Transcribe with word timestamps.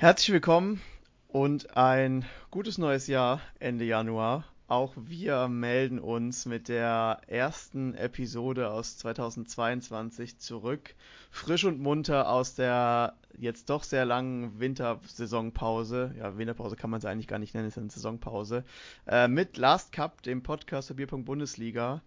Herzlich 0.00 0.32
willkommen 0.32 0.80
und 1.26 1.76
ein 1.76 2.24
gutes 2.52 2.78
neues 2.78 3.08
Jahr 3.08 3.40
Ende 3.58 3.84
Januar. 3.84 4.44
Auch 4.68 4.94
wir 4.96 5.48
melden 5.48 5.98
uns 5.98 6.46
mit 6.46 6.68
der 6.68 7.20
ersten 7.26 7.96
Episode 7.96 8.70
aus 8.70 8.96
2022 8.98 10.38
zurück. 10.38 10.94
Frisch 11.32 11.64
und 11.64 11.80
munter 11.80 12.30
aus 12.30 12.54
der 12.54 13.14
jetzt 13.36 13.70
doch 13.70 13.82
sehr 13.82 14.04
langen 14.04 14.60
Wintersaisonpause. 14.60 16.14
Ja, 16.16 16.38
Winterpause 16.38 16.76
kann 16.76 16.90
man 16.90 16.98
es 16.98 17.04
eigentlich 17.04 17.26
gar 17.26 17.40
nicht 17.40 17.54
nennen, 17.54 17.66
es 17.66 17.76
ist 17.76 17.78
eine 17.78 17.90
Saisonpause. 17.90 18.62
Äh, 19.08 19.26
mit 19.26 19.56
Last 19.56 19.90
Cup, 19.90 20.22
dem 20.22 20.44
Podcast 20.44 20.90
der 20.90 20.94
Bierpunkt 20.94 21.26
Bundesliga. 21.26 22.02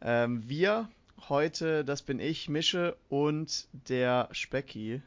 Ähm, 0.00 0.42
wir 0.48 0.88
heute, 1.28 1.84
das 1.84 2.02
bin 2.02 2.18
ich, 2.18 2.48
Mische 2.48 2.96
und 3.08 3.68
der 3.88 4.30
Specki. 4.32 5.00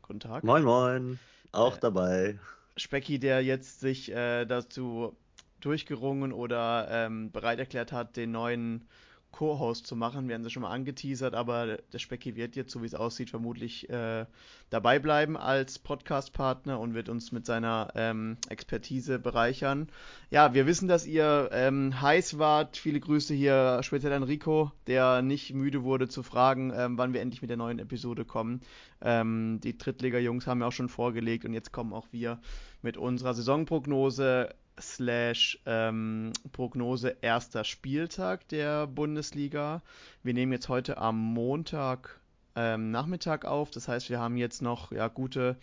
Guten 0.00 0.20
Tag. 0.20 0.44
Moin, 0.44 0.62
moin. 0.64 1.18
Auch 1.52 1.76
äh, 1.76 1.80
dabei. 1.80 2.38
Specki, 2.76 3.18
der 3.18 3.42
jetzt 3.42 3.80
sich 3.80 4.10
äh, 4.10 4.44
dazu 4.46 5.16
durchgerungen 5.60 6.32
oder 6.32 6.88
ähm, 6.90 7.30
bereit 7.30 7.58
erklärt 7.58 7.92
hat, 7.92 8.16
den 8.16 8.32
neuen 8.32 8.88
Co-Host 9.32 9.86
zu 9.86 9.96
machen. 9.96 10.28
Wir 10.28 10.34
haben 10.34 10.44
das 10.44 10.52
schon 10.52 10.62
mal 10.62 10.70
angeteasert, 10.70 11.34
aber 11.34 11.78
der 11.92 11.98
Specki 11.98 12.36
wird 12.36 12.54
jetzt, 12.54 12.70
so 12.70 12.82
wie 12.82 12.86
es 12.86 12.94
aussieht, 12.94 13.30
vermutlich 13.30 13.88
äh, 13.90 14.26
dabei 14.70 14.98
bleiben 14.98 15.36
als 15.36 15.78
Podcast-Partner 15.78 16.78
und 16.78 16.94
wird 16.94 17.08
uns 17.08 17.32
mit 17.32 17.46
seiner 17.46 17.92
ähm, 17.94 18.36
Expertise 18.48 19.18
bereichern. 19.18 19.88
Ja, 20.30 20.54
wir 20.54 20.66
wissen, 20.66 20.86
dass 20.86 21.06
ihr 21.06 21.48
ähm, 21.52 22.00
heiß 22.00 22.38
wart. 22.38 22.76
Viele 22.76 23.00
Grüße 23.00 23.34
hier 23.34 23.80
speziell 23.82 24.12
an 24.12 24.22
Rico, 24.22 24.70
der 24.86 25.22
nicht 25.22 25.54
müde 25.54 25.82
wurde 25.82 26.08
zu 26.08 26.22
fragen, 26.22 26.72
ähm, 26.76 26.98
wann 26.98 27.12
wir 27.12 27.20
endlich 27.22 27.42
mit 27.42 27.50
der 27.50 27.56
neuen 27.56 27.78
Episode 27.78 28.24
kommen. 28.24 28.60
Ähm, 29.00 29.60
die 29.64 29.76
Drittliga-Jungs 29.76 30.46
haben 30.46 30.60
ja 30.60 30.68
auch 30.68 30.72
schon 30.72 30.88
vorgelegt 30.88 31.44
und 31.44 31.54
jetzt 31.54 31.72
kommen 31.72 31.92
auch 31.92 32.06
wir 32.12 32.38
mit 32.82 32.96
unserer 32.96 33.34
Saisonprognose 33.34 34.54
slash 34.80 35.60
ähm, 35.66 36.32
Prognose 36.52 37.16
erster 37.20 37.64
Spieltag 37.64 38.48
der 38.48 38.86
Bundesliga. 38.86 39.82
Wir 40.22 40.34
nehmen 40.34 40.52
jetzt 40.52 40.68
heute 40.68 40.98
am 40.98 41.18
Montag 41.18 42.20
ähm, 42.56 42.90
Nachmittag 42.90 43.44
auf. 43.44 43.70
Das 43.70 43.88
heißt, 43.88 44.10
wir 44.10 44.20
haben 44.20 44.36
jetzt 44.36 44.62
noch 44.62 44.92
ja, 44.92 45.08
gute 45.08 45.56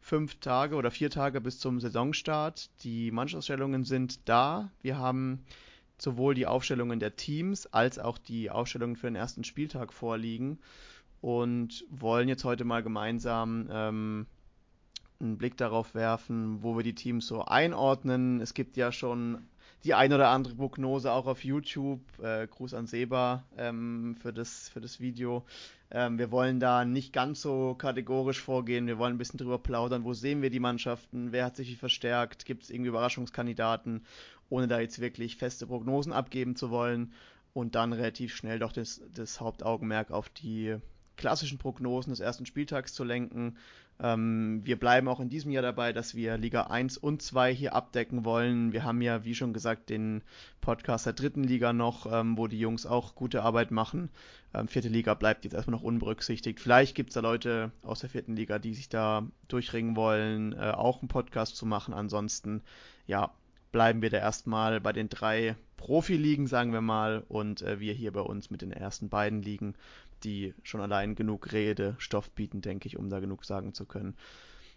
fünf 0.00 0.40
Tage 0.40 0.76
oder 0.76 0.90
vier 0.90 1.10
Tage 1.10 1.40
bis 1.40 1.58
zum 1.58 1.80
Saisonstart. 1.80 2.70
Die 2.82 3.10
Mannschaftsausstellungen 3.10 3.84
sind 3.84 4.28
da. 4.28 4.70
Wir 4.82 4.98
haben 4.98 5.44
sowohl 5.98 6.34
die 6.34 6.46
Aufstellungen 6.46 6.98
der 6.98 7.16
Teams 7.16 7.66
als 7.66 7.98
auch 7.98 8.18
die 8.18 8.50
Aufstellungen 8.50 8.96
für 8.96 9.06
den 9.06 9.14
ersten 9.14 9.44
Spieltag 9.44 9.92
vorliegen 9.92 10.58
und 11.20 11.84
wollen 11.88 12.28
jetzt 12.28 12.44
heute 12.44 12.64
mal 12.64 12.82
gemeinsam 12.82 13.68
ähm, 13.70 14.26
einen 15.22 15.38
Blick 15.38 15.56
darauf 15.56 15.94
werfen, 15.94 16.62
wo 16.62 16.76
wir 16.76 16.82
die 16.82 16.94
Teams 16.94 17.26
so 17.26 17.44
einordnen. 17.44 18.40
Es 18.40 18.54
gibt 18.54 18.76
ja 18.76 18.92
schon 18.92 19.38
die 19.84 19.94
ein 19.94 20.12
oder 20.12 20.28
andere 20.28 20.54
Prognose 20.54 21.12
auch 21.12 21.26
auf 21.26 21.44
YouTube. 21.44 22.00
Äh, 22.22 22.46
Gruß 22.46 22.74
an 22.74 22.86
Seba 22.86 23.44
ähm, 23.56 24.16
für, 24.20 24.32
das, 24.32 24.68
für 24.68 24.80
das 24.80 25.00
Video. 25.00 25.44
Ähm, 25.90 26.18
wir 26.18 26.30
wollen 26.30 26.60
da 26.60 26.84
nicht 26.84 27.12
ganz 27.12 27.42
so 27.42 27.74
kategorisch 27.74 28.40
vorgehen. 28.40 28.86
Wir 28.86 28.98
wollen 28.98 29.14
ein 29.14 29.18
bisschen 29.18 29.38
drüber 29.38 29.58
plaudern. 29.58 30.04
Wo 30.04 30.12
sehen 30.12 30.42
wir 30.42 30.50
die 30.50 30.60
Mannschaften? 30.60 31.32
Wer 31.32 31.44
hat 31.44 31.56
sich 31.56 31.68
wie 31.68 31.76
verstärkt? 31.76 32.44
Gibt 32.44 32.64
es 32.64 32.70
irgendwie 32.70 32.88
Überraschungskandidaten? 32.88 34.04
Ohne 34.48 34.68
da 34.68 34.80
jetzt 34.80 35.00
wirklich 35.00 35.36
feste 35.36 35.66
Prognosen 35.66 36.12
abgeben 36.12 36.56
zu 36.56 36.70
wollen. 36.70 37.12
Und 37.54 37.74
dann 37.74 37.92
relativ 37.92 38.34
schnell 38.34 38.58
doch 38.58 38.72
das, 38.72 39.02
das 39.14 39.40
Hauptaugenmerk 39.40 40.10
auf 40.10 40.28
die 40.30 40.76
klassischen 41.22 41.58
Prognosen 41.58 42.10
des 42.10 42.18
ersten 42.18 42.46
Spieltags 42.46 42.92
zu 42.92 43.04
lenken. 43.04 43.56
Ähm, 44.00 44.60
wir 44.64 44.76
bleiben 44.76 45.06
auch 45.06 45.20
in 45.20 45.28
diesem 45.28 45.52
Jahr 45.52 45.62
dabei, 45.62 45.92
dass 45.92 46.16
wir 46.16 46.36
Liga 46.36 46.62
1 46.62 46.98
und 46.98 47.22
2 47.22 47.54
hier 47.54 47.74
abdecken 47.74 48.24
wollen. 48.24 48.72
Wir 48.72 48.82
haben 48.82 49.00
ja, 49.00 49.24
wie 49.24 49.36
schon 49.36 49.52
gesagt, 49.52 49.88
den 49.88 50.22
Podcast 50.60 51.06
der 51.06 51.12
dritten 51.12 51.44
Liga 51.44 51.72
noch, 51.72 52.12
ähm, 52.12 52.36
wo 52.36 52.48
die 52.48 52.58
Jungs 52.58 52.86
auch 52.86 53.14
gute 53.14 53.44
Arbeit 53.44 53.70
machen. 53.70 54.10
Ähm, 54.52 54.66
vierte 54.66 54.88
Liga 54.88 55.14
bleibt 55.14 55.44
jetzt 55.44 55.54
erstmal 55.54 55.76
noch 55.76 55.84
unberücksichtigt. 55.84 56.58
Vielleicht 56.58 56.96
gibt 56.96 57.10
es 57.10 57.14
da 57.14 57.20
Leute 57.20 57.70
aus 57.84 58.00
der 58.00 58.10
vierten 58.10 58.34
Liga, 58.34 58.58
die 58.58 58.74
sich 58.74 58.88
da 58.88 59.24
durchringen 59.46 59.94
wollen, 59.94 60.54
äh, 60.54 60.72
auch 60.72 61.00
einen 61.00 61.08
Podcast 61.08 61.54
zu 61.54 61.64
machen. 61.64 61.94
Ansonsten, 61.94 62.62
ja, 63.06 63.30
bleiben 63.70 64.02
wir 64.02 64.10
da 64.10 64.18
erstmal 64.18 64.80
bei 64.80 64.92
den 64.92 65.08
drei 65.08 65.56
Profiligen, 65.82 66.46
sagen 66.46 66.72
wir 66.72 66.80
mal, 66.80 67.24
und 67.28 67.62
äh, 67.62 67.80
wir 67.80 67.92
hier 67.92 68.12
bei 68.12 68.20
uns 68.20 68.50
mit 68.50 68.62
den 68.62 68.70
ersten 68.70 69.08
beiden 69.08 69.42
Ligen 69.42 69.74
die 70.24 70.54
schon 70.62 70.80
allein 70.80 71.14
genug 71.14 71.52
Redestoff 71.52 72.30
bieten, 72.30 72.60
denke 72.60 72.88
ich, 72.88 72.96
um 72.96 73.10
da 73.10 73.20
genug 73.20 73.44
sagen 73.44 73.74
zu 73.74 73.84
können. 73.84 74.16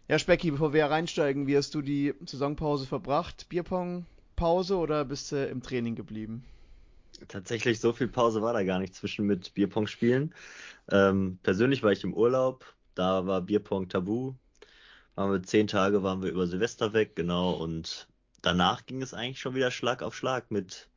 Ja, 0.08 0.20
Specki, 0.20 0.52
bevor 0.52 0.74
wir 0.74 0.86
reinsteigen, 0.86 1.48
wie 1.48 1.58
hast 1.58 1.74
du 1.74 1.82
die 1.82 2.14
Saisonpause 2.26 2.86
verbracht? 2.86 3.50
Bierpong-Pause 3.50 4.78
oder 4.78 5.04
bist 5.04 5.32
du 5.32 5.46
im 5.48 5.64
Training 5.64 5.96
geblieben? 5.96 6.44
Tatsächlich, 7.28 7.80
so 7.80 7.94
viel 7.94 8.08
Pause 8.08 8.42
war 8.42 8.54
da 8.54 8.64
gar 8.64 8.80
nicht 8.80 8.94
zwischen 8.94 9.26
mit 9.26 9.54
Bierpong-Spielen. 9.54 10.34
Ähm, 10.92 11.40
persönlich 11.42 11.82
war 11.82 11.92
ich 11.92 12.04
im 12.04 12.14
Urlaub, 12.14 12.66
da 12.94 13.26
war 13.26 13.42
Bierpong 13.42 13.90
tabu. 13.90 14.34
Waren 15.16 15.32
wir 15.32 15.44
zehn 15.44 15.68
Tage, 15.68 16.04
waren 16.04 16.22
wir 16.22 16.30
über 16.30 16.46
Silvester 16.46 16.94
weg, 16.94 17.16
genau, 17.16 17.54
und 17.54 18.08
danach 18.42 18.86
ging 18.86 19.02
es 19.02 19.14
eigentlich 19.14 19.40
schon 19.40 19.56
wieder 19.56 19.72
Schlag 19.72 20.04
auf 20.04 20.14
Schlag 20.14 20.52
mit 20.52 20.90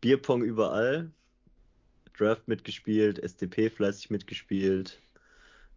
Bierpong 0.00 0.42
überall. 0.42 1.12
Draft 2.20 2.48
mitgespielt, 2.48 3.18
SDP 3.18 3.70
fleißig 3.70 4.10
mitgespielt. 4.10 4.98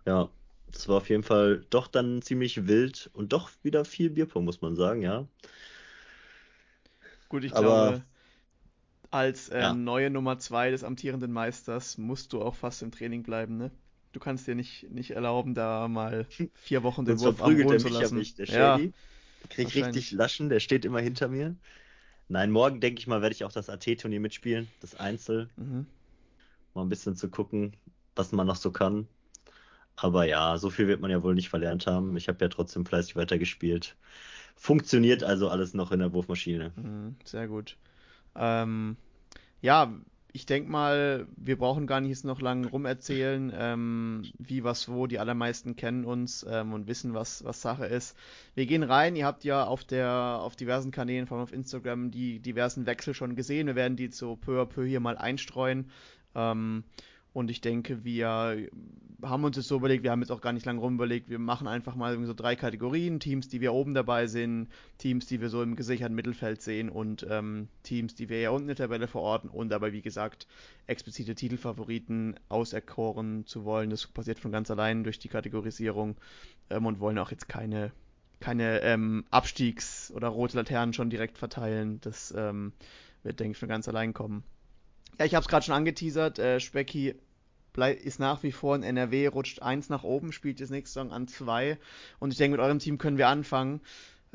Ja, 0.05 0.29
das 0.71 0.87
war 0.87 0.97
auf 0.97 1.09
jeden 1.09 1.23
Fall 1.23 1.65
doch 1.69 1.87
dann 1.87 2.21
ziemlich 2.21 2.67
wild 2.67 3.09
und 3.13 3.33
doch 3.33 3.51
wieder 3.63 3.85
viel 3.85 4.09
Bierpong, 4.09 4.43
muss 4.43 4.61
man 4.61 4.75
sagen, 4.75 5.01
ja. 5.01 5.27
Gut, 7.29 7.43
ich 7.43 7.53
Aber, 7.53 7.91
glaube, 7.91 8.03
als 9.11 9.49
äh, 9.49 9.61
ja. 9.61 9.73
neue 9.73 10.09
Nummer 10.09 10.39
2 10.39 10.71
des 10.71 10.83
amtierenden 10.83 11.31
Meisters 11.31 11.97
musst 11.97 12.33
du 12.33 12.41
auch 12.41 12.55
fast 12.55 12.81
im 12.81 12.91
Training 12.91 13.23
bleiben, 13.23 13.57
ne? 13.57 13.71
Du 14.11 14.19
kannst 14.19 14.47
dir 14.47 14.55
nicht, 14.55 14.91
nicht 14.91 15.11
erlauben, 15.11 15.55
da 15.55 15.87
mal 15.87 16.25
vier 16.53 16.83
Wochen 16.83 17.05
den 17.05 17.19
Wurf 17.19 17.41
am 17.41 17.57
Boden 17.57 17.79
zu 17.79 17.89
lassen. 17.89 18.17
Mich, 18.17 18.35
der 18.35 18.45
Shady. 18.45 18.91
Ja, 19.39 19.49
Krieg 19.49 19.75
richtig 19.75 20.11
Laschen, 20.11 20.49
der 20.49 20.59
steht 20.59 20.85
immer 20.85 20.99
hinter 20.99 21.27
mir. 21.27 21.55
Nein, 22.29 22.51
morgen 22.51 22.79
denke 22.79 22.99
ich 22.99 23.07
mal, 23.07 23.21
werde 23.21 23.33
ich 23.33 23.43
auch 23.43 23.51
das 23.51 23.69
AT-Turnier 23.69 24.19
mitspielen, 24.19 24.67
das 24.81 24.95
Einzel. 24.95 25.49
Mhm 25.57 25.85
mal 26.73 26.81
ein 26.81 26.89
bisschen 26.89 27.15
zu 27.15 27.29
gucken, 27.29 27.75
was 28.15 28.31
man 28.31 28.47
noch 28.47 28.55
so 28.55 28.71
kann. 28.71 29.07
Aber 29.95 30.25
ja, 30.25 30.57
so 30.57 30.69
viel 30.69 30.87
wird 30.87 31.01
man 31.01 31.11
ja 31.11 31.21
wohl 31.23 31.35
nicht 31.35 31.49
verlernt 31.49 31.87
haben. 31.87 32.17
Ich 32.17 32.27
habe 32.27 32.39
ja 32.41 32.49
trotzdem 32.49 32.85
fleißig 32.85 33.15
weitergespielt. 33.15 33.95
Funktioniert 34.55 35.23
also 35.23 35.49
alles 35.49 35.73
noch 35.73 35.91
in 35.91 35.99
der 35.99 36.13
Wurfmaschine. 36.13 36.71
Mhm, 36.75 37.15
sehr 37.23 37.47
gut. 37.47 37.77
Ähm, 38.35 38.97
ja, 39.61 39.93
ich 40.35 40.47
denke 40.47 40.71
mal, 40.71 41.27
wir 41.37 41.59
brauchen 41.59 41.85
gar 41.85 42.01
nicht 42.01 42.23
noch 42.23 42.41
lange 42.41 42.67
rumerzählen, 42.67 43.53
ähm, 43.55 44.23
wie, 44.39 44.63
was, 44.63 44.89
wo. 44.89 45.05
Die 45.05 45.19
allermeisten 45.19 45.75
kennen 45.75 46.05
uns 46.05 46.43
ähm, 46.49 46.73
und 46.73 46.87
wissen, 46.87 47.13
was, 47.13 47.43
was 47.43 47.61
Sache 47.61 47.85
ist. 47.85 48.17
Wir 48.55 48.65
gehen 48.65 48.81
rein. 48.81 49.15
Ihr 49.15 49.27
habt 49.27 49.43
ja 49.43 49.63
auf 49.63 49.83
der, 49.83 50.39
auf 50.41 50.55
diversen 50.55 50.89
Kanälen, 50.89 51.27
vor 51.27 51.37
allem 51.37 51.43
auf 51.43 51.53
Instagram, 51.53 52.09
die 52.09 52.39
diversen 52.39 52.87
Wechsel 52.87 53.13
schon 53.13 53.35
gesehen. 53.35 53.67
Wir 53.67 53.75
werden 53.75 53.95
die 53.95 54.07
so 54.07 54.35
peu 54.35 54.59
à 54.59 54.65
peu 54.65 54.83
hier 54.83 54.99
mal 54.99 55.17
einstreuen. 55.19 55.91
Ähm, 56.35 56.83
und 57.33 57.49
ich 57.49 57.61
denke, 57.61 58.03
wir 58.03 58.69
haben 59.23 59.43
uns 59.43 59.57
jetzt 59.57 59.67
so 59.67 59.77
überlegt, 59.77 60.03
wir 60.03 60.11
haben 60.11 60.21
jetzt 60.21 60.31
auch 60.31 60.41
gar 60.41 60.53
nicht 60.53 60.65
lange 60.67 60.79
rumüberlegt, 60.79 61.29
wir 61.29 61.39
machen 61.39 61.67
einfach 61.67 61.95
mal 61.95 62.23
so 62.25 62.33
drei 62.33 62.55
Kategorien, 62.55 63.19
Teams, 63.19 63.47
die 63.47 63.59
wir 63.59 63.73
oben 63.73 63.95
dabei 63.95 64.27
sind, 64.27 64.67
Teams, 64.99 65.25
die 65.25 65.41
wir 65.41 65.49
so 65.49 65.63
im 65.63 65.75
gesicherten 65.75 66.15
Mittelfeld 66.15 66.61
sehen 66.61 66.89
und 66.89 67.25
ähm, 67.29 67.69
Teams, 67.81 68.13
die 68.13 68.29
wir 68.29 68.39
ja 68.39 68.49
unten 68.51 68.69
in 68.69 68.75
der 68.75 68.85
Tabelle 68.85 69.07
verorten 69.07 69.49
und 69.49 69.69
dabei, 69.69 69.93
wie 69.93 70.03
gesagt, 70.03 70.47
explizite 70.85 71.33
Titelfavoriten 71.33 72.35
auserkoren 72.49 73.47
zu 73.47 73.65
wollen. 73.65 73.89
Das 73.89 74.05
passiert 74.05 74.39
von 74.39 74.51
ganz 74.51 74.69
allein 74.69 75.03
durch 75.03 75.17
die 75.17 75.29
Kategorisierung 75.29 76.15
ähm, 76.69 76.85
und 76.85 76.99
wollen 76.99 77.17
auch 77.17 77.31
jetzt 77.31 77.49
keine, 77.49 77.91
keine 78.41 78.81
ähm, 78.81 79.25
Abstiegs- 79.31 80.11
oder 80.11 80.27
rote 80.27 80.57
Laternen 80.57 80.93
schon 80.93 81.09
direkt 81.09 81.39
verteilen. 81.39 81.99
Das 82.01 82.31
ähm, 82.37 82.73
wird, 83.23 83.39
denke 83.39 83.53
ich, 83.53 83.57
von 83.57 83.69
ganz 83.69 83.87
allein 83.87 84.13
kommen. 84.13 84.43
Ja, 85.19 85.25
ich 85.25 85.35
habe 85.35 85.43
es 85.43 85.47
gerade 85.47 85.65
schon 85.65 85.75
angeteasert. 85.75 86.39
Äh, 86.39 86.59
Specki 86.59 87.15
ist 88.03 88.19
nach 88.19 88.43
wie 88.43 88.51
vor 88.51 88.75
in 88.75 88.83
NRW, 88.83 89.27
rutscht 89.27 89.61
eins 89.61 89.89
nach 89.89 90.03
oben, 90.03 90.31
spielt 90.31 90.59
jetzt 90.59 90.69
nächste 90.69 90.93
Saison 90.93 91.11
an 91.11 91.27
zwei. 91.27 91.79
Und 92.19 92.31
ich 92.31 92.37
denke, 92.37 92.57
mit 92.57 92.65
eurem 92.65 92.79
Team 92.79 92.97
können 92.97 93.17
wir 93.17 93.27
anfangen. 93.27 93.81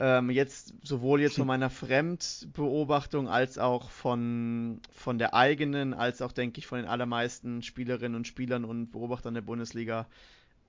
Ähm, 0.00 0.30
jetzt 0.30 0.74
sowohl 0.82 1.20
jetzt 1.20 1.36
von 1.36 1.46
meiner 1.46 1.70
Fremdbeobachtung 1.70 3.28
als 3.28 3.58
auch 3.58 3.90
von, 3.90 4.80
von 4.92 5.18
der 5.18 5.34
eigenen, 5.34 5.94
als 5.94 6.22
auch, 6.22 6.32
denke 6.32 6.58
ich, 6.58 6.66
von 6.66 6.78
den 6.78 6.88
allermeisten 6.88 7.62
Spielerinnen 7.62 8.16
und 8.16 8.26
Spielern 8.26 8.64
und 8.64 8.90
Beobachtern 8.90 9.34
der 9.34 9.42
Bundesliga. 9.42 10.06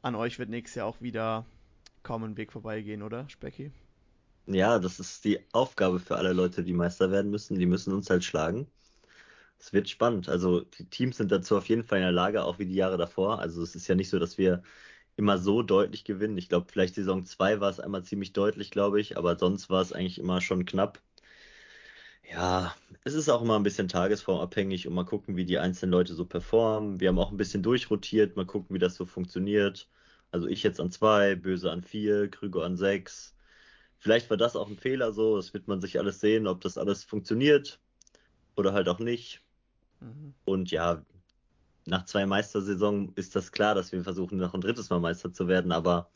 An 0.01 0.15
euch 0.15 0.39
wird 0.39 0.49
nächstes 0.49 0.75
Jahr 0.75 0.87
auch 0.87 1.01
wieder 1.01 1.45
kaum 2.03 2.23
ein 2.23 2.37
Weg 2.37 2.51
vorbeigehen, 2.51 3.03
oder, 3.03 3.27
Specki? 3.29 3.71
Ja, 4.47 4.79
das 4.79 4.99
ist 4.99 5.25
die 5.25 5.39
Aufgabe 5.51 5.99
für 5.99 6.15
alle 6.15 6.33
Leute, 6.33 6.63
die 6.63 6.73
Meister 6.73 7.11
werden 7.11 7.29
müssen. 7.29 7.59
Die 7.59 7.67
müssen 7.67 7.93
uns 7.93 8.09
halt 8.09 8.23
schlagen. 8.23 8.65
Es 9.59 9.73
wird 9.73 9.89
spannend. 9.89 10.29
Also 10.29 10.61
die 10.61 10.85
Teams 10.89 11.17
sind 11.17 11.31
dazu 11.31 11.57
auf 11.57 11.67
jeden 11.69 11.83
Fall 11.83 11.99
in 11.99 12.03
der 12.03 12.11
Lage, 12.11 12.43
auch 12.43 12.59
wie 12.59 12.65
die 12.65 12.75
Jahre 12.75 12.97
davor. 12.97 13.39
Also 13.39 13.61
es 13.61 13.75
ist 13.75 13.87
ja 13.87 13.95
nicht 13.95 14.09
so, 14.09 14.19
dass 14.19 14.37
wir 14.37 14.63
immer 15.17 15.37
so 15.37 15.61
deutlich 15.63 16.03
gewinnen. 16.05 16.37
Ich 16.37 16.49
glaube, 16.49 16.67
vielleicht 16.71 16.95
Saison 16.95 17.25
2 17.25 17.59
war 17.59 17.69
es 17.69 17.79
einmal 17.79 18.03
ziemlich 18.03 18.33
deutlich, 18.33 18.71
glaube 18.71 19.01
ich, 19.01 19.17
aber 19.17 19.37
sonst 19.37 19.69
war 19.69 19.81
es 19.81 19.93
eigentlich 19.93 20.19
immer 20.19 20.41
schon 20.41 20.65
knapp. 20.65 21.01
Ja, 22.23 22.75
es 23.03 23.13
ist 23.13 23.27
auch 23.29 23.41
immer 23.41 23.55
ein 23.57 23.63
bisschen 23.63 23.87
tagesformabhängig 23.87 24.87
und 24.87 24.93
mal 24.93 25.03
gucken, 25.05 25.35
wie 25.35 25.45
die 25.45 25.57
einzelnen 25.59 25.91
Leute 25.91 26.13
so 26.13 26.25
performen. 26.25 26.99
Wir 26.99 27.09
haben 27.09 27.19
auch 27.19 27.31
ein 27.31 27.37
bisschen 27.37 27.63
durchrotiert, 27.63 28.35
mal 28.37 28.45
gucken, 28.45 28.75
wie 28.75 28.79
das 28.79 28.95
so 28.95 29.05
funktioniert. 29.05 29.89
Also 30.31 30.47
ich 30.47 30.63
jetzt 30.63 30.79
an 30.79 30.91
zwei, 30.91 31.35
Böse 31.35 31.71
an 31.71 31.81
vier, 31.83 32.29
Krüger 32.29 32.63
an 32.63 32.77
sechs. 32.77 33.35
Vielleicht 33.99 34.29
war 34.29 34.37
das 34.37 34.55
auch 34.55 34.69
ein 34.69 34.77
Fehler 34.77 35.13
so, 35.13 35.37
das 35.37 35.53
wird 35.53 35.67
man 35.67 35.81
sich 35.81 35.99
alles 35.99 36.19
sehen, 36.21 36.47
ob 36.47 36.61
das 36.61 36.77
alles 36.77 37.03
funktioniert 37.03 37.81
oder 38.55 38.73
halt 38.73 38.89
auch 38.89 38.99
nicht. 38.99 39.43
Mhm. 39.99 40.33
Und 40.45 40.71
ja, 40.71 41.03
nach 41.85 42.05
zwei 42.05 42.25
Meistersaison 42.25 43.11
ist 43.15 43.35
das 43.35 43.51
klar, 43.51 43.75
dass 43.75 43.91
wir 43.91 44.03
versuchen, 44.03 44.37
noch 44.37 44.53
ein 44.53 44.61
drittes 44.61 44.89
Mal 44.89 44.99
Meister 44.99 45.33
zu 45.33 45.47
werden, 45.47 45.71
aber 45.71 46.09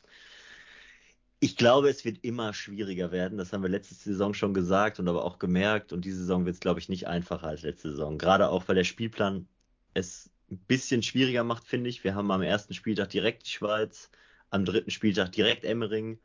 ich 1.44 1.58
glaube, 1.58 1.90
es 1.90 2.06
wird 2.06 2.24
immer 2.24 2.54
schwieriger 2.54 3.12
werden. 3.12 3.38
Das 3.38 3.52
haben 3.52 3.64
wir 3.64 3.70
letzte 3.70 3.96
Saison 3.96 4.34
schon 4.34 4.54
gesagt 4.54 5.00
und 5.00 5.10
aber 5.10 5.26
auch 5.26 5.40
gemerkt. 5.40 5.92
Und 5.92 6.06
diese 6.06 6.20
Saison 6.20 6.46
wird 6.46 6.54
es, 6.54 6.62
glaube 6.62 6.80
ich, 6.80 6.88
nicht 6.88 7.08
einfacher 7.08 7.48
als 7.48 7.64
letzte 7.64 7.90
Saison. 7.90 8.18
Gerade 8.18 8.48
auch, 8.48 8.66
weil 8.70 8.76
der 8.76 8.86
Spielplan 8.86 9.46
es 9.94 10.30
ein 10.50 10.58
bisschen 10.58 11.04
schwieriger 11.04 11.44
macht, 11.44 11.66
finde 11.66 11.90
ich. 11.90 12.06
Wir 12.06 12.16
haben 12.16 12.32
am 12.32 12.42
ersten 12.42 12.74
Spieltag 12.74 13.10
direkt 13.10 13.46
die 13.46 13.50
Schweiz, 13.50 14.10
am 14.52 14.64
dritten 14.64 14.90
Spieltag 14.90 15.34
direkt 15.34 15.66
Emmering 15.66 16.18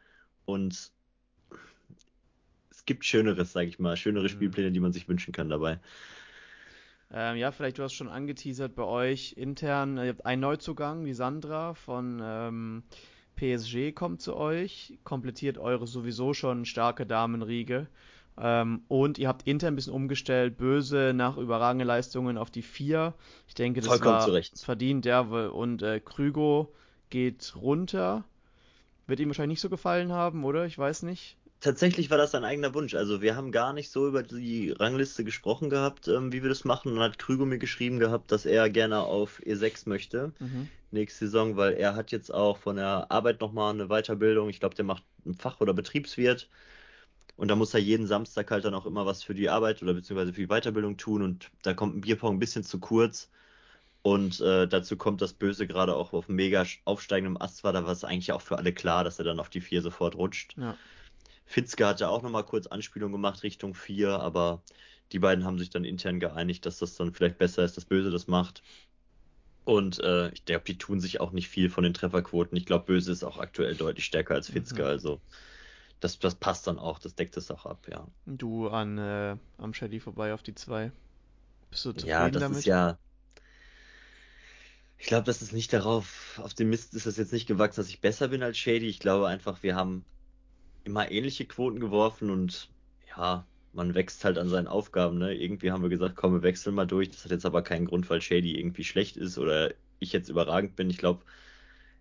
und 0.44 0.93
es 2.70 2.84
gibt 2.84 3.05
Schöneres, 3.05 3.52
sage 3.52 3.66
ich 3.66 3.81
mal, 3.81 3.96
schönere 3.96 4.25
mhm. 4.25 4.28
Spielpläne, 4.28 4.70
die 4.70 4.81
man 4.81 4.93
sich 4.93 5.08
wünschen 5.08 5.32
kann 5.32 5.49
dabei. 5.49 5.81
Ähm, 7.10 7.37
ja, 7.37 7.52
vielleicht 7.52 7.78
du 7.78 7.82
hast 7.82 7.94
schon 7.94 8.08
angeteasert 8.08 8.75
bei 8.75 8.84
euch 8.84 9.34
intern. 9.37 9.96
Ihr 9.96 10.08
habt 10.08 10.26
einen 10.26 10.43
Neuzugang, 10.43 11.05
die 11.05 11.14
Sandra 11.14 11.75
von 11.75 12.20
ähm, 12.22 12.82
PSG 13.37 13.94
kommt 13.94 14.20
zu 14.20 14.37
euch, 14.37 14.99
komplettiert 15.05 15.58
eure 15.58 15.87
sowieso 15.87 16.34
schon 16.34 16.64
starke 16.64 17.06
Damenriege. 17.06 17.87
Ähm, 18.37 18.82
und 18.88 19.19
ihr 19.19 19.26
habt 19.26 19.46
intern 19.46 19.72
ein 19.72 19.76
bisschen 19.76 19.94
umgestellt, 19.94 20.58
böse 20.58 21.12
nach 21.14 21.38
überragenden 21.38 21.88
Leistungen 21.88 22.37
auf 22.37 22.50
die 22.50 22.62
4. 22.62 23.14
Ich 23.46 23.55
denke, 23.55 23.81
das 23.81 23.88
Vollkommen 23.88 24.16
war 24.16 24.25
zurecht. 24.25 24.58
verdient, 24.60 25.06
ja. 25.06 25.20
Und 25.20 25.82
äh, 25.82 26.00
Krügo 26.00 26.75
geht 27.10 27.55
runter. 27.56 28.25
Wird 29.06 29.20
ihm 29.20 29.28
wahrscheinlich 29.28 29.56
nicht 29.56 29.62
so 29.62 29.70
gefallen 29.70 30.12
haben, 30.12 30.44
oder? 30.44 30.66
Ich 30.66 30.76
weiß 30.76 31.02
nicht 31.05 31.38
tatsächlich 31.60 32.10
war 32.10 32.19
das 32.19 32.34
ein 32.34 32.44
eigener 32.44 32.75
Wunsch. 32.75 32.94
Also 32.94 33.22
wir 33.22 33.37
haben 33.37 33.52
gar 33.52 33.72
nicht 33.72 33.90
so 33.90 34.08
über 34.08 34.22
die 34.22 34.70
Rangliste 34.70 35.25
gesprochen 35.25 35.70
gehabt, 35.70 36.08
ähm, 36.08 36.32
wie 36.32 36.43
wir 36.43 36.49
das 36.49 36.64
machen. 36.64 36.88
Und 36.88 36.94
dann 36.96 37.05
hat 37.05 37.19
Krüger 37.19 37.46
mir 37.46 37.58
geschrieben 37.58 37.99
gehabt, 37.99 38.32
dass 38.32 38.46
er 38.46 38.70
gerne 38.70 39.00
auf 39.00 39.40
E6 39.40 39.88
möchte 39.88 40.32
mhm. 40.38 40.69
nächste 40.90 41.26
Saison, 41.26 41.56
weil 41.56 41.75
er 41.75 41.94
hat 41.94 42.12
jetzt 42.12 42.32
auch 42.32 42.58
von 42.58 42.76
der 42.76 43.10
Arbeit 43.10 43.40
nochmal 43.40 43.75
eine 43.75 43.88
Weiterbildung. 43.88 44.49
Ich 44.49 44.60
glaube, 44.60 44.75
der 44.75 44.84
macht 44.84 45.05
ein 45.26 45.34
Fach- 45.34 45.60
oder 45.60 45.75
Betriebswirt. 45.75 46.49
Und 47.37 47.49
da 47.49 47.56
muss 47.56 47.72
er 47.72 47.81
jeden 47.81 48.06
Samstag 48.06 48.50
halt 48.50 48.64
dann 48.64 48.75
auch 48.75 48.87
immer 48.87 49.06
was 49.06 49.22
für 49.22 49.34
die 49.34 49.49
Arbeit 49.49 49.81
oder 49.82 49.94
beziehungsweise 49.94 50.32
für 50.32 50.40
die 50.40 50.49
Weiterbildung 50.49 50.96
tun. 50.96 51.22
Und 51.22 51.50
da 51.62 51.72
kommt 51.72 51.96
ein 51.96 52.00
Bierpong 52.00 52.37
ein 52.37 52.40
bisschen 52.40 52.64
zu 52.64 52.81
kurz. 52.81 53.31
Und 54.02 54.40
äh, 54.40 54.66
dazu 54.66 54.96
kommt 54.96 55.20
das 55.22 55.32
Böse 55.34 55.66
gerade 55.66 55.94
auch 55.94 56.12
auf 56.12 56.28
mega 56.28 56.64
aufsteigendem 56.84 57.40
Ast 57.40 57.62
war. 57.64 57.72
Da 57.72 57.84
war 57.84 57.93
es 57.93 58.05
eigentlich 58.05 58.32
auch 58.32 58.40
für 58.40 58.56
alle 58.56 58.72
klar, 58.72 59.05
dass 59.05 59.19
er 59.19 59.25
dann 59.25 59.40
auf 59.40 59.50
die 59.50 59.60
4 59.60 59.82
sofort 59.82 60.14
rutscht. 60.14 60.56
Ja. 60.56 60.76
Fitzke 61.49 61.87
hat 61.87 62.00
ja 62.00 62.09
auch 62.09 62.23
nochmal 62.23 62.45
kurz 62.45 62.67
Anspielung 62.67 63.11
gemacht 63.11 63.43
Richtung 63.43 63.75
4, 63.75 64.21
aber 64.21 64.62
die 65.12 65.19
beiden 65.19 65.45
haben 65.45 65.59
sich 65.59 65.71
dann 65.71 65.85
intern 65.85 66.21
geeinigt, 66.21 66.67
dass 66.67 66.79
das 66.79 66.95
dann 66.95 67.15
vielleicht 67.15 67.39
besser 67.39 67.65
ist, 67.65 67.79
dass 67.79 67.87
Böse 67.87 68.11
das 68.11 68.29
macht. 68.29 68.62
Und 69.65 69.99
äh, 70.00 70.29
ich 70.33 70.45
glaube, 70.45 70.65
die 70.67 70.77
tun 70.77 71.00
sich 71.00 71.21
auch 71.21 71.33
nicht 71.33 71.49
viel 71.49 71.71
von 71.71 71.85
den 71.85 71.95
Trefferquoten. 71.95 72.56
Ich 72.56 72.67
glaube, 72.67 72.85
Böse 72.85 73.12
ist 73.12 73.25
auch 73.25 73.39
aktuell 73.39 73.75
deutlich 73.75 74.05
stärker 74.05 74.35
als 74.35 74.50
Fitzke, 74.50 74.83
mhm. 74.83 74.89
also 74.89 75.21
das, 76.00 76.19
das 76.19 76.35
passt 76.35 76.67
dann 76.67 76.79
auch, 76.79 76.99
das 76.99 77.15
deckt 77.15 77.37
es 77.39 77.51
auch 77.51 77.65
ab, 77.65 77.87
ja. 77.91 78.06
Du 78.27 78.69
an 78.69 78.99
äh, 78.99 79.37
am 79.56 79.73
Shady 79.73 80.01
vorbei 80.01 80.35
auf 80.35 80.43
die 80.43 80.55
2. 80.55 80.93
Bist 81.71 81.85
du 81.85 81.93
zufrieden 81.93 82.09
ja, 82.09 82.31
das 82.31 82.43
damit? 82.43 82.59
Ist 82.59 82.67
ja, 82.67 82.99
ich 84.99 85.06
glaube, 85.06 85.25
das 85.25 85.41
ist 85.41 85.55
nicht 85.55 85.73
darauf, 85.73 86.41
auf 86.43 86.53
dem 86.53 86.69
Mist 86.69 86.94
ist 86.94 87.06
das 87.06 87.17
jetzt 87.17 87.33
nicht 87.33 87.47
gewachsen, 87.47 87.81
dass 87.81 87.89
ich 87.89 88.03
besser 88.03 88.29
bin 88.29 88.43
als 88.43 88.59
Shady. 88.59 88.87
Ich 88.87 89.01
glaube 89.01 89.29
einfach, 89.29 89.62
wir 89.62 89.75
haben 89.75 90.05
immer 90.85 91.11
ähnliche 91.11 91.45
Quoten 91.45 91.81
geworfen 91.81 92.31
und 92.31 92.69
ja, 93.17 93.47
man 93.73 93.95
wächst 93.95 94.25
halt 94.25 94.39
an 94.39 94.49
seinen 94.49 94.67
Aufgaben. 94.67 95.19
Ne? 95.19 95.35
Irgendwie 95.35 95.71
haben 95.71 95.83
wir 95.83 95.89
gesagt, 95.89 96.17
komm, 96.17 96.33
wir 96.33 96.43
wechseln 96.43 96.75
mal 96.75 96.87
durch. 96.87 97.11
Das 97.11 97.25
hat 97.25 97.31
jetzt 97.31 97.47
aber 97.47 97.63
keinen 97.63 97.87
Grund, 97.87 98.09
weil 98.11 98.21
Shady 98.21 98.59
irgendwie 98.59 98.85
schlecht 98.85 99.17
ist 99.17 99.39
oder 99.39 99.73
ich 100.01 100.13
jetzt 100.13 100.29
überragend 100.29 100.77
bin. 100.77 100.91
Ich 100.91 100.99
glaube, 100.99 101.23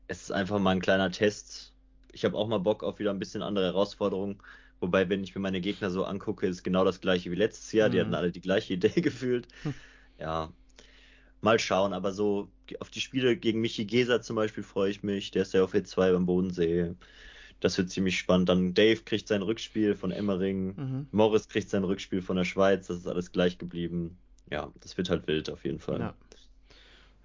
es 0.08 0.24
ist 0.24 0.32
einfach 0.32 0.60
mal 0.60 0.72
ein 0.72 0.82
kleiner 0.82 1.12
Test. 1.12 1.74
Ich 2.12 2.26
habe 2.26 2.38
auch 2.38 2.48
mal 2.48 2.60
Bock 2.60 2.84
auf 2.84 3.00
wieder 3.00 3.12
ein 3.12 3.20
bisschen 3.20 3.42
andere 3.42 3.66
Herausforderungen. 3.66 4.40
Wobei, 4.80 5.10
wenn 5.10 5.24
ich 5.24 5.36
mir 5.36 5.42
meine 5.42 5.62
Gegner 5.62 5.90
so 5.90 6.06
angucke, 6.06 6.48
ist 6.48 6.64
genau 6.64 6.86
das 6.86 7.02
gleiche 7.02 7.32
wie 7.32 7.36
letztes 7.36 7.72
Jahr. 7.72 7.90
Mhm. 7.90 7.94
Die 7.94 8.02
hatten 8.02 8.16
alle 8.16 8.32
die 8.32 8.42
gleiche 8.42 8.74
Idee 8.74 8.90
gefühlt. 9.02 9.48
Hm. 9.64 9.74
Ja, 10.20 10.52
mal 11.42 11.60
schauen. 11.60 11.94
Aber 11.94 12.12
so 12.12 12.50
auf 12.80 12.90
die 12.90 13.02
Spiele 13.02 13.38
gegen 13.38 13.62
Michi 13.62 13.86
Geser 13.86 14.22
zum 14.22 14.36
Beispiel 14.36 14.64
freue 14.64 14.92
ich 14.92 15.04
mich. 15.04 15.32
Der 15.32 15.44
ist 15.44 15.54
ja 15.54 15.64
auf 15.64 15.74
E2 15.74 16.14
beim 16.14 16.26
Bodensee. 16.26 16.96
Das 17.60 17.78
wird 17.78 17.90
ziemlich 17.90 18.18
spannend. 18.18 18.50
Dann 18.50 18.74
Dave 18.74 19.02
kriegt 19.04 19.28
sein 19.28 19.42
Rückspiel 19.42 19.96
von 19.96 20.12
Emmering. 20.12 20.76
Mhm. 20.76 21.08
Morris 21.12 21.48
kriegt 21.48 21.70
sein 21.70 21.84
Rückspiel 21.84 22.22
von 22.22 22.38
der 22.38 22.44
Schweiz. 22.44 22.88
Das 22.88 22.98
ist 22.98 23.08
alles 23.08 23.32
gleich 23.32 23.58
geblieben. 23.58 24.18
Ja, 24.50 24.72
das 24.82 24.98
wird 24.98 25.10
halt 25.10 25.28
wild 25.28 25.50
auf 25.50 25.66
jeden 25.66 25.80
Fall. 25.80 26.00
Ja. 26.00 26.14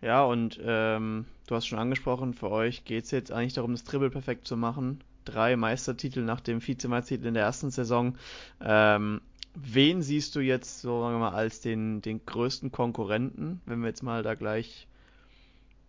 Ja, 0.01 0.25
und 0.25 0.59
ähm, 0.65 1.27
du 1.47 1.55
hast 1.55 1.67
schon 1.69 1.79
angesprochen, 1.79 2.35
für 2.35 2.51
euch 2.51 2.85
geht 2.85 3.05
es 3.05 3.13
jetzt 3.13 3.31
eigentlich 3.31 3.53
darum, 3.53 3.71
das 3.71 3.85
Triple 3.85 4.11
perfekt 4.11 4.49
zu 4.49 4.57
machen. 4.57 5.05
Drei 5.25 5.55
Meistertitel 5.55 6.23
nach 6.23 6.41
dem 6.41 6.67
Vizemeistertitel 6.67 7.29
in 7.29 7.35
der 7.35 7.45
ersten 7.45 7.71
Saison. 7.71 8.19
Ähm, 8.61 9.21
wen 9.55 10.03
siehst 10.03 10.35
du 10.35 10.41
jetzt, 10.41 10.81
so 10.81 11.03
sagen 11.03 11.15
wir 11.15 11.31
mal, 11.31 11.35
als 11.35 11.61
den, 11.61 12.03
den 12.03 12.27
größten 12.27 12.73
Konkurrenten, 12.73 13.61
wenn 13.65 13.81
wir 13.81 13.87
jetzt 13.87 14.03
mal 14.03 14.25
da 14.25 14.35
gleich 14.35 14.89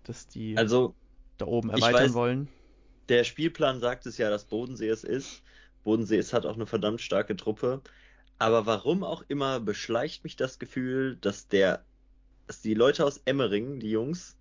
dass 0.04 0.28
die 0.28 0.58
also, 0.58 0.94
da 1.38 1.46
oben 1.46 1.70
erweitern 1.70 2.04
weiß, 2.04 2.14
wollen? 2.14 2.48
Der 3.10 3.24
Spielplan 3.24 3.80
sagt 3.80 4.06
es 4.06 4.18
ja, 4.18 4.30
dass 4.30 4.46
Bodensee 4.46 4.90
es 4.90 5.04
ist. 5.04 5.42
Bodensee 5.84 6.18
ist 6.18 6.34
hat 6.34 6.46
auch 6.46 6.56
eine 6.56 6.66
verdammt 6.66 7.02
starke 7.02 7.36
Truppe. 7.36 7.82
Aber 8.40 8.66
warum 8.66 9.04
auch 9.04 9.24
immer 9.28 9.60
beschleicht 9.60 10.24
mich 10.24 10.36
das 10.36 10.60
Gefühl, 10.60 11.18
dass 11.18 11.48
der, 11.48 11.86
dass 12.48 12.62
die 12.62 12.74
Leute 12.74 13.06
aus 13.06 13.22
Emmering, 13.26 13.80
die 13.80 13.92
Jungs, 13.92 14.38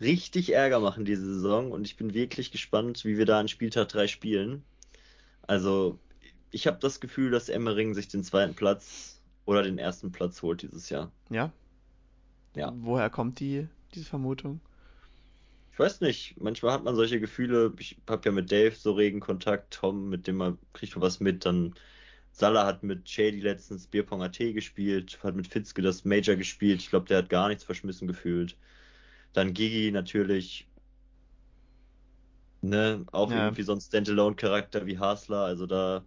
richtig 0.00 0.52
Ärger 0.52 0.80
machen 0.80 1.04
diese 1.04 1.34
Saison 1.34 1.72
und 1.72 1.86
ich 1.86 1.96
bin 1.96 2.14
wirklich 2.14 2.50
gespannt, 2.50 3.04
wie 3.04 3.18
wir 3.18 3.26
da 3.26 3.40
an 3.40 3.48
Spieltag 3.48 3.88
3 3.88 4.06
spielen. 4.06 4.64
Also, 5.42 5.98
ich 6.50 6.66
habe 6.66 6.78
das 6.78 7.00
Gefühl, 7.00 7.30
dass 7.30 7.48
Emmering 7.48 7.94
sich 7.94 8.08
den 8.08 8.24
zweiten 8.24 8.54
Platz 8.54 9.20
oder 9.44 9.62
den 9.62 9.78
ersten 9.78 10.12
Platz 10.12 10.42
holt 10.42 10.62
dieses 10.62 10.88
Jahr. 10.88 11.10
Ja? 11.30 11.52
Ja. 12.54 12.72
Woher 12.76 13.10
kommt 13.10 13.40
die, 13.40 13.68
diese 13.94 14.06
Vermutung? 14.06 14.60
Ich 15.78 15.84
weiß 15.84 16.00
nicht, 16.00 16.34
manchmal 16.40 16.72
hat 16.72 16.82
man 16.82 16.96
solche 16.96 17.20
Gefühle. 17.20 17.72
Ich 17.78 17.98
habe 18.08 18.28
ja 18.28 18.32
mit 18.32 18.50
Dave 18.50 18.74
so 18.74 18.94
regen 18.94 19.20
Kontakt, 19.20 19.74
Tom, 19.74 20.08
mit 20.08 20.26
dem 20.26 20.34
man 20.34 20.58
kriegt 20.72 20.96
man 20.96 21.02
was 21.02 21.20
mit. 21.20 21.46
Dann 21.46 21.76
Salah 22.32 22.66
hat 22.66 22.82
mit 22.82 23.08
Shady 23.08 23.38
letztens 23.38 23.86
Bierpong 23.86 24.20
AT 24.20 24.38
gespielt, 24.38 25.20
hat 25.22 25.36
mit 25.36 25.46
Fitzke 25.46 25.80
das 25.80 26.04
Major 26.04 26.34
gespielt. 26.34 26.80
Ich 26.80 26.90
glaube, 26.90 27.06
der 27.06 27.18
hat 27.18 27.28
gar 27.28 27.46
nichts 27.46 27.62
verschmissen 27.62 28.08
gefühlt. 28.08 28.56
Dann 29.32 29.54
Gigi 29.54 29.92
natürlich, 29.92 30.66
ne, 32.60 33.06
auch 33.12 33.30
ja. 33.30 33.44
irgendwie 33.44 33.62
so 33.62 33.72
ein 33.72 33.80
Standalone-Charakter 33.80 34.84
wie 34.84 34.98
Hasler. 34.98 35.44
Also 35.44 35.66
da, 35.66 36.04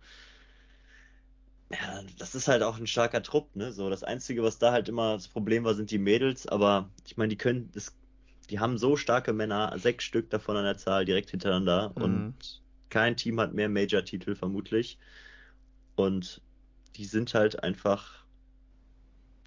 ja, 1.72 2.04
das 2.18 2.36
ist 2.36 2.50
halt 2.50 2.62
auch 2.64 2.78
ein 2.78 2.88
starker 2.88 3.24
Trupp, 3.24 3.56
ne? 3.56 3.72
So, 3.72 3.90
das 3.90 4.04
Einzige, 4.04 4.44
was 4.44 4.60
da 4.60 4.74
halt 4.74 4.90
immer 4.90 5.14
das 5.14 5.30
Problem 5.30 5.64
war, 5.64 5.76
sind 5.76 5.92
die 5.92 5.98
Mädels, 5.98 6.46
aber 6.46 6.92
ich 7.06 7.16
meine, 7.16 7.30
die 7.30 7.38
können, 7.38 7.72
das 7.72 7.96
die 8.52 8.60
haben 8.60 8.78
so 8.78 8.98
starke 8.98 9.32
Männer, 9.32 9.74
sechs 9.80 10.04
Stück 10.04 10.30
davon 10.30 10.58
an 10.58 10.66
der 10.66 10.78
Zahl 10.78 11.06
direkt 11.06 11.32
hintereinander 11.32 11.94
mhm. 11.96 12.04
und 12.04 12.62
kein 12.90 13.16
Team 13.16 13.40
hat 13.40 13.54
mehr 13.54 13.70
Major-Titel 13.70 14.36
vermutlich. 14.36 15.00
Und 15.96 16.42
die 16.98 17.06
sind 17.06 17.34
halt 17.34 17.64
einfach 17.64 18.26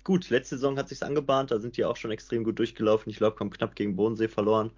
gut. 0.05 0.31
Letzte 0.31 0.57
Saison 0.57 0.79
hat 0.79 0.89
sich's 0.89 1.03
angebahnt, 1.03 1.51
da 1.51 1.59
sind 1.59 1.77
die 1.77 1.85
auch 1.85 1.97
schon 1.97 2.11
extrem 2.11 2.45
gut 2.45 2.59
durchgelaufen. 2.59 3.11
Ich 3.11 3.19
glaube, 3.19 3.39
haben 3.41 3.51
knapp 3.51 3.77
gegen 3.77 3.95
Bodensee 3.95 4.29
verloren. 4.29 4.71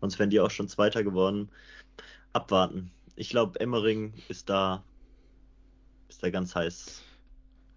Sonst 0.00 0.18
wären 0.18 0.30
die 0.30 0.40
auch 0.40 0.50
schon 0.50 0.68
Zweiter 0.68 1.04
geworden. 1.04 1.48
Abwarten. 2.32 2.90
Ich 3.14 3.30
glaube, 3.30 3.60
Emmering 3.60 4.12
ist 4.28 4.48
da, 4.48 4.82
ist 6.08 6.22
da 6.22 6.30
ganz 6.30 6.54
heiß. 6.56 7.02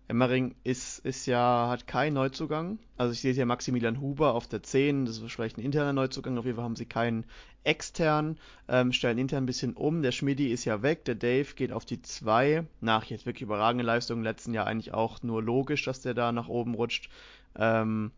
Emmering 0.08 0.56
ist, 0.64 1.00
ist 1.00 1.26
ja, 1.26 1.70
hat 1.70 1.88
keinen 1.88 2.16
Neuzugang. 2.16 2.80
Also 2.98 3.14
ich 3.14 3.22
sehe 3.22 3.34
hier 3.34 3.46
Maximilian 3.46 4.02
Huber 4.02 4.34
auf 4.34 4.48
der 4.48 4.62
10, 4.62 5.06
das 5.06 5.20
ist 5.20 5.32
vielleicht 5.32 5.58
ein 5.58 5.62
interner 5.62 5.94
Neuzugang, 5.94 6.38
auf 6.38 6.46
jeden 6.46 6.58
Fall 6.58 6.66
haben 6.66 6.76
sie 6.76 6.86
keinen 6.86 7.26
extern, 7.64 8.38
ähm, 8.68 8.92
stellen 8.92 9.18
intern 9.18 9.44
ein 9.44 9.46
bisschen 9.46 9.74
um. 9.74 10.02
Der 10.02 10.12
Schmidi 10.12 10.52
ist 10.52 10.66
ja 10.66 10.82
weg, 10.82 11.06
der 11.06 11.16
Dave 11.16 11.54
geht 11.56 11.72
auf 11.72 11.86
die 11.86 12.02
2. 12.02 12.66
Nach 12.82 13.06
jetzt 13.06 13.26
wirklich 13.26 13.44
überragende 13.44 13.86
Leistungen 13.86 14.22
im 14.22 14.26
letzten 14.26 14.54
Jahr 14.54 14.68
eigentlich 14.68 14.94
auch 14.94 15.24
nur 15.24 15.42
logisch, 15.42 15.86
dass 15.86 16.02
der 16.02 16.14
da 16.14 16.32
nach 16.32 16.48
oben 16.48 16.74
rutscht. 16.74 17.10
Ähm, 17.56 18.12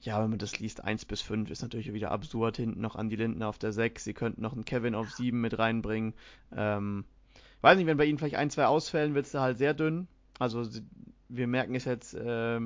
ja, 0.00 0.22
wenn 0.22 0.30
man 0.30 0.38
das 0.38 0.58
liest, 0.58 0.84
1 0.84 1.04
bis 1.04 1.22
5 1.22 1.50
ist 1.50 1.62
natürlich 1.62 1.92
wieder 1.92 2.10
absurd. 2.10 2.56
Hinten 2.56 2.80
noch 2.80 2.96
Andi 2.96 3.16
Lindner 3.16 3.48
auf 3.48 3.58
der 3.58 3.72
6. 3.72 4.04
Sie 4.04 4.14
könnten 4.14 4.42
noch 4.42 4.52
einen 4.52 4.64
Kevin 4.64 4.94
auf 4.94 5.10
7 5.10 5.40
mit 5.40 5.58
reinbringen. 5.58 6.14
Ähm, 6.54 7.04
weiß 7.60 7.76
nicht, 7.76 7.86
wenn 7.86 7.96
bei 7.96 8.04
ihnen 8.04 8.18
vielleicht 8.18 8.36
ein, 8.36 8.50
zwei 8.50 8.66
ausfällen, 8.66 9.14
wird 9.14 9.26
es 9.26 9.32
da 9.32 9.42
halt 9.42 9.58
sehr 9.58 9.74
dünn. 9.74 10.06
Also 10.38 10.64
wir 11.28 11.46
merken 11.46 11.74
es 11.74 11.84
jetzt, 11.84 12.14
äh, 12.14 12.60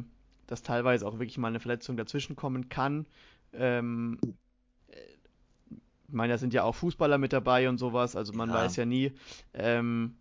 dass 0.46 0.62
teilweise 0.62 1.06
auch 1.06 1.18
wirklich 1.18 1.38
mal 1.38 1.48
eine 1.48 1.60
Verletzung 1.60 1.96
dazwischen 1.96 2.36
kommen 2.36 2.68
kann. 2.68 3.06
Ähm, 3.52 4.18
ich 6.10 6.14
meine, 6.14 6.32
da 6.32 6.38
sind 6.38 6.52
ja 6.52 6.64
auch 6.64 6.74
Fußballer 6.74 7.18
mit 7.18 7.32
dabei 7.32 7.68
und 7.68 7.78
sowas, 7.78 8.16
also 8.16 8.32
man 8.32 8.48
ja. 8.48 8.56
weiß 8.56 8.76
ja 8.76 8.84
nie. 8.84 9.12
Ähm, 9.54 10.16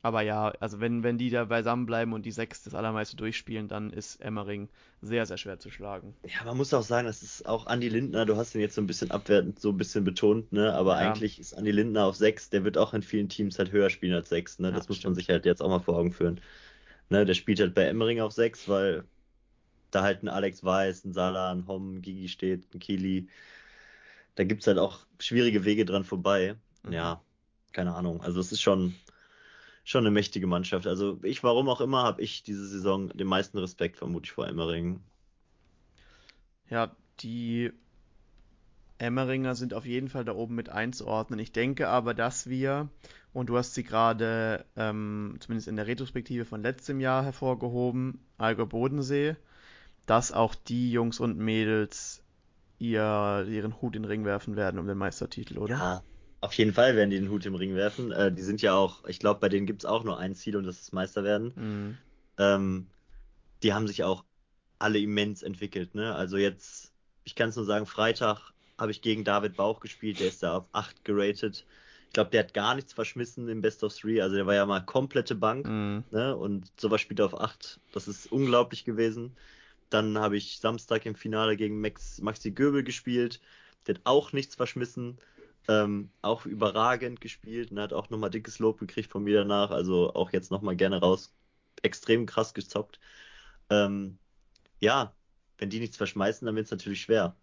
aber 0.00 0.20
ja, 0.20 0.52
also 0.60 0.80
wenn, 0.80 1.02
wenn 1.02 1.16
die 1.16 1.30
da 1.30 1.46
beisammen 1.46 1.86
bleiben 1.86 2.12
und 2.12 2.26
die 2.26 2.30
sechs 2.30 2.62
das 2.62 2.74
allermeiste 2.74 3.16
durchspielen, 3.16 3.68
dann 3.68 3.90
ist 3.90 4.20
Emmering 4.20 4.68
sehr, 5.00 5.24
sehr 5.24 5.38
schwer 5.38 5.58
zu 5.58 5.70
schlagen. 5.70 6.14
Ja, 6.24 6.44
man 6.44 6.58
muss 6.58 6.74
auch 6.74 6.82
sagen, 6.82 7.06
das 7.06 7.22
ist 7.22 7.46
auch 7.46 7.66
Andi 7.66 7.88
Lindner, 7.88 8.26
du 8.26 8.36
hast 8.36 8.54
ihn 8.54 8.60
jetzt 8.60 8.74
so 8.74 8.82
ein 8.82 8.86
bisschen 8.86 9.10
abwertend 9.10 9.60
so 9.60 9.70
ein 9.70 9.78
bisschen 9.78 10.04
betont, 10.04 10.52
ne? 10.52 10.74
Aber 10.74 11.00
ja. 11.00 11.10
eigentlich 11.10 11.38
ist 11.38 11.56
Andi 11.56 11.70
Lindner 11.70 12.04
auf 12.04 12.16
sechs, 12.16 12.50
der 12.50 12.64
wird 12.64 12.76
auch 12.76 12.92
in 12.92 13.00
vielen 13.00 13.30
Teams 13.30 13.58
halt 13.58 13.72
höher 13.72 13.88
spielen 13.88 14.12
als 14.12 14.28
sechs, 14.28 14.58
ne? 14.58 14.72
Das 14.72 14.84
ja, 14.84 14.88
muss 14.88 14.98
stimmt. 14.98 15.12
man 15.12 15.14
sich 15.14 15.30
halt 15.30 15.46
jetzt 15.46 15.62
auch 15.62 15.70
mal 15.70 15.80
vor 15.80 15.96
Augen 15.96 16.12
führen. 16.12 16.38
Ne? 17.10 17.24
Der 17.24 17.34
spielt 17.34 17.60
halt 17.60 17.74
bei 17.74 17.84
Emmering 17.84 18.20
auf 18.20 18.32
sechs, 18.32 18.68
weil 18.68 19.04
da 19.90 20.02
halt 20.02 20.22
ein 20.22 20.28
Alex 20.28 20.64
Weiß, 20.64 21.04
ein 21.04 21.12
Salah, 21.12 21.52
ein 21.52 21.66
Hom, 21.66 21.96
ein 21.96 22.02
Gigi 22.02 22.28
steht, 22.28 22.74
ein 22.74 22.80
Kili. 22.80 23.28
Da 24.34 24.44
gibt 24.44 24.62
es 24.62 24.66
halt 24.66 24.78
auch 24.78 25.00
schwierige 25.18 25.64
Wege 25.64 25.84
dran 25.84 26.04
vorbei. 26.04 26.56
Mhm. 26.82 26.92
Ja, 26.92 27.22
keine 27.72 27.94
Ahnung. 27.94 28.20
Also 28.22 28.40
es 28.40 28.52
ist 28.52 28.62
schon 28.62 28.94
schon 29.84 30.04
eine 30.04 30.10
mächtige 30.10 30.46
Mannschaft. 30.46 30.86
Also 30.86 31.20
ich, 31.22 31.44
warum 31.44 31.68
auch 31.68 31.80
immer, 31.82 32.02
habe 32.02 32.22
ich 32.22 32.42
diese 32.42 32.66
Saison 32.66 33.10
den 33.10 33.26
meisten 33.26 33.58
Respekt 33.58 33.98
vermutlich 33.98 34.32
vor 34.32 34.48
Emmering. 34.48 35.00
Ja, 36.70 36.96
die 37.20 37.70
Emmeringer 38.98 39.54
sind 39.54 39.74
auf 39.74 39.86
jeden 39.86 40.08
Fall 40.08 40.24
da 40.24 40.34
oben 40.34 40.54
mit 40.54 40.68
einzuordnen. 40.68 41.38
Ich 41.40 41.52
denke 41.52 41.88
aber, 41.88 42.14
dass 42.14 42.48
wir, 42.48 42.88
und 43.32 43.48
du 43.48 43.56
hast 43.56 43.74
sie 43.74 43.82
gerade 43.82 44.64
ähm, 44.76 45.36
zumindest 45.40 45.68
in 45.68 45.76
der 45.76 45.86
Retrospektive 45.86 46.44
von 46.44 46.62
letztem 46.62 47.00
Jahr 47.00 47.24
hervorgehoben, 47.24 48.20
Allgäu 48.38 48.66
Bodensee, 48.66 49.36
dass 50.06 50.32
auch 50.32 50.54
die 50.54 50.92
Jungs 50.92 51.20
und 51.20 51.38
Mädels 51.38 52.22
ihr, 52.78 53.46
ihren 53.48 53.80
Hut 53.80 53.96
in 53.96 54.02
den 54.02 54.10
Ring 54.10 54.24
werfen 54.24 54.56
werden 54.56 54.78
um 54.78 54.86
den 54.86 54.98
Meistertitel, 54.98 55.58
oder? 55.58 55.74
Ja, 55.74 56.02
auf 56.40 56.52
jeden 56.54 56.72
Fall 56.72 56.94
werden 56.94 57.10
die 57.10 57.18
den 57.18 57.30
Hut 57.30 57.46
im 57.46 57.54
Ring 57.54 57.74
werfen. 57.74 58.12
Äh, 58.12 58.32
die 58.32 58.42
sind 58.42 58.62
ja 58.62 58.74
auch, 58.74 59.04
ich 59.06 59.18
glaube, 59.18 59.40
bei 59.40 59.48
denen 59.48 59.66
gibt 59.66 59.82
es 59.82 59.86
auch 59.86 60.04
nur 60.04 60.18
ein 60.18 60.34
Ziel 60.34 60.56
und 60.56 60.64
das 60.64 60.80
ist 60.80 60.92
Meister 60.92 61.24
werden. 61.24 61.52
Mhm. 61.56 61.98
Ähm, 62.38 62.86
die 63.62 63.72
haben 63.72 63.86
sich 63.88 64.04
auch 64.04 64.24
alle 64.78 64.98
immens 64.98 65.42
entwickelt. 65.42 65.94
Ne? 65.94 66.14
Also 66.14 66.36
jetzt, 66.36 66.92
ich 67.24 67.34
kann 67.34 67.48
es 67.48 67.56
nur 67.56 67.64
sagen, 67.64 67.86
Freitag 67.86 68.53
habe 68.78 68.90
ich 68.90 69.02
gegen 69.02 69.24
David 69.24 69.56
Bauch 69.56 69.80
gespielt, 69.80 70.20
der 70.20 70.28
ist 70.28 70.42
da 70.42 70.58
auf 70.58 70.64
8 70.72 71.04
geratet. 71.04 71.64
Ich 72.08 72.12
glaube, 72.14 72.30
der 72.30 72.44
hat 72.44 72.54
gar 72.54 72.74
nichts 72.74 72.92
verschmissen 72.92 73.48
im 73.48 73.60
Best 73.60 73.82
of 73.82 73.96
Three. 73.96 74.20
Also 74.20 74.36
der 74.36 74.46
war 74.46 74.54
ja 74.54 74.66
mal 74.66 74.80
komplette 74.80 75.34
Bank. 75.34 75.66
Mhm. 75.66 76.04
Ne? 76.10 76.36
Und 76.36 76.70
sowas 76.80 77.00
spielt 77.00 77.20
er 77.20 77.26
auf 77.26 77.40
8. 77.40 77.80
Das 77.92 78.06
ist 78.08 78.30
unglaublich 78.30 78.84
gewesen. 78.84 79.36
Dann 79.90 80.18
habe 80.18 80.36
ich 80.36 80.58
Samstag 80.60 81.06
im 81.06 81.14
Finale 81.14 81.56
gegen 81.56 81.80
Max, 81.80 82.20
Maxi 82.20 82.52
Göbel 82.52 82.84
gespielt. 82.84 83.40
Der 83.86 83.96
hat 83.96 84.02
auch 84.04 84.32
nichts 84.32 84.54
verschmissen. 84.54 85.18
Ähm, 85.66 86.10
auch 86.20 86.46
überragend 86.46 87.20
gespielt 87.20 87.70
und 87.70 87.80
hat 87.80 87.92
auch 87.92 88.10
nochmal 88.10 88.30
dickes 88.30 88.58
Lob 88.58 88.78
gekriegt 88.78 89.10
von 89.10 89.24
mir 89.24 89.38
danach. 89.38 89.70
Also 89.70 90.14
auch 90.14 90.32
jetzt 90.32 90.50
nochmal 90.50 90.76
gerne 90.76 91.00
raus. 91.00 91.32
Extrem 91.82 92.26
krass 92.26 92.54
gezockt. 92.54 93.00
Ähm, 93.70 94.18
ja, 94.80 95.12
wenn 95.58 95.70
die 95.70 95.80
nichts 95.80 95.96
verschmeißen, 95.96 96.46
dann 96.46 96.56
wird 96.56 96.66
es 96.66 96.70
natürlich 96.70 97.02
schwer. 97.02 97.34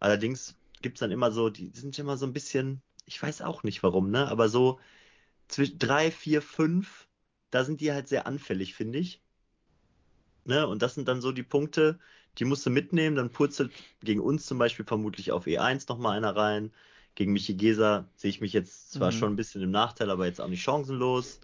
Allerdings 0.00 0.56
gibt 0.82 0.96
es 0.96 1.00
dann 1.00 1.10
immer 1.10 1.32
so, 1.32 1.50
die 1.50 1.70
sind 1.74 1.98
immer 1.98 2.16
so 2.16 2.26
ein 2.26 2.32
bisschen, 2.32 2.82
ich 3.06 3.22
weiß 3.22 3.42
auch 3.42 3.62
nicht 3.62 3.82
warum, 3.82 4.10
ne? 4.10 4.28
Aber 4.28 4.48
so 4.48 4.78
zwischen 5.48 5.78
drei, 5.78 6.10
vier, 6.10 6.42
fünf, 6.42 7.08
da 7.50 7.64
sind 7.64 7.80
die 7.80 7.92
halt 7.92 8.08
sehr 8.08 8.26
anfällig, 8.26 8.74
finde 8.74 8.98
ich. 8.98 9.22
Ne? 10.44 10.66
Und 10.66 10.82
das 10.82 10.94
sind 10.94 11.08
dann 11.08 11.20
so 11.20 11.32
die 11.32 11.42
Punkte, 11.42 11.98
die 12.38 12.44
musst 12.44 12.64
du 12.64 12.70
mitnehmen. 12.70 13.16
Dann 13.16 13.30
purzelt 13.30 13.72
gegen 14.02 14.20
uns 14.20 14.46
zum 14.46 14.58
Beispiel 14.58 14.84
vermutlich 14.84 15.32
auf 15.32 15.46
E1 15.46 15.86
nochmal 15.88 16.16
einer 16.16 16.36
rein. 16.36 16.72
Gegen 17.14 17.32
Michi 17.32 17.54
Geser 17.54 18.08
sehe 18.14 18.30
ich 18.30 18.40
mich 18.40 18.52
jetzt 18.52 18.92
zwar 18.92 19.10
mhm. 19.10 19.16
schon 19.16 19.32
ein 19.32 19.36
bisschen 19.36 19.62
im 19.62 19.70
Nachteil, 19.70 20.10
aber 20.10 20.26
jetzt 20.26 20.40
auch 20.40 20.48
nicht 20.48 20.62
chancenlos. 20.62 21.40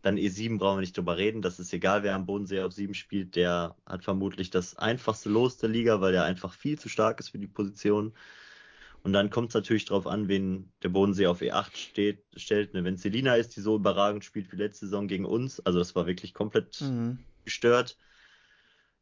Dann 0.00 0.16
E7 0.16 0.58
brauchen 0.58 0.78
wir 0.78 0.80
nicht 0.80 0.96
drüber 0.96 1.16
reden. 1.16 1.42
Das 1.42 1.60
ist 1.60 1.72
egal, 1.72 2.02
wer 2.02 2.14
am 2.14 2.26
Bodensee 2.26 2.62
auf 2.62 2.72
7 2.72 2.94
spielt. 2.94 3.36
Der 3.36 3.76
hat 3.86 4.02
vermutlich 4.02 4.50
das 4.50 4.76
einfachste 4.76 5.28
Los 5.28 5.58
der 5.58 5.68
Liga, 5.68 6.00
weil 6.00 6.14
er 6.14 6.24
einfach 6.24 6.54
viel 6.54 6.78
zu 6.78 6.88
stark 6.88 7.20
ist 7.20 7.28
für 7.28 7.38
die 7.38 7.46
Position. 7.46 8.12
Und 9.02 9.12
dann 9.12 9.30
kommt 9.30 9.48
es 9.48 9.54
natürlich 9.54 9.84
darauf 9.86 10.06
an, 10.06 10.28
wen 10.28 10.72
der 10.82 10.88
Bodensee 10.88 11.26
auf 11.26 11.40
E8 11.40 11.76
steht, 11.76 12.24
stellt. 12.36 12.72
Ne? 12.72 12.84
Wenn 12.84 12.96
Selina 12.96 13.34
ist, 13.34 13.56
die 13.56 13.60
so 13.60 13.76
überragend 13.76 14.24
spielt 14.24 14.52
wie 14.52 14.56
letzte 14.56 14.86
Saison 14.86 15.08
gegen 15.08 15.24
uns, 15.24 15.58
also 15.60 15.80
das 15.80 15.94
war 15.96 16.06
wirklich 16.06 16.34
komplett 16.34 16.80
mhm. 16.80 17.18
gestört. 17.44 17.96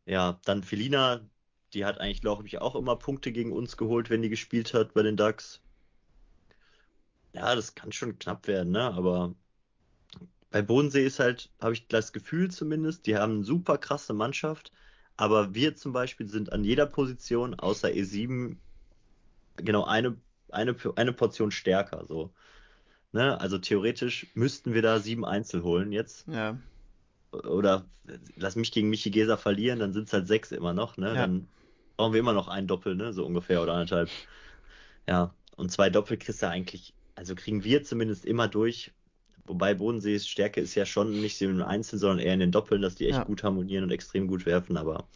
Ja, 0.07 0.41
dann 0.45 0.63
Felina, 0.63 1.21
die 1.75 1.85
hat 1.85 2.01
eigentlich, 2.01 2.23
glaube 2.23 2.47
ich, 2.47 2.59
auch 2.59 2.77
immer 2.77 2.97
Punkte 2.97 3.31
gegen 3.31 3.53
uns 3.53 3.77
geholt, 3.77 4.09
wenn 4.09 4.23
die 4.23 4.31
gespielt 4.31 4.73
hat 4.73 4.95
bei 4.95 5.03
den 5.03 5.17
Ducks. 5.17 5.61
Ja, 7.35 7.55
das 7.55 7.75
kann 7.75 7.93
schon 7.93 8.19
knapp 8.19 8.49
werden, 8.49 8.73
ne? 8.73 8.83
Aber 8.83 9.35
bei 10.51 10.63
Bodensee 10.63 11.05
ist 11.05 11.21
halt, 11.21 11.51
habe 11.61 11.75
ich 11.75 11.87
das 11.89 12.13
Gefühl 12.13 12.51
zumindest, 12.51 13.07
die 13.07 13.17
haben 13.17 13.35
eine 13.35 13.45
super 13.45 13.79
krasse 13.79 14.15
Mannschaft, 14.15 14.73
aber 15.17 15.55
wir 15.55 15.77
zum 15.77 15.93
Beispiel 15.93 16.29
sind 16.29 16.53
an 16.53 16.65
jeder 16.65 16.87
Position 16.87 17.55
außer 17.55 17.89
E7 17.89 18.57
genau 19.63 19.85
eine, 19.85 20.17
eine, 20.51 20.77
eine 20.97 21.13
Portion 21.13 21.51
stärker. 21.51 22.05
So. 22.07 22.33
Ne? 23.13 23.41
Also 23.41 23.59
theoretisch 23.59 24.27
müssten 24.35 24.75
wir 24.75 24.83
da 24.83 24.99
sieben 25.01 25.25
Einzel 25.25 25.63
holen 25.63 25.93
jetzt. 25.93 26.27
Ja. 26.29 26.59
Oder 27.33 27.85
lass 28.37 28.57
mich 28.57 28.73
gegen 28.73 28.91
Michi 28.91 29.11
Geser 29.11 29.39
verlieren, 29.39 29.79
dann 29.79 29.93
sind 29.93 30.09
es 30.09 30.13
halt 30.13 30.27
sechs 30.27 30.53
immer 30.53 30.75
noch. 30.75 30.97
Ne? 30.97 31.09
Ja. 31.09 31.15
Dann 31.15 31.49
brauchen 31.97 32.13
wir 32.13 32.21
immer 32.21 32.33
noch 32.33 32.49
ein 32.49 32.67
Doppel, 32.67 32.97
ne? 32.97 33.13
so 33.13 33.25
ungefähr 33.25 33.63
oder 33.63 33.75
anderthalb. 33.75 34.09
Ja, 35.09 35.35
und 35.57 35.71
zwei 35.71 35.91
Doppel 35.91 36.17
kriegst 36.17 36.43
du 36.43 36.49
eigentlich 36.49 36.95
also 37.21 37.35
kriegen 37.35 37.65
wir 37.65 37.85
zumindest 37.85 38.25
immer 38.25 38.49
durch. 38.49 38.93
Wobei 39.45 39.75
Bodensees 39.75 40.27
Stärke 40.27 40.63
ist 40.63 40.75
ja 40.75 40.87
schon 40.87 41.21
nicht 41.21 41.41
im 41.43 41.61
Einzel, 41.63 41.99
sondern 41.99 42.19
eher 42.19 42.33
in 42.33 42.41
den 42.41 42.51
Doppeln, 42.51 42.81
dass 42.81 42.95
die 42.95 43.09
echt 43.09 43.19
ja. 43.19 43.25
gut 43.25 43.43
harmonieren 43.43 43.85
und 43.85 43.91
extrem 43.91 44.27
gut 44.27 44.47
werfen. 44.47 44.79
Aber 44.79 45.07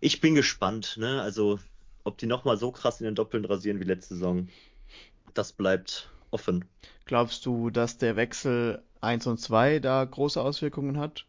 ich 0.00 0.22
bin 0.22 0.34
gespannt. 0.34 0.96
Ne? 0.98 1.20
Also, 1.20 1.58
ob 2.10 2.18
die 2.18 2.26
nochmal 2.26 2.56
so 2.56 2.72
krass 2.72 3.00
in 3.00 3.04
den 3.04 3.14
Doppeln 3.14 3.44
rasieren 3.44 3.80
wie 3.80 3.84
letzte 3.84 4.14
Saison, 4.14 4.48
das 5.32 5.52
bleibt 5.52 6.10
offen. 6.30 6.64
Glaubst 7.04 7.46
du, 7.46 7.70
dass 7.70 7.98
der 7.98 8.16
Wechsel 8.16 8.82
1 9.00 9.26
und 9.26 9.38
2 9.38 9.78
da 9.78 10.04
große 10.04 10.40
Auswirkungen 10.40 10.98
hat? 10.98 11.24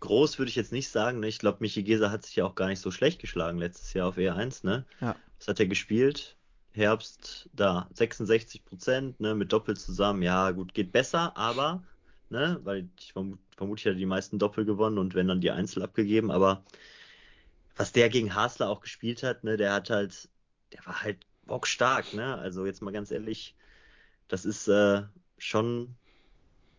Groß 0.00 0.38
würde 0.38 0.48
ich 0.48 0.56
jetzt 0.56 0.72
nicht 0.72 0.88
sagen. 0.88 1.20
Ne? 1.20 1.28
Ich 1.28 1.38
glaube, 1.38 1.58
Michi 1.60 1.82
Geser 1.82 2.10
hat 2.10 2.24
sich 2.24 2.36
ja 2.36 2.46
auch 2.46 2.54
gar 2.54 2.68
nicht 2.68 2.80
so 2.80 2.90
schlecht 2.90 3.20
geschlagen 3.20 3.58
letztes 3.58 3.92
Jahr 3.92 4.08
auf 4.08 4.16
E1. 4.16 4.64
Ne? 4.64 4.86
Ja. 5.00 5.14
Was 5.38 5.48
hat 5.48 5.60
er 5.60 5.66
gespielt? 5.66 6.36
Herbst 6.72 7.50
da 7.52 7.88
66 7.94 8.64
Prozent, 8.64 9.20
ne, 9.20 9.34
mit 9.34 9.52
Doppel 9.52 9.76
zusammen. 9.76 10.22
Ja, 10.22 10.52
gut, 10.52 10.72
geht 10.72 10.92
besser, 10.92 11.36
aber, 11.36 11.82
ne, 12.28 12.60
weil 12.62 12.88
ich 12.96 13.12
verm 13.12 13.38
vermutlich 13.56 13.86
hat 13.86 13.94
er 13.94 13.98
die 13.98 14.06
meisten 14.06 14.38
Doppel 14.38 14.64
gewonnen 14.64 14.96
und 14.96 15.14
wenn 15.14 15.28
dann 15.28 15.42
die 15.42 15.50
Einzel 15.50 15.82
abgegeben, 15.82 16.30
aber 16.30 16.62
was 17.80 17.92
der 17.92 18.10
gegen 18.10 18.34
Hasler 18.34 18.68
auch 18.68 18.82
gespielt 18.82 19.22
hat, 19.22 19.42
ne, 19.42 19.56
der 19.56 19.72
hat 19.72 19.88
halt, 19.88 20.28
der 20.70 20.84
war 20.84 21.02
halt 21.02 21.16
bockstark, 21.46 22.12
ne, 22.12 22.36
also 22.36 22.66
jetzt 22.66 22.82
mal 22.82 22.90
ganz 22.90 23.10
ehrlich, 23.10 23.56
das 24.28 24.44
ist 24.44 24.68
äh, 24.68 25.04
schon 25.38 25.94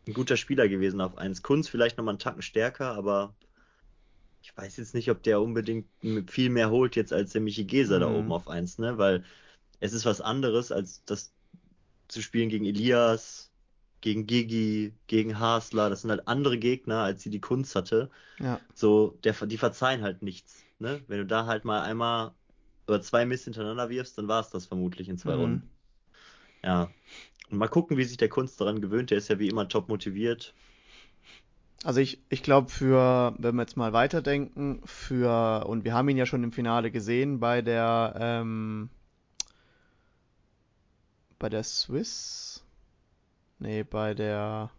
ein 0.08 0.14
guter 0.14 0.38
Spieler 0.38 0.68
gewesen 0.68 1.02
auf 1.02 1.18
1. 1.18 1.42
Kunst 1.42 1.72
vielleicht 1.72 1.98
nochmal 1.98 2.12
einen 2.12 2.20
Tacken 2.20 2.44
stärker, 2.44 2.94
aber 2.94 3.34
ich 4.44 4.56
weiß 4.56 4.78
jetzt 4.78 4.94
nicht, 4.94 5.10
ob 5.10 5.24
der 5.24 5.42
unbedingt 5.42 5.88
viel 6.30 6.52
mehr 6.52 6.70
holt 6.70 6.96
jetzt 6.96 7.14
als 7.14 7.32
der 7.32 7.42
Michi 7.42 7.64
Geser 7.64 7.96
mhm. 7.96 8.02
da 8.02 8.08
oben 8.12 8.32
auf 8.32 8.48
1, 8.48 8.78
ne, 8.78 9.00
weil 9.00 9.24
es 9.80 9.94
ist 9.94 10.06
was 10.06 10.22
anderes, 10.22 10.72
als 10.72 11.04
das 11.06 11.34
zu 12.10 12.22
spielen 12.22 12.50
gegen 12.50 12.66
Elias, 12.66 13.52
gegen 14.02 14.28
Gigi, 14.28 14.94
gegen 15.08 15.40
Hasler. 15.40 15.90
Das 15.90 16.02
sind 16.02 16.12
halt 16.12 16.28
andere 16.28 16.60
Gegner, 16.60 17.00
als 17.00 17.24
sie 17.24 17.32
die 17.32 17.42
Kunst 17.42 17.74
hatte. 17.76 18.12
Ja. 18.38 18.62
So, 18.76 19.18
der, 19.24 19.34
die 19.48 19.58
verzeihen 19.58 20.04
halt 20.04 20.22
nichts. 20.22 20.64
Ne? 20.82 21.02
Wenn 21.08 21.20
du 21.20 21.26
da 21.26 21.46
halt 21.46 21.64
mal 21.64 21.82
einmal 21.82 22.32
oder 22.88 23.02
zwei 23.02 23.26
Miss 23.26 23.44
hintereinander 23.44 23.90
wirfst, 23.90 24.18
dann 24.18 24.28
war 24.28 24.42
es 24.42 24.50
das 24.50 24.66
vermutlich 24.66 25.08
in 25.08 25.18
zwei 25.18 25.36
mhm. 25.36 25.42
Runden. 25.42 25.70
Ja. 26.64 26.90
Und 27.50 27.58
mal 27.58 27.68
gucken, 27.68 27.98
wie 27.98 28.04
sich 28.04 28.18
der 28.18 28.30
Kunst 28.30 28.60
daran 28.60 28.82
gewöhnt. 28.82 29.12
Der 29.12 29.18
ist 29.18 29.30
ja 29.30 29.40
wie 29.40 29.48
immer 29.48 29.68
top 29.68 29.90
motiviert. 29.90 30.54
Also 31.84 32.00
ich, 32.00 32.22
ich 32.30 32.44
glaube 32.44 32.70
für, 32.70 33.34
wenn 33.38 33.56
wir 33.56 33.62
jetzt 33.62 33.78
mal 33.78 33.94
weiterdenken, 33.94 34.82
für, 34.86 35.66
und 35.68 35.84
wir 35.84 35.94
haben 35.94 36.10
ihn 36.10 36.18
ja 36.18 36.26
schon 36.26 36.44
im 36.44 36.52
Finale 36.52 36.92
gesehen 36.92 37.40
bei 37.40 37.62
der 37.62 38.16
ähm, 38.20 38.90
bei 41.42 41.50
der 41.50 41.64
Swiss. 41.64 42.64
Nee, 43.60 43.84
bei 43.84 44.14
der. 44.14 44.70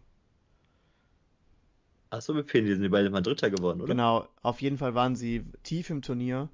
Achso, 2.13 2.33
mit 2.33 2.47
Pini 2.47 2.69
sind 2.73 2.81
die 2.83 2.87
beide 2.89 3.09
mal 3.09 3.21
Dritter 3.21 3.49
geworden, 3.49 3.81
oder? 3.81 4.01
Genau, 4.01 4.27
auf 4.41 4.61
jeden 4.61 4.77
Fall 4.77 4.93
waren 4.95 5.15
sie 5.15 5.43
tief 5.63 5.89
im 5.89 6.01
Turnier. 6.01 6.49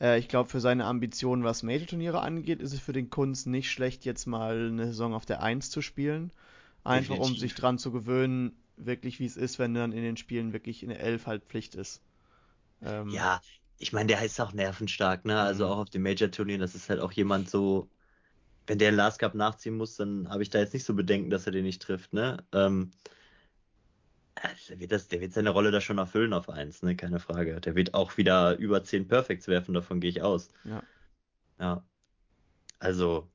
Äh, 0.00 0.18
ich 0.18 0.28
glaube, 0.28 0.50
für 0.50 0.60
seine 0.60 0.86
Ambitionen, 0.86 1.44
was 1.44 1.62
Major-Turniere 1.62 2.20
angeht, 2.22 2.62
ist 2.62 2.72
es 2.74 2.80
für 2.80 2.92
den 2.94 3.10
Kunst 3.10 3.46
nicht 3.46 3.70
schlecht, 3.70 4.04
jetzt 4.06 4.26
mal 4.26 4.68
eine 4.68 4.86
Saison 4.88 5.14
auf 5.14 5.26
der 5.26 5.42
1 5.42 5.70
zu 5.70 5.82
spielen. 5.82 6.32
Einfach 6.84 7.18
um 7.18 7.36
Definitiv. 7.36 7.38
sich 7.38 7.54
dran 7.54 7.78
zu 7.78 7.92
gewöhnen, 7.92 8.56
wirklich 8.76 9.20
wie 9.20 9.26
es 9.26 9.36
ist, 9.36 9.58
wenn 9.58 9.74
dann 9.74 9.92
in 9.92 10.02
den 10.02 10.16
Spielen 10.18 10.52
wirklich 10.54 10.82
eine 10.84 10.98
11 10.98 11.26
halt 11.26 11.44
Pflicht 11.46 11.74
ist. 11.76 12.02
Ähm, 12.82 13.28
Ja, 13.28 13.40
ich 13.78 13.92
meine, 13.92 14.08
der 14.08 14.22
ist 14.24 14.40
auch 14.40 14.52
nervenstark, 14.52 15.24
ne? 15.24 15.40
Also 15.40 15.66
Mhm. 15.66 15.68
auch 15.68 15.78
auf 15.78 15.90
den 15.90 16.02
Major-Turnieren, 16.02 16.60
das 16.60 16.74
ist 16.74 16.88
halt 16.88 17.00
auch 17.00 17.12
jemand 17.12 17.48
so, 17.48 17.90
wenn 18.66 18.78
der 18.78 18.92
Last 18.92 19.20
Cup 19.20 19.34
nachziehen 19.34 19.76
muss, 19.76 19.96
dann 19.96 20.28
habe 20.30 20.42
ich 20.44 20.50
da 20.50 20.60
jetzt 20.60 20.74
nicht 20.74 20.84
so 20.84 20.94
Bedenken, 20.94 21.30
dass 21.30 21.46
er 21.46 21.52
den 21.52 21.64
nicht 21.64 21.82
trifft, 21.82 22.12
ne? 22.14 22.46
Ähm, 22.52 22.92
der 24.68 24.80
wird 24.80 24.92
das, 24.92 25.08
der 25.08 25.20
wird 25.20 25.32
seine 25.32 25.50
Rolle 25.50 25.70
da 25.70 25.80
schon 25.80 25.98
erfüllen 25.98 26.32
auf 26.32 26.48
eins, 26.48 26.82
ne? 26.82 26.96
Keine 26.96 27.18
Frage. 27.18 27.60
Der 27.60 27.74
wird 27.74 27.94
auch 27.94 28.16
wieder 28.16 28.56
über 28.58 28.84
10 28.84 29.08
Perfects 29.08 29.48
werfen, 29.48 29.74
davon 29.74 30.00
gehe 30.00 30.10
ich 30.10 30.22
aus. 30.22 30.50
Ja. 30.64 30.82
Ja. 31.58 31.84
Also, 32.78 33.30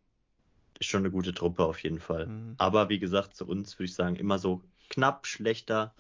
ist 0.79 0.89
schon 0.89 1.01
eine 1.01 1.11
gute 1.11 1.33
Truppe 1.33 1.63
auf 1.63 1.81
jeden 1.83 1.99
Fall. 1.99 2.27
Mhm. 2.27 2.55
Aber 2.57 2.89
wie 2.89 2.99
gesagt, 2.99 3.35
zu 3.35 3.47
uns 3.47 3.77
würde 3.77 3.85
ich 3.85 3.95
sagen, 3.95 4.15
immer 4.15 4.39
so 4.39 4.63
knapp 4.89 5.25
schlechter 5.25 5.95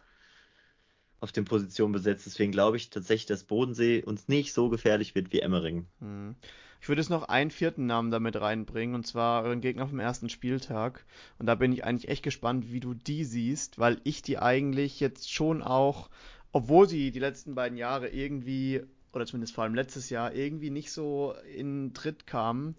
auf 1.19 1.31
den 1.31 1.45
Positionen 1.45 1.93
besetzt. 1.93 2.25
Deswegen 2.25 2.51
glaube 2.51 2.77
ich 2.77 2.89
tatsächlich, 2.89 3.27
dass 3.27 3.43
Bodensee 3.43 4.03
uns 4.03 4.27
nicht 4.27 4.53
so 4.53 4.69
gefährlich 4.69 5.15
wird 5.15 5.31
wie 5.31 5.39
Emmering. 5.39 5.87
Mhm. 5.99 6.35
Ich 6.81 6.89
würde 6.89 6.99
jetzt 6.99 7.09
noch 7.09 7.29
einen 7.29 7.51
vierten 7.51 7.85
Namen 7.85 8.09
damit 8.09 8.41
reinbringen, 8.41 8.95
und 8.95 9.05
zwar 9.05 9.43
euren 9.43 9.61
Gegner 9.61 9.85
dem 9.85 9.99
ersten 9.99 10.29
Spieltag. 10.29 11.05
Und 11.37 11.45
da 11.45 11.53
bin 11.53 11.71
ich 11.71 11.85
eigentlich 11.85 12.09
echt 12.09 12.23
gespannt, 12.23 12.71
wie 12.71 12.79
du 12.79 12.95
die 12.95 13.23
siehst, 13.23 13.77
weil 13.77 14.01
ich 14.03 14.23
die 14.23 14.39
eigentlich 14.39 14.99
jetzt 14.99 15.31
schon 15.31 15.61
auch, 15.61 16.09
obwohl 16.51 16.89
sie 16.89 17.11
die 17.11 17.19
letzten 17.19 17.53
beiden 17.53 17.77
Jahre 17.77 18.09
irgendwie, 18.09 18.81
oder 19.13 19.27
zumindest 19.27 19.53
vor 19.53 19.63
allem 19.63 19.75
letztes 19.75 20.09
Jahr, 20.09 20.33
irgendwie 20.33 20.71
nicht 20.71 20.91
so 20.91 21.35
in 21.55 21.93
Tritt 21.93 22.25
kamen, 22.25 22.75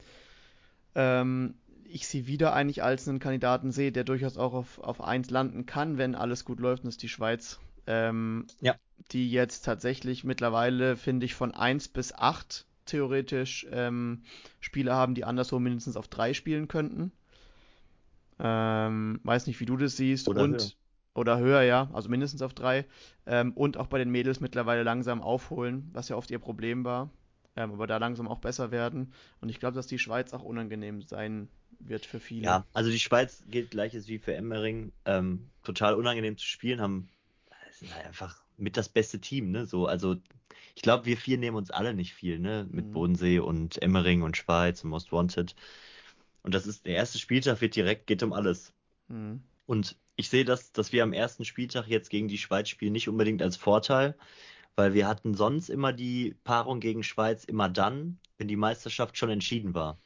ähm, 0.96 1.54
ich 1.84 2.08
sie 2.08 2.26
wieder 2.26 2.54
eigentlich 2.54 2.82
als 2.82 3.06
einen 3.06 3.20
Kandidaten 3.20 3.70
sehe, 3.70 3.92
der 3.92 4.02
durchaus 4.02 4.36
auch 4.36 4.52
auf, 4.52 4.80
auf 4.80 5.00
1 5.00 5.30
landen 5.30 5.64
kann, 5.64 5.96
wenn 5.96 6.16
alles 6.16 6.44
gut 6.44 6.58
läuft, 6.58 6.82
und 6.82 6.88
das 6.88 6.94
ist 6.94 7.04
die 7.04 7.08
Schweiz. 7.08 7.60
Ähm, 7.86 8.46
Ja. 8.60 8.74
Die 9.12 9.30
jetzt 9.30 9.64
tatsächlich 9.64 10.24
mittlerweile, 10.24 10.96
finde 10.96 11.26
ich, 11.26 11.34
von 11.34 11.54
1 11.54 11.86
bis 11.88 12.12
8 12.12 12.66
theoretisch 12.84 13.66
ähm, 13.70 14.22
Spieler 14.60 14.94
haben, 14.94 15.14
die 15.14 15.24
anderswo 15.24 15.58
mindestens 15.58 15.96
auf 15.96 16.08
3 16.08 16.34
spielen 16.34 16.68
könnten. 16.68 17.12
Ähm, 18.38 19.20
weiß 19.22 19.46
nicht, 19.46 19.60
wie 19.60 19.66
du 19.66 19.76
das 19.76 19.96
siehst. 19.96 20.28
Oder 20.28 20.42
und 20.42 20.60
höher. 20.60 20.70
oder 21.14 21.38
höher, 21.38 21.62
ja, 21.62 21.90
also 21.92 22.08
mindestens 22.08 22.42
auf 22.42 22.54
3. 22.54 22.84
Ähm, 23.26 23.52
und 23.52 23.76
auch 23.76 23.86
bei 23.86 23.98
den 23.98 24.10
Mädels 24.10 24.40
mittlerweile 24.40 24.82
langsam 24.82 25.22
aufholen, 25.22 25.90
was 25.92 26.08
ja 26.08 26.16
oft 26.16 26.30
ihr 26.30 26.38
Problem 26.38 26.84
war. 26.84 27.10
Ähm, 27.54 27.72
aber 27.72 27.86
da 27.86 27.98
langsam 27.98 28.28
auch 28.28 28.38
besser 28.38 28.70
werden. 28.70 29.12
Und 29.40 29.48
ich 29.48 29.60
glaube, 29.60 29.74
dass 29.74 29.86
die 29.86 29.98
Schweiz 29.98 30.32
auch 30.32 30.42
unangenehm 30.42 31.02
sein 31.02 31.48
wird 31.78 32.06
für 32.06 32.20
viele. 32.20 32.44
Ja, 32.44 32.64
also 32.72 32.90
die 32.90 32.98
Schweiz 32.98 33.42
gilt 33.48 33.70
gleiches 33.70 34.08
wie 34.08 34.18
für 34.18 34.34
Emmering. 34.34 34.92
Ähm, 35.04 35.50
total 35.62 35.94
unangenehm 35.94 36.38
zu 36.38 36.46
spielen, 36.46 36.80
haben 36.80 37.08
sind 37.82 37.94
halt 37.94 38.06
einfach 38.06 38.41
mit 38.56 38.76
das 38.76 38.88
beste 38.88 39.20
Team, 39.20 39.50
ne? 39.50 39.66
So, 39.66 39.86
also 39.86 40.16
ich 40.74 40.82
glaube, 40.82 41.06
wir 41.06 41.16
vier 41.16 41.38
nehmen 41.38 41.56
uns 41.56 41.70
alle 41.70 41.94
nicht 41.94 42.14
viel, 42.14 42.38
ne? 42.38 42.66
Mit 42.70 42.86
Mhm. 42.86 42.92
Bodensee 42.92 43.38
und 43.38 43.80
Emmering 43.82 44.22
und 44.22 44.36
Schweiz 44.36 44.84
und 44.84 44.90
Most 44.90 45.12
Wanted. 45.12 45.54
Und 46.42 46.54
das 46.54 46.66
ist 46.66 46.86
der 46.86 46.96
erste 46.96 47.18
Spieltag 47.18 47.60
wird 47.60 47.76
direkt, 47.76 48.06
geht 48.06 48.22
um 48.22 48.32
alles. 48.32 48.72
Mhm. 49.08 49.42
Und 49.66 49.96
ich 50.16 50.28
sehe 50.28 50.44
das, 50.44 50.72
dass 50.72 50.92
wir 50.92 51.02
am 51.02 51.12
ersten 51.12 51.44
Spieltag 51.44 51.88
jetzt 51.88 52.10
gegen 52.10 52.28
die 52.28 52.38
Schweiz 52.38 52.68
spielen, 52.68 52.92
nicht 52.92 53.08
unbedingt 53.08 53.42
als 53.42 53.56
Vorteil, 53.56 54.16
weil 54.76 54.94
wir 54.94 55.06
hatten 55.06 55.34
sonst 55.34 55.68
immer 55.70 55.92
die 55.92 56.36
Paarung 56.44 56.80
gegen 56.80 57.02
Schweiz 57.02 57.44
immer 57.44 57.68
dann, 57.68 58.18
wenn 58.38 58.48
die 58.48 58.56
Meisterschaft 58.56 59.16
schon 59.16 59.30
entschieden 59.30 59.74
war. 59.74 59.98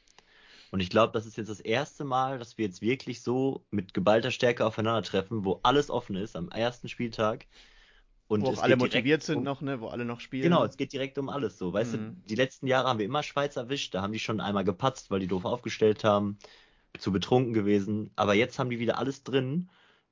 Und 0.71 0.81
ich 0.81 0.89
glaube, 0.89 1.13
das 1.13 1.25
ist 1.25 1.37
jetzt 1.37 1.49
das 1.49 1.59
erste 1.59 2.03
Mal, 2.03 2.39
dass 2.39 2.57
wir 2.57 2.65
jetzt 2.65 2.81
wirklich 2.81 3.21
so 3.21 3.65
mit 3.71 3.93
geballter 3.93 4.31
Stärke 4.31 4.65
aufeinandertreffen, 4.65 5.45
wo 5.45 5.59
alles 5.63 5.89
offen 5.89 6.15
ist 6.15 6.35
am 6.35 6.49
ersten 6.49 6.89
Spieltag. 6.89 7.47
Und 8.27 8.41
Wo 8.43 8.47
auch 8.47 8.61
alle 8.61 8.75
motiviert 8.75 9.23
sind 9.23 9.37
um, 9.37 9.43
noch, 9.43 9.61
ne? 9.61 9.79
Wo 9.79 9.87
alle 9.87 10.03
noch 10.03 10.19
spielen. 10.19 10.43
Genau, 10.43 10.63
es 10.65 10.75
geht 10.77 10.91
direkt 10.91 11.17
um 11.17 11.29
alles 11.29 11.57
so. 11.57 11.71
Weißt 11.71 11.93
du, 11.93 11.97
Mhm. 11.97 12.23
die 12.27 12.35
letzten 12.35 12.67
Jahre 12.67 12.89
haben 12.89 12.99
wir 12.99 13.05
immer 13.05 13.23
Schweiz 13.23 13.55
erwischt, 13.55 13.93
da 13.95 14.01
haben 14.01 14.11
die 14.13 14.19
schon 14.19 14.41
einmal 14.41 14.65
gepatzt, 14.65 15.09
weil 15.11 15.19
die 15.21 15.27
doof 15.27 15.45
aufgestellt 15.45 16.03
haben, 16.03 16.37
zu 16.99 17.11
betrunken 17.11 17.53
gewesen. 17.53 18.11
Aber 18.15 18.33
jetzt 18.33 18.59
haben 18.59 18.69
die 18.69 18.79
wieder 18.79 18.97
alles 18.97 19.23
drin. 19.23 19.69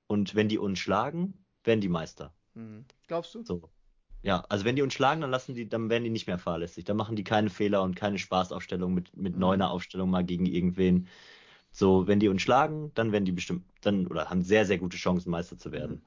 Und 0.08 0.36
wenn 0.36 0.48
die 0.50 0.58
uns 0.60 0.80
schlagen, 0.80 1.46
werden 1.64 1.82
die 1.82 1.90
Meister. 1.90 2.34
Mhm. 2.54 2.86
Glaubst 3.08 3.36
du? 3.36 3.44
So. 3.44 3.70
Ja, 4.24 4.42
also 4.50 4.66
wenn 4.66 4.76
die 4.76 4.82
uns 4.82 4.94
schlagen, 4.94 5.22
dann 5.22 5.30
lassen 5.32 5.54
die, 5.54 5.70
dann 5.70 5.90
werden 5.90 6.04
die 6.04 6.10
nicht 6.10 6.28
mehr 6.28 6.40
fahrlässig. 6.40 6.84
Dann 6.86 6.98
machen 6.98 7.16
die 7.16 7.24
keine 7.24 7.50
Fehler 7.50 7.84
und 7.84 7.96
keine 7.96 8.18
Spaßaufstellung 8.18 8.94
mit, 8.94 9.16
mit 9.16 9.34
Mhm. 9.34 9.40
neuner 9.40 9.70
Aufstellung 9.72 10.10
mal 10.10 10.24
gegen 10.26 10.46
irgendwen. 10.46 11.08
So, 11.72 12.08
wenn 12.08 12.20
die 12.20 12.30
uns 12.30 12.42
schlagen, 12.42 12.92
dann 12.96 13.12
werden 13.12 13.26
die 13.26 13.32
bestimmt, 13.34 13.66
dann, 13.82 14.08
oder 14.08 14.30
haben 14.30 14.42
sehr, 14.44 14.66
sehr 14.66 14.78
gute 14.80 14.98
Chancen, 14.98 15.30
Meister 15.32 15.58
zu 15.58 15.72
werden. 15.72 16.06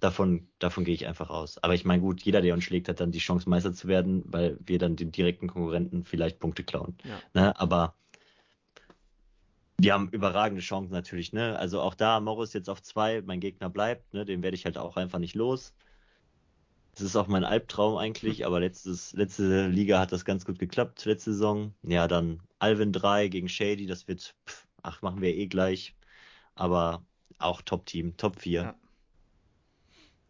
Davon, 0.00 0.48
davon 0.60 0.84
gehe 0.84 0.94
ich 0.94 1.06
einfach 1.06 1.28
aus. 1.28 1.58
Aber 1.58 1.74
ich 1.74 1.84
meine, 1.84 2.00
gut, 2.00 2.22
jeder, 2.22 2.40
der 2.40 2.54
uns 2.54 2.64
schlägt, 2.64 2.88
hat 2.88 3.00
dann 3.00 3.10
die 3.10 3.18
Chance, 3.18 3.50
Meister 3.50 3.72
zu 3.72 3.88
werden, 3.88 4.22
weil 4.26 4.56
wir 4.64 4.78
dann 4.78 4.94
den 4.94 5.10
direkten 5.10 5.48
Konkurrenten 5.48 6.04
vielleicht 6.04 6.38
Punkte 6.38 6.62
klauen. 6.62 6.96
Ja. 7.04 7.20
Ne? 7.34 7.58
Aber 7.58 7.94
die 9.80 9.92
haben 9.92 10.08
überragende 10.10 10.62
Chancen 10.62 10.92
natürlich, 10.92 11.32
ne? 11.32 11.56
Also 11.56 11.80
auch 11.80 11.94
da, 11.94 12.18
Morris 12.18 12.52
jetzt 12.52 12.68
auf 12.68 12.82
zwei, 12.82 13.22
mein 13.22 13.38
Gegner 13.38 13.70
bleibt, 13.70 14.12
ne? 14.12 14.24
Den 14.24 14.42
werde 14.42 14.56
ich 14.56 14.64
halt 14.64 14.76
auch 14.76 14.96
einfach 14.96 15.20
nicht 15.20 15.36
los. 15.36 15.72
Das 16.94 17.02
ist 17.02 17.14
auch 17.14 17.28
mein 17.28 17.44
Albtraum 17.44 17.96
eigentlich, 17.96 18.44
aber 18.44 18.58
letztes, 18.58 19.12
letzte 19.12 19.68
Liga 19.68 20.00
hat 20.00 20.10
das 20.10 20.24
ganz 20.24 20.44
gut 20.44 20.58
geklappt, 20.58 21.04
letzte 21.04 21.32
Saison. 21.32 21.72
Ja, 21.84 22.08
dann 22.08 22.40
Alvin 22.58 22.92
3 22.92 23.28
gegen 23.28 23.48
Shady, 23.48 23.86
das 23.86 24.08
wird, 24.08 24.34
pff, 24.48 24.66
ach, 24.82 25.00
machen 25.00 25.20
wir 25.20 25.32
eh 25.32 25.46
gleich. 25.46 25.94
Aber 26.56 27.04
auch 27.38 27.62
Top-Team, 27.62 28.16
Top 28.16 28.40
4. 28.40 28.62
Ja. 28.62 28.74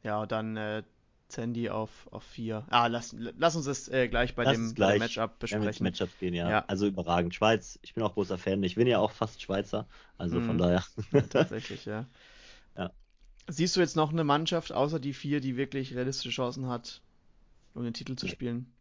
Ja, 0.08 0.22
und 0.22 0.32
dann 0.32 0.56
äh, 0.56 0.82
Sandy 1.28 1.68
auf, 1.68 2.08
auf 2.10 2.22
4. 2.22 2.64
Ah, 2.70 2.86
lass, 2.86 3.14
lass 3.18 3.56
uns 3.56 3.66
das 3.66 3.88
äh, 3.88 4.08
gleich 4.08 4.34
bei 4.34 4.46
Lass 4.46 4.56
dem, 4.56 4.74
gleich, 4.74 5.00
Matchup 5.00 5.38
besprechen. 5.38 5.84
Matchup 5.84 6.18
gehen, 6.18 6.32
ja. 6.32 6.48
Ja. 6.50 6.64
Also 6.66 6.86
überragend. 6.86 7.34
Schweiz, 7.34 7.78
ich 7.82 7.92
bin 7.92 8.02
auch 8.02 8.14
großer 8.14 8.38
Fan. 8.38 8.62
Ich 8.62 8.76
bin 8.76 8.86
ja 8.86 9.00
auch 9.00 9.10
fast 9.10 9.42
Schweizer. 9.42 9.86
Also 10.16 10.40
von 10.40 10.56
Mhm. 10.56 10.58
daher. 10.58 10.82
Ja, 11.12 11.20
tatsächlich, 11.22 11.84
ja. 11.84 12.06
Ja. 12.76 12.90
Siehst 13.46 13.76
du 13.76 13.80
jetzt 13.80 13.94
noch 13.96 14.10
eine 14.10 14.24
Mannschaft 14.24 14.72
außer 14.72 14.98
die 14.98 15.12
vier, 15.12 15.40
die 15.42 15.58
wirklich 15.58 15.94
realistische 15.94 16.30
Chancen 16.30 16.66
hat, 16.68 17.02
um 17.74 17.84
den 17.84 17.94
Titel 17.94 18.16
zu 18.16 18.26
Nee. 18.26 18.32
spielen? 18.32 18.72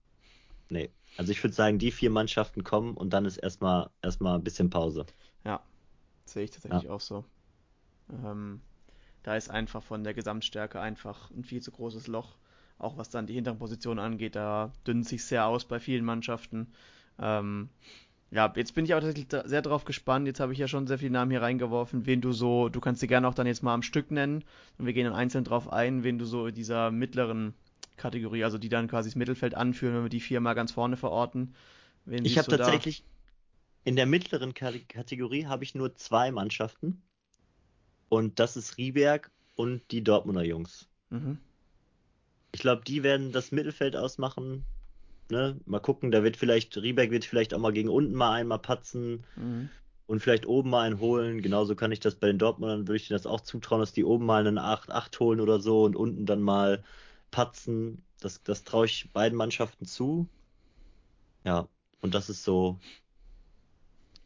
Nee. 0.69 0.91
Also 1.17 1.31
ich 1.31 1.43
würde 1.43 1.53
sagen, 1.55 1.79
die 1.79 1.91
vier 1.91 2.09
Mannschaften 2.09 2.63
kommen 2.63 2.95
und 2.95 3.11
dann 3.11 3.25
ist 3.25 3.37
erstmal 3.37 3.89
erstmal 4.01 4.35
ein 4.35 4.43
bisschen 4.43 4.69
Pause. 4.69 5.05
Ja, 5.43 5.61
sehe 6.25 6.43
ich 6.45 6.51
tatsächlich 6.51 6.89
auch 6.89 7.01
so. 7.01 7.25
Ähm, 8.11 8.61
da 9.27 9.35
ist 9.35 9.49
einfach 9.49 9.83
von 9.83 10.05
der 10.05 10.13
Gesamtstärke 10.13 10.79
einfach 10.79 11.29
ein 11.31 11.43
viel 11.43 11.61
zu 11.61 11.71
großes 11.71 12.07
Loch. 12.07 12.37
Auch 12.79 12.97
was 12.97 13.09
dann 13.09 13.27
die 13.27 13.33
hinteren 13.33 13.57
Positionen 13.59 13.99
angeht, 13.99 14.35
da 14.37 14.71
dünnt 14.87 15.05
sich 15.05 15.25
sehr 15.25 15.47
aus 15.47 15.65
bei 15.65 15.81
vielen 15.81 16.05
Mannschaften. 16.05 16.67
Ähm, 17.19 17.67
ja, 18.31 18.53
jetzt 18.55 18.73
bin 18.73 18.85
ich 18.85 18.93
aber 18.93 19.01
tatsächlich 19.01 19.27
sehr 19.45 19.61
drauf 19.61 19.83
gespannt. 19.83 20.27
Jetzt 20.27 20.39
habe 20.39 20.53
ich 20.53 20.59
ja 20.59 20.69
schon 20.69 20.87
sehr 20.87 20.97
viele 20.99 21.11
Namen 21.11 21.31
hier 21.31 21.41
reingeworfen, 21.41 22.05
wen 22.05 22.21
du 22.21 22.31
so, 22.31 22.69
du 22.69 22.79
kannst 22.79 23.01
dir 23.01 23.07
gerne 23.07 23.27
auch 23.27 23.33
dann 23.33 23.47
jetzt 23.47 23.63
mal 23.63 23.73
am 23.73 23.81
Stück 23.83 24.11
nennen 24.11 24.45
und 24.77 24.85
wir 24.85 24.93
gehen 24.93 25.05
dann 25.05 25.13
einzeln 25.15 25.43
drauf 25.43 25.73
ein, 25.73 26.03
wen 26.03 26.19
du 26.19 26.25
so 26.25 26.47
in 26.47 26.55
dieser 26.55 26.91
mittleren 26.91 27.53
Kategorie, 27.97 28.45
also 28.45 28.57
die 28.57 28.69
dann 28.69 28.87
quasi 28.87 29.09
das 29.09 29.15
Mittelfeld 29.17 29.55
anführen, 29.55 29.95
wenn 29.95 30.03
wir 30.03 30.09
die 30.09 30.21
vier 30.21 30.39
mal 30.39 30.53
ganz 30.53 30.71
vorne 30.71 30.95
verorten. 30.95 31.53
Wen 32.05 32.23
Ich 32.23 32.37
habe 32.37 32.49
du 32.49 32.55
da? 32.55 32.67
tatsächlich 32.67 33.03
in 33.85 33.95
der 33.95 34.05
mittleren 34.05 34.53
Kate- 34.53 34.85
Kategorie 34.87 35.47
habe 35.47 35.63
ich 35.65 35.75
nur 35.75 35.95
zwei 35.95 36.31
Mannschaften. 36.31 37.01
Und 38.09 38.39
das 38.39 38.57
ist 38.57 38.77
Rieberg 38.77 39.31
und 39.55 39.81
die 39.91 40.03
Dortmunder 40.03 40.43
Jungs. 40.43 40.87
Mhm. 41.09 41.39
Ich 42.51 42.61
glaube, 42.61 42.83
die 42.85 43.03
werden 43.03 43.31
das 43.31 43.51
Mittelfeld 43.51 43.95
ausmachen. 43.95 44.65
Ne? 45.29 45.59
Mal 45.65 45.79
gucken, 45.79 46.11
da 46.11 46.23
wird 46.23 46.37
vielleicht, 46.37 46.77
Rieberg 46.77 47.11
wird 47.11 47.25
vielleicht 47.25 47.53
auch 47.53 47.59
mal 47.59 47.73
gegen 47.73 47.89
unten 47.89 48.15
mal 48.15 48.33
einmal 48.33 48.59
patzen 48.59 49.25
Mhm. 49.35 49.69
und 50.07 50.21
vielleicht 50.21 50.45
oben 50.45 50.69
mal 50.69 50.83
einen 50.85 50.99
holen. 50.99 51.41
Genauso 51.41 51.75
kann 51.75 51.91
ich 51.91 51.99
das 51.99 52.15
bei 52.15 52.27
den 52.27 52.39
Dortmundern, 52.39 52.87
würde 52.87 52.97
ich 52.97 53.07
denen 53.07 53.17
das 53.17 53.27
auch 53.27 53.41
zutrauen, 53.41 53.81
dass 53.81 53.93
die 53.93 54.05
oben 54.05 54.25
mal 54.25 54.45
einen 54.45 54.57
8-8 54.57 55.19
holen 55.19 55.41
oder 55.41 55.59
so 55.59 55.83
und 55.83 55.95
unten 55.95 56.25
dann 56.25 56.41
mal 56.41 56.83
patzen. 57.31 58.03
Das, 58.21 58.41
das 58.43 58.63
traue 58.63 58.85
ich 58.85 59.11
beiden 59.13 59.37
Mannschaften 59.37 59.85
zu. 59.85 60.27
Ja, 61.43 61.67
und 62.01 62.13
das 62.13 62.29
ist 62.29 62.43
so. 62.43 62.79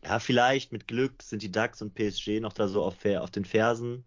Ja, 0.04 0.20
vielleicht 0.20 0.72
mit 0.72 0.88
Glück 0.88 1.22
sind 1.22 1.44
die 1.44 1.52
DAX 1.52 1.82
und 1.82 1.94
PSG 1.94 2.40
noch 2.40 2.54
da 2.54 2.68
so 2.68 2.84
auf, 2.84 3.06
auf 3.06 3.32
den 3.32 3.46
Fersen. 3.46 4.04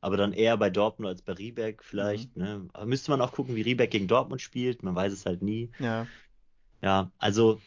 Aber 0.00 0.16
dann 0.16 0.32
eher 0.32 0.56
bei 0.56 0.68
Dortmund 0.68 1.08
als 1.08 1.22
bei 1.22 1.32
Riebeck 1.32 1.82
vielleicht. 1.84 2.36
Ne? 2.36 2.68
Aber 2.72 2.86
müsste 2.86 3.10
man 3.10 3.20
auch 3.20 3.32
gucken, 3.32 3.54
wie 3.54 3.62
Riebeck 3.62 3.90
gegen 3.90 4.08
Dortmund 4.08 4.40
spielt. 4.40 4.82
Man 4.82 4.94
weiß 4.94 5.12
es 5.12 5.24
halt 5.24 5.42
nie. 5.42 5.70
Ja. 5.78 6.06
Ja, 6.82 7.12
also 7.18 7.60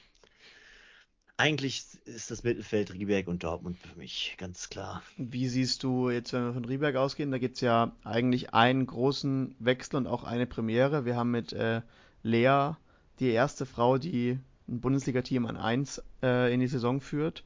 eigentlich 1.37 1.85
ist 2.05 2.31
das 2.31 2.43
Mittelfeld 2.43 2.93
Rieberg 2.93 3.27
und 3.27 3.43
Dortmund 3.43 3.77
für 3.77 3.97
mich, 3.97 4.35
ganz 4.37 4.69
klar. 4.69 5.03
Wie 5.17 5.47
siehst 5.47 5.83
du 5.83 6.09
jetzt, 6.09 6.33
wenn 6.33 6.45
wir 6.45 6.53
von 6.53 6.65
Rieberg 6.65 6.95
ausgehen, 6.95 7.31
da 7.31 7.37
gibt 7.37 7.55
es 7.55 7.61
ja 7.61 7.93
eigentlich 8.03 8.53
einen 8.53 8.85
großen 8.85 9.55
Wechsel 9.59 9.97
und 9.97 10.07
auch 10.07 10.23
eine 10.23 10.45
Premiere. 10.45 11.05
Wir 11.05 11.15
haben 11.15 11.31
mit 11.31 11.51
äh, 11.53 11.81
Lea 12.23 12.73
die 13.19 13.29
erste 13.29 13.65
Frau, 13.65 13.97
die 13.97 14.39
ein 14.67 14.81
Bundesliga-Team 14.81 15.45
an 15.45 15.57
1 15.57 16.03
äh, 16.23 16.53
in 16.53 16.59
die 16.59 16.67
Saison 16.67 17.01
führt. 17.01 17.43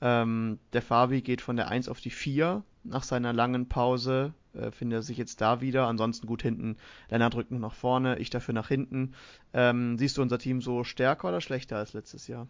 Ähm, 0.00 0.58
der 0.72 0.82
Fabi 0.82 1.20
geht 1.20 1.40
von 1.40 1.56
der 1.56 1.68
1 1.68 1.88
auf 1.88 2.00
die 2.00 2.10
4 2.10 2.62
nach 2.84 3.02
seiner 3.02 3.32
langen 3.32 3.68
Pause. 3.68 4.32
Äh, 4.54 4.70
findet 4.70 4.98
er 4.98 5.02
sich 5.02 5.18
jetzt 5.18 5.40
da 5.40 5.60
wieder. 5.60 5.86
Ansonsten 5.86 6.26
gut 6.26 6.42
hinten. 6.42 6.76
Lennart 7.08 7.34
rückt 7.34 7.50
noch 7.50 7.58
nach 7.58 7.74
vorne, 7.74 8.18
ich 8.18 8.30
dafür 8.30 8.54
nach 8.54 8.68
hinten. 8.68 9.14
Ähm, 9.52 9.98
siehst 9.98 10.16
du 10.16 10.22
unser 10.22 10.38
Team 10.38 10.60
so 10.60 10.84
stärker 10.84 11.28
oder 11.28 11.40
schlechter 11.40 11.76
als 11.76 11.92
letztes 11.92 12.26
Jahr? 12.26 12.48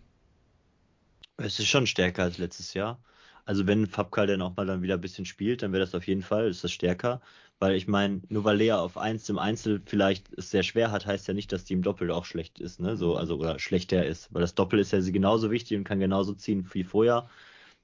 Es 1.36 1.58
ist 1.58 1.68
schon 1.68 1.86
stärker 1.86 2.22
als 2.22 2.38
letztes 2.38 2.74
Jahr. 2.74 3.02
Also 3.50 3.66
wenn 3.66 3.88
Fabkal 3.88 4.28
dann 4.28 4.42
auch 4.42 4.54
mal 4.54 4.64
dann 4.64 4.80
wieder 4.80 4.94
ein 4.94 5.00
bisschen 5.00 5.26
spielt, 5.26 5.62
dann 5.62 5.72
wäre 5.72 5.80
das 5.80 5.96
auf 5.96 6.06
jeden 6.06 6.22
Fall, 6.22 6.48
ist 6.48 6.62
das 6.62 6.70
stärker. 6.70 7.20
Weil 7.58 7.74
ich 7.74 7.88
meine, 7.88 8.20
nur 8.28 8.44
weil 8.44 8.58
Lea 8.58 8.74
auf 8.74 8.96
1 8.96 9.28
im 9.28 9.40
Einzel 9.40 9.82
vielleicht 9.86 10.32
es 10.38 10.52
sehr 10.52 10.62
schwer 10.62 10.92
hat, 10.92 11.04
heißt 11.04 11.26
ja 11.26 11.34
nicht, 11.34 11.50
dass 11.50 11.64
die 11.64 11.72
im 11.72 11.82
Doppel 11.82 12.12
auch 12.12 12.26
schlecht 12.26 12.60
ist, 12.60 12.78
ne? 12.78 12.96
So, 12.96 13.16
also 13.16 13.38
oder 13.38 13.58
schlechter 13.58 14.06
ist. 14.06 14.32
Weil 14.32 14.42
das 14.42 14.54
Doppel 14.54 14.78
ist 14.78 14.92
ja 14.92 15.00
sie 15.00 15.10
genauso 15.10 15.50
wichtig 15.50 15.76
und 15.76 15.82
kann 15.82 15.98
genauso 15.98 16.32
ziehen 16.32 16.64
wie 16.72 16.84
vorher. 16.84 17.28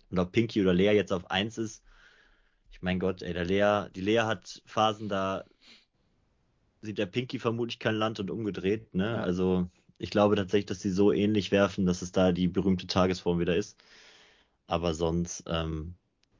Und 0.09 0.21
ob 0.21 0.31
Pinky 0.31 0.63
oder 0.63 0.73
Lea 0.73 0.93
jetzt 0.93 1.13
auf 1.13 1.33
1 1.33 1.59
ist, 1.59 1.83
ich 2.71 2.81
mein 2.81 3.01
Gott, 3.01 3.23
ey, 3.23 3.33
der 3.33 3.45
Lea, 3.45 3.91
die 3.93 4.03
Lea 4.03 4.21
hat 4.21 4.63
Phasen, 4.67 5.09
da 5.09 5.43
sieht 6.81 6.99
der 6.99 7.07
Pinky 7.07 7.41
vermutlich 7.41 7.81
kein 7.81 7.97
Land 7.97 8.21
und 8.21 8.31
umgedreht, 8.31 8.95
ne? 8.95 9.15
Ja. 9.15 9.21
Also 9.21 9.69
ich 9.99 10.11
glaube 10.11 10.37
tatsächlich, 10.37 10.67
dass 10.67 10.81
sie 10.81 10.91
so 10.91 11.11
ähnlich 11.11 11.51
werfen, 11.51 11.87
dass 11.87 12.03
es 12.03 12.13
da 12.13 12.31
die 12.31 12.47
berühmte 12.47 12.87
Tagesform 12.87 13.41
wieder 13.41 13.57
ist. 13.57 13.77
Aber 14.67 14.95
sonst, 14.95 15.45
ähm, 15.47 15.95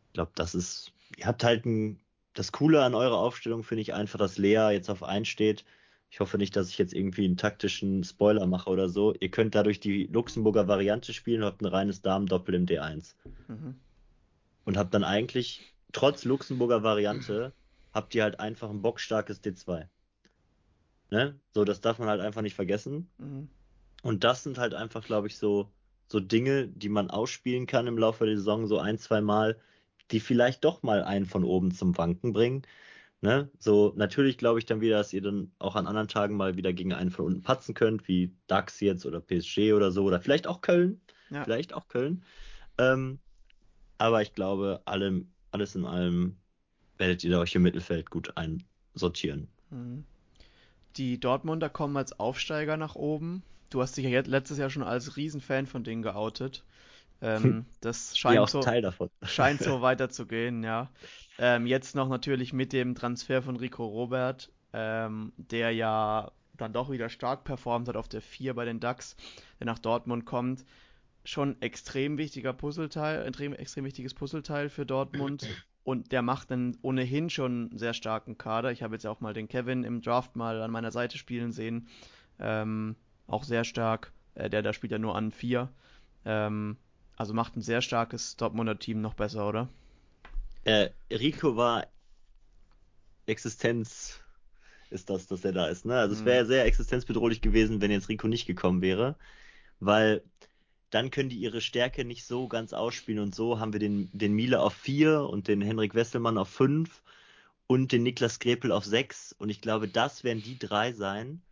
ich 0.09 0.15
glaube, 0.15 0.33
das 0.35 0.55
ist, 0.55 0.93
ihr 1.17 1.27
habt 1.27 1.45
halt 1.45 1.65
ein, 1.65 2.01
das 2.35 2.53
Coole 2.53 2.83
an 2.83 2.95
eurer 2.95 3.19
Aufstellung 3.19 3.63
finde 3.63 3.83
ich 3.83 3.95
einfach, 3.95 4.19
dass 4.19 4.39
Lea 4.39 4.71
jetzt 4.73 4.91
auf 4.91 5.03
1 5.03 5.27
steht. 5.29 5.65
Ich 6.11 6.21
hoffe 6.21 6.39
nicht, 6.39 6.55
dass 6.55 6.69
ich 6.69 6.79
jetzt 6.79 6.95
irgendwie 6.95 7.25
einen 7.25 7.37
taktischen 7.37 8.05
Spoiler 8.05 8.47
mache 8.47 8.71
oder 8.71 8.89
so. 8.89 9.15
Ihr 9.15 9.31
könnt 9.31 9.55
dadurch 9.55 9.81
die 9.81 10.07
Luxemburger 10.07 10.69
Variante 10.69 11.13
spielen 11.13 11.43
und 11.43 11.47
habt 11.47 11.63
ein 11.63 11.67
reines 11.67 12.03
Damen-Doppel 12.03 12.55
im 12.55 12.67
D1. 12.67 13.15
Mhm. 13.49 13.77
Und 14.65 14.77
habt 14.77 14.95
dann 14.95 15.05
eigentlich, 15.05 15.75
trotz 15.93 16.25
Luxemburger 16.25 16.83
Variante, 16.83 17.53
habt 17.93 18.15
ihr 18.15 18.23
halt 18.23 18.41
einfach 18.41 18.71
ein 18.71 18.83
bockstarkes 18.83 19.43
D2. 19.43 19.89
Ne? 21.11 21.39
So, 21.53 21.65
das 21.65 21.81
darf 21.81 21.99
man 21.99 22.09
halt 22.09 22.21
einfach 22.21 22.43
nicht 22.43 22.55
vergessen. 22.55 23.09
Mhm. 23.19 23.49
Und 24.03 24.25
das 24.25 24.43
sind 24.43 24.59
halt 24.59 24.75
einfach, 24.75 25.05
glaube 25.05 25.27
ich, 25.27 25.39
so, 25.39 25.71
so 26.09 26.21
Dinge, 26.21 26.69
die 26.69 26.89
man 26.89 27.11
ausspielen 27.11 27.67
kann 27.67 27.87
im 27.87 27.99
Laufe 27.99 28.27
der 28.27 28.37
Saison, 28.37 28.67
so 28.67 28.79
ein, 28.79 28.99
zwei 28.99 29.21
Mal, 29.21 29.59
die 30.11 30.21
vielleicht 30.21 30.65
doch 30.65 30.83
mal 30.83 31.03
einen 31.03 31.27
von 31.27 31.45
oben 31.45 31.73
zum 31.73 31.97
Wanken 31.99 32.33
bringen. 32.33 32.63
Ne? 33.23 33.51
So, 33.59 33.93
natürlich 33.97 34.39
glaube 34.39 34.59
ich 34.59 34.67
dann 34.67 34.81
wieder, 34.81 34.99
dass 34.99 35.13
ihr 35.13 35.23
dann 35.23 35.51
auch 35.59 35.75
an 35.75 35.87
anderen 35.87 36.09
Tagen 36.09 36.37
mal 36.37 36.57
wieder 36.57 36.73
gegen 36.73 36.93
einen 36.93 37.11
von 37.11 37.27
unten 37.27 37.43
patzen 37.43 37.75
könnt, 37.75 38.07
wie 38.09 38.33
DAX 38.47 38.81
jetzt 38.81 39.07
oder 39.07 39.21
PSG 39.21 39.73
oder 39.73 39.91
so, 39.91 40.05
oder 40.05 40.21
vielleicht 40.21 40.47
auch 40.47 40.61
Köln. 40.61 41.01
Ja. 41.31 41.43
Vielleicht 41.43 41.73
auch 41.73 41.89
Köln. 41.89 42.23
Ähm, 42.79 43.19
aber 43.99 44.23
ich 44.23 44.33
glaube, 44.35 44.83
allem, 44.85 45.33
alles 45.51 45.75
in 45.75 45.87
allem 45.87 46.37
werdet 46.99 47.25
ihr 47.25 47.39
euch 47.39 47.55
im 47.55 47.63
Mittelfeld 47.63 48.11
gut 48.11 48.35
einsortieren. 48.37 49.49
Mhm. 49.71 50.05
Die 50.97 51.19
Dortmunder 51.19 51.69
kommen 51.69 51.97
als 51.97 52.19
Aufsteiger 52.19 52.77
nach 52.77 52.95
oben. 52.95 53.43
Du 53.71 53.83
hast 53.83 53.97
dich 53.97 54.05
ja 54.05 54.21
letztes 54.21 54.59
Jahr 54.59 54.71
schon 54.71 54.83
als 54.83 55.17
Riesenfan 55.17 55.67
von 55.67 55.85
denen 55.85 56.03
geoutet. 56.03 56.65
Ähm, 57.23 57.43
hm. 57.43 57.67
das 57.81 58.17
scheint, 58.17 58.37
ja, 58.37 58.47
so, 58.47 58.63
scheint 59.23 59.61
so 59.61 59.81
weiterzugehen, 59.81 60.63
ja. 60.63 60.91
Ähm, 61.39 61.67
jetzt 61.67 61.97
noch 61.97 62.09
natürlich 62.09 62.53
mit 62.53 62.73
dem 62.73 62.95
Transfer 62.95 63.43
von 63.43 63.57
Rico 63.57 63.87
Robert, 63.87 64.53
ähm, 64.73 65.33
der 65.37 65.73
ja 65.73 66.31
dann 66.57 66.73
doch 66.73 66.91
wieder 66.91 67.09
stark 67.09 67.45
performt 67.45 67.89
hat 67.89 67.97
auf 67.97 68.09
der 68.09 68.23
4 68.23 68.55
bei 68.55 68.65
den 68.65 68.81
Ducks, 68.81 69.17
der 69.59 69.67
nach 69.67 69.79
Dortmund 69.79 70.25
kommt. 70.27 70.65
Schon 71.25 71.61
extrem 71.61 72.19
wichtiger 72.19 72.53
Puzzleteil, 72.53 73.27
extrem, 73.27 73.53
extrem 73.53 73.85
wichtiges 73.85 74.15
Puzzleteil 74.15 74.69
für 74.69 74.87
Dortmund. 74.87 75.47
Und 75.83 76.13
der 76.13 76.23
macht 76.23 76.51
einen 76.51 76.77
ohnehin 76.83 77.31
schon 77.31 77.77
sehr 77.77 77.95
starken 77.95 78.39
Kader. 78.39 78.73
Ich 78.73 78.83
habe 78.83 78.95
jetzt 78.95 79.07
auch 79.07 79.21
mal 79.21 79.35
den 79.35 79.49
Kevin 79.49 79.85
im 79.85 80.03
Draft 80.03 80.37
mal 80.37 80.61
an 80.63 80.71
meiner 80.71 80.91
Seite 80.91 81.19
spielen 81.19 81.53
sehen. 81.53 81.89
Ähm, 82.39 82.97
auch 83.27 83.45
sehr 83.45 83.65
stark. 83.65 84.13
Äh, 84.35 84.51
der 84.51 84.63
da 84.63 84.73
spielt 84.73 84.93
ja 84.93 84.99
nur 84.99 85.17
an 85.17 85.33
4. 85.33 85.69
Ähm, 86.25 86.77
also 87.17 87.35
macht 87.35 87.57
ein 87.57 87.63
sehr 87.63 87.83
starkes 87.83 88.37
Dortmunder 88.37 88.79
Team 88.79 89.01
noch 89.01 89.15
besser, 89.15 89.49
oder? 89.49 89.69
Äh, 90.65 90.91
Rico 91.11 91.57
war 91.57 91.87
Existenz 93.27 94.21
ist 94.91 95.11
das, 95.11 95.27
dass 95.27 95.45
er 95.45 95.53
da 95.53 95.67
ist. 95.67 95.85
Ne? 95.85 95.97
Also 95.97 96.15
mhm. 96.15 96.21
es 96.21 96.25
wäre 96.25 96.47
sehr 96.47 96.65
existenzbedrohlich 96.65 97.41
gewesen, 97.41 97.81
wenn 97.81 97.91
jetzt 97.91 98.09
Rico 98.09 98.29
nicht 98.29 98.47
gekommen 98.47 98.83
wäre, 98.83 99.17
weil 99.81 100.23
dann 100.91 101.11
können 101.11 101.29
die 101.29 101.39
ihre 101.39 101.61
Stärke 101.61 102.05
nicht 102.05 102.25
so 102.25 102.49
ganz 102.49 102.73
ausspielen. 102.73 103.21
Und 103.21 103.35
so 103.35 103.59
haben 103.59 103.73
wir 103.73 103.81
den, 103.81 104.09
den 104.13 104.33
Miele 104.33 104.61
auf 104.61 104.75
4 104.75 105.23
und 105.23 105.49
den 105.49 105.61
Henrik 105.61 105.95
Wesselmann 105.95 106.39
auf 106.39 106.49
5 106.49 107.03
und 107.67 107.91
den 107.91 108.05
Niklas 108.05 108.39
Grepel 108.39 108.71
auf 108.71 108.85
6. 108.85 109.35
Und 109.39 109.51
ich 109.51 109.61
glaube, 109.61 109.89
das 109.89 110.23
werden 110.23 110.43
die 110.43 110.59
drei 110.59 110.93
sein, 110.93 111.43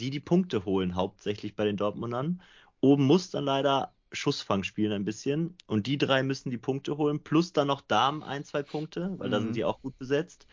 die 0.00 0.10
die 0.10 0.20
Punkte 0.20 0.64
holen, 0.64 0.94
hauptsächlich 0.94 1.54
bei 1.54 1.64
den 1.64 1.76
Dortmundern. 1.76 2.40
Oben 2.80 3.04
muss 3.04 3.30
dann 3.30 3.44
leider 3.44 3.92
Schussfang 4.12 4.64
spielen 4.64 4.92
ein 4.92 5.04
bisschen. 5.04 5.56
Und 5.66 5.86
die 5.86 5.98
drei 5.98 6.22
müssen 6.22 6.50
die 6.50 6.58
Punkte 6.58 6.96
holen, 6.96 7.20
plus 7.22 7.52
dann 7.52 7.68
noch 7.68 7.80
Damen 7.80 8.22
ein, 8.22 8.44
zwei 8.44 8.62
Punkte, 8.62 9.14
weil 9.18 9.28
mhm. 9.28 9.32
da 9.32 9.40
sind 9.40 9.56
die 9.56 9.64
auch 9.64 9.80
gut 9.80 9.96
besetzt. 9.98 10.46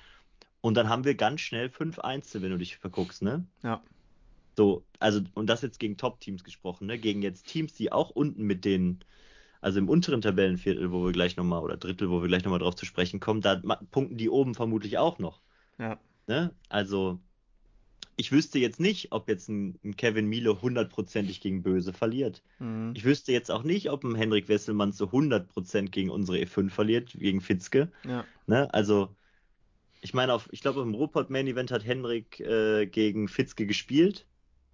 Und 0.61 0.75
dann 0.75 0.89
haben 0.89 1.05
wir 1.05 1.15
ganz 1.15 1.41
schnell 1.41 1.67
5-1, 1.67 2.41
wenn 2.41 2.51
du 2.51 2.57
dich 2.57 2.77
verguckst, 2.77 3.21
ne? 3.21 3.45
Ja. 3.63 3.81
So, 4.55 4.83
also, 4.99 5.21
und 5.35 5.47
das 5.47 5.61
jetzt 5.61 5.79
gegen 5.79 5.97
Top-Teams 5.97 6.43
gesprochen, 6.43 6.87
ne? 6.87 6.97
Gegen 6.97 7.21
jetzt 7.21 7.47
Teams, 7.47 7.73
die 7.73 7.91
auch 7.91 8.09
unten 8.09 8.43
mit 8.43 8.65
den, 8.65 8.99
also 9.61 9.79
im 9.79 9.87
unteren 9.87 10.21
Tabellenviertel, 10.21 10.91
wo 10.91 11.05
wir 11.05 11.11
gleich 11.11 11.37
nochmal, 11.37 11.61
oder 11.61 11.77
Drittel, 11.77 12.09
wo 12.09 12.21
wir 12.21 12.27
gleich 12.27 12.43
nochmal 12.43 12.59
drauf 12.59 12.75
zu 12.75 12.85
sprechen 12.85 13.19
kommen, 13.19 13.41
da 13.41 13.55
punkten 13.91 14.17
die 14.17 14.29
oben 14.29 14.55
vermutlich 14.55 14.97
auch 14.97 15.19
noch. 15.19 15.41
Ja. 15.77 15.99
Ne? 16.25 16.53
Also, 16.69 17.19
ich 18.19 18.31
wüsste 18.31 18.57
jetzt 18.57 18.79
nicht, 18.79 19.11
ob 19.11 19.29
jetzt 19.29 19.47
ein, 19.47 19.79
ein 19.85 19.95
Kevin 19.95 20.25
Miele 20.25 20.59
hundertprozentig 20.61 21.39
gegen 21.39 21.61
Böse 21.61 21.93
verliert. 21.93 22.41
Mhm. 22.57 22.91
Ich 22.95 23.05
wüsste 23.05 23.31
jetzt 23.31 23.51
auch 23.51 23.63
nicht, 23.63 23.91
ob 23.91 24.03
ein 24.03 24.15
Henrik 24.15 24.49
Wesselmann 24.49 24.91
zu 24.91 25.05
100% 25.05 25.89
gegen 25.89 26.09
unsere 26.09 26.39
E5 26.39 26.71
verliert, 26.71 27.13
gegen 27.13 27.41
Fitzke. 27.41 27.91
Ja. 28.03 28.25
Ne? 28.47 28.73
Also, 28.73 29.15
ich 30.01 30.15
meine, 30.15 30.33
auf, 30.33 30.49
ich 30.51 30.61
glaube, 30.61 30.81
im 30.81 30.95
Ruhrpott 30.95 31.29
Main 31.29 31.45
Event 31.45 31.71
hat 31.71 31.85
Henrik 31.85 32.39
äh, 32.39 32.87
gegen 32.87 33.27
Fitzke 33.27 33.67
gespielt. 33.67 34.25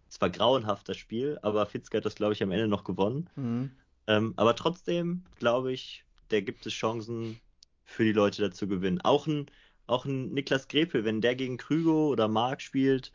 Es 0.09 0.21
war 0.21 0.29
grauenhaft 0.29 0.87
das 0.87 0.97
Spiel, 0.97 1.37
aber 1.41 1.65
Fitzke 1.65 1.97
hat 1.97 2.05
das, 2.05 2.15
glaube 2.15 2.33
ich, 2.33 2.41
am 2.41 2.51
Ende 2.51 2.69
noch 2.69 2.85
gewonnen. 2.85 3.29
Mhm. 3.35 3.71
Ähm, 4.07 4.33
aber 4.37 4.55
trotzdem, 4.55 5.23
glaube 5.37 5.73
ich, 5.73 6.05
der 6.31 6.41
gibt 6.43 6.65
es 6.65 6.73
Chancen 6.73 7.39
für 7.83 8.05
die 8.05 8.13
Leute 8.13 8.41
dazu 8.41 8.67
gewinnen. 8.67 9.01
Auch 9.01 9.27
ein, 9.27 9.47
auch 9.85 10.05
ein 10.05 10.33
Niklas 10.33 10.69
Grepel, 10.69 11.03
wenn 11.03 11.19
der 11.19 11.35
gegen 11.35 11.57
Krügo 11.57 12.07
oder 12.07 12.29
Mark 12.29 12.61
spielt, 12.61 13.11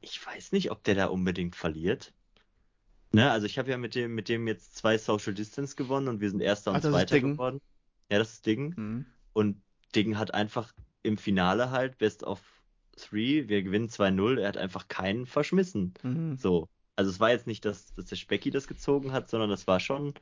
ich 0.00 0.24
weiß 0.24 0.52
nicht, 0.52 0.70
ob 0.70 0.84
der 0.84 0.94
da 0.94 1.06
unbedingt 1.06 1.56
verliert. 1.56 2.12
Ne, 3.10 3.30
also 3.30 3.46
ich 3.46 3.58
habe 3.58 3.70
ja 3.70 3.78
mit 3.78 3.94
dem, 3.94 4.14
mit 4.14 4.28
dem 4.28 4.46
jetzt 4.46 4.76
zwei 4.76 4.98
Social 4.98 5.32
Distance 5.32 5.76
gewonnen 5.76 6.08
und 6.08 6.20
wir 6.20 6.28
sind 6.28 6.40
Erster 6.40 6.72
und 6.72 6.78
Ach, 6.78 6.90
Zweiter 6.90 7.20
geworden. 7.20 7.60
Ja, 8.10 8.18
das 8.18 8.34
ist 8.34 8.46
Ding. 8.46 8.74
Mhm. 8.76 9.06
Und 9.32 9.62
Ding 9.94 10.18
hat 10.18 10.34
einfach 10.34 10.74
im 11.02 11.16
Finale 11.16 11.70
halt 11.70 11.96
Best 11.98 12.22
of 12.22 12.42
3, 12.96 13.48
wir 13.48 13.62
gewinnen 13.62 13.88
2-0, 13.88 14.40
er 14.40 14.48
hat 14.48 14.56
einfach 14.56 14.88
keinen 14.88 15.26
verschmissen. 15.26 15.94
Mhm. 16.02 16.36
So. 16.36 16.68
Also 16.96 17.10
es 17.10 17.20
war 17.20 17.30
jetzt 17.30 17.46
nicht, 17.46 17.64
dass, 17.64 17.94
dass 17.94 18.06
der 18.06 18.16
Specki 18.16 18.50
das 18.50 18.66
gezogen 18.66 19.12
hat, 19.12 19.30
sondern 19.30 19.48
das 19.48 19.66
war 19.66 19.80
schon 19.80 20.14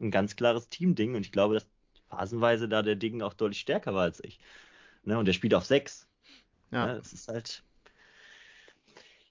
ein 0.00 0.10
ganz 0.10 0.36
klares 0.36 0.68
Teamding 0.68 1.14
und 1.14 1.22
ich 1.22 1.32
glaube, 1.32 1.54
dass 1.54 1.66
phasenweise 2.08 2.68
da 2.68 2.82
der 2.82 2.96
Ding 2.96 3.22
auch 3.22 3.34
deutlich 3.34 3.60
stärker 3.60 3.94
war 3.94 4.02
als 4.02 4.22
ich. 4.22 4.38
Ne? 5.04 5.18
Und 5.18 5.26
der 5.26 5.32
spielt 5.32 5.54
auf 5.54 5.64
6. 5.64 6.06
Ja. 6.72 6.86
Ne? 6.86 6.92
Es 6.98 7.12
ist 7.12 7.28
halt. 7.28 7.62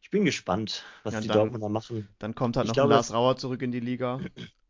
Ich 0.08 0.12
bin 0.12 0.24
gespannt, 0.24 0.86
was 1.04 1.16
ja, 1.16 1.20
die 1.20 1.28
dann, 1.28 1.38
Dortmunder 1.38 1.68
machen. 1.68 2.08
Dann 2.18 2.34
kommt 2.34 2.56
halt 2.56 2.64
ich 2.64 2.70
noch 2.70 2.76
glaube, 2.76 2.94
Lars 2.94 3.12
Rauer 3.12 3.36
zurück 3.36 3.62
in 3.62 3.74
die 3.74 3.82
Liga. 3.82 4.22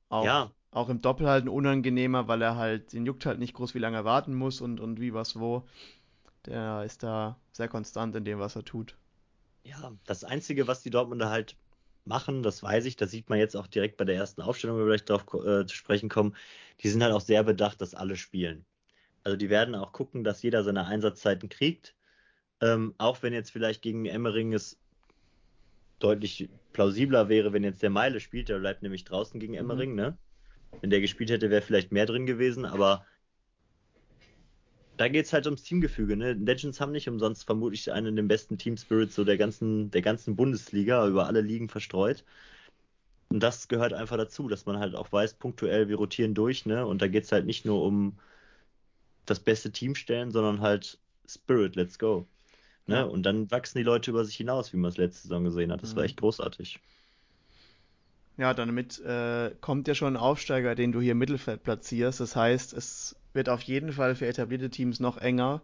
Auch, 0.10 0.26
ja. 0.26 0.52
auch 0.72 0.90
im 0.90 1.02
Doppel 1.02 1.28
halt 1.28 1.44
ein 1.44 1.50
unangenehmer, 1.50 2.30
weil 2.30 2.42
er 2.42 2.56
halt, 2.56 2.94
den 2.94 3.06
juckt 3.06 3.26
halt 3.26 3.38
nicht 3.38 3.54
groß, 3.54 3.76
wie 3.76 3.80
lange 3.80 3.98
er 3.98 4.06
warten 4.06 4.34
muss 4.34 4.62
und, 4.62 4.80
und 4.80 5.02
wie 5.02 5.14
was 5.14 5.38
wo. 5.38 5.68
Der 6.46 6.84
ist 6.86 7.04
da 7.04 7.38
sehr 7.52 7.68
konstant 7.68 8.16
in 8.16 8.24
dem, 8.24 8.40
was 8.40 8.56
er 8.56 8.64
tut. 8.64 8.96
Ja, 9.64 9.92
das 10.06 10.24
Einzige, 10.24 10.66
was 10.66 10.82
die 10.82 10.90
Dortmunder 10.90 11.30
halt 11.30 11.56
machen, 12.06 12.42
das 12.42 12.64
weiß 12.64 12.86
ich, 12.86 12.96
das 12.96 13.12
sieht 13.12 13.30
man 13.30 13.38
jetzt 13.38 13.56
auch 13.56 13.68
direkt 13.68 13.98
bei 13.98 14.06
der 14.06 14.16
ersten 14.16 14.42
Aufstellung, 14.42 14.78
wenn 14.78 14.86
wir 14.86 14.96
gleich 14.96 15.06
darauf 15.06 15.26
äh, 15.46 15.68
zu 15.68 15.76
sprechen 15.76 16.10
kommen, 16.10 16.36
die 16.82 16.90
sind 16.90 17.04
halt 17.04 17.14
auch 17.14 17.22
sehr 17.22 17.44
bedacht, 17.44 17.80
dass 17.82 17.94
alle 17.94 18.16
spielen. 18.16 18.66
Also 19.24 19.38
die 19.38 19.50
werden 19.50 19.76
auch 19.76 19.92
gucken, 19.92 20.24
dass 20.24 20.42
jeder 20.42 20.64
seine 20.64 20.86
Einsatzzeiten 20.86 21.50
kriegt. 21.50 21.94
Ähm, 22.62 22.96
auch 22.98 23.22
wenn 23.22 23.34
jetzt 23.34 23.52
vielleicht 23.52 23.84
gegen 23.84 24.06
Emmering 24.06 24.54
es 24.54 24.80
deutlich 26.00 26.50
plausibler 26.74 27.30
wäre, 27.30 27.54
wenn 27.54 27.64
jetzt 27.64 27.82
der 27.82 27.90
Meile 27.90 28.20
spielt, 28.20 28.50
der 28.50 28.60
bleibt 28.60 28.84
nämlich 28.84 29.04
draußen 29.04 29.40
gegen 29.40 29.54
mhm. 29.54 29.60
Emmering, 29.60 29.92
mhm. 29.92 29.96
ne? 29.96 30.18
Wenn 30.82 30.90
der 30.90 31.02
gespielt 31.02 31.30
hätte, 31.30 31.50
wäre 31.50 31.62
vielleicht 31.62 31.92
mehr 31.92 32.06
drin 32.06 32.26
gewesen, 32.26 32.66
aber 32.66 33.06
da 34.98 35.08
geht 35.08 35.26
es 35.26 35.34
halt 35.34 35.46
ums 35.46 35.64
Teamgefüge. 35.64 36.18
Ne? 36.18 36.34
Legends 36.34 36.82
haben 36.82 36.92
nicht 36.92 37.08
umsonst 37.08 37.46
vermutlich 37.46 37.92
einen 37.92 38.16
der 38.16 38.24
besten 38.24 38.58
Team 38.58 38.76
Spirits 38.78 39.16
so 39.16 39.24
der 39.24 39.38
ganzen, 39.38 39.92
der 39.92 40.02
ganzen 40.02 40.36
Bundesliga, 40.36 41.08
über 41.08 41.28
alle 41.28 41.42
Ligen 41.42 41.70
verstreut. 41.70 42.26
Und 43.30 43.42
das 43.42 43.68
gehört 43.68 43.94
einfach 43.94 44.18
dazu, 44.18 44.48
dass 44.48 44.66
man 44.66 44.80
halt 44.80 44.96
auch 44.96 45.12
weiß, 45.12 45.36
punktuell, 45.36 45.90
wir 45.90 45.98
rotieren 45.98 46.34
durch, 46.34 46.66
ne? 46.66 46.86
Und 46.86 47.02
da 47.02 47.08
geht 47.08 47.26
es 47.26 47.32
halt 47.32 47.46
nicht 47.46 47.66
nur 47.66 47.84
um 47.84 48.18
das 49.26 49.40
beste 49.40 49.72
Team 49.72 49.96
stellen, 49.96 50.32
sondern 50.32 50.62
halt 50.62 51.00
Spirit, 51.28 51.76
let's 51.76 52.00
go. 52.00 52.26
Ne? 52.88 53.06
Und 53.06 53.24
dann 53.24 53.52
wachsen 53.52 53.78
die 53.78 53.84
Leute 53.84 54.12
über 54.12 54.24
sich 54.24 54.38
hinaus, 54.38 54.72
wie 54.74 54.78
man 54.78 54.90
es 54.90 54.98
letzte 54.98 55.24
Saison 55.24 55.44
gesehen 55.44 55.72
hat. 55.72 55.84
Das 55.84 55.92
mhm. 55.92 55.98
war 55.98 56.04
echt 56.06 56.18
großartig. 56.18 56.80
Ja, 58.38 58.54
damit 58.54 59.00
äh, 59.00 59.52
kommt 59.62 59.88
ja 59.88 59.96
schon 59.96 60.14
ein 60.14 60.18
Aufsteiger, 60.18 60.76
den 60.76 60.92
du 60.92 61.02
hier 61.02 61.14
im 61.14 61.18
Mittelfeld 61.18 61.64
platzierst. 61.64 62.20
Das 62.20 62.36
heißt, 62.36 62.74
es 62.74 63.16
wird 63.34 63.50
auf 63.50 63.62
jeden 63.64 63.92
Fall 63.92 64.16
für 64.16 64.28
etablierte 64.28 64.70
Teams 64.70 65.00
noch 65.00 65.18
enger, 65.18 65.62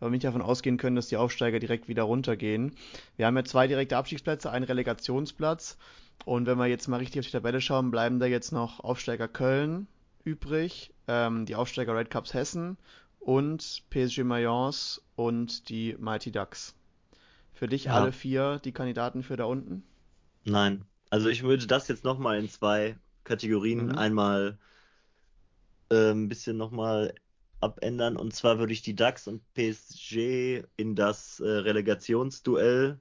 weil 0.00 0.08
wir 0.08 0.12
nicht 0.12 0.24
davon 0.24 0.42
ausgehen 0.42 0.78
können, 0.78 0.96
dass 0.96 1.08
die 1.08 1.16
Aufsteiger 1.16 1.60
direkt 1.60 1.86
wieder 1.86 2.04
runtergehen. 2.04 2.74
Wir 3.16 3.26
haben 3.26 3.36
ja 3.36 3.44
zwei 3.44 3.66
direkte 3.66 3.96
Abstiegsplätze, 3.96 4.50
einen 4.50 4.64
Relegationsplatz. 4.64 5.76
Und 6.24 6.46
wenn 6.46 6.58
wir 6.58 6.66
jetzt 6.66 6.88
mal 6.88 6.96
richtig 6.96 7.20
auf 7.20 7.26
die 7.26 7.32
Tabelle 7.32 7.60
schauen, 7.60 7.90
bleiben 7.90 8.18
da 8.18 8.26
jetzt 8.26 8.52
noch 8.52 8.80
Aufsteiger 8.80 9.28
Köln 9.28 9.86
übrig, 10.24 10.92
ähm, 11.06 11.44
die 11.44 11.54
Aufsteiger 11.54 11.94
Red 11.94 12.10
Cups 12.10 12.32
Hessen 12.32 12.78
und 13.24 13.82
PSG 13.90 14.22
Mayence 14.22 15.02
und 15.16 15.68
die 15.68 15.96
Mighty 15.98 16.30
Ducks. 16.30 16.74
Für 17.54 17.66
dich 17.66 17.84
ja. 17.84 17.94
alle 17.94 18.12
vier 18.12 18.60
die 18.62 18.72
Kandidaten 18.72 19.22
für 19.22 19.36
da 19.36 19.44
unten? 19.44 19.82
Nein. 20.44 20.84
Also 21.10 21.28
ich 21.28 21.42
würde 21.42 21.66
das 21.66 21.88
jetzt 21.88 22.04
nochmal 22.04 22.38
in 22.38 22.48
zwei 22.48 22.96
Kategorien 23.24 23.86
mhm. 23.86 23.98
einmal 23.98 24.58
äh, 25.90 26.10
ein 26.10 26.28
bisschen 26.28 26.56
nochmal 26.56 27.14
abändern. 27.60 28.16
Und 28.16 28.34
zwar 28.34 28.58
würde 28.58 28.72
ich 28.72 28.82
die 28.82 28.94
DAX 28.94 29.26
und 29.26 29.42
PSG 29.54 30.64
in 30.76 30.94
das 30.94 31.40
äh, 31.40 31.48
Relegationsduell 31.48 33.00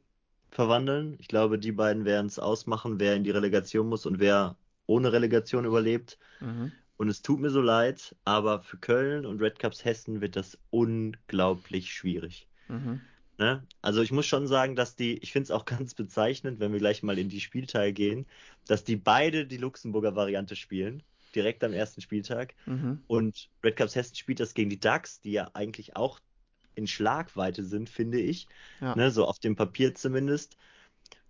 verwandeln. 0.52 1.18
Ich 1.20 1.28
glaube, 1.28 1.60
die 1.60 1.72
beiden 1.72 2.06
werden 2.06 2.28
es 2.28 2.40
ausmachen, 2.40 3.00
wer 3.00 3.16
in 3.16 3.24
die 3.24 3.32
Relegation 3.32 3.90
muss 3.90 4.06
und 4.06 4.20
wer 4.20 4.56
ohne 4.86 5.12
Relegation 5.12 5.66
überlebt. 5.66 6.18
Mhm. 6.40 6.72
Und 6.98 7.10
es 7.10 7.22
tut 7.22 7.40
mir 7.40 7.50
so 7.50 7.62
leid, 7.62 8.16
aber 8.24 8.62
für 8.62 8.78
Köln 8.78 9.26
und 9.26 9.42
Red 9.42 9.60
Cups 9.60 9.84
Hessen 9.84 10.22
wird 10.22 10.36
das 10.36 10.58
unglaublich 10.70 11.94
schwierig. 11.94 12.48
Mhm. 12.68 13.02
Ne? 13.38 13.64
Also 13.82 14.02
ich 14.02 14.12
muss 14.12 14.28
schon 14.28 14.48
sagen, 14.48 14.76
dass 14.76 14.96
die, 14.96 15.18
ich 15.18 15.32
finde 15.32 15.46
es 15.46 15.52
auch 15.52 15.66
ganz 15.66 15.96
bezeichnend, 15.96 16.60
wenn 16.60 16.72
wir 16.72 16.80
gleich 16.80 17.04
mal 17.04 17.18
in 17.18 17.30
die 17.30 17.42
Spielteil 17.42 17.94
gehen, 17.94 18.26
dass 18.68 18.84
die 18.84 18.96
beide 18.96 19.46
die 19.46 19.58
Luxemburger 19.58 20.16
Variante 20.16 20.56
spielen, 20.56 21.04
direkt 21.36 21.64
am 21.64 21.74
ersten 21.74 22.02
Spieltag. 22.02 22.54
Mhm. 22.66 23.04
Und 23.08 23.50
Red 23.64 23.76
Cups 23.76 23.96
Hessen 23.96 24.16
spielt 24.16 24.40
das 24.40 24.54
gegen 24.54 24.70
die 24.70 24.80
Ducks, 24.80 25.20
die 25.20 25.32
ja 25.32 25.50
eigentlich 25.54 25.96
auch 25.96 26.20
in 26.76 26.88
Schlagweite 26.88 27.64
sind, 27.64 27.90
finde 27.90 28.20
ich. 28.20 28.48
Ja. 28.82 28.96
Ne? 28.96 29.12
So 29.12 29.26
auf 29.26 29.40
dem 29.40 29.56
Papier 29.56 29.96
zumindest. 29.96 30.58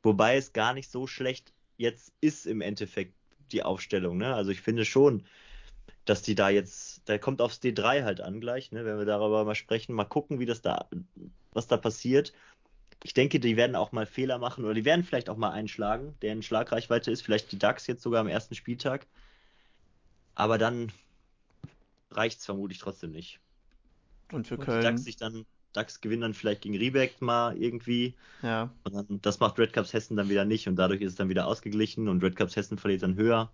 Wobei 0.02 0.36
es 0.36 0.54
gar 0.54 0.74
nicht 0.74 0.92
so 0.92 1.08
schlecht 1.08 1.54
jetzt 1.78 2.14
ist 2.22 2.46
im 2.46 2.62
Endeffekt 2.62 3.14
die 3.52 3.64
Aufstellung. 3.64 4.18
Ne? 4.18 4.34
Also 4.34 4.52
ich 4.52 4.62
finde 4.62 4.86
schon, 4.86 5.24
dass 6.06 6.22
die 6.22 6.36
da 6.36 6.50
jetzt, 6.50 7.02
da 7.06 7.18
kommt 7.18 7.42
aufs 7.42 7.62
D3 7.62 8.04
halt 8.04 8.22
an 8.22 8.42
gleich, 8.42 8.72
ne, 8.72 8.86
wenn 8.86 8.98
wir 8.98 9.06
darüber 9.06 9.46
mal 9.46 9.56
sprechen, 9.56 9.94
mal 9.94 10.04
gucken, 10.06 10.40
wie 10.40 10.46
das 10.46 10.62
da, 10.62 10.90
was 11.52 11.68
da 11.68 11.78
passiert. 11.78 12.34
Ich 13.04 13.14
denke, 13.14 13.40
die 13.40 13.58
werden 13.58 13.76
auch 13.76 13.92
mal 13.92 14.06
Fehler 14.06 14.38
machen 14.38 14.64
oder 14.66 14.74
die 14.74 14.86
werden 14.86 15.04
vielleicht 15.04 15.30
auch 15.30 15.38
mal 15.38 15.52
einschlagen, 15.52 16.16
der 16.22 16.34
in 16.34 16.42
Schlagreichweite 16.42 17.12
ist, 17.12 17.22
vielleicht 17.22 17.52
die 17.52 17.60
DAX 17.60 17.88
jetzt 17.88 18.02
sogar 18.02 18.22
am 18.22 18.28
ersten 18.28 18.56
Spieltag. 18.56 19.08
Aber 20.36 20.58
dann 20.58 20.92
reicht 22.12 22.40
es 22.40 22.46
vermutlich 22.46 22.80
trotzdem 22.80 23.12
nicht. 23.12 23.40
Und 24.32 24.48
für 24.48 24.58
Und 24.58 24.66
Köln. 24.66 24.82
DAX 24.82 25.04
sich 25.04 25.18
dann, 25.18 25.46
DAX 25.74 26.02
gewinnt 26.02 26.24
dann 26.24 26.34
vielleicht 26.34 26.62
gegen 26.62 26.78
Riebeck 26.78 27.22
mal 27.22 27.58
irgendwie. 27.58 28.16
Ja. 28.42 28.72
Und 28.84 28.94
dann, 28.94 29.22
das 29.22 29.40
macht 29.40 29.60
Red 29.60 29.74
Cups 29.74 29.94
Hessen 29.94 30.18
dann 30.18 30.30
wieder 30.30 30.46
nicht 30.46 30.68
und 30.68 30.76
dadurch 30.76 31.02
ist 31.02 31.12
es 31.12 31.18
dann 31.18 31.30
wieder 31.30 31.48
ausgeglichen 31.48 32.08
und 32.08 32.24
Red 32.24 32.36
Cups 32.36 32.56
Hessen 32.56 32.78
verliert 32.78 33.04
dann 33.04 33.16
höher. 33.16 33.52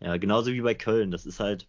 Ja, 0.00 0.16
genauso 0.16 0.52
wie 0.52 0.60
bei 0.60 0.74
Köln. 0.74 1.10
Das 1.10 1.26
ist 1.26 1.40
halt, 1.40 1.66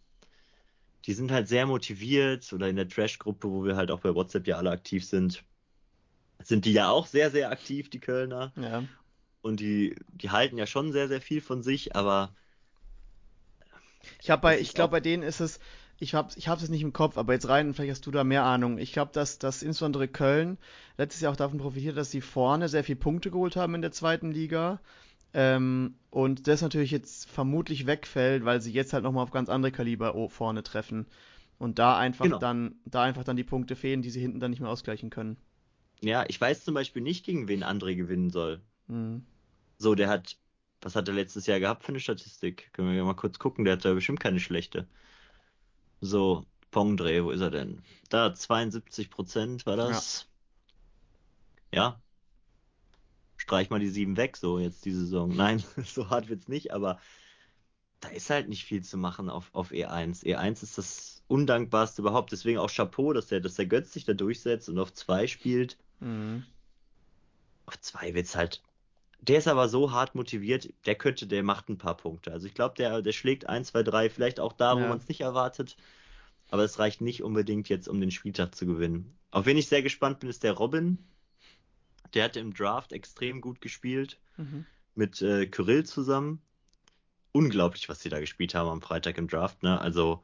die 1.07 1.13
sind 1.13 1.31
halt 1.31 1.47
sehr 1.47 1.65
motiviert 1.65 2.51
oder 2.51 2.67
in 2.67 2.75
der 2.75 2.89
Trash-Gruppe, 2.89 3.49
wo 3.49 3.63
wir 3.63 3.77
halt 3.77 3.91
auch 3.91 4.01
bei 4.01 4.13
WhatsApp 4.13 4.45
ja 4.45 4.57
alle 4.57 4.71
aktiv 4.71 5.05
sind, 5.05 5.43
sind 6.43 6.65
die 6.65 6.73
ja 6.73 6.89
auch 6.89 7.07
sehr, 7.07 7.31
sehr 7.31 7.49
aktiv, 7.49 7.89
die 7.89 7.99
Kölner. 7.99 8.51
Ja. 8.57 8.83
Und 9.41 9.61
die, 9.61 9.95
die 10.09 10.29
halten 10.29 10.57
ja 10.57 10.67
schon 10.67 10.91
sehr, 10.91 11.07
sehr 11.07 11.21
viel 11.21 11.39
von 11.39 11.63
sich, 11.63 11.95
aber. 11.95 12.35
Ich 14.21 14.29
habe 14.29 14.41
bei, 14.41 14.59
ich 14.59 14.73
glaube, 14.73 14.91
bei 14.91 14.99
denen 14.99 15.23
ist 15.23 15.39
es, 15.39 15.59
ich 15.97 16.13
habe 16.13 16.29
ich 16.35 16.47
es 16.47 16.69
nicht 16.69 16.81
im 16.81 16.93
Kopf, 16.93 17.17
aber 17.17 17.33
jetzt 17.33 17.47
rein, 17.47 17.73
vielleicht 17.73 17.91
hast 17.91 18.05
du 18.05 18.11
da 18.11 18.25
mehr 18.25 18.43
Ahnung. 18.43 18.77
Ich 18.77 18.91
glaube, 18.91 19.11
dass, 19.13 19.39
dass 19.39 19.63
insbesondere 19.63 20.09
Köln 20.09 20.57
letztes 20.97 21.21
Jahr 21.21 21.31
auch 21.31 21.37
davon 21.37 21.57
profitiert, 21.57 21.95
dass 21.95 22.11
sie 22.11 22.21
vorne 22.21 22.67
sehr 22.67 22.83
viele 22.83 22.99
Punkte 22.99 23.31
geholt 23.31 23.55
haben 23.55 23.75
in 23.75 23.81
der 23.81 23.93
zweiten 23.93 24.31
Liga 24.31 24.81
ähm, 25.33 25.95
und 26.09 26.47
das 26.47 26.61
natürlich 26.61 26.91
jetzt 26.91 27.29
vermutlich 27.29 27.85
wegfällt, 27.85 28.45
weil 28.45 28.61
sie 28.61 28.71
jetzt 28.71 28.93
halt 28.93 29.03
nochmal 29.03 29.23
auf 29.23 29.31
ganz 29.31 29.49
andere 29.49 29.71
Kaliber 29.71 30.29
vorne 30.29 30.63
treffen. 30.63 31.07
Und 31.59 31.79
da 31.79 31.97
einfach 31.97 32.25
genau. 32.25 32.37
dann, 32.37 32.75
da 32.85 33.03
einfach 33.03 33.23
dann 33.23 33.35
die 33.35 33.43
Punkte 33.43 33.75
fehlen, 33.75 34.01
die 34.01 34.09
sie 34.09 34.21
hinten 34.21 34.39
dann 34.39 34.51
nicht 34.51 34.59
mehr 34.59 34.69
ausgleichen 34.69 35.09
können. 35.09 35.37
Ja, 36.01 36.25
ich 36.27 36.39
weiß 36.39 36.63
zum 36.63 36.75
Beispiel 36.75 37.01
nicht, 37.01 37.25
gegen 37.25 37.47
wen 37.47 37.63
André 37.63 37.95
gewinnen 37.95 38.29
soll. 38.29 38.61
Mhm. 38.87 39.25
So, 39.79 39.95
der 39.95 40.09
hat, 40.09 40.37
was 40.81 40.95
hat 40.95 41.07
er 41.07 41.15
letztes 41.15 41.47
Jahr 41.47 41.59
gehabt 41.59 41.83
für 41.83 41.89
eine 41.89 41.99
Statistik? 41.99 42.71
Können 42.73 42.93
wir 42.93 43.03
mal 43.03 43.15
kurz 43.15 43.39
gucken, 43.39 43.65
der 43.65 43.73
hat 43.73 43.85
da 43.85 43.93
bestimmt 43.93 44.19
keine 44.19 44.39
schlechte. 44.39 44.87
So, 45.99 46.45
Pongdre, 46.69 47.23
wo 47.23 47.31
ist 47.31 47.41
er 47.41 47.49
denn? 47.49 47.81
Da, 48.09 48.33
72 48.33 49.09
Prozent 49.09 49.65
war 49.65 49.77
das. 49.77 50.27
Ja. 51.73 51.81
ja, 51.81 52.01
streich 53.47 53.69
mal 53.69 53.79
die 53.79 53.89
sieben 53.89 54.17
weg, 54.17 54.35
so 54.35 54.59
jetzt 54.59 54.83
die 54.83 54.91
Saison. 54.91 55.33
Nein, 55.33 55.63
so 55.85 56.09
hart 56.09 56.27
wird's 56.27 56.49
nicht, 56.49 56.73
aber 56.73 56.99
da 58.01 58.09
ist 58.09 58.29
halt 58.29 58.49
nicht 58.49 58.65
viel 58.65 58.83
zu 58.83 58.97
machen 58.97 59.29
auf, 59.29 59.49
auf 59.53 59.71
E1. 59.71 60.23
E1 60.25 60.63
ist 60.63 60.77
das 60.77 61.23
undankbarste 61.27 62.01
überhaupt. 62.01 62.33
Deswegen 62.33 62.59
auch 62.59 62.69
Chapeau, 62.69 63.13
dass 63.13 63.27
der, 63.27 63.39
dass 63.39 63.55
der 63.55 63.65
Götz 63.65 63.93
sich 63.93 64.03
da 64.03 64.13
durchsetzt 64.13 64.67
und 64.67 64.77
auf 64.77 64.93
zwei 64.93 65.27
spielt. 65.27 65.77
Mhm. 66.01 66.43
Auf 67.65 67.79
zwei 67.79 68.13
wird's 68.13 68.35
halt. 68.35 68.61
Der 69.21 69.37
ist 69.37 69.47
aber 69.47 69.69
so 69.69 69.93
hart 69.93 70.13
motiviert, 70.13 70.71
der 70.85 70.95
könnte, 70.95 71.25
der 71.25 71.41
macht 71.41 71.69
ein 71.69 71.77
paar 71.77 71.95
Punkte. 71.95 72.33
Also 72.33 72.47
ich 72.47 72.53
glaube, 72.53 72.75
der, 72.75 73.01
der 73.01 73.13
schlägt 73.13 73.47
1, 73.47 73.69
2, 73.69 73.83
3, 73.83 74.09
vielleicht 74.09 74.39
auch 74.41 74.53
da, 74.53 74.75
ja. 74.75 74.83
wo 74.83 74.87
man 74.89 74.97
es 74.97 75.07
nicht 75.07 75.21
erwartet. 75.21 75.77
Aber 76.49 76.63
es 76.63 76.79
reicht 76.79 76.99
nicht 76.99 77.23
unbedingt 77.23 77.69
jetzt, 77.69 77.87
um 77.87 77.99
den 78.01 78.11
Spieltag 78.11 78.55
zu 78.55 78.65
gewinnen. 78.65 79.17
Auf 79.31 79.45
wen 79.45 79.57
ich 79.57 79.67
sehr 79.67 79.81
gespannt 79.81 80.19
bin, 80.19 80.29
ist 80.29 80.43
der 80.43 80.53
Robin. 80.53 80.97
Der 82.13 82.25
hatte 82.25 82.39
im 82.39 82.53
Draft 82.53 82.91
extrem 82.91 83.41
gut 83.41 83.61
gespielt. 83.61 84.17
Mhm. 84.37 84.65
Mit 84.95 85.21
äh, 85.21 85.47
Kyrill 85.47 85.85
zusammen. 85.85 86.41
Unglaublich, 87.31 87.87
was 87.89 88.01
sie 88.01 88.09
da 88.09 88.19
gespielt 88.19 88.55
haben 88.55 88.69
am 88.69 88.81
Freitag 88.81 89.17
im 89.17 89.27
Draft. 89.27 89.61
Ne? 89.61 89.79
Also, 89.79 90.23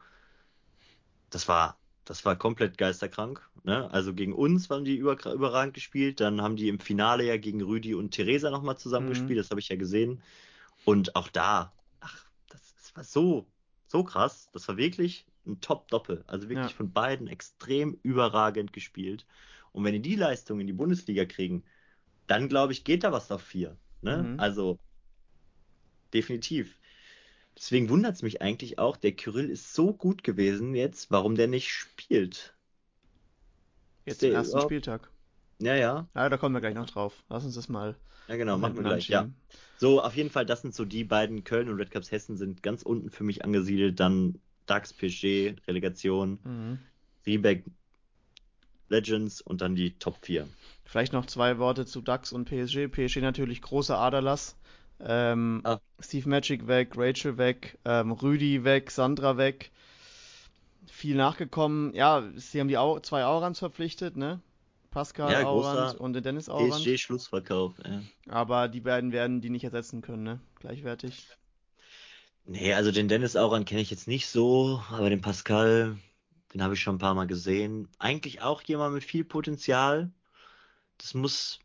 das 1.29 1.47
war, 1.47 1.77
das 2.05 2.25
war 2.25 2.35
komplett 2.35 2.77
geisterkrank. 2.77 3.41
Ne? 3.63 3.89
Also 3.91 4.13
gegen 4.13 4.33
uns 4.33 4.69
haben 4.69 4.85
die 4.85 4.95
über, 4.95 5.17
überragend 5.31 5.73
gespielt. 5.73 6.19
Dann 6.19 6.41
haben 6.41 6.55
die 6.55 6.69
im 6.69 6.79
Finale 6.79 7.25
ja 7.25 7.37
gegen 7.37 7.61
Rüdi 7.61 7.95
und 7.95 8.11
Theresa 8.11 8.49
nochmal 8.49 8.77
zusammen 8.77 9.07
mhm. 9.07 9.11
gespielt. 9.11 9.39
Das 9.39 9.49
habe 9.49 9.59
ich 9.59 9.69
ja 9.69 9.75
gesehen. 9.75 10.21
Und 10.85 11.15
auch 11.15 11.29
da, 11.29 11.71
ach, 12.01 12.25
das, 12.49 12.75
das 12.75 12.95
war 12.95 13.03
so, 13.03 13.47
so 13.87 14.03
krass. 14.03 14.49
Das 14.51 14.67
war 14.67 14.77
wirklich 14.77 15.25
ein 15.45 15.61
Top-Doppel. 15.61 16.23
Also 16.27 16.49
wirklich 16.49 16.71
ja. 16.71 16.75
von 16.75 16.91
beiden 16.91 17.27
extrem 17.27 17.97
überragend 18.03 18.73
gespielt. 18.73 19.25
Und 19.71 19.83
wenn 19.83 19.93
die 19.93 20.01
die 20.01 20.15
Leistung 20.15 20.59
in 20.59 20.67
die 20.67 20.73
Bundesliga 20.73 21.25
kriegen, 21.25 21.63
dann 22.27 22.49
glaube 22.49 22.73
ich, 22.73 22.83
geht 22.83 23.03
da 23.03 23.11
was 23.11 23.31
auf 23.31 23.41
vier. 23.41 23.77
Ne? 24.01 24.23
Mhm. 24.23 24.39
Also 24.39 24.79
definitiv. 26.13 26.77
Deswegen 27.55 27.89
wundert 27.89 28.15
es 28.15 28.21
mich 28.23 28.41
eigentlich 28.41 28.79
auch, 28.79 28.97
der 28.97 29.11
Kyrill 29.11 29.49
ist 29.49 29.73
so 29.73 29.93
gut 29.93 30.23
gewesen 30.23 30.73
jetzt, 30.73 31.11
warum 31.11 31.35
der 31.35 31.47
nicht 31.47 31.69
spielt. 31.69 32.53
Jetzt 34.05 34.23
im 34.23 34.33
ersten 34.33 34.59
Spieltag. 34.61 35.09
Ja, 35.59 35.75
ja. 35.75 36.07
Ja, 36.15 36.29
da 36.29 36.37
kommen 36.37 36.55
wir 36.55 36.61
gleich 36.61 36.73
noch 36.73 36.89
drauf. 36.89 37.23
Lass 37.29 37.45
uns 37.45 37.55
das 37.55 37.69
mal. 37.69 37.95
Ja, 38.27 38.35
genau, 38.37 38.57
machen 38.57 38.75
wir 38.75 38.83
gleich. 38.83 39.07
Ja. 39.07 39.29
So, 39.77 40.01
auf 40.01 40.15
jeden 40.15 40.29
Fall, 40.29 40.45
das 40.45 40.61
sind 40.61 40.73
so 40.73 40.85
die 40.85 41.03
beiden. 41.03 41.43
Köln 41.43 41.69
und 41.69 41.77
Red 41.77 41.91
Cups 41.91 42.11
Hessen 42.11 42.37
sind 42.37 42.63
ganz 42.63 42.83
unten 42.83 43.11
für 43.11 43.23
mich 43.23 43.43
angesiedelt. 43.43 43.99
Dann 43.99 44.39
DAX, 44.65 44.93
PSG, 44.93 45.55
Relegation, 45.67 46.39
mhm. 46.43 46.79
Riebeck, 47.25 47.65
Legends 48.89 49.41
und 49.41 49.61
dann 49.61 49.75
die 49.75 49.97
Top 49.99 50.17
4. 50.21 50.47
Vielleicht 50.85 51.13
noch 51.13 51.25
zwei 51.25 51.57
Worte 51.57 51.85
zu 51.85 52.01
DAX 52.01 52.31
und 52.31 52.45
PSG. 52.45 52.87
PSG 52.87 53.17
natürlich 53.17 53.61
großer 53.61 53.97
Aderlass. 53.97 54.57
Ähm, 54.99 55.61
ah. 55.63 55.79
Steve 55.99 56.29
Magic 56.29 56.67
weg, 56.67 56.93
Rachel 56.95 57.37
weg, 57.37 57.77
ähm, 57.85 58.11
Rüdi 58.11 58.63
weg, 58.63 58.91
Sandra 58.91 59.37
weg. 59.37 59.71
Viel 60.87 61.15
nachgekommen. 61.15 61.93
Ja, 61.93 62.23
sie 62.35 62.59
haben 62.59 62.67
die 62.67 62.77
Au 62.77 62.99
zwei 62.99 63.23
Aurans 63.25 63.59
verpflichtet, 63.59 64.15
ne? 64.15 64.41
Pascal 64.91 65.31
Ja, 65.31 65.45
Aurand 65.45 65.91
großer 65.91 66.01
und 66.01 66.13
den 66.13 66.23
Dennis 66.23 66.49
Aurand. 66.49 66.83
PSG-Schlussverkauf, 66.83 67.73
ja. 67.83 68.01
Aber 68.29 68.67
die 68.67 68.81
beiden 68.81 69.11
werden 69.11 69.41
die 69.41 69.49
nicht 69.49 69.63
ersetzen 69.63 70.01
können, 70.01 70.23
ne? 70.23 70.39
Gleichwertig. 70.59 71.27
Nee, 72.45 72.73
also 72.73 72.91
den 72.91 73.07
Dennis 73.07 73.35
Auran 73.35 73.65
kenne 73.65 73.81
ich 73.81 73.89
jetzt 73.89 74.07
nicht 74.07 74.27
so, 74.27 74.83
aber 74.91 75.09
den 75.09 75.21
Pascal, 75.21 75.97
den 76.53 76.61
habe 76.61 76.75
ich 76.75 76.81
schon 76.81 76.95
ein 76.95 76.99
paar 76.99 77.15
Mal 77.15 77.27
gesehen. 77.27 77.87
Eigentlich 77.97 78.41
auch 78.41 78.61
jemand 78.61 78.93
mit 78.93 79.03
viel 79.03 79.23
Potenzial. 79.23 80.11
Das 81.03 81.13
muss, 81.13 81.59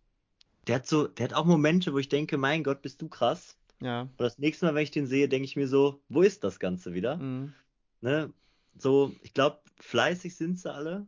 der 0.67 0.75
hat 0.75 0.89
so, 0.89 1.07
der 1.07 1.25
hat 1.27 1.33
auch 1.33 1.45
Momente, 1.45 1.93
wo 1.93 1.99
ich 1.99 2.09
denke, 2.09 2.37
mein 2.37 2.65
Gott, 2.65 2.83
bist 2.83 3.01
du 3.01 3.09
krass. 3.09 3.57
Ja. 3.81 4.03
Und 4.03 4.21
das 4.21 4.37
nächste 4.39 4.67
Mal, 4.67 4.75
wenn 4.75 4.83
ich 4.83 4.91
den 4.91 5.07
sehe, 5.07 5.29
denke 5.29 5.45
ich 5.45 5.55
mir 5.55 5.69
so, 5.69 6.03
wo 6.09 6.23
ist 6.23 6.43
das 6.43 6.59
Ganze 6.59 6.93
wieder? 6.93 7.19
Mhm. 7.19 7.55
Ne? 8.01 8.33
So, 8.77 9.15
ich 9.23 9.35
glaube, 9.35 9.61
fleißig 9.79 10.35
sind 10.35 10.59
sie 10.59 10.73
alle. 10.73 11.07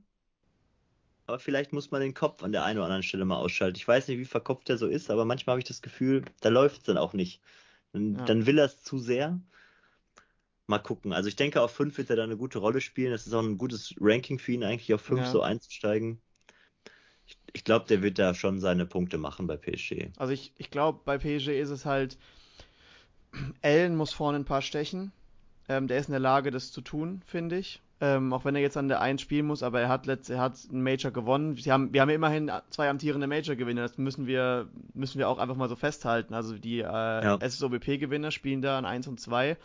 Aber 1.26 1.40
vielleicht 1.40 1.72
muss 1.72 1.90
man 1.90 2.00
den 2.00 2.14
Kopf 2.14 2.44
an 2.44 2.52
der 2.52 2.64
einen 2.64 2.78
oder 2.78 2.86
anderen 2.86 3.02
Stelle 3.02 3.24
mal 3.24 3.36
ausschalten. 3.36 3.76
Ich 3.76 3.86
weiß 3.86 4.06
nicht, 4.06 4.18
wie 4.18 4.24
verkopft 4.24 4.70
er 4.70 4.78
so 4.78 4.86
ist, 4.86 5.10
aber 5.10 5.24
manchmal 5.24 5.54
habe 5.54 5.60
ich 5.60 5.68
das 5.68 5.82
Gefühl, 5.82 6.24
da 6.40 6.50
läuft 6.50 6.78
es 6.78 6.82
dann 6.84 6.98
auch 6.98 7.14
nicht. 7.14 7.40
Dann, 7.92 8.14
Ja. 8.14 8.24
dann 8.26 8.46
will 8.46 8.58
er 8.58 8.66
es 8.66 8.80
zu 8.84 9.00
sehr. 9.00 9.40
Mal 10.68 10.78
gucken. 10.78 11.12
Also 11.12 11.28
ich 11.28 11.34
denke, 11.34 11.62
auf 11.62 11.72
5 11.72 11.98
wird 11.98 12.10
er 12.10 12.16
da 12.16 12.22
eine 12.22 12.36
gute 12.36 12.60
Rolle 12.60 12.80
spielen. 12.80 13.10
Das 13.10 13.26
ist 13.26 13.32
auch 13.32 13.42
ein 13.42 13.58
gutes 13.58 13.92
Ranking 14.00 14.38
für 14.38 14.52
ihn, 14.52 14.62
eigentlich 14.62 14.94
auf 14.94 15.02
5 15.02 15.22
Ja. 15.22 15.30
so 15.30 15.42
einzusteigen. 15.42 16.22
Ich, 17.52 17.64
glaube, 17.64 17.86
der 17.88 18.02
wird 18.02 18.18
da 18.18 18.34
schon 18.34 18.60
seine 18.60 18.86
Punkte 18.86 19.18
machen 19.18 19.46
bei 19.46 19.56
PSG. 19.56 20.08
Also 20.18 20.32
ich, 20.32 20.52
ich 20.58 20.70
glaube, 20.70 21.00
bei 21.04 21.18
PSG 21.18 21.48
ist 21.60 21.70
es 21.70 21.84
halt, 21.84 22.18
Allen 23.62 23.96
muss 23.96 24.12
vorne 24.12 24.38
ein 24.38 24.44
paar 24.44 24.62
stechen. 24.62 25.12
Ähm, 25.68 25.86
der 25.86 25.98
ist 25.98 26.08
in 26.08 26.12
der 26.12 26.20
Lage, 26.20 26.50
das 26.50 26.72
zu 26.72 26.80
tun, 26.80 27.22
finde 27.26 27.58
ich. 27.58 27.80
Ähm, 28.02 28.32
auch 28.32 28.46
wenn 28.46 28.54
er 28.54 28.62
jetzt 28.62 28.78
an 28.78 28.88
der 28.88 29.02
1 29.02 29.20
spielen 29.20 29.46
muss, 29.46 29.62
aber 29.62 29.80
er 29.80 29.88
hat 29.90 30.06
letzt, 30.06 30.30
er 30.30 30.40
hat 30.40 30.54
einen 30.70 30.82
Major 30.82 31.10
gewonnen. 31.10 31.56
Sie 31.56 31.70
haben, 31.70 31.92
wir 31.92 32.00
haben 32.00 32.08
ja 32.08 32.14
immerhin 32.14 32.50
zwei 32.70 32.88
amtierende 32.88 33.26
Major-Gewinner, 33.26 33.82
das 33.82 33.98
müssen 33.98 34.26
wir, 34.26 34.68
müssen 34.94 35.18
wir 35.18 35.28
auch 35.28 35.38
einfach 35.38 35.56
mal 35.56 35.68
so 35.68 35.76
festhalten. 35.76 36.32
Also 36.32 36.56
die 36.56 36.78
äh, 36.80 36.82
Ja. 36.82 37.38
SSOBP-Gewinner 37.40 38.30
spielen 38.30 38.62
da 38.62 38.78
an 38.78 38.86
1 38.86 39.06
und 39.06 39.20
2. 39.20 39.58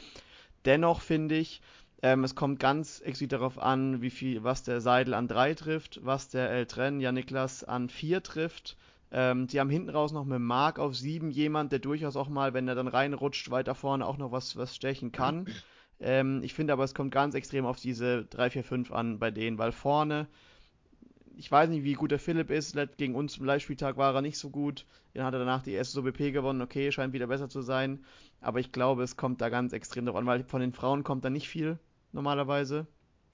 Dennoch 0.65 0.99
finde 1.01 1.35
ich, 1.35 1.61
ähm, 2.05 2.23
es 2.23 2.35
kommt 2.35 2.59
ganz 2.59 2.99
explizit 2.99 3.31
darauf 3.31 3.57
an, 3.57 3.99
wie 3.99 4.11
viel, 4.11 4.43
was 4.43 4.61
der 4.61 4.79
Seidel 4.79 5.15
an 5.15 5.27
3 5.27 5.55
trifft, 5.55 6.05
was 6.05 6.29
der 6.29 6.51
Eltren, 6.51 6.99
ja 6.99 7.11
Niklas, 7.11 7.63
an 7.63 7.89
4 7.89 8.21
trifft. 8.21 8.77
Ähm, 9.11 9.49
sie 9.49 9.59
haben 9.59 9.71
hinten 9.71 9.89
raus 9.89 10.11
noch 10.11 10.23
mit 10.23 10.39
Mark 10.39 10.77
auf 10.77 10.95
7 10.95 11.31
jemand, 11.31 11.71
der 11.71 11.79
durchaus 11.79 12.15
auch 12.15 12.29
mal, 12.29 12.53
wenn 12.53 12.67
er 12.67 12.75
dann 12.75 12.87
reinrutscht, 12.87 13.49
weiter 13.49 13.73
vorne 13.73 14.05
auch 14.05 14.19
noch 14.19 14.31
was, 14.31 14.55
was 14.55 14.75
stechen 14.75 15.11
kann. 15.11 15.47
Ähm, 15.99 16.41
ich 16.43 16.53
finde 16.53 16.73
aber, 16.73 16.83
es 16.83 16.93
kommt 16.93 17.11
ganz 17.11 17.33
extrem 17.33 17.65
auf 17.65 17.79
diese 17.79 18.25
3, 18.25 18.51
4, 18.51 18.63
5 18.63 18.91
an 18.91 19.17
bei 19.17 19.31
denen, 19.31 19.57
weil 19.57 19.71
vorne, 19.71 20.27
ich 21.37 21.51
weiß 21.51 21.71
nicht, 21.71 21.85
wie 21.85 21.93
gut 21.93 22.11
der 22.11 22.19
Philipp 22.19 22.51
ist. 22.51 22.77
Gegen 22.97 23.15
uns 23.15 23.37
im 23.37 23.45
Live-Spieltag 23.45 23.97
war 23.97 24.13
er 24.13 24.21
nicht 24.21 24.37
so 24.37 24.51
gut. 24.51 24.85
Dann 25.15 25.25
hat 25.25 25.33
er 25.33 25.39
danach 25.39 25.63
die 25.63 25.75
SSOBP 25.75 26.31
gewonnen. 26.31 26.61
Okay, 26.61 26.91
scheint 26.91 27.13
wieder 27.13 27.25
besser 27.25 27.49
zu 27.49 27.63
sein. 27.63 28.05
Aber 28.41 28.59
ich 28.59 28.71
glaube, 28.71 29.01
es 29.01 29.17
kommt 29.17 29.41
da 29.41 29.49
ganz 29.49 29.73
extrem 29.73 30.05
drauf 30.05 30.17
an, 30.17 30.27
weil 30.27 30.43
von 30.43 30.61
den 30.61 30.71
Frauen 30.71 31.03
kommt 31.03 31.25
da 31.25 31.31
nicht 31.31 31.49
viel 31.49 31.79
normalerweise. 32.15 32.87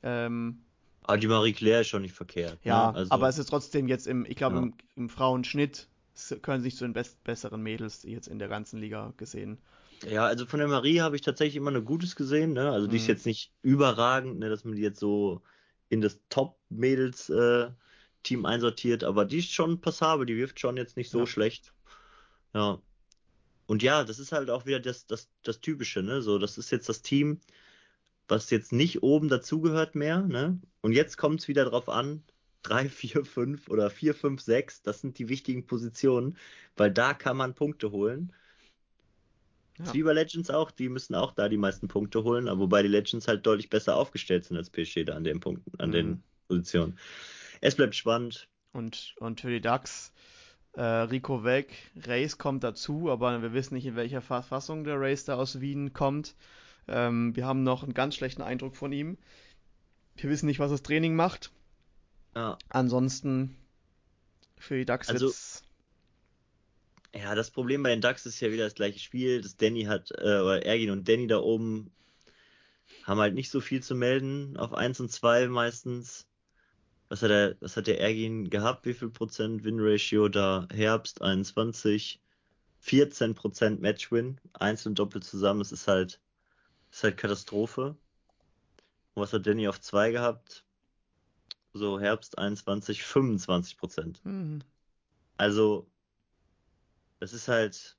Ähm, 0.04 0.58
Aber 1.04 1.18
die 1.18 1.28
Marie 1.28 1.54
Claire 1.54 1.80
ist 1.82 1.88
schon 1.88 2.02
nicht 2.02 2.16
verkehrt. 2.16 2.60
ja, 2.66 2.92
ne? 2.92 2.96
Also, 2.96 3.12
aber 3.12 3.30
es 3.30 3.38
ist 3.38 3.50
trotzdem 3.50 3.88
jetzt 3.88 4.08
im, 4.08 4.26
ich 4.26 4.36
glaube, 4.36 4.58
Ja. 4.58 4.64
im, 4.64 4.74
im 4.96 5.10
Frauenschnitt 5.10 5.88
können 6.42 6.62
sich 6.62 6.76
zu 6.76 6.84
den 6.86 6.94
best, 6.94 7.24
besseren 7.24 7.62
Mädels 7.64 8.04
jetzt 8.04 8.28
in 8.28 8.40
der 8.40 8.50
ganzen 8.50 8.80
Liga 8.80 9.14
gesehen. 9.18 9.60
Ja, 10.04 10.26
also 10.26 10.46
von 10.48 10.60
der 10.60 10.68
Marie 10.68 11.00
habe 11.02 11.16
ich 11.16 11.22
tatsächlich 11.22 11.56
immer 11.58 11.72
nur 11.72 11.84
Gutes 11.84 12.16
gesehen, 12.16 12.54
ne? 12.54 12.72
Also 12.72 12.88
die 12.88 12.98
ist 12.98 13.04
Mhm. 13.04 13.10
jetzt 13.10 13.26
nicht 13.26 13.52
überragend, 13.62 14.40
ne, 14.40 14.50
dass 14.50 14.64
man 14.64 14.76
die 14.76 14.82
jetzt 14.82 15.00
so 15.00 15.42
in 15.90 16.02
das 16.02 16.20
Top-Mädels-Team 16.30 18.46
einsortiert, 18.46 19.04
aber 19.04 19.26
die 19.26 19.40
ist 19.40 19.52
schon 19.52 19.82
passabel, 19.82 20.26
die 20.26 20.38
wirft 20.38 20.60
schon 20.60 20.78
jetzt 20.78 20.98
nicht 20.98 21.10
so 21.12 21.20
Ja. 21.20 21.26
schlecht. 21.26 21.74
Ja. 22.54 22.82
Und 23.68 23.84
ja, 23.84 24.04
das 24.04 24.20
ist 24.20 24.32
halt 24.32 24.50
auch 24.50 24.66
wieder 24.66 24.80
das, 24.80 25.06
das, 25.08 25.30
das 25.44 25.62
Typische, 25.62 26.02
ne? 26.04 26.22
So, 26.22 26.38
das 26.40 26.58
ist 26.58 26.72
jetzt 26.72 26.90
das 26.90 27.02
Team, 27.02 27.40
was 28.28 28.50
jetzt 28.50 28.72
nicht 28.72 29.04
oben 29.04 29.30
dazugehört 29.30 29.96
mehr, 29.96 30.22
ne? 30.22 30.60
Und 30.82 30.94
jetzt 30.94 31.18
kommt 31.18 31.42
es 31.42 31.48
wieder 31.48 31.66
drauf 31.66 31.90
an, 31.90 32.24
3, 32.64 32.90
4, 32.90 33.26
5 33.26 33.70
oder 33.70 33.90
4, 33.90 34.14
5, 34.16 34.42
6, 34.42 34.82
das 34.84 35.02
sind 35.02 35.20
die 35.20 35.30
wichtigen 35.30 35.66
Positionen, 35.66 36.38
weil 36.76 36.92
da 36.92 37.14
kann 37.14 37.38
man 37.38 37.56
Punkte 37.56 37.92
holen. 37.92 38.34
Ja. 39.80 39.94
wie 39.94 40.04
bei 40.04 40.14
Legends 40.14 40.50
auch, 40.50 40.70
die 40.72 40.90
müssen 40.90 41.16
auch 41.16 41.32
da 41.34 41.50
die 41.50 41.58
meisten 41.58 41.88
Punkte 41.88 42.24
holen, 42.24 42.48
aber 42.48 42.62
wobei 42.62 42.84
die 42.84 42.88
Legends 42.88 43.28
halt 43.28 43.46
deutlich 43.46 43.70
besser 43.70 43.96
aufgestellt 43.96 44.46
sind 44.46 44.58
als 44.58 44.70
PSG 44.70 45.06
da 45.06 45.16
an 45.16 45.24
den 45.24 45.40
Punkten, 45.40 45.72
an 45.80 45.90
Mhm. 45.90 45.94
den 45.94 46.24
Positionen. 46.48 47.00
Es 47.62 47.76
bleibt 47.76 47.96
spannend. 47.96 48.48
Und, 48.74 49.16
und 49.20 49.42
für 49.42 49.50
die 49.50 49.62
Ducks, 49.62 50.14
äh, 50.74 50.82
Rico 50.82 51.44
weg, 51.44 51.92
Reis 51.96 52.38
kommt 52.38 52.64
dazu, 52.64 53.10
aber 53.10 53.42
wir 53.42 53.54
wissen 53.54 53.74
nicht, 53.74 53.86
in 53.86 53.96
welcher 53.96 54.22
Verfassung 54.22 54.84
der 54.84 55.00
Reis 55.00 55.26
da 55.26 55.36
aus 55.36 55.60
Wien 55.62 55.94
kommt. 55.94 56.36
Ähm, 56.92 57.36
wir 57.36 57.46
haben 57.46 57.64
noch 57.64 57.84
einen 57.84 57.94
ganz 57.94 58.16
schlechten 58.16 58.42
Eindruck 58.42 58.76
von 58.76 58.92
ihm. 58.92 59.18
Wir 60.18 60.30
wissen 60.30 60.46
nicht, 60.46 60.60
was 60.60 60.72
das 60.72 60.84
Training 60.84 61.16
macht. 61.16 61.52
Ja, 62.36 62.58
Ansonsten 62.70 63.56
für 64.58 64.78
die 64.78 64.86
Ducks 64.86 65.10
Also- 65.10 65.28
wird's. 65.28 65.64
ja, 67.16 67.34
das 67.36 67.52
Problem 67.52 67.84
bei 67.84 67.90
den 67.90 68.02
Ducks 68.02 68.26
ist 68.26 68.40
ja 68.40 68.52
wieder 68.52 68.66
das 68.66 68.76
gleiche 68.76 69.00
Spiel. 69.00 69.42
Das 69.42 69.58
Danny 69.58 69.84
hat, 69.84 70.12
äh, 70.12 70.40
oder 70.40 70.66
Ergin 70.66 70.92
und 70.92 71.08
Danny 71.08 71.28
da 71.28 71.40
oben 71.40 71.92
haben 73.04 73.20
halt 73.20 73.34
nicht 73.34 73.50
so 73.50 73.62
viel 73.62 73.82
zu 73.82 73.96
melden 73.96 74.58
auf 74.58 74.74
1 74.74 75.00
und 75.00 75.12
2 75.12 75.48
meistens. 75.48 76.28
Was 77.10 77.22
hat 77.22 77.30
der, 77.32 77.56
was 77.60 77.76
hat 77.76 77.88
der 77.88 78.00
Ergin 78.00 78.50
gehabt? 78.50 78.86
Wie 78.86 78.94
viel 78.94 79.10
Prozent 79.10 79.64
Win-Ratio 79.64 80.30
da? 80.30 80.68
Herbst 80.74 81.22
21, 81.22 82.22
14 82.80 83.36
Prozent 83.36 83.82
Matchwin, 83.82 84.40
Einzel 84.54 84.90
und 84.90 85.00
Doppel 85.00 85.22
zusammen. 85.22 85.60
Es 85.62 85.72
ist 85.74 85.88
halt, 85.88 86.20
ist 86.92 87.04
halt 87.04 87.18
Katastrophe. 87.18 87.96
Und 89.14 89.24
was 89.24 89.34
hat 89.34 89.46
Danny 89.46 89.68
auf 89.68 89.80
2 89.82 90.12
gehabt? 90.12 90.66
So 91.74 92.00
Herbst 92.00 92.38
21, 92.38 93.04
25 93.04 93.78
Prozent. 93.78 94.26
Mhm. 94.26 94.62
Also, 95.38 95.90
das 97.20 97.34
ist 97.34 97.48
halt, 97.48 97.98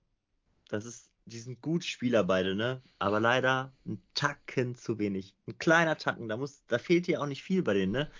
das 0.68 0.84
ist, 0.84 1.10
die 1.24 1.38
sind 1.38 1.60
gut 1.62 1.84
Spieler 1.84 2.24
beide, 2.24 2.54
ne? 2.54 2.82
Aber 2.98 3.20
leider 3.20 3.72
ein 3.86 4.02
Tacken 4.14 4.74
zu 4.74 4.98
wenig. 4.98 5.34
Ein 5.46 5.58
kleiner 5.58 5.96
Tacken, 5.96 6.28
da 6.28 6.36
muss, 6.36 6.64
da 6.66 6.78
fehlt 6.78 7.06
ja 7.06 7.20
auch 7.20 7.26
nicht 7.26 7.42
viel 7.42 7.62
bei 7.62 7.74
denen, 7.74 7.92
ne? 7.92 8.10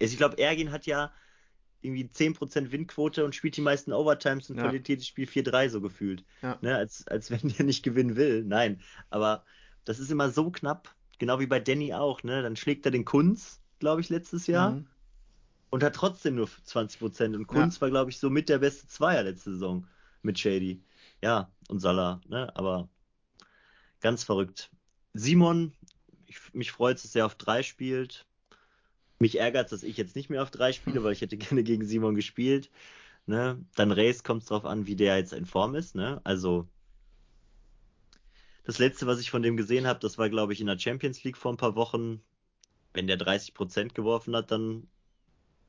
Also 0.00 0.12
ich 0.12 0.16
glaube, 0.16 0.38
Ergin 0.38 0.72
hat 0.72 0.86
ja 0.86 1.12
irgendwie 1.82 2.08
10% 2.08 2.72
Windquote 2.72 3.24
und 3.24 3.34
spielt 3.34 3.56
die 3.56 3.60
meisten 3.60 3.92
Overtimes 3.92 4.48
und 4.48 4.56
Ja. 4.56 4.62
verliert 4.62 4.88
jedes 4.88 5.06
Spiel 5.06 5.26
4-3 5.26 5.68
so 5.68 5.82
gefühlt. 5.82 6.24
Ja. 6.40 6.58
Ne? 6.62 6.74
Als, 6.76 7.06
als 7.08 7.30
wenn 7.30 7.46
der 7.50 7.66
nicht 7.66 7.82
gewinnen 7.82 8.16
will. 8.16 8.42
Nein. 8.42 8.80
Aber 9.10 9.44
das 9.84 9.98
ist 9.98 10.10
immer 10.10 10.30
so 10.30 10.50
knapp, 10.50 10.94
genau 11.18 11.40
wie 11.40 11.46
bei 11.46 11.60
Danny 11.60 11.92
auch, 11.94 12.22
ne? 12.22 12.42
Dann 12.42 12.56
schlägt 12.56 12.84
er 12.86 12.92
den 12.92 13.04
Kunz, 13.04 13.60
glaube 13.78 14.00
ich, 14.00 14.08
letztes 14.08 14.46
Jahr 14.46 14.72
Mhm. 14.72 14.86
und 15.70 15.82
hat 15.82 15.94
trotzdem 15.94 16.36
nur 16.36 16.48
20%. 16.64 17.36
Und 17.36 17.46
Kunz 17.46 17.80
war, 17.80 17.90
glaube 17.90 18.10
ich, 18.10 18.18
so 18.18 18.30
mit 18.30 18.48
der 18.48 18.58
beste 18.58 18.86
Zweier 18.86 19.22
letzte 19.24 19.52
Saison 19.52 19.86
mit 20.22 20.38
Shady. 20.38 20.82
Ja, 21.22 21.50
und 21.68 21.80
Salah, 21.80 22.20
ne? 22.28 22.54
Aber 22.56 22.88
ganz 24.00 24.24
verrückt. 24.24 24.70
Simon, 25.14 25.72
ich, 26.26 26.38
mich 26.54 26.72
freut 26.72 26.96
es, 26.96 27.02
dass 27.04 27.14
er 27.14 27.26
auf 27.26 27.34
drei 27.36 27.62
spielt. 27.62 28.26
Mich 29.18 29.38
ärgert 29.38 29.72
dass 29.72 29.82
ich 29.82 29.96
jetzt 29.96 30.16
nicht 30.16 30.28
mehr 30.28 30.42
auf 30.42 30.50
drei 30.50 30.72
spiele, 30.72 31.02
weil 31.04 31.12
ich 31.12 31.20
hätte 31.20 31.36
gerne 31.38 31.62
gegen 31.62 31.84
Simon 31.86 32.14
gespielt. 32.14 32.70
Ne? 33.26 33.64
Dann 33.76 33.92
Race 33.92 34.22
kommt 34.24 34.42
es 34.42 34.48
drauf 34.48 34.64
an, 34.64 34.86
wie 34.86 34.96
der 34.96 35.16
jetzt 35.18 35.32
in 35.32 35.46
Form 35.46 35.74
ist. 35.74 35.94
Ne? 35.94 36.20
Also 36.24 36.68
das 38.64 38.78
letzte, 38.78 39.06
was 39.06 39.20
ich 39.20 39.30
von 39.30 39.42
dem 39.42 39.56
gesehen 39.56 39.86
habe, 39.86 40.00
das 40.00 40.18
war, 40.18 40.28
glaube 40.28 40.52
ich, 40.52 40.60
in 40.60 40.66
der 40.66 40.78
Champions 40.78 41.22
League 41.24 41.36
vor 41.36 41.52
ein 41.52 41.58
paar 41.58 41.76
Wochen. 41.76 42.22
Wenn 42.92 43.06
der 43.06 43.18
30% 43.18 43.92
geworfen 43.92 44.34
hat, 44.36 44.50
dann 44.50 44.88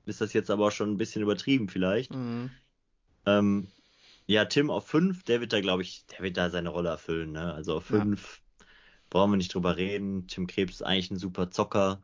ist 0.06 0.22
das 0.22 0.34
jetzt 0.34 0.50
aber 0.50 0.68
auch 0.68 0.72
schon 0.72 0.92
ein 0.92 0.98
bisschen 0.98 1.22
übertrieben 1.22 1.68
vielleicht. 1.70 2.14
Mhm. 2.14 2.52
Ähm, 3.26 3.68
ja, 4.28 4.46
Tim 4.46 4.70
auf 4.70 4.88
5, 4.88 5.24
der 5.24 5.42
wird 5.42 5.54
da, 5.54 5.62
glaube 5.62 5.82
ich, 5.82 6.06
der 6.08 6.20
wird 6.20 6.38
da 6.38 6.50
seine 6.50 6.70
Rolle 6.70 6.90
erfüllen. 6.90 7.32
Ne? 7.32 7.54
Also 7.54 7.76
auf 7.78 7.90
Ja. 7.90 8.00
5 8.00 8.42
brauchen 9.10 9.32
wir 9.32 9.38
nicht 9.38 9.54
drüber 9.54 9.78
reden. 9.78 10.28
Tim 10.28 10.48
Krebs 10.48 10.76
ist 10.76 10.82
eigentlich 10.84 11.12
ein 11.12 11.20
super 11.20 11.50
Zocker. 11.52 12.02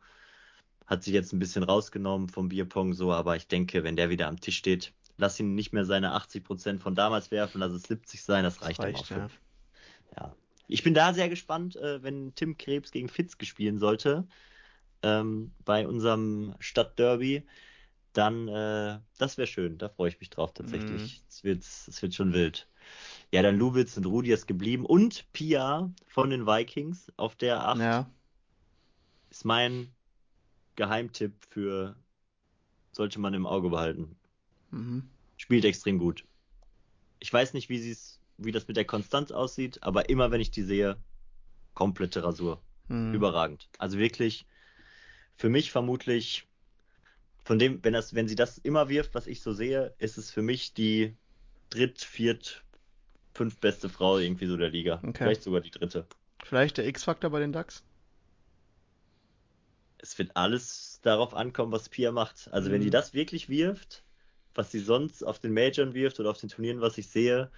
Hat 0.86 1.04
sich 1.04 1.14
jetzt 1.14 1.32
ein 1.32 1.38
bisschen 1.38 1.62
rausgenommen 1.62 2.28
vom 2.28 2.48
Bierpong 2.48 2.92
so, 2.92 3.12
aber 3.12 3.36
ich 3.36 3.48
denke, 3.48 3.84
wenn 3.84 3.96
der 3.96 4.10
wieder 4.10 4.28
am 4.28 4.40
Tisch 4.40 4.58
steht, 4.58 4.92
lass 5.16 5.38
ihn 5.40 5.54
nicht 5.54 5.72
mehr 5.72 5.84
seine 5.84 6.14
80% 6.14 6.80
von 6.80 6.94
damals 6.94 7.30
werfen, 7.30 7.60
lass 7.60 7.72
es 7.72 7.84
70 7.84 8.22
sein, 8.22 8.44
das 8.44 8.60
reicht, 8.62 8.80
reicht, 8.80 8.94
dann 8.94 9.00
auf 9.00 9.10
ja. 9.10 9.16
5. 9.28 9.40
Ja. 10.16 10.36
Ich 10.72 10.82
bin 10.82 10.94
da 10.94 11.12
sehr 11.12 11.28
gespannt, 11.28 11.76
äh, 11.76 12.02
wenn 12.02 12.34
Tim 12.34 12.56
Krebs 12.56 12.90
gegen 12.92 13.10
Fitzke 13.10 13.44
spielen 13.44 13.78
sollte, 13.78 14.26
ähm, 15.02 15.52
bei 15.66 15.86
unserem 15.86 16.54
Stadtderby, 16.60 17.46
dann, 18.14 18.48
äh, 18.48 18.98
das 19.18 19.36
wäre 19.36 19.46
schön, 19.46 19.76
da 19.76 19.90
freue 19.90 20.08
ich 20.08 20.18
mich 20.18 20.30
drauf 20.30 20.54
tatsächlich. 20.54 21.22
Es 21.28 21.44
wird, 21.44 21.62
es 21.62 22.00
wird 22.00 22.14
schon 22.14 22.32
wild. 22.32 22.66
Ja, 23.32 23.42
dann 23.42 23.58
Lubitz 23.58 23.96
und 23.98 24.06
Rudi 24.06 24.32
ist 24.32 24.46
geblieben 24.46 24.86
und 24.86 25.30
Pia 25.34 25.92
von 26.06 26.30
den 26.30 26.46
Vikings 26.46 27.12
auf 27.18 27.36
der 27.36 27.68
8 27.68 27.80
Ja. 27.80 28.10
ist 29.30 29.44
mein 29.44 29.88
Geheimtipp 30.76 31.34
für, 31.50 31.96
sollte 32.92 33.20
man 33.20 33.34
im 33.34 33.46
Auge 33.46 33.68
behalten. 33.68 34.16
Mhm. 34.70 35.02
Spielt 35.36 35.66
extrem 35.66 35.98
gut. 35.98 36.24
Ich 37.20 37.30
weiß 37.30 37.52
nicht, 37.52 37.68
wie 37.68 37.78
sie 37.78 37.90
es 37.90 38.21
wie 38.38 38.52
das 38.52 38.68
mit 38.68 38.76
der 38.76 38.84
Konstanz 38.84 39.30
aussieht, 39.30 39.82
aber 39.82 40.08
immer 40.08 40.30
wenn 40.30 40.40
ich 40.40 40.50
die 40.50 40.62
sehe, 40.62 40.96
komplette 41.74 42.22
Rasur. 42.24 42.62
Mhm. 42.88 43.14
Überragend. 43.14 43.68
Also 43.78 43.98
wirklich, 43.98 44.46
für 45.36 45.48
mich 45.48 45.70
vermutlich, 45.70 46.46
von 47.44 47.58
dem, 47.58 47.82
wenn 47.82 47.92
das, 47.92 48.14
wenn 48.14 48.28
sie 48.28 48.34
das 48.34 48.58
immer 48.58 48.88
wirft, 48.88 49.14
was 49.14 49.26
ich 49.26 49.42
so 49.42 49.52
sehe, 49.52 49.94
ist 49.98 50.18
es 50.18 50.30
für 50.30 50.42
mich 50.42 50.74
die 50.74 51.16
dritt, 51.70 52.00
viert, 52.00 52.62
fünf 53.34 53.58
beste 53.58 53.88
Frau 53.88 54.18
irgendwie 54.18 54.46
so 54.46 54.56
der 54.56 54.70
Liga. 54.70 55.00
Okay. 55.02 55.24
Vielleicht 55.24 55.42
sogar 55.42 55.60
die 55.60 55.70
dritte. 55.70 56.06
Vielleicht 56.44 56.76
der 56.76 56.86
X-Faktor 56.86 57.30
bei 57.30 57.40
den 57.40 57.52
DAX? 57.52 57.82
Es 59.98 60.18
wird 60.18 60.36
alles 60.36 61.00
darauf 61.02 61.34
ankommen, 61.34 61.72
was 61.72 61.88
Pia 61.88 62.10
macht. 62.12 62.52
Also 62.52 62.68
mhm. 62.68 62.74
wenn 62.74 62.80
die 62.80 62.88
mhm. 62.88 62.92
das 62.92 63.14
wirklich 63.14 63.48
wirft, 63.48 64.04
was 64.54 64.70
sie 64.70 64.80
sonst 64.80 65.24
auf 65.24 65.38
den 65.38 65.52
Majors 65.52 65.94
wirft 65.94 66.20
oder 66.20 66.30
auf 66.30 66.38
den 66.38 66.48
Turnieren, 66.48 66.80
was 66.80 66.98
ich 66.98 67.08
sehe, 67.08 67.50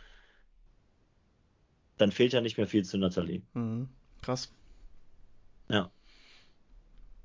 dann 1.99 2.13
fehlt 2.13 2.33
ja 2.33 2.41
nicht 2.41 2.57
mehr 2.57 2.67
viel 2.67 2.85
zu 2.85 2.99
Nathalie. 2.99 3.43
Mhm. 3.55 3.89
Krass. 4.23 4.53
Ja. 5.69 5.91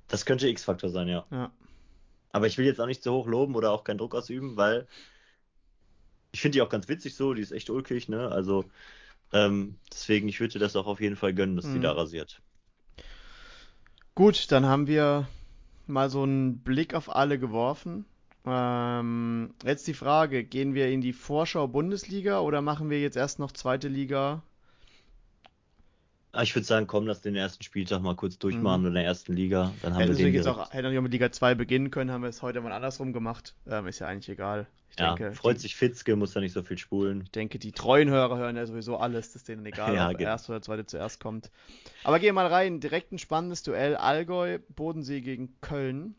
Das 0.07 0.25
könnte 0.25 0.47
X-Faktor 0.47 0.89
sein, 0.89 1.07
ja. 1.07 1.25
Ja. 1.31 1.51
Aber 2.31 2.47
ich 2.47 2.57
will 2.57 2.65
jetzt 2.65 2.79
auch 2.79 2.85
nicht 2.85 3.03
zu 3.03 3.11
hoch 3.11 3.27
loben 3.27 3.55
oder 3.55 3.71
auch 3.71 3.83
keinen 3.83 3.97
Druck 3.97 4.15
ausüben, 4.15 4.57
weil 4.57 4.87
ich 6.31 6.41
finde 6.41 6.57
die 6.57 6.61
auch 6.61 6.69
ganz 6.69 6.87
witzig 6.87 7.15
so, 7.15 7.33
die 7.33 7.41
ist 7.41 7.51
echt 7.51 7.69
ulkig, 7.69 8.07
ne? 8.07 8.29
Also 8.29 8.65
ähm, 9.33 9.75
deswegen, 9.91 10.27
ich 10.27 10.39
würde 10.39 10.59
das 10.59 10.75
auch 10.75 10.87
auf 10.87 11.01
jeden 11.01 11.15
Fall 11.15 11.33
gönnen, 11.33 11.55
dass 11.55 11.65
mhm. 11.65 11.75
die 11.75 11.79
da 11.81 11.91
rasiert. 11.91 12.41
Gut, 14.15 14.51
dann 14.51 14.65
haben 14.65 14.87
wir 14.87 15.27
mal 15.87 16.09
so 16.09 16.23
einen 16.23 16.59
Blick 16.59 16.93
auf 16.93 17.15
alle 17.15 17.39
geworfen. 17.39 18.05
Ähm, 18.45 19.53
jetzt 19.63 19.87
die 19.87 19.93
Frage, 19.93 20.43
gehen 20.43 20.73
wir 20.73 20.89
in 20.89 21.01
die 21.01 21.13
Vorschau 21.13 21.67
Bundesliga 21.67 22.39
oder 22.39 22.61
machen 22.61 22.89
wir 22.89 22.99
jetzt 22.99 23.17
erst 23.17 23.39
noch 23.39 23.51
zweite 23.51 23.87
Liga 23.87 24.43
ich 26.41 26.55
würde 26.55 26.65
sagen, 26.65 26.87
komm, 26.87 27.07
lass 27.07 27.21
den 27.21 27.35
ersten 27.35 27.63
Spieltag 27.63 28.01
mal 28.01 28.15
kurz 28.15 28.37
durchmachen 28.37 28.81
mhm. 28.81 28.87
in 28.87 28.93
der 28.93 29.05
ersten 29.05 29.33
Liga. 29.33 29.73
Dann 29.81 29.93
haben 29.93 30.01
ja, 30.01 30.07
wir 30.09 30.15
den 30.15 30.33
jetzt 30.33 30.47
auch, 30.47 30.71
hätten 30.71 30.91
wir 30.91 31.01
mit 31.01 31.11
Liga 31.11 31.31
2 31.31 31.55
beginnen 31.55 31.91
können, 31.91 32.11
haben 32.11 32.21
wir 32.21 32.29
es 32.29 32.41
heute 32.41 32.61
mal 32.61 32.71
andersrum 32.71 33.13
gemacht. 33.13 33.55
Ähm, 33.67 33.87
ist 33.87 33.99
ja 33.99 34.07
eigentlich 34.07 34.29
egal. 34.29 34.67
Ich 34.91 34.99
ja, 34.99 35.15
denke, 35.15 35.35
freut 35.35 35.57
die, 35.57 35.61
sich 35.61 35.75
Fitzke, 35.75 36.15
muss 36.15 36.33
da 36.33 36.39
nicht 36.39 36.53
so 36.53 36.61
viel 36.61 36.77
spulen. 36.77 37.21
Ich 37.21 37.31
denke, 37.31 37.57
die 37.57 37.71
treuen 37.71 38.09
Hörer 38.09 38.37
hören 38.37 38.55
ja 38.55 38.65
sowieso 38.65 38.97
alles, 38.97 39.27
das 39.27 39.37
ist 39.37 39.47
denen 39.47 39.65
egal, 39.65 39.95
ja, 39.95 40.09
ob 40.09 40.17
genau. 40.17 40.29
erste 40.29 40.51
oder 40.51 40.61
zweite 40.61 40.85
zuerst 40.85 41.19
kommt. 41.19 41.51
Aber 42.03 42.19
gehen 42.19 42.27
wir 42.27 42.33
mal 42.33 42.47
rein. 42.47 42.79
Direkt 42.79 43.11
ein 43.11 43.19
spannendes 43.19 43.63
Duell. 43.63 43.95
Allgäu, 43.95 44.59
Bodensee 44.69 45.21
gegen 45.21 45.55
Köln. 45.61 46.15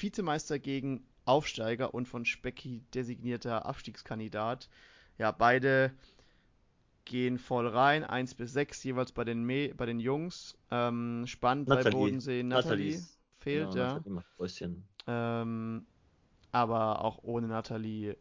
Vizemeister 0.00 0.58
gegen 0.58 1.04
Aufsteiger 1.24 1.94
und 1.94 2.08
von 2.08 2.24
Specki 2.24 2.82
designierter 2.94 3.66
Abstiegskandidat. 3.66 4.68
Ja, 5.18 5.30
beide 5.30 5.92
gehen 7.04 7.38
voll 7.38 7.66
rein, 7.66 8.04
1 8.04 8.34
bis 8.34 8.52
6 8.52 8.82
jeweils 8.84 9.12
bei 9.12 9.24
den, 9.24 9.44
Me 9.44 9.74
bei 9.74 9.86
den 9.86 10.00
Jungs. 10.00 10.56
Ähm, 10.70 11.24
spannend 11.26 11.68
Nathalie. 11.68 11.90
bei 11.90 11.98
Bodensee, 11.98 12.42
Nathalie, 12.42 12.96
Nathalie 12.96 13.06
fehlt, 13.38 13.72
genau, 13.72 13.76
ja. 13.76 14.00
Ähm, 15.06 15.86
aber 16.52 17.04
auch 17.04 17.22
ohne 17.22 17.48
Nathalie 17.48 18.16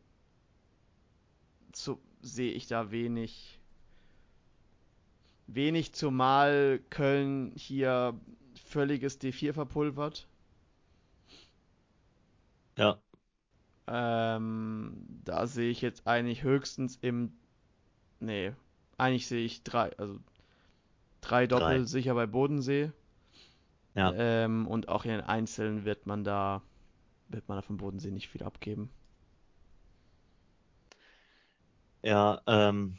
sehe 2.22 2.52
ich 2.52 2.68
da 2.68 2.92
wenig, 2.92 3.60
wenig, 5.48 5.94
zumal 5.94 6.80
Köln 6.90 7.54
hier 7.56 8.20
völliges 8.56 9.20
D4 9.20 9.54
verpulvert. 9.54 10.28
Ja. 12.78 13.00
Ähm, 13.88 15.06
da 15.24 15.48
sehe 15.48 15.70
ich 15.70 15.82
jetzt 15.82 16.08
eigentlich 16.08 16.44
höchstens 16.44 16.98
im. 17.02 17.34
Nee, 18.20 18.54
eigentlich 19.02 19.28
sehe 19.28 19.44
ich 19.44 19.64
drei, 19.64 19.92
also 19.98 20.20
drei 21.22 21.48
Doppel 21.48 21.80
drei. 21.80 21.84
sicher 21.84 22.14
bei 22.14 22.28
Bodensee. 22.28 22.92
Ja. 23.96 24.14
Ähm, 24.16 24.68
und 24.68 24.88
auch 24.88 25.04
in 25.04 25.12
den 25.12 25.22
Einzelnen 25.22 25.84
wird 25.84 26.06
man 26.06 26.24
da, 26.24 26.62
wird 27.28 27.48
man 27.50 27.58
da 27.58 27.62
vom 27.62 27.78
Bodensee 27.78 28.12
nicht 28.12 28.30
viel 28.30 28.44
abgeben. 28.44 28.90
Ja, 32.04 32.42
ähm, 32.48 32.98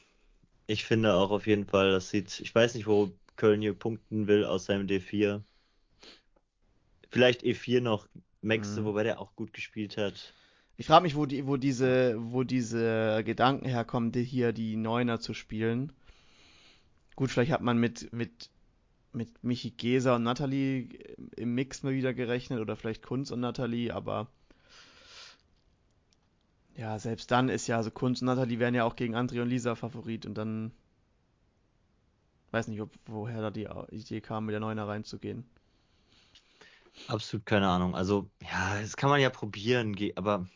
ich 0.67 0.85
finde 0.85 1.15
auch 1.15 1.31
auf 1.31 1.47
jeden 1.47 1.67
Fall, 1.67 1.93
das 1.93 2.11
sieht, 2.11 2.41
ich 2.41 2.55
weiß 2.55 2.75
nicht, 2.75 2.87
wo 2.87 3.11
Köln 3.37 3.63
hier 3.63 3.75
punkten 3.75 4.27
will 4.27 4.45
aus 4.45 4.67
seinem 4.67 4.87
D4. 4.87 5.43
Vielleicht 7.11 7.43
E4 7.43 7.81
noch 7.81 8.07
Maxe, 8.43 8.81
mhm. 8.81 8.85
wobei 8.85 9.05
der 9.05 9.21
auch 9.21 9.35
gut 9.35 9.53
gespielt 9.53 9.97
hat. 9.97 10.35
Ich 10.83 10.89
frage 10.89 11.05
mich, 11.05 11.15
wo, 11.15 11.27
die, 11.27 11.47
wo, 11.47 11.57
diese, 11.57 12.17
wo 12.19 12.43
diese 12.43 13.23
Gedanken 13.23 13.67
herkommen, 13.67 14.11
die 14.11 14.25
hier 14.25 14.53
die 14.53 14.75
Neuner 14.75 15.21
zu 15.21 15.33
spielen. 15.33 15.93
Gut, 17.15 17.31
vielleicht 17.31 17.53
hat 17.53 17.61
man 17.61 17.79
mit, 17.79 18.13
mit, 18.13 18.51
mit 19.13 19.45
Michi 19.45 19.71
Geser 19.71 20.17
und 20.17 20.25
Nathalie 20.25 20.89
im 21.37 21.55
Mix 21.55 21.85
mal 21.85 21.93
wieder 21.93 22.13
gerechnet 22.13 22.59
oder 22.59 22.75
vielleicht 22.75 23.05
Kunz 23.05 23.31
und 23.31 23.39
Nathalie, 23.39 23.95
aber 23.95 24.27
ja, 26.77 26.99
selbst 26.99 27.31
dann 27.31 27.49
ist 27.49 27.69
ja, 27.69 27.77
also 27.77 27.93
Kunz 27.93 28.21
und 28.21 28.27
Nathalie 28.27 28.59
wären 28.59 28.75
ja 28.75 28.83
auch 28.83 28.97
gegen 28.97 29.15
André 29.15 29.41
und 29.41 29.51
Lisa 29.51 29.77
Favorit 29.77 30.27
und 30.27 30.35
dann 30.35 30.73
weiß 32.51 32.67
nicht, 32.67 32.81
ob, 32.81 32.91
woher 33.07 33.41
da 33.41 33.53
die 33.53 33.69
Idee 33.93 34.21
kam, 34.21 34.47
mit 34.47 34.53
der 34.53 34.59
Neuner 34.59 34.89
reinzugehen. 34.89 35.45
Absolut 37.07 37.47
keine 37.47 37.69
Ahnung. 37.69 37.95
Also, 37.95 38.29
ja, 38.43 38.81
das 38.81 38.97
kann 38.97 39.11
man 39.11 39.21
ja 39.21 39.31
probieren, 39.31 39.97
aber 40.17 40.49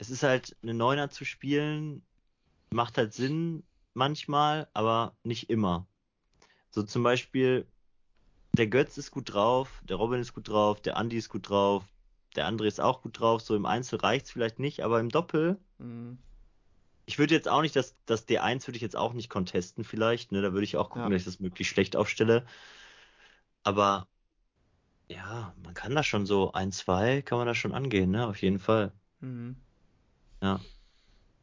es 0.00 0.08
ist 0.08 0.22
halt 0.22 0.56
eine 0.62 0.72
Neuner 0.72 1.10
zu 1.10 1.26
spielen, 1.26 2.02
macht 2.70 2.96
halt 2.96 3.12
Sinn 3.12 3.62
manchmal, 3.92 4.66
aber 4.72 5.14
nicht 5.24 5.50
immer. 5.50 5.86
So 6.70 6.82
zum 6.82 7.02
Beispiel, 7.02 7.66
der 8.54 8.66
Götz 8.66 8.96
ist 8.96 9.10
gut 9.10 9.34
drauf, 9.34 9.82
der 9.84 9.96
Robin 9.96 10.20
ist 10.20 10.32
gut 10.32 10.48
drauf, 10.48 10.80
der 10.80 10.96
Andi 10.96 11.18
ist 11.18 11.28
gut 11.28 11.50
drauf, 11.50 11.84
der 12.34 12.48
André 12.48 12.64
ist 12.64 12.80
auch 12.80 13.02
gut 13.02 13.20
drauf. 13.20 13.42
So 13.42 13.54
im 13.54 13.66
Einzel 13.66 13.98
reicht 13.98 14.24
es 14.24 14.32
vielleicht 14.32 14.58
nicht, 14.58 14.82
aber 14.82 15.00
im 15.00 15.10
Doppel. 15.10 15.58
Mhm. 15.76 16.16
Ich 17.04 17.18
würde 17.18 17.34
jetzt 17.34 17.48
auch 17.48 17.60
nicht, 17.60 17.76
das, 17.76 17.94
das 18.06 18.26
D1 18.26 18.66
würde 18.66 18.76
ich 18.76 18.82
jetzt 18.82 18.96
auch 18.96 19.12
nicht 19.12 19.28
contesten, 19.28 19.84
vielleicht. 19.84 20.32
Ne? 20.32 20.40
Da 20.40 20.54
würde 20.54 20.64
ich 20.64 20.78
auch 20.78 20.88
gucken, 20.88 21.10
ja. 21.10 21.10
dass 21.10 21.22
ich 21.22 21.26
das 21.26 21.40
möglichst 21.40 21.74
schlecht 21.74 21.94
aufstelle. 21.94 22.46
Aber 23.64 24.08
ja, 25.08 25.52
man 25.62 25.74
kann 25.74 25.94
da 25.94 26.02
schon 26.02 26.24
so 26.24 26.52
ein, 26.52 26.72
zwei 26.72 27.20
kann 27.20 27.36
man 27.36 27.46
da 27.46 27.54
schon 27.54 27.74
angehen, 27.74 28.10
ne? 28.10 28.26
Auf 28.26 28.40
jeden 28.40 28.60
Fall. 28.60 28.92
Mhm. 29.18 29.56
Ja. 30.42 30.60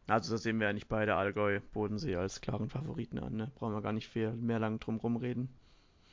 Also 0.08 0.32
da 0.32 0.38
sehen 0.38 0.60
wir 0.60 0.68
ja 0.68 0.74
nicht 0.74 0.88
beide 0.88 1.16
Allgäu, 1.16 1.60
Bodensee 1.74 2.16
als 2.16 2.40
klaren 2.40 2.70
Favoriten 2.70 3.20
an, 3.20 3.36
ne? 3.36 3.52
Brauchen 3.56 3.74
wir 3.74 3.82
gar 3.82 3.92
nicht 3.92 4.08
viel 4.08 4.32
mehr 4.32 4.60
lang 4.60 4.80
drum 4.80 4.98
rumreden. 4.98 5.50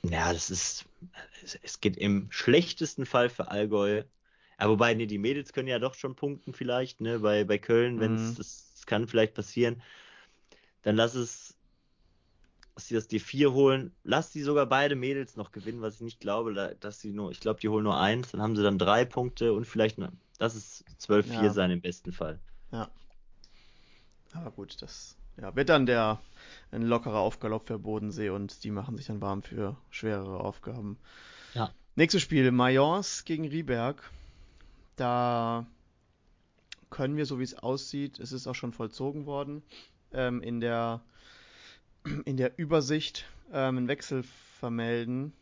Ja, 0.03 0.32
das 0.32 0.51
ist, 0.51 0.85
es 1.62 1.80
geht 1.80 1.97
im 1.97 2.26
schlechtesten 2.30 3.07
Fall 3.07 3.30
für 3.30 3.51
Allgäu. 3.51 4.03
Ja, 4.61 4.68
wobei, 4.68 4.95
nee, 4.95 5.07
die 5.07 5.18
Mädels 5.18 5.53
können 5.53 5.68
ja 5.68 5.78
doch 5.78 5.95
schon 5.95 6.16
punkten 6.16 6.53
vielleicht, 6.53 7.01
ne, 7.01 7.20
bei, 7.20 7.45
bei 7.45 7.59
Köln, 7.59 8.01
wenn 8.01 8.16
es, 8.16 8.32
mhm. 8.32 8.35
das, 8.37 8.70
das 8.74 8.87
kann 8.87 9.09
vielleicht 9.09 9.35
passieren. 9.35 9.80
Dann 10.82 10.97
lass 10.97 11.14
es, 11.14 11.57
dass 12.74 12.89
sie 12.89 12.95
das 12.95 13.09
D4 13.09 13.53
holen. 13.53 13.93
Lass 14.03 14.30
die 14.30 14.43
sogar 14.43 14.66
beide 14.66 14.97
Mädels 14.97 15.37
noch 15.37 15.53
gewinnen, 15.53 15.80
was 15.80 15.97
ich 15.97 16.01
nicht 16.03 16.20
glaube, 16.20 16.76
dass 16.80 17.01
sie 17.01 17.12
nur, 17.12 17.30
ich 17.30 17.41
glaube, 17.41 17.61
die 17.61 17.68
holen 17.68 17.85
nur 17.85 17.99
eins, 17.99 18.32
dann 18.32 18.43
haben 18.43 18.57
sie 18.57 18.62
dann 18.62 18.78
drei 18.78 19.05
Punkte 19.05 19.53
und 19.53 19.66
vielleicht, 19.66 19.99
lass 20.39 20.55
es 20.55 20.85
12-4 21.01 21.45
ja. 21.45 21.53
sein 21.53 21.70
im 21.70 21.80
besten 21.80 22.12
Fall. 22.12 22.41
Ja. 22.74 22.90
Aber 24.32 24.50
gut, 24.50 24.82
das 24.82 25.16
ja, 25.40 25.54
wird 25.54 25.68
dann 25.68 25.86
der 25.86 26.20
ein 26.72 26.82
lockerer 26.82 27.20
Aufgalopp 27.20 27.68
für 27.68 27.78
Bodensee 27.78 28.30
und 28.30 28.64
die 28.64 28.72
machen 28.72 28.96
sich 28.96 29.06
dann 29.06 29.20
warm 29.20 29.44
für 29.44 29.76
schwerere 29.90 30.40
Aufgaben. 30.40 30.98
Ja. 31.54 31.72
Nächstes 31.94 32.22
Spiel, 32.22 32.50
Mayence 32.50 33.24
gegen 33.24 33.46
Rieberg. 33.46 34.10
Da 34.96 35.66
können 36.90 37.16
wir, 37.16 37.26
so 37.26 37.38
wie 37.38 37.44
es 37.44 37.54
aussieht, 37.54 38.18
es 38.18 38.32
ist 38.32 38.48
auch 38.48 38.54
schon 38.56 38.72
vollzogen 38.72 39.24
worden, 39.24 39.62
ähm, 40.12 40.42
in, 40.42 40.60
der, 40.60 41.00
in 42.24 42.36
der 42.36 42.58
Übersicht 42.58 43.24
ähm, 43.52 43.78
einen 43.78 43.88
Wechsel 43.88 44.24
vermelden. 44.58 45.32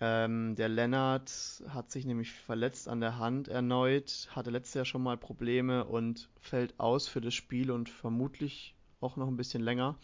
Ähm, 0.00 0.56
der 0.56 0.68
Lennart 0.68 1.62
hat 1.68 1.90
sich 1.90 2.04
nämlich 2.04 2.32
verletzt 2.32 2.88
an 2.88 3.00
der 3.00 3.18
Hand 3.18 3.48
erneut, 3.48 4.28
hatte 4.32 4.50
letztes 4.50 4.74
Jahr 4.74 4.84
schon 4.84 5.02
mal 5.02 5.16
Probleme 5.16 5.84
und 5.84 6.28
fällt 6.40 6.78
aus 6.80 7.06
für 7.06 7.20
das 7.20 7.34
Spiel 7.34 7.70
und 7.70 7.88
vermutlich 7.88 8.74
auch 9.00 9.16
noch 9.16 9.28
ein 9.28 9.36
bisschen 9.36 9.62
länger. 9.62 9.96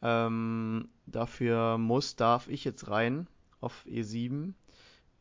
Ähm, 0.00 0.88
dafür 1.06 1.76
muss, 1.76 2.16
darf 2.16 2.48
ich 2.48 2.64
jetzt 2.64 2.88
rein 2.88 3.26
auf 3.60 3.84
E7. 3.86 4.54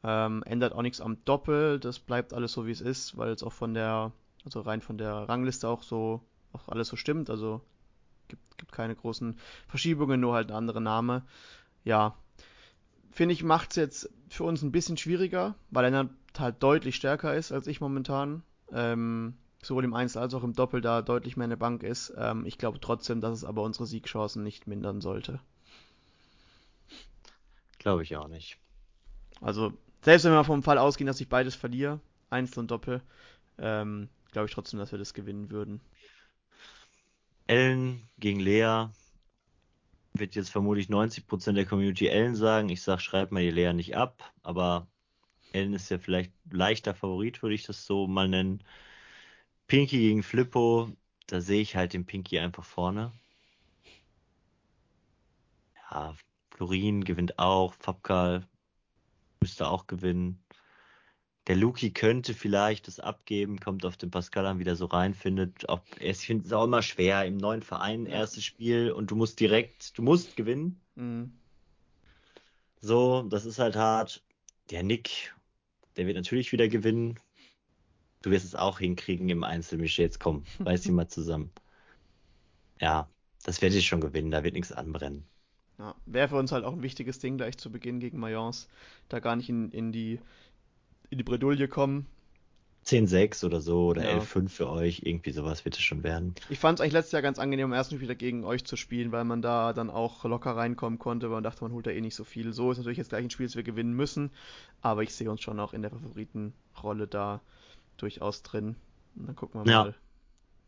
Ähm, 0.03 0.43
ändert 0.43 0.74
auch 0.74 0.84
nichts 0.84 1.01
am 1.01 1.24
Doppel, 1.26 1.80
das 1.80 1.99
bleibt 1.99 2.34
alles 2.34 2.53
so 2.53 2.66
wie 2.66 2.72
es 2.72 2.82
ist, 2.82 3.18
weil 3.18 3.32
es 3.32 3.43
auch 3.43 3.51
von 3.51 3.74
der, 3.74 4.12
also 4.45 4.62
rein 4.62 4.82
von 4.82 4.97
der 4.97 5.28
Rangliste 5.28 5.68
auch 5.68 5.82
so, 5.82 6.22
auch 6.53 6.70
alles 6.70 6.88
so 6.88 6.95
stimmt. 6.95 7.30
Also 7.30 7.62
gibt, 8.28 8.58
gibt 8.58 8.72
keine 8.72 8.95
großen 8.95 9.38
Verschiebungen, 9.68 10.22
nur 10.22 10.34
halt 10.34 10.49
ein 10.49 10.55
anderer 10.55 10.80
Name. 10.80 11.26
Ja, 11.84 12.16
finde 13.18 13.34
ich, 13.34 13.43
macht 13.43 13.72
es 13.72 13.76
jetzt 13.78 14.09
für 14.30 14.43
uns 14.43 14.61
ein 14.61 14.72
bisschen 14.72 14.95
schwieriger, 14.95 15.55
weil 15.72 15.91
er 15.91 16.09
halt 16.38 16.61
deutlich 16.61 16.95
stärker 16.95 17.34
ist 17.36 17.51
als 17.51 17.65
ich 17.65 17.82
momentan. 17.82 18.43
Ähm, 18.72 19.34
sowohl 19.63 19.86
im 19.86 19.95
Einzel 19.95 20.20
als 20.20 20.36
auch 20.36 20.43
im 20.43 20.53
Doppel 20.53 20.82
da 20.82 21.01
deutlich 21.01 21.36
mehr 21.36 21.45
eine 21.45 21.57
Bank 21.57 21.82
ist. 21.82 22.13
Ähm, 22.15 22.45
ich 22.45 22.59
glaube 22.59 22.80
trotzdem, 22.80 23.20
dass 23.20 23.34
es 23.34 23.43
aber 23.43 23.63
unsere 23.63 23.88
Siegchancen 23.88 24.43
nicht 24.43 24.68
mindern 24.68 25.01
sollte. 25.01 25.39
Glaube 27.80 28.03
ich 28.03 28.15
auch 28.15 28.28
nicht. 28.28 28.59
Also, 29.41 29.74
selbst 30.03 30.26
wenn 30.26 30.34
wir 30.34 30.43
vom 30.43 30.61
Fall 30.61 30.78
ausgehen, 30.78 31.07
dass 31.07 31.20
ich 31.20 31.28
beides 31.28 31.55
verliere, 31.55 31.99
Einzel 32.30 32.59
und 32.59 32.70
Doppel, 32.70 33.01
ähm, 33.57 34.09
glaube 34.32 34.47
ich 34.47 34.53
trotzdem, 34.53 34.80
dass 34.80 34.91
wir 34.91 34.99
das 34.99 35.15
gewinnen 35.15 35.49
würden. 35.49 35.82
Ellen 37.47 38.07
gegen 38.20 38.39
Lea 38.41 38.89
wird 40.14 40.36
jetzt 40.36 40.49
vermutlich 40.49 40.89
90% 40.89 41.58
der 41.58 41.66
Community 41.66 42.08
Ellen 42.08 42.36
sagen. 42.36 42.70
Ich 42.70 42.82
sage, 42.82 43.01
schreibt 43.01 43.32
mal 43.32 43.41
die 43.41 43.51
Lea 43.51 43.74
nicht 43.74 43.95
ab, 43.95 44.34
aber 44.43 44.88
Ellen 45.53 45.74
ist 45.74 45.89
ja 45.89 45.99
vielleicht 45.99 46.32
leichter 46.51 46.93
Favorit, 46.93 47.41
würde 47.41 47.55
ich 47.55 47.64
das 47.64 47.86
so 47.86 48.08
mal 48.08 48.28
nennen. 48.28 48.64
Pinky 49.68 49.99
gegen 49.99 50.24
Flippo, 50.24 50.89
da 51.28 51.41
sehe 51.41 51.62
ich 51.62 51.76
halt 51.76 51.93
den 51.93 52.05
Pinky 52.05 52.39
einfach 52.39 52.64
vorne. 52.64 53.12
Ja, 55.91 56.16
Florin 56.51 57.03
gewinnt 57.03 57.39
auch, 57.39 57.74
Fabkal 57.74 58.47
müsste 59.41 59.70
auch 59.70 59.88
gewinnen. 59.88 60.39
Der 61.48 61.56
Luki 61.56 61.91
könnte 61.91 62.34
vielleicht 62.34 62.88
das 62.88 63.00
abgeben, 63.00 63.60
kommt 63.60 63.86
auf 63.86 63.95
den 63.95 64.12
Pascal 64.12 64.45
an, 64.45 64.60
wieder 64.60 64.76
so 64.76 64.86
reinfindet. 64.86 65.70
Auch, 65.70 65.82
ich 66.00 66.18
finde 66.18 66.45
es 66.45 66.52
auch 66.52 66.66
immer 66.66 66.82
schwer 66.82 67.24
im 67.26 67.38
neuen 67.38 67.62
Verein, 67.62 68.06
erstes 68.06 68.43
Spiel 68.43 68.91
und 68.91 69.12
du 69.12 69.16
musst 69.16 69.39
direkt, 69.39 69.98
du 69.98 70.02
musst 70.02 70.36
gewinnen. 70.36 70.82
Mhm. 70.95 71.32
So, 72.82 73.24
das 73.24 73.45
ist 73.45 73.60
halt 73.60 73.78
hart. 73.78 74.22
Der 74.72 74.84
Nick, 74.84 75.34
der 75.95 76.06
wird 76.06 76.18
natürlich 76.18 76.52
wieder 76.52 76.68
gewinnen. 76.68 77.18
Du 78.22 78.30
wirst 78.32 78.45
es 78.45 78.56
auch 78.56 78.80
hinkriegen 78.80 79.30
im 79.30 79.45
Einzel, 79.45 79.78
Michel. 79.78 80.04
Jetzt 80.04 80.20
komm, 80.20 80.43
reiß 80.60 80.82
die 80.82 80.91
mal 80.91 81.08
zusammen. 81.08 81.52
Ja, 82.82 83.10
das 83.43 83.62
werde 83.62 83.78
ich 83.78 83.88
schon 83.88 84.02
gewinnen, 84.02 84.32
da 84.32 84.43
wird 84.43 84.54
nichts 84.54 84.74
anbrennen. 84.74 85.26
Ja, 85.80 85.95
wäre 86.06 86.28
für 86.28 86.36
uns 86.36 86.52
halt 86.52 86.66
auch 86.66 86.74
ein 86.74 86.84
wichtiges 86.84 87.20
Ding 87.20 87.38
gleich 87.38 87.58
zu 87.58 87.72
Beginn 87.72 88.00
gegen 88.00 88.20
Mayence, 88.20 88.68
da 89.10 89.20
gar 89.20 89.36
nicht 89.36 89.48
in, 89.48 89.72
in 89.72 89.91
die 89.91 90.20
in 91.10 91.18
die 91.18 91.24
Bredouille 91.24 91.68
kommen. 91.68 92.08
10-6 92.86 93.43
oder 93.45 93.60
so 93.60 93.88
oder 93.88 94.03
Ja. 94.03 94.20
11-5 94.20 94.47
für 94.49 94.70
euch, 94.70 95.01
irgendwie 95.03 95.32
sowas 95.32 95.66
wird 95.66 95.76
es 95.76 95.82
schon 95.82 96.03
werden. 96.03 96.36
Ich 96.49 96.60
fand 96.60 96.80
es 96.80 96.82
eigentlich 96.82 96.93
letztes 96.93 97.12
Jahr 97.12 97.22
ganz 97.22 97.38
angenehm, 97.38 97.66
im 97.68 97.74
ersten 97.74 97.95
Spiel 97.95 98.03
wieder 98.08 98.16
gegen 98.16 98.45
euch 98.45 98.64
zu 98.64 98.78
spielen, 98.78 99.12
weil 99.12 99.26
man 99.26 99.41
da 99.41 99.74
dann 99.74 99.89
auch 99.89 100.24
locker 100.24 100.55
reinkommen 100.55 100.97
konnte, 100.97 101.28
weil 101.28 101.36
man 101.38 101.43
dachte, 101.43 101.64
man 101.66 101.74
holt 101.74 101.86
da 101.86 101.91
eh 101.91 101.99
nicht 101.99 102.16
so 102.16 102.24
viel. 102.24 102.53
So 102.53 102.72
ist 102.72 102.78
natürlich 102.78 102.97
jetzt 102.97 103.10
gleich 103.10 103.26
ein 103.26 103.30
Spiel, 103.30 103.45
das 103.45 103.58
wir 103.58 103.64
gewinnen 103.64 103.93
müssen, 103.93 104.32
aber 104.82 105.03
ich 105.03 105.14
sehe 105.14 105.30
uns 105.30 105.41
schon 105.41 105.60
auch 105.60 105.74
in 105.74 105.82
der 105.82 105.91
Favoritenrolle 105.91 107.08
da 107.08 107.41
durchaus 107.97 108.41
drin. 108.43 108.78
Und 109.18 109.28
dann 109.28 109.36
gucken 109.36 109.66
wir 109.66 109.70
Ja. 109.72 109.84
mal. 109.84 109.89
Ihr 109.89 109.95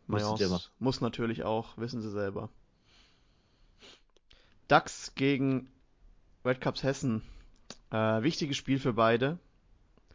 Mayence 0.08 0.72
muss 0.80 1.00
natürlich 1.02 1.44
auch, 1.44 1.78
wissen 1.78 2.02
sie 2.02 2.10
selber. 2.12 2.50
DAX 4.68 5.14
gegen 5.16 5.70
Red 6.44 6.60
Cups 6.62 6.84
Hessen. 6.84 7.22
Äh, 7.92 8.24
wichtiges 8.24 8.58
Spiel 8.58 8.80
für 8.80 8.94
beide. 8.94 9.38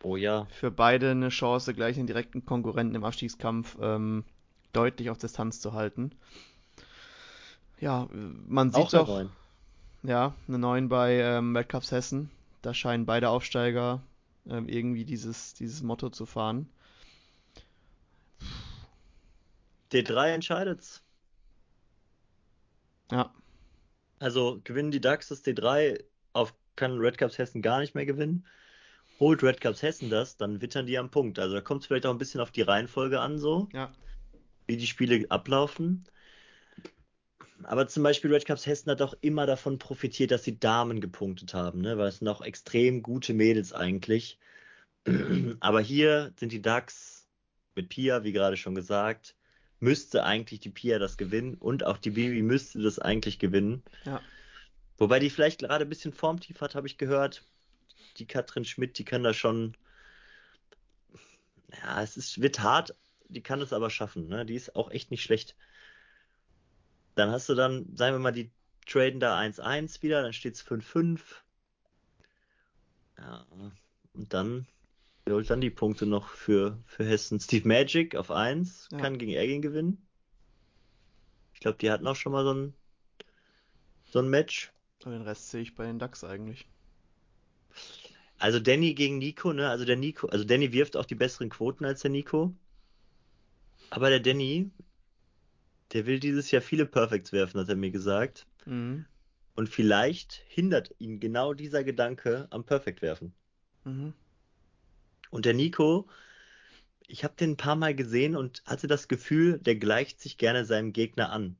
Oh 0.03 0.16
ja, 0.16 0.47
Für 0.49 0.70
beide 0.70 1.11
eine 1.11 1.28
Chance, 1.30 1.74
gleich 1.74 1.97
den 1.97 2.07
direkten 2.07 2.47
Konkurrenten 2.47 2.95
im 2.95 3.05
Abstiegskampf 3.05 3.76
ähm, 3.80 4.24
deutlich 4.72 5.11
auf 5.11 5.18
Distanz 5.18 5.61
zu 5.61 5.72
halten. 5.72 6.12
Ja, 7.80 8.09
man 8.47 8.72
sieht 8.72 8.95
auch 8.95 9.07
doch, 9.07 9.30
ja, 10.03 10.34
eine 10.49 10.59
9 10.59 10.88
bei 10.88 11.18
ähm, 11.20 11.57
Red 11.57 11.68
Cups 11.68 11.90
Hessen. 11.92 12.30
Da 12.62 12.74
scheinen 12.74 13.07
beide 13.07 13.28
Aufsteiger 13.30 14.03
ähm, 14.49 14.68
irgendwie 14.68 15.05
dieses, 15.05 15.55
dieses 15.55 15.82
Motto 15.82 16.11
zu 16.11 16.26
fahren. 16.26 16.68
D3 19.90 20.32
entscheidet's. 20.34 21.03
Ja, 23.11 23.30
Also 24.18 24.61
gewinnen 24.64 24.90
die 24.90 25.01
Ducks 25.01 25.28
das 25.28 25.45
D3, 25.45 26.03
auf 26.32 26.53
kann 26.76 26.99
Red 26.99 27.16
Cups 27.18 27.38
Hessen 27.38 27.62
gar 27.62 27.78
nicht 27.80 27.95
mehr 27.95 28.07
gewinnen. 28.07 28.45
Holt 29.21 29.43
Red 29.43 29.61
Cups 29.61 29.83
Hessen 29.83 30.11
das, 30.11 30.37
dann 30.37 30.61
wittern 30.61 30.87
die 30.87 30.99
am 30.99 31.11
Punkt. 31.11 31.39
Also 31.39 31.55
da 31.55 31.61
kommt 31.61 31.83
es 31.83 31.87
vielleicht 31.87 32.07
auch 32.07 32.11
ein 32.11 32.19
bisschen 32.19 32.41
auf 32.41 32.51
die 32.51 32.62
Reihenfolge 32.62 33.21
an, 33.21 33.39
so, 33.39 33.69
ja, 33.73 33.93
wie 34.67 34.77
die 34.77 34.87
Spiele 34.87 35.25
ablaufen. 35.31 36.05
Aber 37.62 37.87
zum 37.87 38.03
Beispiel 38.03 38.33
Red 38.33 38.47
Cups 38.47 38.67
Hessen 38.67 38.91
hat 38.91 39.01
auch 39.01 39.15
immer 39.21 39.47
davon 39.47 39.79
profitiert, 39.79 40.31
dass 40.31 40.43
die 40.43 40.59
Damen 40.59 41.01
gepunktet 41.01 41.55
haben, 41.55 41.81
ne? 41.81 41.97
Weil 41.97 42.09
es 42.09 42.19
sind 42.19 42.29
auch 42.29 42.43
extrem 42.43 43.03
gute 43.03 43.33
Mädels 43.33 43.73
eigentlich. 43.73 44.39
Aber 45.61 45.81
hier 45.81 46.33
sind 46.39 46.53
die 46.53 46.62
Ducks 46.62 47.27
mit 47.75 47.89
Pia, 47.89 48.25
wie 48.25 48.33
gerade 48.33 48.57
schon 48.57 48.75
gesagt, 48.75 49.37
müsste 49.81 50.25
eigentlich 50.25 50.61
die 50.61 50.71
Pia 50.71 50.99
das 50.99 51.17
gewinnen 51.17 51.55
und 51.55 51.85
auch 51.85 51.99
die 51.99 52.11
Bibi 52.11 52.43
müsste 52.43 52.81
das 52.81 52.99
eigentlich 52.99 53.39
gewinnen. 53.39 53.83
ja. 54.05 54.21
Wobei 54.97 55.19
die 55.19 55.31
vielleicht 55.31 55.61
gerade 55.61 55.85
ein 55.85 55.89
bisschen 55.89 56.12
Formtief 56.12 56.61
hat, 56.61 56.75
habe 56.75 56.87
ich 56.87 56.99
gehört. 56.99 57.45
Die 58.17 58.27
Katrin 58.27 58.65
Schmidt, 58.65 58.99
die 58.99 59.05
kann 59.05 59.23
da 59.23 59.35
schon. 59.35 59.77
Ja, 61.83 62.03
es 62.03 62.17
ist, 62.17 62.41
wird 62.41 62.61
hart, 62.61 62.95
die 63.29 63.43
kann 63.43 63.61
es 63.61 63.73
aber 63.73 63.91
schaffen. 63.91 64.29
Ne? 64.29 64.47
Die 64.47 64.55
ist 64.55 64.77
auch 64.77 64.91
echt 64.91 65.11
nicht 65.11 65.23
schlecht. 65.23 65.57
Dann 67.15 67.31
hast 67.31 67.49
du 67.49 67.55
dann, 67.55 67.97
sagen 67.97 68.15
wir 68.15 68.21
mal, 68.21 68.33
die 68.33 68.51
traden 68.87 69.21
da 69.21 69.39
1-1 69.39 70.03
wieder, 70.03 70.23
dann 70.23 70.33
steht 70.33 70.55
es 70.55 70.62
5-5. 70.62 71.21
Ja, 73.19 73.47
und 74.12 74.33
dann 74.33 74.67
holt 75.29 75.49
dann 75.49 75.61
die 75.61 75.71
Punkte 75.71 76.07
noch 76.07 76.29
für, 76.29 76.79
für 76.87 77.05
Hessen. 77.05 77.41
Steve 77.41 77.67
Magic 77.67 78.15
auf 78.17 78.31
1 78.31 78.89
Ja. 78.93 78.99
kann 78.99 79.19
gegen 79.19 79.33
Ergin 79.33 79.62
gewinnen. 79.62 80.07
Ich 81.55 81.61
glaube, 81.61 81.79
die 81.79 81.91
hatten 81.91 82.07
auch 82.07 82.17
schon 82.17 82.33
mal 82.33 82.45
so 82.45 82.53
ein, 82.53 82.75
so 84.11 84.19
ein 84.19 84.29
Match. 84.29 84.73
Und 85.05 85.12
den 85.12 85.23
Rest 85.23 85.51
sehe 85.51 85.62
ich 85.62 85.75
bei 85.75 85.87
den 85.87 85.99
DAX 85.99 86.25
eigentlich. 86.25 86.67
Also 88.45 88.61
Danny 88.61 88.92
gegen 88.92 89.16
Nico, 89.16 89.55
ne? 89.55 89.70
Also 89.70 89.86
der 89.86 89.97
Nico, 89.97 90.26
also 90.26 90.45
Danny 90.45 90.70
wirft 90.70 90.99
auch 90.99 91.07
die 91.07 91.14
besseren 91.14 91.49
Quoten 91.49 91.86
als 91.86 92.03
der 92.03 92.11
Nico. 92.11 92.55
Aber 93.88 94.11
der 94.11 94.20
Danny, 94.20 94.70
der 95.95 96.05
will 96.05 96.20
dieses 96.20 96.51
Jahr 96.51 96.61
viele 96.61 96.84
Perfects 96.84 97.32
werfen, 97.32 97.59
hat 97.59 97.70
er 97.70 97.76
mir 97.76 97.90
gesagt. 97.90 98.47
Mhm. 98.66 99.07
Und 99.55 99.70
vielleicht 99.70 100.45
hindert 100.47 100.95
ihn 100.99 101.20
genau 101.20 101.55
dieser 101.55 101.84
Gedanke 101.84 102.47
am 102.51 102.66
Perfect 102.66 103.01
werfen. 103.01 103.32
Mhm. 103.84 104.12
Und 105.30 105.47
der 105.47 105.55
Nico, 105.55 106.07
ich 107.07 107.24
habe 107.24 107.36
den 107.36 107.53
ein 107.53 107.57
paar 107.57 107.76
Mal 107.76 107.95
gesehen 107.95 108.36
und 108.36 108.62
hatte 108.66 108.88
das 108.88 109.09
Gefühl, 109.09 109.59
der 109.59 109.76
gleicht 109.76 110.20
sich 110.20 110.36
gerne 110.36 110.66
seinem 110.66 110.92
Gegner 110.92 111.32
an. 111.32 111.57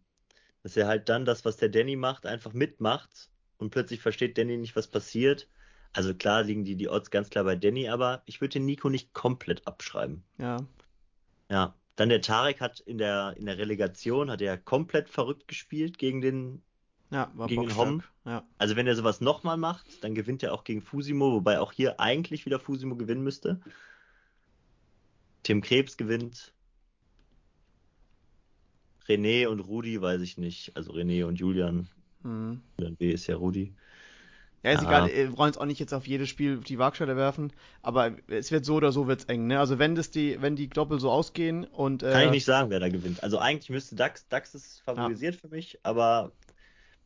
Dass 0.63 0.77
er 0.77 0.87
halt 0.87 1.09
dann 1.09 1.25
das, 1.25 1.47
was 1.47 1.57
der 1.57 1.71
Danny 1.71 1.97
macht, 1.97 2.27
einfach 2.27 2.53
mitmacht 2.53 3.31
und 3.57 3.71
plötzlich 3.71 4.03
versteht 4.03 4.37
Danny 4.37 4.59
nicht, 4.59 4.77
was 4.77 4.89
passiert. 4.89 5.49
Also 5.95 6.13
klar 6.13 6.43
liegen 6.43 6.65
die, 6.65 6.77
die 6.77 6.89
Odds 6.89 7.11
ganz 7.11 7.31
klar 7.31 7.45
bei 7.45 7.57
Danny, 7.57 7.89
aber 7.89 8.23
ich 8.27 8.41
würde 8.41 8.55
den 8.55 8.67
Nico 8.67 8.91
nicht 8.91 9.15
komplett 9.15 9.67
abschreiben. 9.67 10.23
Ja, 10.39 10.59
Ja. 11.51 11.75
Dann 11.97 12.09
der 12.09 12.21
Tarek 12.21 12.61
hat 12.61 12.81
in 12.81 12.99
der, 12.99 13.37
in 13.37 13.47
der 13.47 13.57
Relegation, 13.57 14.29
hat 14.29 14.43
er 14.43 14.59
komplett 14.59 15.09
verrückt 15.09 15.47
gespielt 15.47 15.97
gegen 15.97 16.21
den, 16.21 16.61
ja, 17.11 17.31
war 17.35 17.47
Gegen 17.47 17.69
den. 17.69 17.77
Hom? 17.77 18.03
Ja, 18.25 18.43
also 18.59 18.75
wenn 18.75 18.89
er 18.89 18.97
sowas 18.97 19.21
nochmal 19.21 19.57
macht, 19.57 20.03
dann 20.03 20.17
gewinnt 20.17 20.43
er 20.43 20.53
auch 20.53 20.65
gegen 20.65 20.83
Fusimo, 20.83 21.33
wobei 21.33 21.61
auch 21.61 21.71
hier 21.71 22.01
eigentlich 22.01 22.47
wieder 22.47 22.59
Fusimo 22.59 22.97
gewinnen 22.97 23.23
müsste. 23.23 23.61
Tim 25.45 25.61
Krebs 25.61 25.97
gewinnt. 25.97 26.53
René 29.07 29.47
und 29.47 29.61
Rudi 29.61 30.01
weiß 30.01 30.21
ich 30.23 30.37
nicht. 30.39 30.77
Also 30.77 30.93
René 30.93 31.25
und 31.25 31.37
Julian. 31.39 31.87
mhm. 32.25 32.61
Julian 32.79 32.97
B 32.97 33.13
ist 33.13 33.29
ja 33.29 33.37
Rudi. 33.37 33.73
Ja, 34.65 34.71
ist 34.73 34.83
Ja. 34.83 34.89
egal, 34.89 35.13
wir 35.13 35.37
wollen 35.37 35.51
es 35.51 35.59
auch 35.59 35.67
nicht 35.67 35.79
jetzt 35.79 35.93
auf 35.93 36.07
jedes 36.07 36.29
Spiel 36.31 36.57
die 36.59 36.79
Waagschale 36.79 37.17
werfen, 37.17 37.53
aber 37.83 38.13
es 38.29 38.51
wird 38.51 38.65
so 38.65 38.77
oder 38.77 38.93
so 38.93 39.07
wird's 39.07 39.25
eng, 39.25 39.47
ne? 39.47 39.61
Also 39.61 39.79
wenn 39.79 39.95
das 39.95 40.11
die, 40.11 40.41
wenn 40.41 40.57
die 40.57 40.69
Doppel 40.69 40.99
so 40.99 41.11
ausgehen 41.11 41.65
und 41.65 42.03
Kann 42.03 42.13
äh, 42.23 42.25
ich 42.27 42.31
nicht 42.31 42.45
sagen, 42.47 42.71
wer 42.71 42.81
da 42.81 42.89
gewinnt. 42.89 43.23
Also 43.23 43.39
eigentlich 43.39 43.69
müsste 43.69 43.95
DAX, 43.95 44.27
DAX 44.29 44.55
ist 44.55 44.81
favorisiert 44.81 45.37
für 45.37 45.49
mich, 45.49 45.79
aber 45.83 46.33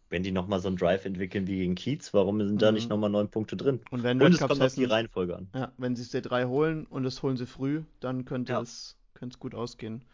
wenn 0.09 0.23
die 0.23 0.31
nochmal 0.31 0.61
so 0.61 0.69
einen 0.69 0.77
Drive 0.77 1.05
entwickeln 1.05 1.49
wie 1.49 1.57
gegen 1.57 1.75
Kiez, 1.75 2.15
warum 2.15 2.41
sind 2.47 2.63
da 2.63 2.69
Mhm. 2.71 2.75
nicht 2.77 2.89
nochmal 2.89 3.11
neun 3.11 3.29
Punkte 3.29 3.57
drin? 3.57 3.81
und 3.91 4.05
wenn 4.05 4.23
Und 4.23 4.33
es 4.33 4.39
kommt 4.39 4.63
auf 4.63 4.75
die 4.75 4.85
Reihenfolge 4.85 5.37
an. 5.37 5.49
ja, 5.53 5.73
wenn 5.79 5.97
sie 5.97 6.03
es 6.03 6.11
D3 6.15 6.47
holen 6.47 6.87
und 6.87 7.03
das 7.03 7.23
holen 7.23 7.37
sie 7.37 7.47
früh, 7.47 7.83
dann 7.99 8.25
könnte 8.25 8.53
Ja. 8.53 8.61
es 8.61 8.97
könnte 9.15 9.35
es 9.35 9.41
gut 9.41 9.57
ausgehen. 9.57 10.05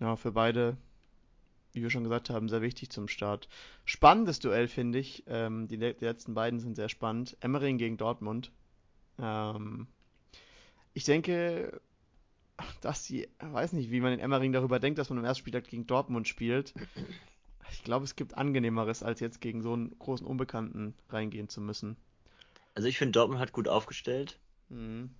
Ja, 0.00 0.16
für 0.16 0.32
beide, 0.32 0.78
wie 1.78 1.82
wir 1.84 1.90
schon 1.90 2.04
gesagt 2.04 2.30
haben, 2.30 2.48
sehr 2.48 2.62
wichtig 2.62 2.90
zum 2.90 3.08
Start. 3.08 3.48
Spannendes 3.84 4.38
Duell 4.40 4.68
finde 4.68 4.98
ich. 4.98 5.24
Ähm, 5.26 5.68
die, 5.68 5.76
le- 5.76 5.94
die 5.94 6.04
letzten 6.04 6.34
beiden 6.34 6.60
sind 6.60 6.74
sehr 6.76 6.88
spannend. 6.88 7.36
Emmering 7.40 7.78
gegen 7.78 7.96
Dortmund. 7.96 8.50
Ähm, 9.18 9.86
ich 10.94 11.04
denke, 11.04 11.80
dass 12.80 13.04
sie, 13.04 13.28
weiß 13.40 13.72
nicht, 13.72 13.90
wie 13.90 14.00
man 14.00 14.12
in 14.12 14.20
Emmering 14.20 14.52
darüber 14.52 14.80
denkt, 14.80 14.98
dass 14.98 15.10
man 15.10 15.18
im 15.18 15.24
ersten 15.24 15.40
Spieltag 15.40 15.68
gegen 15.68 15.86
Dortmund 15.86 16.26
spielt. 16.26 16.74
Ich 17.70 17.84
glaube, 17.84 18.04
es 18.04 18.16
gibt 18.16 18.36
angenehmeres, 18.36 19.02
als 19.02 19.20
jetzt 19.20 19.40
gegen 19.40 19.62
so 19.62 19.72
einen 19.74 19.96
großen 19.98 20.26
Unbekannten 20.26 20.94
reingehen 21.10 21.48
zu 21.48 21.60
müssen. 21.60 21.96
Also 22.74 22.88
ich 22.88 22.98
finde, 22.98 23.12
Dortmund 23.12 23.40
hat 23.40 23.52
gut 23.52 23.68
aufgestellt. 23.68 24.38
Mhm. 24.68 25.10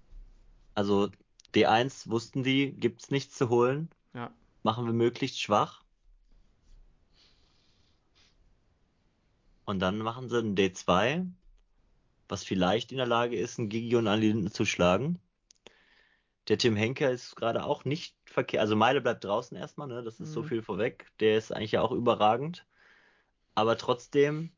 Also 0.74 1.10
D1 1.54 2.08
wussten 2.10 2.42
die, 2.42 2.72
gibt's 2.72 3.10
nichts 3.10 3.36
zu 3.36 3.48
holen. 3.48 3.88
Ja. 4.14 4.30
Machen 4.62 4.86
wir 4.86 4.92
möglichst 4.92 5.40
schwach. 5.40 5.82
Und 9.68 9.80
dann 9.80 9.98
machen 9.98 10.30
sie 10.30 10.38
ein 10.40 10.54
D2, 10.56 11.26
was 12.28 12.42
vielleicht 12.42 12.90
in 12.92 12.98
der 12.98 13.06
Lage 13.06 13.36
ist, 13.38 13.58
einen 13.58 13.68
Gigi 13.68 13.96
und 13.96 14.08
Ali 14.08 14.28
Linden 14.28 14.50
zu 14.50 14.64
schlagen. 14.64 15.20
Der 16.48 16.58
Tim 16.58 16.74
Henker 16.74 17.12
ist 17.12 17.36
gerade 17.36 17.64
auch 17.64 17.84
nicht 17.84 18.16
verkehrt. 18.26 18.60
Also 18.60 18.74
Meile 18.74 19.00
bleibt 19.00 19.22
draußen 19.24 19.56
erstmal, 19.56 19.86
ne? 19.86 20.02
Das 20.02 20.18
ist 20.20 20.32
so 20.32 20.42
Mhm. 20.42 20.48
viel 20.48 20.62
vorweg. 20.62 21.12
Der 21.20 21.36
ist 21.38 21.52
eigentlich 21.52 21.72
ja 21.72 21.82
auch 21.82 21.92
überragend. 21.92 22.66
Aber 23.54 23.78
trotzdem 23.78 24.52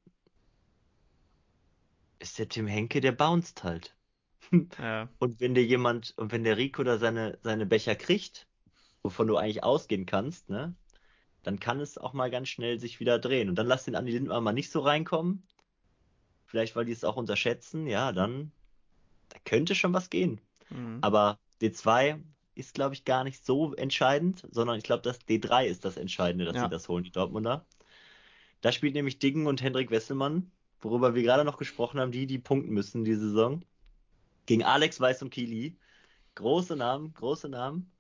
ist 2.19 2.39
der 2.39 2.49
Tim 2.49 2.67
Henke, 2.67 3.01
der 3.01 3.13
bounced 3.13 3.63
halt. 3.65 3.97
Ja. 4.79 5.09
Und 5.19 5.41
wenn 5.41 5.55
dir 5.55 5.65
jemand, 5.65 6.15
und 6.19 6.33
wenn 6.33 6.45
der 6.45 6.57
Rico 6.57 6.83
da 6.85 6.99
seine, 6.99 7.39
seine 7.43 7.67
Becher 7.67 7.95
kriegt, 7.97 8.49
wovon 9.03 9.29
du 9.29 9.37
eigentlich 9.37 9.65
ausgehen 9.65 10.07
kannst, 10.07 10.51
ne? 10.51 10.77
Dann 11.43 11.59
kann 11.59 11.81
es 11.81 11.99
auch 11.99 12.13
mal 12.13 12.31
ganz 12.31 12.49
schnell 12.49 12.79
sich 12.79 13.01
wieder 13.01 13.19
drehen. 13.19 13.49
Und 13.49 13.57
dann 13.57 13.67
lass 13.67 13.85
den 13.85 13.97
Andi 13.97 14.13
Lindner 14.13 14.41
mal 14.41 14.53
nicht 14.53 14.71
so 14.71 14.81
reinkommen. 14.81 15.43
Vielleicht, 16.47 16.77
weil 16.77 16.85
die 16.85 16.93
es 16.93 17.05
auch 17.05 17.17
unterschätzen, 17.17 17.87
ja, 17.87 18.13
dann 18.13 18.51
da 19.31 19.39
könnte 19.45 19.75
schon 19.75 19.95
was 19.95 20.11
gehen. 20.11 20.41
Mhm. 20.71 20.99
Aber 21.01 21.39
D2 21.61 22.21
ist, 22.55 22.75
glaube 22.75 22.95
ich, 22.95 23.05
gar 23.05 23.25
nicht 23.25 23.45
so 23.45 23.75
entscheidend, 23.75 24.47
sondern 24.51 24.77
ich 24.77 24.85
glaube, 24.85 25.03
das 25.03 25.21
D3 25.21 25.67
ist 25.67 25.85
das 25.85 25.97
Entscheidende, 25.97 26.45
dass 26.45 26.57
Ja. 26.57 26.65
sie 26.65 26.71
das 26.71 26.89
holen, 26.89 27.05
die 27.05 27.13
Dortmunder. 27.13 27.65
Da 28.61 28.73
spielt 28.73 28.95
nämlich 28.95 29.19
Diggen 29.19 29.47
und 29.47 29.63
Hendrik 29.63 29.91
Wesselmann, 29.91 30.51
worüber 30.81 31.15
wir 31.15 31.23
gerade 31.23 31.45
noch 31.45 31.57
gesprochen 31.57 32.01
haben, 32.01 32.13
die, 32.13 32.27
die 32.27 32.39
punkten 32.39 32.73
müssen 32.73 33.05
diese 33.05 33.29
Saison. 33.29 33.65
Gegen 34.47 34.65
Alex 34.65 35.01
Weiß 35.01 35.23
und 35.23 35.31
Kili. 35.31 35.79
Große 36.35 36.77
Namen, 36.77 37.15
große 37.15 37.49
Namen. 37.49 37.91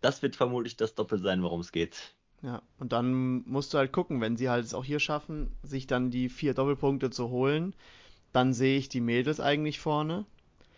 Das 0.00 0.22
wird 0.22 0.34
vermutlich 0.36 0.76
das 0.76 0.94
Doppel 0.96 1.18
sein, 1.20 1.42
worum 1.42 1.60
es 1.60 1.70
geht. 1.72 2.14
Ja, 2.42 2.62
und 2.78 2.92
dann 2.92 3.42
musst 3.48 3.74
du 3.74 3.78
halt 3.78 3.92
gucken, 3.92 4.20
wenn 4.20 4.36
sie 4.36 4.48
halt 4.48 4.64
es 4.64 4.74
auch 4.74 4.84
hier 4.84 5.00
schaffen, 5.00 5.50
sich 5.62 5.86
dann 5.88 6.10
die 6.10 6.28
vier 6.28 6.54
Doppelpunkte 6.54 7.10
zu 7.10 7.30
holen, 7.30 7.74
dann 8.32 8.54
sehe 8.54 8.78
ich 8.78 8.88
die 8.88 9.00
Mädels 9.00 9.40
eigentlich 9.40 9.80
vorne. 9.80 10.26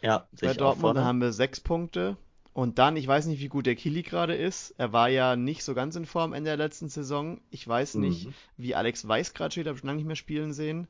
Ja, 0.03 0.29
Bei 0.33 0.39
sehe 0.39 0.51
ich 0.51 0.61
auch 0.61 0.75
Dortmund 0.75 0.81
vorne. 0.81 1.01
haben 1.05 1.21
wir 1.21 1.33
sechs 1.33 1.61
Punkte. 1.61 2.17
Und 2.53 2.79
dann, 2.79 2.97
ich 2.97 3.07
weiß 3.07 3.27
nicht, 3.27 3.41
wie 3.41 3.49
gut 3.49 3.67
der 3.67 3.77
Kili 3.77 4.03
gerade 4.03 4.35
ist. 4.35 4.75
Er 4.79 4.93
war 4.93 5.09
ja 5.09 5.37
nicht 5.37 5.65
so 5.65 5.75
ganz 5.75 5.97
in 5.97 6.07
Form 6.07 6.33
Ende 6.33 6.51
der 6.51 6.57
letzten 6.57 6.89
Saison. 6.89 7.41
Ich 7.51 7.67
weiß 7.67 7.97
nicht, 7.97 8.29
Mhm. 8.29 8.35
wie 8.57 8.75
Alex 8.75 9.07
Weiß 9.07 9.35
gerade 9.35 9.53
steht, 9.53 9.67
habe 9.67 9.77
ich 9.77 9.81
schon 9.81 9.89
lange 9.89 9.99
nicht 9.99 10.07
mehr 10.07 10.17
spielen 10.17 10.53
sehen. 10.53 10.89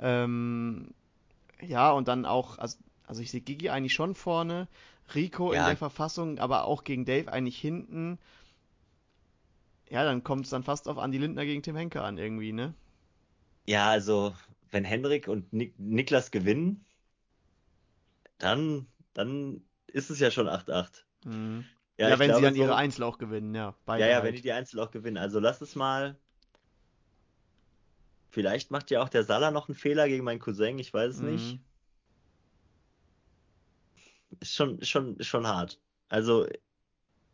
Ähm, 0.00 0.94
ja, 1.60 1.92
und 1.92 2.08
dann 2.08 2.26
auch, 2.26 2.58
also, 2.58 2.78
also 3.06 3.22
ich 3.22 3.30
sehe 3.30 3.40
Gigi 3.40 3.70
eigentlich 3.70 3.94
schon 3.94 4.14
vorne, 4.14 4.68
Rico 5.14 5.52
in 5.52 5.56
Ja. 5.56 5.66
der 5.66 5.76
Verfassung, 5.76 6.38
aber 6.38 6.64
auch 6.64 6.84
gegen 6.84 7.04
Dave 7.04 7.32
eigentlich 7.32 7.58
hinten. 7.58 8.18
Ja, 9.88 10.04
dann 10.04 10.22
kommt 10.24 10.44
es 10.44 10.50
dann 10.50 10.62
fast 10.62 10.88
auf 10.88 10.98
Andi 10.98 11.16
Lindner 11.18 11.44
gegen 11.46 11.62
Tim 11.62 11.76
Henke 11.76 12.02
an 12.02 12.18
irgendwie, 12.18 12.52
ne? 12.52 12.74
Ja, 13.66 13.90
also, 13.90 14.34
wenn 14.70 14.84
Hendrik 14.84 15.28
und 15.28 15.52
Nik 15.52 15.78
Niklas 15.78 16.30
gewinnen, 16.30 16.86
dann, 18.38 18.86
dann 19.12 19.64
ist 19.86 20.10
es 20.10 20.18
ja 20.20 20.30
schon 20.30 20.48
8-8. 20.48 21.06
Mhm. 21.24 21.64
Ja, 21.98 22.10
Ja, 22.10 22.18
wenn 22.18 22.34
sie 22.34 22.40
glaube 22.40 22.42
dann 22.42 22.56
ihre 22.56 22.72
so, 22.72 22.76
Einzel 22.76 23.02
auch 23.04 23.18
gewinnen, 23.18 23.54
ja. 23.54 23.74
Ja, 23.96 24.06
ja, 24.06 24.14
halt. 24.16 24.24
wenn 24.24 24.34
die 24.34 24.42
die 24.42 24.52
Einzel 24.52 24.80
auch 24.80 24.90
gewinnen. 24.90 25.16
Also 25.16 25.38
lass 25.40 25.60
es 25.60 25.74
mal. 25.76 26.18
Vielleicht 28.28 28.70
macht 28.70 28.90
ja 28.90 29.02
auch 29.02 29.08
der 29.08 29.24
Salah 29.24 29.50
noch 29.50 29.68
einen 29.68 29.76
Fehler 29.76 30.08
gegen 30.08 30.24
meinen 30.24 30.38
Cousin, 30.40 30.78
ich 30.78 30.92
weiß 30.92 31.10
es 31.14 31.22
nicht. 31.22 31.58
Ist 34.40 34.54
schon, 34.54 34.82
schon, 34.82 35.22
schon 35.22 35.46
hart. 35.46 35.80
Also 36.08 36.46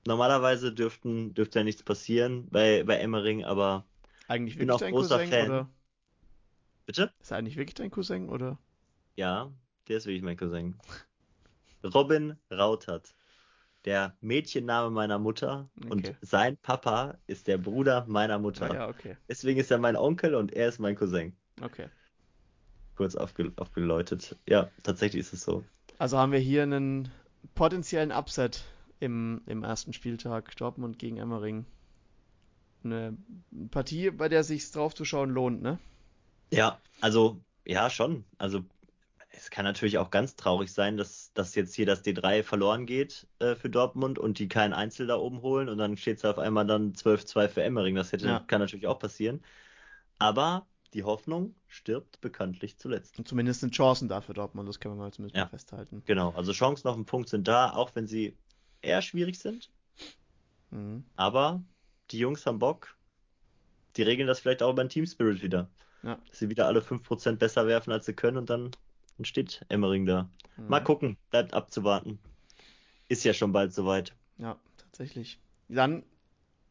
normalerweise 0.06 0.72
dürften, 0.74 1.34
dürfte 1.34 1.60
ja 1.60 1.64
nichts 1.64 1.82
passieren 1.82 2.48
bei, 2.50 2.84
bei 2.84 2.96
Emmering, 2.98 3.44
aber 3.44 3.86
Eigentlich 4.28 4.58
bin 4.58 4.68
wirklich 4.68 4.76
auch 4.84 4.90
großer 4.90 5.18
Cousin, 5.18 5.30
Fan. 5.30 5.48
oder? 5.50 5.70
bitte? 6.86 7.10
Ist 7.20 7.30
er 7.30 7.38
eigentlich 7.38 7.56
wirklich 7.56 7.74
dein 7.74 7.90
Cousin, 7.90 8.28
oder? 8.28 8.58
Ja, 9.16 9.52
der 9.88 9.98
ist 9.98 10.06
wirklich 10.06 10.22
mein 10.22 10.36
Cousin. 10.36 10.74
Robin 11.84 12.38
Rautert. 12.50 13.14
Der 13.84 14.16
Mädchenname 14.20 14.90
meiner 14.90 15.18
Mutter 15.18 15.70
und 15.88 16.08
Okay. 16.08 16.16
sein 16.22 16.56
Papa 16.58 17.18
ist 17.26 17.46
der 17.48 17.58
Bruder 17.58 18.06
meiner 18.06 18.38
Ah, 18.38 18.42
Mutter. 18.42 18.74
ja, 18.74 18.88
okay. 18.88 19.16
Deswegen 19.28 19.60
ist 19.60 19.70
er 19.70 19.78
mein 19.78 19.96
Onkel 19.96 20.34
und 20.34 20.52
er 20.52 20.68
ist 20.68 20.78
mein 20.80 20.96
Cousin. 20.96 21.36
Okay. 21.62 21.90
Kurz 22.94 23.16
aufge 23.16 23.52
aufgeläutet. 23.56 24.38
Ja, 24.46 24.70
tatsächlich 24.84 25.20
ist 25.20 25.32
es 25.32 25.42
so. 25.42 25.64
Also 26.00 26.16
haben 26.16 26.32
wir 26.32 26.38
hier 26.38 26.62
einen 26.62 27.10
potenziellen 27.54 28.10
Upset 28.10 28.64
im, 29.00 29.42
im 29.44 29.64
ersten 29.64 29.92
Spieltag. 29.92 30.56
Dortmund 30.56 30.98
gegen 30.98 31.18
Emmering. 31.18 31.66
Eine 32.82 33.18
Partie, 33.70 34.10
bei 34.10 34.30
der 34.30 34.42
sich 34.42 34.72
drauf 34.72 34.94
zu 34.94 35.04
schauen 35.04 35.28
lohnt, 35.28 35.60
ne? 35.60 35.78
Ja, 36.50 36.80
also, 37.02 37.44
ja, 37.66 37.90
schon. 37.90 38.24
Also, 38.38 38.64
es 39.28 39.50
kann 39.50 39.66
natürlich 39.66 39.98
auch 39.98 40.10
ganz 40.10 40.36
traurig 40.36 40.72
sein, 40.72 40.96
dass, 40.96 41.34
dass 41.34 41.54
jetzt 41.54 41.74
hier 41.74 41.84
das 41.84 42.02
D3 42.02 42.42
verloren 42.44 42.86
geht 42.86 43.26
äh, 43.38 43.54
für 43.54 43.68
Dortmund 43.68 44.18
und 44.18 44.38
die 44.38 44.48
keinen 44.48 44.72
Einzel 44.72 45.06
da 45.06 45.16
oben 45.16 45.42
holen 45.42 45.68
und 45.68 45.76
dann 45.76 45.98
steht 45.98 46.16
es 46.16 46.24
auf 46.24 46.38
einmal 46.38 46.66
dann 46.66 46.94
12-2 46.94 47.48
für 47.50 47.62
Emmering. 47.62 47.94
Das 47.94 48.10
hätte, 48.12 48.26
Ja. 48.26 48.40
kann 48.40 48.60
natürlich 48.60 48.86
auch 48.86 48.98
passieren. 48.98 49.42
Aber 50.18 50.66
die 50.94 51.04
Hoffnung 51.04 51.54
stirbt 51.68 52.20
bekanntlich 52.20 52.76
zuletzt. 52.78 53.18
Und 53.18 53.28
zumindest 53.28 53.60
sind 53.60 53.74
Chancen 53.74 54.08
da 54.08 54.20
für 54.20 54.32
Dortmund, 54.34 54.68
das 54.68 54.80
können 54.80 54.96
wir 54.96 55.02
mal 55.04 55.12
zumindest 55.12 55.36
Ja. 55.36 55.44
mal 55.44 55.50
festhalten. 55.50 56.02
Genau, 56.06 56.30
also 56.30 56.52
Chancen 56.52 56.88
auf 56.88 56.96
den 56.96 57.06
Punkt 57.06 57.28
sind 57.28 57.46
da, 57.48 57.70
auch 57.72 57.94
wenn 57.94 58.06
sie 58.06 58.36
eher 58.82 59.02
schwierig 59.02 59.38
sind. 59.38 59.70
Mhm. 60.70 61.04
Aber 61.16 61.62
die 62.10 62.18
Jungs 62.18 62.46
haben 62.46 62.58
Bock. 62.58 62.96
Die 63.96 64.02
regeln 64.02 64.26
das 64.28 64.40
vielleicht 64.40 64.62
auch 64.62 64.72
beim 64.74 64.88
Team 64.88 65.06
Spirit 65.06 65.42
wieder. 65.42 65.68
Ja. 66.02 66.18
Dass 66.28 66.38
sie 66.38 66.48
wieder 66.48 66.66
alle 66.66 66.80
5% 66.80 67.38
besser 67.38 67.66
werfen, 67.66 67.92
als 67.92 68.06
sie 68.06 68.14
können 68.14 68.36
und 68.38 68.48
dann, 68.50 68.70
dann 69.16 69.24
steht 69.24 69.64
Emmering 69.68 70.06
da. 70.06 70.30
Mal 70.56 70.80
Mhm. 70.80 70.84
gucken, 70.84 71.16
bleibt 71.30 71.54
abzuwarten. 71.54 72.18
Ist 73.08 73.24
ja 73.24 73.32
schon 73.34 73.52
bald 73.52 73.72
soweit. 73.72 74.14
Ja, 74.38 74.58
tatsächlich. 74.78 75.38
Dann 75.68 76.04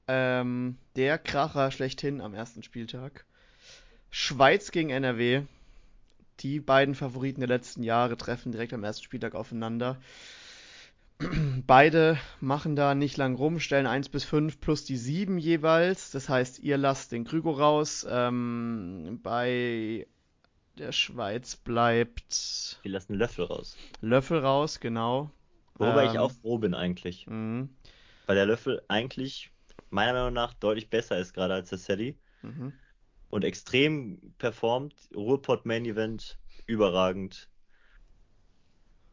ähm, 0.07 0.78
der 0.95 1.17
Kracher 1.20 1.70
schlechthin 1.72 2.22
am 2.22 2.34
ersten 2.34 2.63
Spieltag. 2.63 3.26
Schweiz 4.10 4.72
gegen 4.72 4.89
NRW. 4.89 5.43
Die 6.39 6.60
beiden 6.60 6.95
Favoriten 6.95 7.41
der 7.41 7.49
letzten 7.49 7.84
Jahre 7.84 8.16
treffen 8.18 8.51
direkt 8.51 8.74
am 8.74 8.84
ersten 8.84 9.03
Spieltag 9.03 9.36
aufeinander. 9.36 9.97
Beide 11.68 12.18
machen 12.39 12.76
da 12.76 12.95
nicht 12.95 13.18
lang 13.18 13.36
rum, 13.36 13.60
stellen 13.60 13.88
1 13.88 14.10
bis 14.10 14.24
5 14.24 14.62
plus 14.62 14.86
die 14.86 14.95
7 14.95 15.38
jeweils. 15.38 16.12
Das 16.12 16.30
heißt, 16.30 16.60
ihr 16.60 16.78
lasst 16.78 17.12
den 17.12 17.26
Krügo 17.26 17.51
raus. 17.51 18.07
Ähm, 18.10 19.20
bei 19.22 20.07
der 20.78 20.93
Schweiz 20.93 21.57
bleibt 21.57 22.80
Wir 22.84 22.91
lassen 22.91 23.16
Löffel 23.16 23.45
raus. 23.45 23.76
Löffel 23.99 24.39
raus, 24.39 24.80
genau. 24.80 25.30
Worüber 25.76 26.05
ich 26.05 26.12
Ähm, 26.12 26.18
auch 26.20 26.32
froh 26.32 26.57
bin 26.57 26.74
eigentlich. 26.74 27.28
Mhm. 27.28 27.70
Weil 28.26 28.36
der 28.36 28.45
Löffel 28.45 28.82
eigentlich 28.88 29.51
meiner 29.89 30.14
Meinung 30.14 30.34
nach 30.34 30.53
deutlich 30.53 30.89
besser 30.89 31.18
ist 31.18 31.34
gerade 31.34 31.53
als 31.53 31.70
der 31.70 31.80
Sadie. 31.80 32.16
Mhm. 32.43 32.74
Und 33.30 33.44
extrem 33.44 34.34
performt. 34.38 35.10
Ruhrpott 35.16 35.66
Main 35.66 35.86
Event, 35.86 36.40
überragend. 36.68 37.50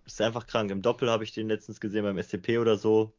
Ist 0.06 0.20
einfach 0.22 0.46
krank. 0.46 0.70
Im 0.70 0.82
Doppel 0.82 1.10
habe 1.10 1.24
ich 1.24 1.32
den 1.32 1.48
letztens 1.48 1.80
gesehen 1.80 2.04
beim 2.04 2.16
SCP 2.18 2.58
oder 2.58 2.76
so. 2.78 3.12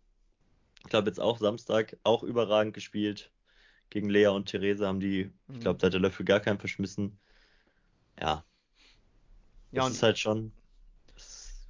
Ich 0.83 0.89
glaube 0.89 1.09
jetzt 1.09 1.19
auch 1.19 1.37
Samstag, 1.39 1.97
auch 2.03 2.23
überragend 2.23 2.73
gespielt. 2.73 3.31
Gegen 3.89 4.09
Lea 4.09 4.27
und 4.27 4.47
Therese 4.47 4.87
haben 4.87 4.99
die, 5.01 5.31
ich 5.53 5.59
Mhm. 5.59 5.61
glaube, 5.61 5.79
da 5.79 5.87
hat 5.87 5.93
der 5.93 6.01
Löffel 6.01 6.25
gar 6.25 6.39
keinen 6.41 6.59
verschmissen. 6.59 7.19
Ja, 8.19 8.45
Ja, 9.71 9.85
das 9.85 9.87
und 9.87 9.93
ist 9.93 10.03
halt 10.03 10.19
schon. 10.19 10.51
Das 11.15 11.67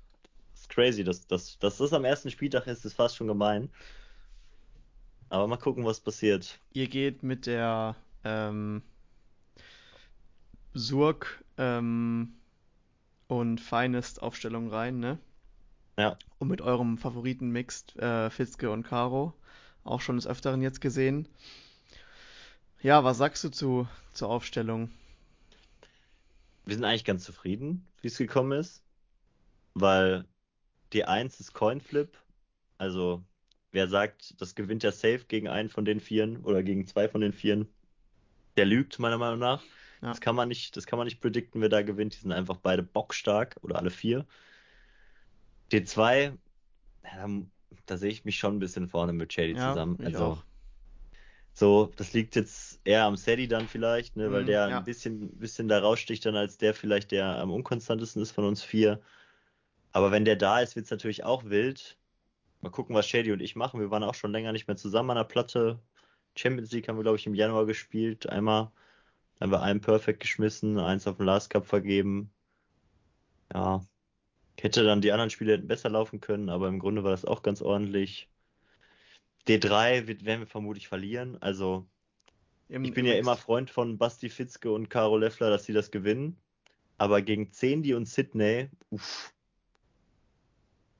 ist 0.56 0.70
crazy. 0.70 1.04
Dass, 1.04 1.28
dass, 1.28 1.60
dass 1.60 1.78
das 1.78 1.94
am 1.94 2.06
ersten 2.06 2.32
Spieltag 2.32 2.68
ist, 2.68 2.86
ist 2.86 2.94
fast 2.96 3.16
schon 3.18 3.28
gemein. 3.28 3.72
Aber 5.30 5.48
mal 5.48 5.56
gucken, 5.56 5.86
was 5.86 6.02
passiert. 6.02 6.60
ihr 6.74 6.88
geht 6.88 7.24
mit 7.24 7.46
der 7.46 7.96
ähm, 8.24 8.84
Surg 10.78 11.44
ähm, 11.58 12.34
und 13.28 13.60
Finest 13.60 14.22
Aufstellung 14.22 14.70
rein, 14.70 15.00
ne? 15.00 15.20
Ja. 15.98 16.18
Und 16.40 16.48
mit 16.50 16.62
eurem 16.62 16.98
Favoriten 16.98 17.50
Mixed 17.50 17.96
äh, 17.98 18.30
Fitzke 18.30 18.70
und 18.70 18.84
Caro. 18.84 19.34
Auch 19.84 20.02
schon 20.02 20.18
des 20.18 20.28
Öfteren 20.28 20.62
jetzt 20.62 20.82
gesehen. 20.82 21.28
Ja, 22.82 23.04
was 23.04 23.18
sagst 23.18 23.44
du 23.44 23.50
zu, 23.50 23.88
zur 24.14 24.30
Aufstellung? 24.30 24.92
Wir 26.66 26.76
sind 26.76 26.84
eigentlich 26.84 27.06
ganz 27.06 27.24
zufrieden, 27.24 27.88
wie 28.02 28.08
es 28.08 28.18
gekommen 28.18 28.52
ist. 28.52 28.84
Weil 29.74 30.26
die 30.94 31.06
1 31.06 31.40
ist 31.40 31.54
Coinflip. 31.54 32.18
Also, 32.78 33.24
wer 33.72 33.88
sagt, 33.88 34.40
das 34.40 34.54
gewinnt 34.54 34.84
ja 34.84 34.92
safe 34.92 35.26
gegen 35.28 35.48
einen 35.48 35.70
von 35.70 35.86
den 35.86 36.00
Vieren 36.00 36.44
oder 36.44 36.62
gegen 36.62 36.86
zwei 36.86 37.10
von 37.10 37.22
den 37.22 37.34
Vieren, 37.34 37.68
der 38.58 38.66
lügt, 38.66 39.00
meiner 39.00 39.18
Meinung 39.18 39.40
nach. 39.40 39.64
Ja. 40.02 40.14
Das 40.14 40.22
kann 40.22 40.36
man 40.36 40.48
nicht, 40.50 40.76
das 40.78 40.86
kann 40.88 40.98
man 40.98 41.06
nicht 41.08 41.22
predikten, 41.22 41.62
wer 41.62 41.70
da 41.70 41.82
gewinnt. 41.84 42.16
Die 42.16 42.20
sind 42.20 42.32
einfach 42.32 42.58
beide 42.58 42.84
bockstark 42.84 43.58
oder 43.62 43.78
alle 43.78 43.91
vier. 43.91 44.28
D2 45.72 46.38
da, 47.04 47.28
da 47.88 47.98
sehe 47.98 48.12
ich 48.12 48.26
mich 48.26 48.38
schon 48.39 48.58
ein 48.58 48.60
bisschen 48.60 48.88
vorne 48.89 49.14
mit 49.14 49.34
Shady 49.34 49.56
Ja, 49.56 49.58
zusammen. 49.58 50.00
ich 50.00 50.16
Also, 50.16 50.16
auch. 50.16 50.45
so, 51.54 51.88
das 51.95 52.14
liegt 52.14 52.36
jetzt 52.36 52.82
eher 52.84 53.06
am 53.06 53.16
Sadie 53.18 53.48
dann 53.48 53.68
vielleicht, 53.68 54.16
ne, 54.16 54.32
weil 54.32 54.45
Mhm, 54.45 54.45
der 54.45 54.66
ja. 54.66 54.78
ein 54.78 54.84
bisschen, 54.84 55.38
bisschen 55.39 55.68
da 55.68 55.80
raussticht 55.80 56.26
dann 56.26 56.36
als 56.36 56.58
der 56.58 56.74
vielleicht, 56.74 57.12
der 57.12 57.26
am 57.39 57.52
unkonstantesten 57.52 58.22
ist 58.22 58.32
von 58.32 58.45
uns 58.45 58.64
vier. 58.64 59.02
Aber 59.91 60.12
wenn 60.12 60.26
der 60.26 60.36
da 60.38 60.62
ist, 60.62 60.76
wird 60.76 60.86
es 60.86 60.91
natürlich 60.91 61.24
auch 61.26 61.45
wild. 61.45 62.00
Mal 62.62 62.72
gucken, 62.72 62.95
was 62.95 63.08
Shady 63.10 63.32
und 63.34 63.41
ich 63.41 63.56
machen. 63.56 63.80
Wir 63.80 63.91
waren 63.91 64.04
auch 64.04 64.16
schon 64.16 64.32
länger 64.34 64.54
nicht 64.54 64.68
mehr 64.68 64.78
zusammen 64.78 65.12
an 65.12 65.18
der 65.18 65.26
Platte. 65.26 65.82
Champions 66.38 66.72
League 66.72 66.88
haben 66.89 66.98
wir, 66.98 67.04
glaube 67.04 67.18
ich, 67.18 67.28
im 67.28 67.36
Januar 67.36 67.66
gespielt. 67.66 68.28
Einmal 68.30 68.72
haben 69.40 69.52
wir 69.52 69.62
einen 69.62 69.82
Perfect 69.82 70.20
geschmissen, 70.20 70.80
eins 70.80 71.08
auf 71.08 71.18
den 71.18 71.26
Last 71.26 71.50
Cup 71.50 71.66
vergeben. 71.66 72.32
Ja, 73.54 73.86
hätte 74.60 74.84
dann 74.84 75.02
die 75.02 75.12
anderen 75.12 75.30
Spiele 75.30 75.54
hätten 75.54 75.68
besser 75.68 75.90
laufen 75.90 76.20
können, 76.20 76.50
aber 76.50 76.68
im 76.68 76.80
Grunde 76.80 77.04
war 77.04 77.12
das 77.12 77.26
auch 77.26 77.44
ganz 77.44 77.62
ordentlich. 77.62 78.30
D3 79.48 80.08
wird, 80.08 80.26
werden 80.26 80.42
wir 80.42 80.48
vermutlich 80.48 80.88
verlieren. 80.88 81.38
Also, 81.42 81.88
Im, 82.68 82.84
ich 82.84 82.94
bin 82.94 83.06
ja 83.06 83.14
immer 83.14 83.38
Freund 83.38 83.70
von 83.70 83.98
Basti 83.98 84.30
Fitzke 84.30 84.72
und 84.72 84.90
Caro 84.90 85.18
Leffler, 85.18 85.50
dass 85.50 85.66
sie 85.66 85.74
das 85.74 85.92
gewinnen. 85.92 86.38
Aber 86.98 87.22
gegen 87.22 87.52
Cendi 87.54 87.94
und 87.94 88.08
Sydney, 88.08 88.70
uff, 88.90 89.34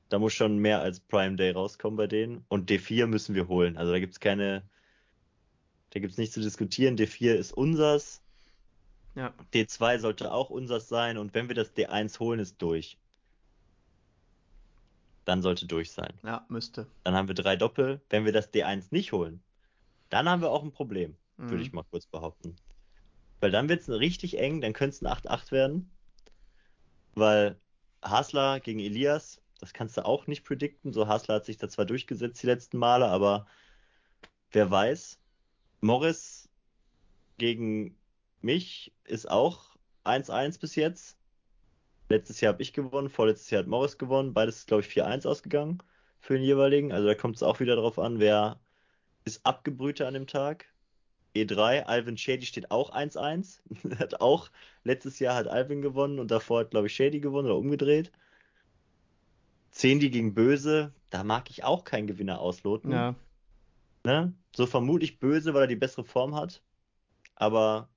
da 0.08 0.18
muss 0.18 0.32
schon 0.32 0.58
mehr 0.58 0.80
als 0.80 1.00
Prime 1.00 1.36
Day 1.36 1.50
rauskommen 1.50 1.96
bei 1.96 2.06
denen. 2.06 2.44
Und 2.48 2.70
D4 2.70 3.06
müssen 3.06 3.34
wir 3.34 3.48
holen. 3.48 3.76
Also 3.76 3.92
da 3.92 3.98
gibt's 3.98 4.20
keine, 4.20 4.62
da 5.90 6.00
gibt's 6.00 6.16
nichts 6.16 6.34
zu 6.34 6.40
diskutieren. 6.40 6.96
D4 6.96 7.34
ist 7.34 7.52
unsers. 7.52 8.22
Ja, 9.18 9.34
D2 9.52 9.98
sollte 9.98 10.30
auch 10.32 10.48
unsers 10.48 10.88
sein. 10.88 11.18
Und 11.18 11.34
wenn 11.34 11.48
wir 11.48 11.56
das 11.56 11.74
D1 11.74 12.20
holen, 12.20 12.38
ist 12.38 12.62
durch. 12.62 12.96
Dann 15.24 15.42
sollte 15.42 15.66
durch 15.66 15.90
sein. 15.90 16.14
ja, 16.24 16.46
müsste. 16.48 16.86
Dann 17.02 17.14
haben 17.14 17.26
wir 17.28 17.34
drei 17.34 17.56
Doppel. 17.56 18.00
Wenn 18.10 18.24
wir 18.24 18.32
das 18.32 18.52
D1 18.52 18.86
nicht 18.90 19.10
holen, 19.12 19.42
dann 20.08 20.28
haben 20.28 20.40
wir 20.40 20.50
auch 20.50 20.62
ein 20.62 20.70
Problem, 20.72 21.16
würde 21.36 21.56
Mhm. 21.56 21.62
ich 21.62 21.72
mal 21.72 21.84
kurz 21.90 22.06
behaupten. 22.06 22.56
Weil 23.40 23.50
dann 23.50 23.68
wird's 23.68 23.88
richtig 23.88 24.38
eng, 24.38 24.60
dann 24.60 24.72
könnte 24.72 24.94
es 24.94 25.02
ein 25.02 25.06
8-8 25.08 25.50
werden. 25.52 25.90
Weil 27.14 27.60
Hasler 28.02 28.60
gegen 28.60 28.78
Elias, 28.78 29.42
das 29.58 29.72
kannst 29.72 29.96
du 29.96 30.04
auch 30.04 30.28
nicht 30.28 30.44
predikten. 30.44 30.92
So 30.92 31.08
Hasler 31.08 31.34
hat 31.36 31.44
sich 31.44 31.56
da 31.56 31.68
zwar 31.68 31.84
durchgesetzt 31.84 32.40
die 32.42 32.46
letzten 32.46 32.78
Male, 32.78 33.08
aber 33.08 33.46
wer 34.52 34.70
weiß. 34.70 35.18
Morris 35.80 36.48
gegen 37.36 37.97
mich 38.40 38.92
ist 39.04 39.30
auch 39.30 39.76
1-1 40.04 40.60
bis 40.60 40.74
jetzt. 40.74 41.16
Letztes 42.08 42.40
Jahr 42.40 42.54
habe 42.54 42.62
ich 42.62 42.72
gewonnen, 42.72 43.10
vorletztes 43.10 43.50
Jahr 43.50 43.62
hat 43.62 43.68
Morris 43.68 43.98
gewonnen. 43.98 44.32
Beides 44.32 44.58
ist, 44.58 44.68
glaube 44.68 44.82
ich, 44.82 44.88
4-1 44.88 45.26
ausgegangen 45.26 45.82
für 46.20 46.34
den 46.34 46.42
jeweiligen. 46.42 46.92
Also 46.92 47.06
da 47.06 47.14
kommt 47.14 47.36
es 47.36 47.42
auch 47.42 47.60
wieder 47.60 47.76
drauf 47.76 47.98
an, 47.98 48.18
wer 48.18 48.58
ist 49.24 49.44
abgebrühter 49.44 50.06
an 50.06 50.14
dem 50.14 50.26
Tag. 50.26 50.66
E3, 51.36 51.82
Alvin 51.82 52.16
Shady 52.16 52.46
steht 52.46 52.70
auch 52.70 52.94
1-1. 52.94 53.60
hat 53.98 54.20
auch, 54.20 54.50
letztes 54.84 55.18
Jahr 55.18 55.36
hat 55.36 55.48
Alvin 55.48 55.82
gewonnen 55.82 56.18
und 56.18 56.30
davor 56.30 56.60
hat, 56.60 56.70
glaube 56.70 56.86
ich, 56.86 56.94
Shady 56.94 57.20
gewonnen 57.20 57.46
oder 57.46 57.58
umgedreht. 57.58 58.10
Zehnti 59.70 60.08
gegen 60.08 60.34
Böse, 60.34 60.94
da 61.10 61.22
mag 61.22 61.50
ich 61.50 61.62
auch 61.62 61.84
keinen 61.84 62.06
Gewinner 62.06 62.40
ausloten. 62.40 62.90
Ja, 62.90 63.14
Ne? 64.04 64.32
So 64.56 64.66
vermutlich 64.66 65.18
Böse, 65.18 65.54
weil 65.54 65.64
er 65.64 65.66
die 65.66 65.76
bessere 65.76 66.04
Form 66.04 66.34
hat. 66.34 66.62
Aber 67.34 67.88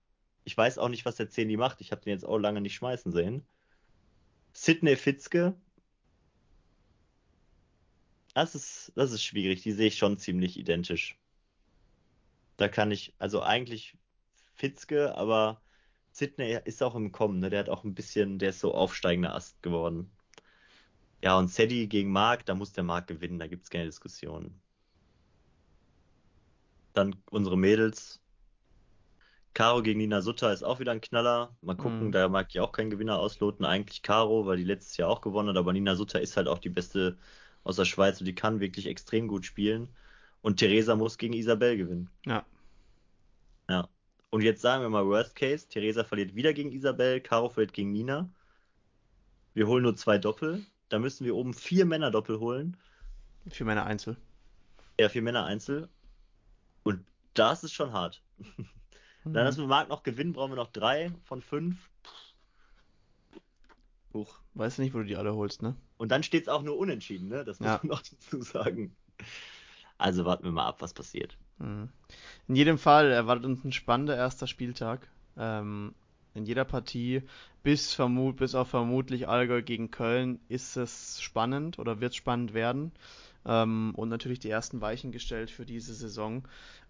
ich 0.43 0.57
weiß 0.57 0.77
auch 0.77 0.89
nicht, 0.89 1.05
was 1.05 1.15
der 1.15 1.29
Zehnti 1.29 1.57
macht. 1.57 1.81
Ich 1.81 1.91
habe 1.91 2.01
den 2.01 2.11
jetzt 2.11 2.25
auch 2.25 2.37
lange 2.37 2.61
nicht 2.61 2.75
schmeißen 2.75 3.11
sehen. 3.11 3.45
Sidney 4.53 4.95
Fitzke. 4.95 5.55
Das 8.33 8.55
ist, 8.55 8.91
das 8.95 9.11
ist 9.11 9.23
schwierig. 9.23 9.61
Die 9.63 9.71
sehe 9.71 9.87
ich 9.87 9.97
schon 9.97 10.17
ziemlich 10.17 10.57
identisch. 10.57 11.17
Da 12.57 12.67
kann 12.67 12.91
ich, 12.91 13.13
also 13.19 13.41
eigentlich 13.41 13.97
Fitzke, 14.55 15.15
aber 15.15 15.61
Sidney 16.11 16.59
ist 16.65 16.83
auch 16.83 16.95
im 16.95 17.11
Kommen. 17.11 17.39
Ne? 17.39 17.49
Der 17.49 17.59
hat 17.59 17.69
auch 17.69 17.83
ein 17.83 17.95
bisschen, 17.95 18.39
der 18.39 18.49
ist 18.49 18.59
so 18.59 18.73
aufsteigender 18.73 19.35
Ast 19.35 19.61
geworden. 19.63 20.11
Ja, 21.23 21.37
und 21.37 21.49
Sadie 21.49 21.87
gegen 21.87 22.11
Mark, 22.11 22.45
da 22.45 22.55
muss 22.55 22.73
der 22.73 22.83
Mark 22.83 23.07
gewinnen. 23.07 23.39
Da 23.39 23.47
gibt 23.47 23.63
es 23.63 23.69
keine 23.69 23.85
Diskussion. 23.85 24.59
Dann 26.93 27.15
unsere 27.29 27.57
Mädels. 27.57 28.19
Caro 29.53 29.81
gegen 29.81 29.99
Nina 29.99 30.21
Sutter 30.21 30.53
ist 30.53 30.63
auch 30.63 30.79
wieder 30.79 30.91
ein 30.93 31.01
Knaller. 31.01 31.55
Mal 31.61 31.75
gucken, 31.75 32.07
Mhm. 32.07 32.11
da 32.13 32.29
mag 32.29 32.47
ich 32.49 32.59
auch 32.61 32.71
keinen 32.71 32.89
Gewinner 32.89 33.19
ausloten. 33.19 33.65
Eigentlich 33.65 34.01
Caro, 34.01 34.45
weil 34.45 34.57
die 34.57 34.63
letztes 34.63 34.95
Jahr 34.97 35.09
auch 35.09 35.21
gewonnen 35.21 35.49
hat, 35.49 35.57
aber 35.57 35.73
Nina 35.73 35.95
Sutter 35.95 36.21
ist 36.21 36.37
halt 36.37 36.47
auch 36.47 36.59
die 36.59 36.69
beste 36.69 37.17
aus 37.63 37.75
der 37.75 37.85
Schweiz 37.85 38.19
und 38.19 38.25
die 38.25 38.35
kann 38.35 38.59
wirklich 38.59 38.87
extrem 38.87 39.27
gut 39.27 39.45
spielen. 39.45 39.89
Und 40.41 40.57
Theresa 40.57 40.95
muss 40.95 41.17
gegen 41.17 41.33
Isabel 41.33 41.77
gewinnen. 41.77 42.09
ja. 42.25 42.45
Ja. 43.69 43.87
Und 44.31 44.41
jetzt 44.41 44.61
sagen 44.61 44.81
wir 44.83 44.89
mal 44.89 45.05
Worst 45.05 45.35
Case, 45.35 45.67
Theresa 45.67 46.03
verliert 46.03 46.35
wieder 46.35 46.53
gegen 46.53 46.71
Isabel, 46.71 47.19
Caro 47.21 47.49
verliert 47.49 47.73
gegen 47.73 47.91
Nina. 47.91 48.29
Wir 49.53 49.67
holen 49.67 49.83
nur 49.83 49.95
zwei 49.95 50.17
Doppel. 50.17 50.65
Da 50.89 50.99
müssen 50.99 51.25
wir 51.25 51.35
oben 51.35 51.53
vier 51.53 51.85
Männer 51.85 52.11
Doppel 52.11 52.39
holen. 52.39 52.77
Für 53.49 53.65
meine 53.65 53.83
Einzel. 53.83 54.15
Ja, 54.99 55.09
vier 55.09 55.21
Männer 55.21 55.45
Einzel. 55.45 55.89
Und 56.83 57.05
das 57.33 57.63
ist 57.63 57.73
schon 57.73 57.91
hart. 57.93 58.21
Dann, 59.23 59.45
dass 59.45 59.57
Mhm. 59.57 59.61
wir 59.61 59.67
Marc 59.67 59.89
noch 59.89 60.03
gewinnen, 60.03 60.33
brauchen 60.33 60.51
wir 60.51 60.55
noch 60.57 60.71
drei 60.71 61.11
von 61.23 61.41
fünf. 61.41 61.89
Huch. 64.13 64.33
Weißt 64.55 64.77
du 64.77 64.81
nicht, 64.81 64.93
wo 64.93 64.99
du 64.99 65.05
die 65.05 65.15
alle 65.15 65.35
holst, 65.35 65.61
ne? 65.61 65.75
Und 65.97 66.11
dann 66.11 66.23
steht 66.23 66.43
es 66.43 66.49
auch 66.49 66.63
nur 66.63 66.77
unentschieden, 66.77 67.29
ne? 67.29 67.45
Das 67.45 67.59
muss 67.59 67.69
Ja. 67.69 67.79
man 67.83 67.87
noch 67.91 68.01
dazu 68.01 68.41
sagen. 68.41 68.95
Also 69.97 70.25
warten 70.25 70.43
wir 70.43 70.51
mal 70.51 70.65
ab, 70.65 70.81
was 70.81 70.93
passiert. 70.93 71.37
Mhm. 71.59 71.89
In 72.47 72.55
jedem 72.55 72.77
Fall 72.77 73.11
erwartet 73.11 73.45
uns 73.45 73.63
ein 73.63 73.71
spannender 73.71 74.15
erster 74.15 74.47
Spieltag. 74.47 75.07
Ähm, 75.37 75.93
in 76.33 76.45
jeder 76.45 76.65
Partie, 76.65 77.21
bis, 77.63 77.93
vermut, 77.93 78.37
bis 78.37 78.55
auf 78.55 78.69
vermutlich 78.69 79.27
Allgäu 79.27 79.61
gegen 79.61 79.91
Köln, 79.91 80.39
ist 80.49 80.75
es 80.77 81.21
spannend 81.21 81.77
oder 81.79 82.01
wird 82.01 82.15
spannend 82.15 82.53
werden. 82.53 82.91
Ähm, 83.45 83.93
und 83.95 84.09
natürlich 84.09 84.39
die 84.39 84.49
ersten 84.49 84.81
Weichen 84.81 85.11
gestellt 85.11 85.49
für 85.49 85.65
diese 85.65 85.93
Saison. 85.93 86.43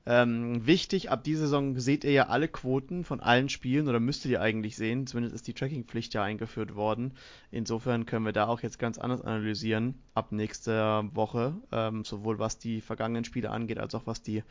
Ähm, 0.06 0.66
wichtig, 0.66 1.12
ab 1.12 1.24
dieser 1.24 1.41
Saison 1.41 1.80
seht 1.80 2.04
ihr 2.04 2.12
ja 2.12 2.28
alle 2.28 2.47
Quoten 2.47 3.04
von 3.04 3.20
allen 3.20 3.49
Spielen 3.49 3.88
oder 3.88 3.99
müsstet 3.99 4.32
ihr 4.32 4.41
eigentlich 4.41 4.76
sehen. 4.76 5.06
Zumindest 5.06 5.36
ist 5.36 5.47
die 5.47 5.54
Trackingpflicht 5.54 6.14
ja 6.14 6.24
eingeführt 6.24 6.76
worden. 6.76 7.14
Insofern 7.52 8.08
können 8.08 8.26
wir 8.26 8.32
da 8.32 8.47
auch 8.47 8.62
jetzt 8.62 8.80
ganz 8.80 8.97
anders 8.97 9.22
analysieren 9.22 9.95
ab 10.16 10.32
nächster 10.32 11.08
Woche, 11.16 11.56
ähm, 11.72 12.04
sowohl 12.04 12.39
was 12.39 12.58
die 12.58 12.82
vergangenen 12.82 13.26
Spiele 13.26 13.52
angeht, 13.52 13.78
als 13.78 13.93
auch 13.93 14.08
was 14.08 14.24
die 14.24 14.43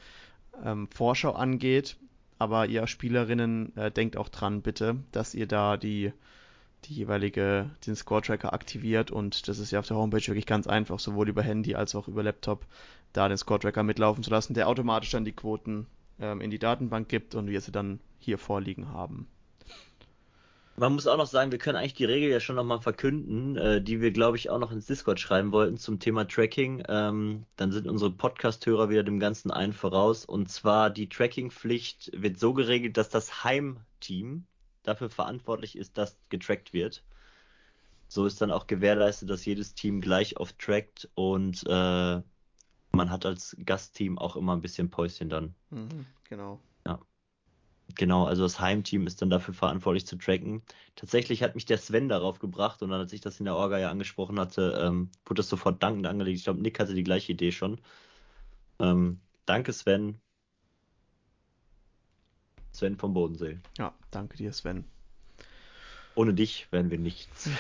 ähm, 0.65 0.89
Vorschau 0.89 1.33
angeht. 1.33 1.97
Aber 2.39 2.67
ihr 2.67 2.87
Spielerinnen 2.87 3.77
äh, 3.77 3.91
denkt 3.91 4.17
auch 4.17 4.29
dran, 4.29 4.63
bitte, 4.63 4.97
dass 5.13 5.35
ihr 5.35 5.47
da 5.47 5.77
die, 5.77 6.13
die 6.85 6.95
jeweilige, 6.95 7.71
den 7.87 7.97
Score-Tracker 7.97 8.53
aktiviert 8.53 9.11
und 9.11 9.49
das 9.49 9.59
ist 9.59 9.71
ja 9.71 9.79
auf 9.79 9.87
der 9.87 9.97
Homepage 9.97 10.27
wirklich 10.27 10.47
ganz 10.47 10.67
einfach, 10.67 10.99
sowohl 10.99 11.29
über 11.29 11.43
Handy 11.43 11.75
als 11.75 11.95
auch 11.95 12.09
über 12.09 12.23
Laptop, 12.23 12.67
da 13.13 13.29
den 13.29 13.39
Score-Tracker 13.39 13.83
mitlaufen 13.83 14.23
zu 14.23 14.31
lassen, 14.31 14.55
der 14.55 14.69
automatisch 14.69 15.11
dann 15.11 15.25
die 15.25 15.33
Quoten 15.33 15.87
ähm, 16.21 16.41
in 16.41 16.51
die 16.51 16.59
Datenbank 16.59 17.09
gibt 17.09 17.35
und 17.35 17.49
wir 17.49 17.61
sie 17.61 17.73
dann 17.73 18.01
hier 18.19 18.39
vorliegen 18.39 18.93
haben. 18.93 19.27
Man 20.81 20.95
muss 20.95 21.07
auch 21.07 21.19
noch 21.19 21.27
sagen, 21.27 21.53
wir 21.53 21.59
können 21.59 21.77
eigentlich 21.77 21.93
die 21.93 22.07
Regel 22.07 22.31
ja 22.31 22.41
schon 22.41 22.57
nochmal 22.57 22.81
verkünden, 22.81 23.55
äh, 23.59 23.83
die 23.83 24.01
wir, 24.01 24.13
glaube 24.13 24.39
ich, 24.39 24.49
auch 24.49 24.59
noch 24.59 24.73
ins 24.73 24.87
Discord 24.87 25.21
schreiben 25.21 25.53
wollten 25.53 25.77
zum 25.77 25.99
Thema 25.99 26.27
Tracking. 26.27 26.85
Ähm, 26.89 27.45
dann 27.57 27.71
sind 27.71 27.87
unsere 27.87 28.11
Podcast-Hörer 28.11 28.89
wieder 28.89 29.03
dem 29.03 29.21
Ganzen 29.21 29.51
einen 29.51 29.75
voraus. 29.75 30.25
Und 30.25 30.51
zwar 30.51 30.89
die 30.89 31.11
Tracking-Pflicht 31.11 32.13
wird 32.15 32.39
so 32.39 32.55
geregelt, 32.55 32.97
dass 32.97 33.11
das 33.11 33.45
Heimteam 33.45 34.47
dafür 34.91 35.11
verantwortlich 35.11 35.77
ist, 35.77 35.97
dass 35.97 36.19
getrackt 36.29 36.73
wird. 36.73 37.03
So 38.09 38.27
ist 38.27 38.41
dann 38.41 38.51
auch 38.51 38.67
gewährleistet, 38.67 39.31
dass 39.31 39.45
jedes 39.45 39.75
Team 39.75 40.01
gleich 40.01 40.39
oft 40.39 40.59
trackt 40.59 41.09
und 41.15 41.63
äh, 41.67 42.23
man 42.93 43.11
hat 43.11 43.25
als 43.25 43.57
Gastteam 43.65 44.19
auch 44.19 44.37
immer 44.37 44.55
ein 44.55 44.63
bisschen 44.63 44.91
Päuschen 44.91 45.29
dann. 45.29 45.55
Mhm, 45.71 46.07
genau. 46.29 46.61
Genau, 47.97 48.25
also 48.25 48.43
das 48.43 48.61
Heimteam 48.61 49.07
ist 49.07 49.23
dann 49.23 49.31
dafür 49.31 49.55
verantwortlich 49.55 50.07
zu 50.07 50.17
tracken. 50.17 50.63
Tatsächlich 50.97 51.43
hat 51.43 51.55
mich 51.55 51.65
der 51.65 51.79
Sven 51.79 52.09
darauf 52.09 52.39
gebracht 52.39 52.83
und 52.83 52.91
dann, 52.91 53.01
als 53.01 53.13
ich 53.13 53.21
das 53.21 53.39
in 53.41 53.45
der 53.45 53.57
Orga 53.57 53.79
ja 53.79 53.91
angesprochen 53.91 54.39
hatte, 54.39 54.79
ähm, 54.83 55.11
wurde 55.25 55.41
das 55.41 55.49
sofort 55.49 55.83
dankend 55.83 56.07
angelegt. 56.07 56.39
Ich 56.39 56.45
glaube, 56.45 56.61
Nick 56.61 56.79
hatte 56.79 56.95
die 56.95 57.05
gleiche 57.05 57.33
Idee 57.33 57.53
schon. 57.53 57.81
Ähm, 58.79 59.21
danke, 59.47 59.73
Sven. 59.73 60.21
Sven 62.81 62.97
vom 62.97 63.13
Bodensee. 63.13 63.59
Ja, 63.79 63.93
danke 64.11 64.37
dir, 64.39 64.53
Sven. 64.53 64.85
Ohne 66.15 66.35
dich 66.35 66.67
wären 66.73 66.91
wir 66.91 66.99
nichts. 66.99 67.49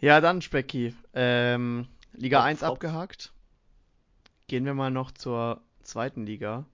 Ja, 0.00 0.20
dann, 0.20 0.42
Specki. 0.42 0.94
Ähm, 1.14 1.86
Liga 2.12 2.40
Hopp, 2.40 2.46
1 2.46 2.60
hopp. 2.60 2.72
abgehakt. 2.72 3.32
Gehen 4.48 4.66
wir 4.66 4.74
mal 4.74 4.90
noch 4.90 5.12
zur 5.12 5.62
zweiten 5.82 6.26
Liga. 6.26 6.66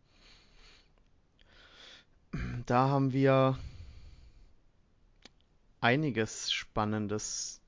Da 2.67 2.89
haben 2.89 3.13
wir 3.13 3.57
einiges 5.81 6.51
Spannendes 6.51 7.61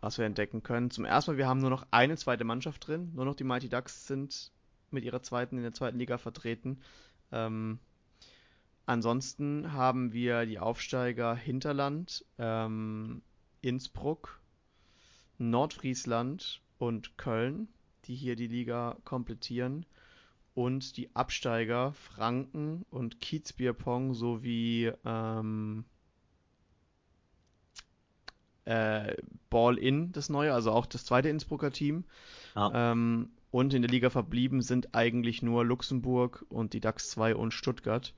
was 0.00 0.18
wir 0.18 0.26
entdecken 0.26 0.62
können. 0.62 0.90
Zum 0.90 1.04
ersten 1.04 1.32
Mal, 1.32 1.38
wir 1.38 1.48
haben 1.48 1.60
nur 1.60 1.70
noch 1.70 1.86
eine 1.90 2.16
zweite 2.16 2.44
Mannschaft 2.44 2.86
drin. 2.86 3.10
Nur 3.14 3.24
noch 3.24 3.34
die 3.34 3.44
Mighty 3.44 3.68
Ducks 3.68 4.06
sind 4.06 4.52
mit 4.90 5.04
ihrer 5.04 5.22
zweiten 5.22 5.56
in 5.56 5.62
der 5.62 5.72
zweiten 5.72 5.98
Liga 5.98 6.18
vertreten. 6.18 6.80
Ähm, 7.32 7.78
ansonsten 8.86 9.72
haben 9.72 10.12
wir 10.12 10.46
die 10.46 10.58
Aufsteiger 10.58 11.34
Hinterland, 11.34 12.24
ähm, 12.38 13.22
Innsbruck, 13.60 14.40
Nordfriesland 15.38 16.60
und 16.78 17.18
Köln, 17.18 17.68
die 18.04 18.14
hier 18.14 18.36
die 18.36 18.46
Liga 18.46 18.96
komplettieren. 19.04 19.86
Und 20.54 20.96
die 20.96 21.14
Absteiger 21.14 21.92
Franken 21.92 22.86
und 22.88 23.20
Kiezbierpong 23.20 24.14
sowie 24.14 24.90
ähm, 25.04 25.84
äh, 28.64 29.16
Ball-In, 29.50 30.12
das 30.12 30.28
neue, 30.28 30.54
also 30.54 30.72
auch 30.72 30.86
das 30.86 31.04
zweite 31.04 31.28
Innsbrucker 31.28 31.72
Team. 31.72 32.04
Ja. 32.54 32.92
Ähm, 32.92 33.30
und 33.56 33.72
in 33.72 33.80
der 33.80 33.90
Liga 33.90 34.10
verblieben 34.10 34.60
sind 34.60 34.94
eigentlich 34.94 35.40
nur 35.40 35.64
Luxemburg 35.64 36.44
und 36.50 36.74
die 36.74 36.80
DAX 36.80 37.08
2 37.08 37.36
und 37.36 37.52
Stuttgart. 37.52 38.12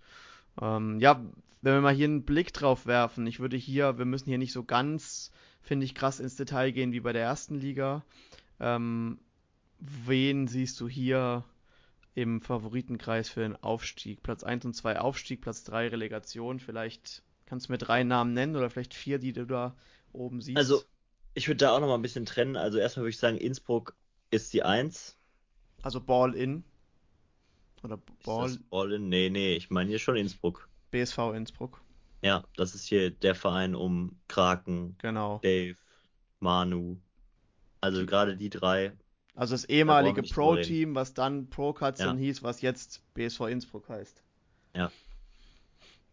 Ähm, 0.61 0.99
ja, 0.99 1.25
wenn 1.63 1.75
wir 1.75 1.81
mal 1.81 1.95
hier 1.95 2.07
einen 2.07 2.25
Blick 2.25 2.53
drauf 2.53 2.87
werfen, 2.87 3.25
ich 3.25 3.39
würde 3.39 3.57
hier, 3.57 3.99
wir 3.99 4.05
müssen 4.05 4.29
hier 4.29 4.39
nicht 4.39 4.53
so 4.53 4.65
ganz, 4.65 5.31
finde 5.63 5.87
ich, 5.87 5.95
krass 5.95 6.19
ins 6.19 6.35
Detail 6.35 6.73
gehen 6.73 6.91
wie 6.91 6.99
bei 6.99 7.13
der 7.13 7.23
ersten 7.23 7.55
Liga. 7.55 8.05
Ähm, 8.59 9.21
wen 9.79 10.49
siehst 10.49 10.81
du 10.81 10.89
hier 10.89 11.45
im 12.17 12.41
Favoritenkreis 12.41 13.29
für 13.29 13.43
den 13.43 13.55
Aufstieg? 13.55 14.25
Platz 14.25 14.43
1 14.43 14.65
und 14.65 14.75
2 14.75 14.99
Aufstieg, 14.99 15.41
Platz 15.41 15.63
3 15.63 15.87
Relegation. 15.87 16.59
Vielleicht 16.59 17.23
kannst 17.47 17.69
du 17.69 17.73
mir 17.73 17.79
drei 17.79 18.03
Namen 18.03 18.33
nennen 18.33 18.57
oder 18.57 18.71
vielleicht 18.71 18.93
vier, 18.93 19.21
die 19.21 19.35
du 19.35 19.47
da 19.47 19.77
oben 20.13 20.41
siehst. 20.41 20.59
Also, 20.59 20.83
ich 21.35 21.47
würde 21.47 21.59
da 21.59 21.77
auch 21.77 21.81
noch 21.81 21.87
mal 21.87 21.95
ein 21.95 22.03
bisschen 22.03 22.27
trennen. 22.27 22.57
Also, 22.57 22.79
erstmal 22.79 23.05
würde 23.05 23.11
ich 23.11 23.19
sagen, 23.19 23.39
Innsbruck 23.39 23.95
ist 24.33 24.53
die 24.53 24.65
1. 24.65 25.15
Also 25.83 26.01
Ball 26.01 26.35
in. 26.35 26.65
Oder 27.83 27.99
Ball. 28.25 28.51
Ist 28.51 28.71
Ball 28.71 28.93
in? 28.93 29.09
Nee, 29.09 29.31
nee, 29.31 29.55
ich 29.55 29.71
meine 29.71 29.91
hier 29.91 29.99
schon 29.99 30.17
Innsbruck. 30.17 30.69
BSV 30.91 31.19
Innsbruck. 31.35 31.83
Ja, 32.23 32.45
das 32.57 32.75
ist 32.75 32.87
hier 32.87 33.11
der 33.11 33.35
Verein 33.35 33.75
um 33.75 34.17
Kraken, 34.27 34.97
genau. 34.99 35.39
Dave, 35.43 35.77
Manu. 36.41 36.97
Also 37.81 38.05
gerade 38.07 38.37
die 38.37 38.51
drei. 38.51 38.93
Also 39.37 39.55
das 39.55 39.67
ehemalige 39.67 40.23
Pro-Team, 40.23 40.97
was 40.97 41.15
dann 41.15 41.49
Pro 41.49 41.73
Cuts 41.73 42.01
ja. 42.01 42.13
hieß, 42.13 42.43
was 42.43 42.61
jetzt 42.61 43.03
BSV 43.15 43.43
Innsbruck 43.43 43.89
heißt. 43.89 44.21
Ja. 44.75 44.91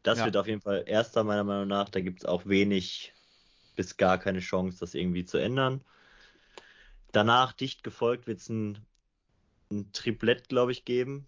Das 0.03 0.19
ja. 0.19 0.25
wird 0.25 0.37
auf 0.37 0.45
jeden 0.45 0.61
Fall 0.61 0.83
erster 0.85 1.23
meiner 1.23 1.43
Meinung 1.43 1.67
nach. 1.67 1.89
Da 1.89 2.01
gibt 2.01 2.19
es 2.19 2.25
auch 2.25 2.45
wenig 2.45 3.13
bis 3.75 3.97
gar 3.97 4.19
keine 4.19 4.39
Chance, 4.39 4.77
das 4.79 4.93
irgendwie 4.93 5.25
zu 5.25 5.39
ändern. 5.39 5.81
Danach 7.11 7.53
dicht 7.53 7.83
gefolgt 7.83 8.27
wird 8.27 8.39
es 8.39 8.49
ein, 8.49 8.77
ein 9.71 9.91
Triplett, 9.91 10.49
glaube 10.49 10.71
ich, 10.71 10.85
geben. 10.85 11.27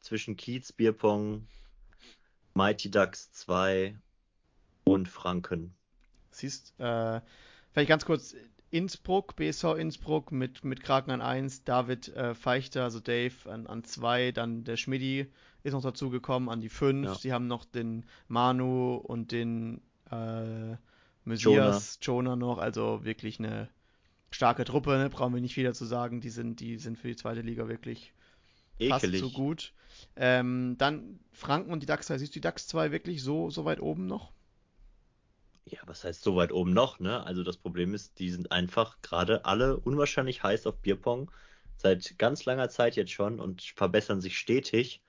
Zwischen 0.00 0.36
Kiez, 0.36 0.72
Bierpong, 0.72 1.46
Mighty 2.54 2.90
Ducks 2.90 3.32
2 3.32 3.98
und 4.84 5.08
Franken. 5.08 5.74
Siehst, 6.30 6.78
äh, 6.78 7.20
vielleicht 7.72 7.88
ganz 7.88 8.04
kurz, 8.04 8.34
Innsbruck, 8.70 9.34
BSV 9.36 9.76
Innsbruck 9.78 10.30
mit, 10.30 10.62
mit 10.62 10.82
Kraken 10.82 11.10
an 11.10 11.22
1, 11.22 11.64
David 11.64 12.08
äh, 12.08 12.34
Feichter, 12.34 12.84
also 12.84 13.00
Dave 13.00 13.32
an 13.46 13.82
2, 13.82 14.32
dann 14.32 14.64
der 14.64 14.76
Schmidti 14.76 15.26
ist 15.62 15.72
noch 15.72 15.82
dazugekommen 15.82 16.48
an 16.48 16.60
die 16.60 16.68
5. 16.68 17.06
Ja. 17.06 17.14
Sie 17.14 17.32
haben 17.32 17.46
noch 17.46 17.64
den 17.64 18.04
Manu 18.28 18.96
und 18.96 19.32
den 19.32 19.80
äh, 20.10 20.76
Messias, 21.24 21.98
Jonah. 22.00 22.32
Jonah 22.32 22.36
noch, 22.36 22.58
also 22.58 23.04
wirklich 23.04 23.38
eine 23.38 23.68
starke 24.30 24.64
Truppe, 24.64 24.98
ne? 24.98 25.10
brauchen 25.10 25.34
wir 25.34 25.40
nicht 25.40 25.56
wieder 25.56 25.74
zu 25.74 25.84
sagen, 25.84 26.20
die 26.20 26.30
sind, 26.30 26.60
die 26.60 26.78
sind 26.78 26.98
für 26.98 27.08
die 27.08 27.16
zweite 27.16 27.40
Liga 27.40 27.68
wirklich 27.68 28.12
Ekelig. 28.78 29.20
fast 29.20 29.32
so 29.32 29.36
gut. 29.36 29.72
Ähm, 30.16 30.76
dann 30.78 31.18
Franken 31.32 31.72
und 31.72 31.80
die 31.80 31.86
DAX 31.86 32.06
2, 32.06 32.18
siehst 32.18 32.32
du 32.32 32.34
die 32.34 32.42
DAX 32.42 32.66
2 32.68 32.92
wirklich 32.92 33.22
so, 33.22 33.50
so 33.50 33.64
weit 33.64 33.80
oben 33.80 34.06
noch? 34.06 34.32
Ja, 35.64 35.80
was 35.86 36.04
heißt 36.04 36.22
so 36.22 36.36
weit 36.36 36.52
oben 36.52 36.72
noch, 36.72 36.98
ne? 36.98 37.24
Also 37.24 37.42
das 37.42 37.56
Problem 37.56 37.94
ist, 37.94 38.18
die 38.18 38.30
sind 38.30 38.52
einfach 38.52 39.00
gerade 39.02 39.44
alle 39.44 39.76
unwahrscheinlich 39.76 40.42
heiß 40.42 40.66
auf 40.66 40.78
Bierpong. 40.78 41.30
Seit 41.76 42.18
ganz 42.18 42.44
langer 42.44 42.70
Zeit 42.70 42.96
jetzt 42.96 43.12
schon 43.12 43.38
und 43.38 43.62
verbessern 43.62 44.20
sich 44.20 44.38
stetig. 44.38 45.00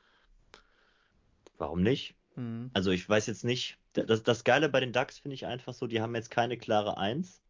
Warum 1.58 1.82
nicht? 1.82 2.16
Mhm. 2.36 2.72
Also 2.74 2.92
ich 2.92 3.08
weiß 3.08 3.28
jetzt 3.28 3.44
nicht, 3.44 3.78
das, 3.94 4.24
das 4.24 4.44
Geile 4.44 4.70
bei 4.70 4.80
den 4.80 4.94
Ducks 4.94 5.20
finde 5.20 5.36
ich 5.36 5.46
einfach 5.46 5.74
so, 5.74 5.88
die 5.88 6.02
haben 6.02 6.16
jetzt 6.16 6.32
keine 6.32 6.58
klare 6.58 6.98
1, 6.98 7.42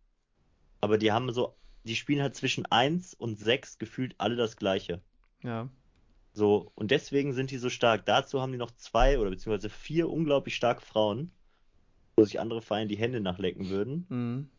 aber 0.82 0.98
die 0.98 1.12
haben 1.12 1.32
so, 1.32 1.56
die 1.84 1.96
spielen 1.96 2.22
halt 2.22 2.36
zwischen 2.36 2.66
1 2.66 3.14
und 3.14 3.40
6 3.40 3.80
gefühlt 3.80 4.16
alle 4.18 4.36
das 4.36 4.58
gleiche. 4.58 5.02
Ja. 5.44 5.70
So, 6.34 6.72
und 6.76 6.92
deswegen 6.92 7.34
sind 7.34 7.52
die 7.52 7.58
so 7.58 7.70
stark. 7.70 8.06
Dazu 8.06 8.42
haben 8.42 8.52
die 8.52 8.58
noch 8.58 8.72
zwei 8.72 9.20
oder 9.20 9.30
beziehungsweise 9.30 9.70
vier 9.70 10.10
unglaublich 10.10 10.56
starke 10.56 10.82
Frauen, 10.82 11.32
wo 12.16 12.24
sich 12.24 12.40
andere 12.40 12.62
Vereine 12.62 12.88
die 12.88 12.98
Hände 12.98 13.20
nachlecken 13.20 13.70
würden. 13.70 14.06
Mhm. 14.10 14.50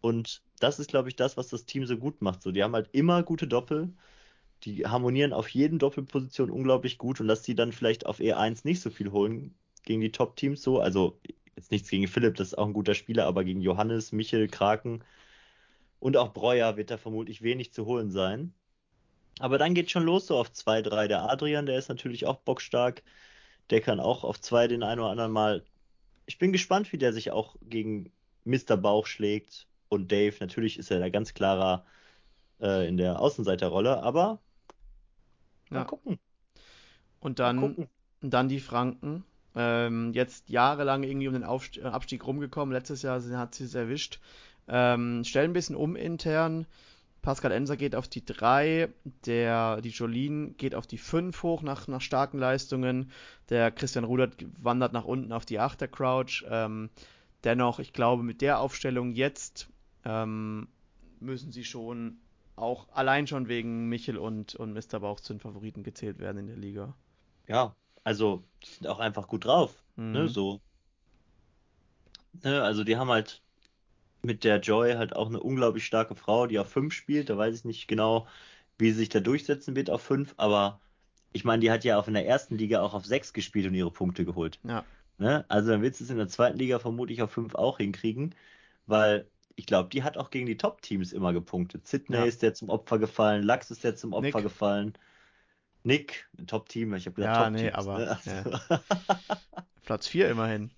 Und 0.00 0.42
das 0.60 0.78
ist, 0.78 0.90
glaube 0.90 1.08
ich, 1.08 1.16
das, 1.16 1.36
was 1.36 1.48
das 1.48 1.66
Team 1.66 1.86
so 1.86 1.96
gut 1.96 2.22
macht. 2.22 2.42
So, 2.42 2.52
die 2.52 2.62
haben 2.62 2.74
halt 2.74 2.90
immer 2.92 3.22
gute 3.22 3.46
Doppel. 3.46 3.92
Die 4.62 4.86
harmonieren 4.86 5.32
auf 5.32 5.48
jeden 5.48 5.78
Doppelposition 5.78 6.50
unglaublich 6.50 6.96
gut 6.98 7.20
und 7.20 7.28
dass 7.28 7.42
die 7.42 7.54
dann 7.54 7.72
vielleicht 7.72 8.06
auf 8.06 8.20
E1 8.20 8.60
nicht 8.64 8.80
so 8.80 8.90
viel 8.90 9.10
holen, 9.10 9.54
gegen 9.84 10.00
die 10.00 10.12
Top-Teams 10.12 10.62
so. 10.62 10.80
Also 10.80 11.18
jetzt 11.56 11.70
nichts 11.70 11.88
gegen 11.88 12.08
Philipp, 12.08 12.36
das 12.36 12.48
ist 12.48 12.54
auch 12.58 12.66
ein 12.66 12.72
guter 12.72 12.94
Spieler, 12.94 13.26
aber 13.26 13.44
gegen 13.44 13.60
Johannes, 13.60 14.12
Michel, 14.12 14.48
Kraken 14.48 15.02
und 15.98 16.16
auch 16.16 16.32
Breuer 16.32 16.76
wird 16.76 16.90
da 16.90 16.98
vermutlich 16.98 17.42
wenig 17.42 17.72
zu 17.72 17.86
holen 17.86 18.10
sein. 18.10 18.54
Aber 19.38 19.58
dann 19.58 19.74
geht 19.74 19.90
schon 19.90 20.04
los 20.04 20.26
so 20.26 20.36
auf 20.36 20.52
2, 20.52 20.82
3. 20.82 21.08
Der 21.08 21.30
Adrian, 21.30 21.66
der 21.66 21.78
ist 21.78 21.88
natürlich 21.88 22.26
auch 22.26 22.36
bockstark. 22.36 23.02
Der 23.70 23.80
kann 23.80 24.00
auch 24.00 24.24
auf 24.24 24.40
2 24.40 24.68
den 24.68 24.82
einen 24.82 25.00
oder 25.00 25.10
anderen 25.10 25.32
Mal. 25.32 25.64
Ich 26.26 26.38
bin 26.38 26.52
gespannt, 26.52 26.92
wie 26.92 26.98
der 26.98 27.12
sich 27.12 27.30
auch 27.30 27.56
gegen 27.62 28.12
Mr. 28.44 28.76
Bauch 28.76 29.06
schlägt. 29.06 29.66
Und 29.88 30.10
Dave, 30.10 30.34
natürlich 30.40 30.78
ist 30.78 30.90
er 30.90 31.00
da 31.00 31.08
ganz 31.10 31.34
klarer 31.34 31.84
äh, 32.60 32.88
in 32.88 32.96
der 32.96 33.20
Außenseiterrolle, 33.20 34.02
aber 34.02 34.40
mal 35.70 35.80
ja. 35.80 35.84
gucken. 35.84 36.18
Und 37.20 37.38
dann, 37.38 37.60
gucken. 37.60 37.88
dann 38.20 38.48
die 38.48 38.60
Franken. 38.60 39.24
Ähm, 39.54 40.12
jetzt 40.12 40.50
jahrelang 40.50 41.02
irgendwie 41.02 41.28
um 41.28 41.34
den 41.34 41.44
Aufst 41.44 41.78
äh, 41.78 41.82
Abstieg 41.82 42.26
rumgekommen. 42.26 42.72
Letztes 42.72 43.02
Jahr 43.02 43.22
hat 43.22 43.54
sie 43.54 43.64
es 43.64 43.74
erwischt. 43.74 44.20
Ähm, 44.68 45.24
stellen 45.24 45.50
ein 45.50 45.54
bisschen 45.54 45.76
um 45.76 45.96
intern. 45.96 46.66
Pascal 47.22 47.50
Enser 47.50 47.76
geht 47.76 47.96
auf 47.96 48.06
die 48.06 48.24
3, 48.24 48.88
der, 49.24 49.80
die 49.80 49.88
Jolien 49.88 50.56
geht 50.56 50.76
auf 50.76 50.86
die 50.86 50.98
5 50.98 51.42
hoch 51.42 51.62
nach, 51.62 51.88
nach 51.88 52.00
starken 52.00 52.38
Leistungen. 52.38 53.10
Der 53.48 53.72
Christian 53.72 54.04
Rudert 54.04 54.36
wandert 54.62 54.92
nach 54.92 55.04
unten 55.04 55.32
auf 55.32 55.44
die 55.44 55.58
8 55.58 55.80
der 55.80 55.88
Crouch. 55.88 56.44
Ähm, 56.48 56.88
dennoch, 57.42 57.80
ich 57.80 57.92
glaube, 57.92 58.22
mit 58.22 58.42
der 58.42 58.60
Aufstellung 58.60 59.10
jetzt 59.10 59.68
ähm, 60.04 60.68
müssen 61.18 61.50
sie 61.50 61.64
schon 61.64 62.18
auch 62.54 62.86
allein 62.92 63.26
schon 63.26 63.48
wegen 63.48 63.88
Michel 63.88 64.18
und, 64.18 64.54
und 64.54 64.72
Mr. 64.72 65.00
Bauch 65.00 65.20
zu 65.20 65.34
den 65.34 65.40
Favoriten 65.40 65.82
gezählt 65.82 66.18
werden 66.18 66.38
in 66.38 66.46
der 66.46 66.56
Liga. 66.56 66.94
Ja, 67.48 67.74
also, 68.04 68.44
die 68.62 68.70
sind 68.70 68.86
auch 68.86 68.98
einfach 68.98 69.26
gut 69.26 69.44
drauf. 69.44 69.82
Ne, 69.96 70.04
mhm. 70.04 70.12
Ne, 70.12 70.28
so. 70.28 70.60
Ne, 72.44 72.62
also, 72.62 72.84
die 72.84 72.96
haben 72.96 73.10
halt 73.10 73.42
mit 74.26 74.44
der 74.44 74.60
Joy 74.60 74.94
halt 74.94 75.16
auch 75.16 75.28
eine 75.28 75.40
unglaublich 75.40 75.86
starke 75.86 76.14
Frau, 76.14 76.46
die 76.46 76.58
auf 76.58 76.68
5 76.68 76.92
spielt. 76.92 77.30
Da 77.30 77.38
weiß 77.38 77.54
ich 77.54 77.64
nicht 77.64 77.88
genau, 77.88 78.26
wie 78.78 78.90
sie 78.90 78.98
sich 78.98 79.08
da 79.08 79.20
durchsetzen 79.20 79.74
wird 79.76 79.88
auf 79.88 80.02
5, 80.02 80.34
aber 80.36 80.80
ich 81.32 81.44
meine, 81.44 81.60
die 81.60 81.70
hat 81.70 81.84
ja 81.84 81.98
auch 81.98 82.08
in 82.08 82.14
der 82.14 82.26
ersten 82.26 82.58
Liga 82.58 82.82
auch 82.82 82.94
auf 82.94 83.06
6 83.06 83.32
gespielt 83.32 83.66
und 83.66 83.74
ihre 83.74 83.90
Punkte 83.90 84.24
geholt. 84.24 84.58
Ja. 84.64 84.84
Ne? 85.18 85.44
Also 85.48 85.70
dann 85.70 85.82
wird 85.82 85.98
es 85.98 86.10
in 86.10 86.18
der 86.18 86.28
zweiten 86.28 86.58
Liga 86.58 86.78
vermutlich 86.78 87.22
auf 87.22 87.30
5 87.30 87.54
auch 87.54 87.78
hinkriegen, 87.78 88.34
weil 88.86 89.28
ich 89.54 89.64
glaube, 89.64 89.88
die 89.88 90.02
hat 90.02 90.18
auch 90.18 90.30
gegen 90.30 90.46
die 90.46 90.58
Top-Teams 90.58 91.12
immer 91.12 91.32
gepunktet. 91.32 91.86
Sydney 91.86 92.16
ja. 92.16 92.24
ist 92.24 92.42
der 92.42 92.52
zum 92.52 92.68
Opfer 92.68 92.98
gefallen, 92.98 93.42
Lachs 93.42 93.70
ist 93.70 93.84
der 93.84 93.96
zum 93.96 94.12
Opfer 94.12 94.38
Nick. 94.38 94.42
gefallen. 94.42 94.92
Nick, 95.84 96.28
ein 96.38 96.46
Top-Team, 96.46 96.94
ich 96.94 97.06
habe 97.06 97.14
gesagt 97.14 97.36
ja, 97.36 97.44
Top-Teams. 97.44 97.62
Nee, 97.62 97.70
aber, 97.70 97.98
ne? 97.98 98.10
also. 98.10 98.30
ja. 98.30 98.80
Platz 99.84 100.08
4 100.08 100.30
immerhin. 100.30 100.70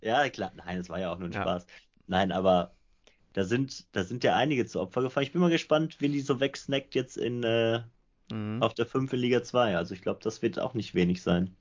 Ja, 0.00 0.28
klar, 0.28 0.52
nein, 0.54 0.78
das 0.78 0.90
war 0.90 1.00
ja 1.00 1.10
auch 1.10 1.18
nur 1.18 1.28
ein 1.28 1.32
ja. 1.32 1.40
Spaß. 1.40 1.66
Nein, 2.06 2.30
aber 2.30 2.73
da 3.34 3.44
sind, 3.44 3.84
da 3.94 4.04
sind 4.04 4.24
ja 4.24 4.36
einige 4.36 4.64
zu 4.64 4.80
Opfer 4.80 5.02
gefallen. 5.02 5.26
Ich 5.26 5.32
bin 5.32 5.40
mal 5.40 5.50
gespannt, 5.50 5.96
wen 6.00 6.12
die 6.12 6.20
so 6.20 6.40
wegsnackt 6.40 6.94
jetzt 6.94 7.16
in, 7.16 7.42
äh, 7.42 7.82
mhm. 8.32 8.62
auf 8.62 8.74
der 8.74 8.86
5 8.86 9.12
in 9.12 9.18
Liga 9.18 9.42
2. 9.42 9.76
Also 9.76 9.92
ich 9.92 10.02
glaube, 10.02 10.20
das 10.22 10.40
wird 10.40 10.58
auch 10.58 10.74
nicht 10.74 10.94
wenig 10.94 11.20
sein. 11.22 11.54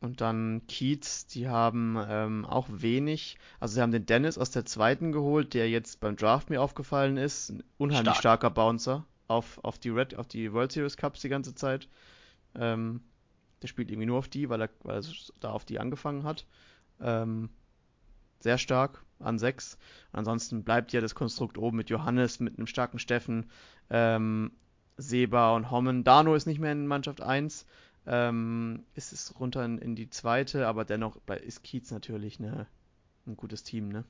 Und 0.00 0.20
dann 0.20 0.62
Kiez, 0.68 1.26
die 1.26 1.48
haben 1.48 1.98
ähm, 2.08 2.44
auch 2.44 2.68
wenig. 2.70 3.36
Also 3.58 3.74
sie 3.74 3.82
haben 3.82 3.90
den 3.90 4.06
Dennis 4.06 4.38
aus 4.38 4.52
der 4.52 4.64
zweiten 4.64 5.10
geholt, 5.10 5.52
der 5.52 5.68
jetzt 5.68 5.98
beim 5.98 6.14
Draft 6.14 6.48
mir 6.48 6.62
aufgefallen 6.62 7.16
ist. 7.16 7.50
Ein 7.50 7.64
unheimlich 7.76 8.14
Stark. 8.14 8.18
starker 8.18 8.50
Bouncer 8.50 9.04
auf, 9.26 9.58
auf, 9.64 9.80
die 9.80 9.90
Red, 9.90 10.14
auf 10.14 10.28
die 10.28 10.52
World 10.52 10.70
Series 10.70 10.96
Cups 10.96 11.20
die 11.20 11.28
ganze 11.28 11.56
Zeit. 11.56 11.88
Ähm, 12.54 13.00
der 13.62 13.66
spielt 13.66 13.90
irgendwie 13.90 14.06
nur 14.06 14.18
auf 14.18 14.28
die, 14.28 14.48
weil 14.48 14.62
er, 14.62 14.70
weil 14.84 14.98
er 14.98 15.04
da 15.40 15.50
auf 15.50 15.64
die 15.64 15.80
angefangen 15.80 16.22
hat. 16.22 16.46
Ähm, 17.00 17.48
sehr 18.38 18.58
stark. 18.58 19.02
An 19.20 19.38
6. 19.38 19.78
Ansonsten 20.12 20.64
bleibt 20.64 20.92
ja 20.92 21.00
das 21.00 21.14
Konstrukt 21.14 21.58
oben 21.58 21.76
mit 21.76 21.90
Johannes, 21.90 22.40
mit 22.40 22.58
einem 22.58 22.66
starken 22.66 22.98
Steffen, 22.98 23.50
ähm, 23.90 24.52
Seba 24.96 25.54
und 25.54 25.70
Hommen. 25.70 26.04
Dano 26.04 26.34
ist 26.34 26.46
nicht 26.46 26.60
mehr 26.60 26.72
in 26.72 26.86
Mannschaft 26.86 27.20
1. 27.20 27.66
Ähm, 28.06 28.84
ist 28.94 29.12
es 29.12 29.38
runter 29.38 29.64
in, 29.64 29.78
in, 29.78 29.94
die 29.94 30.08
zweite, 30.08 30.66
aber 30.66 30.84
dennoch 30.84 31.18
ist 31.44 31.62
Kiez 31.62 31.90
natürlich 31.90 32.38
eine, 32.40 32.66
ein 33.26 33.36
gutes 33.36 33.64
Team, 33.64 33.88
ne? 33.88 34.04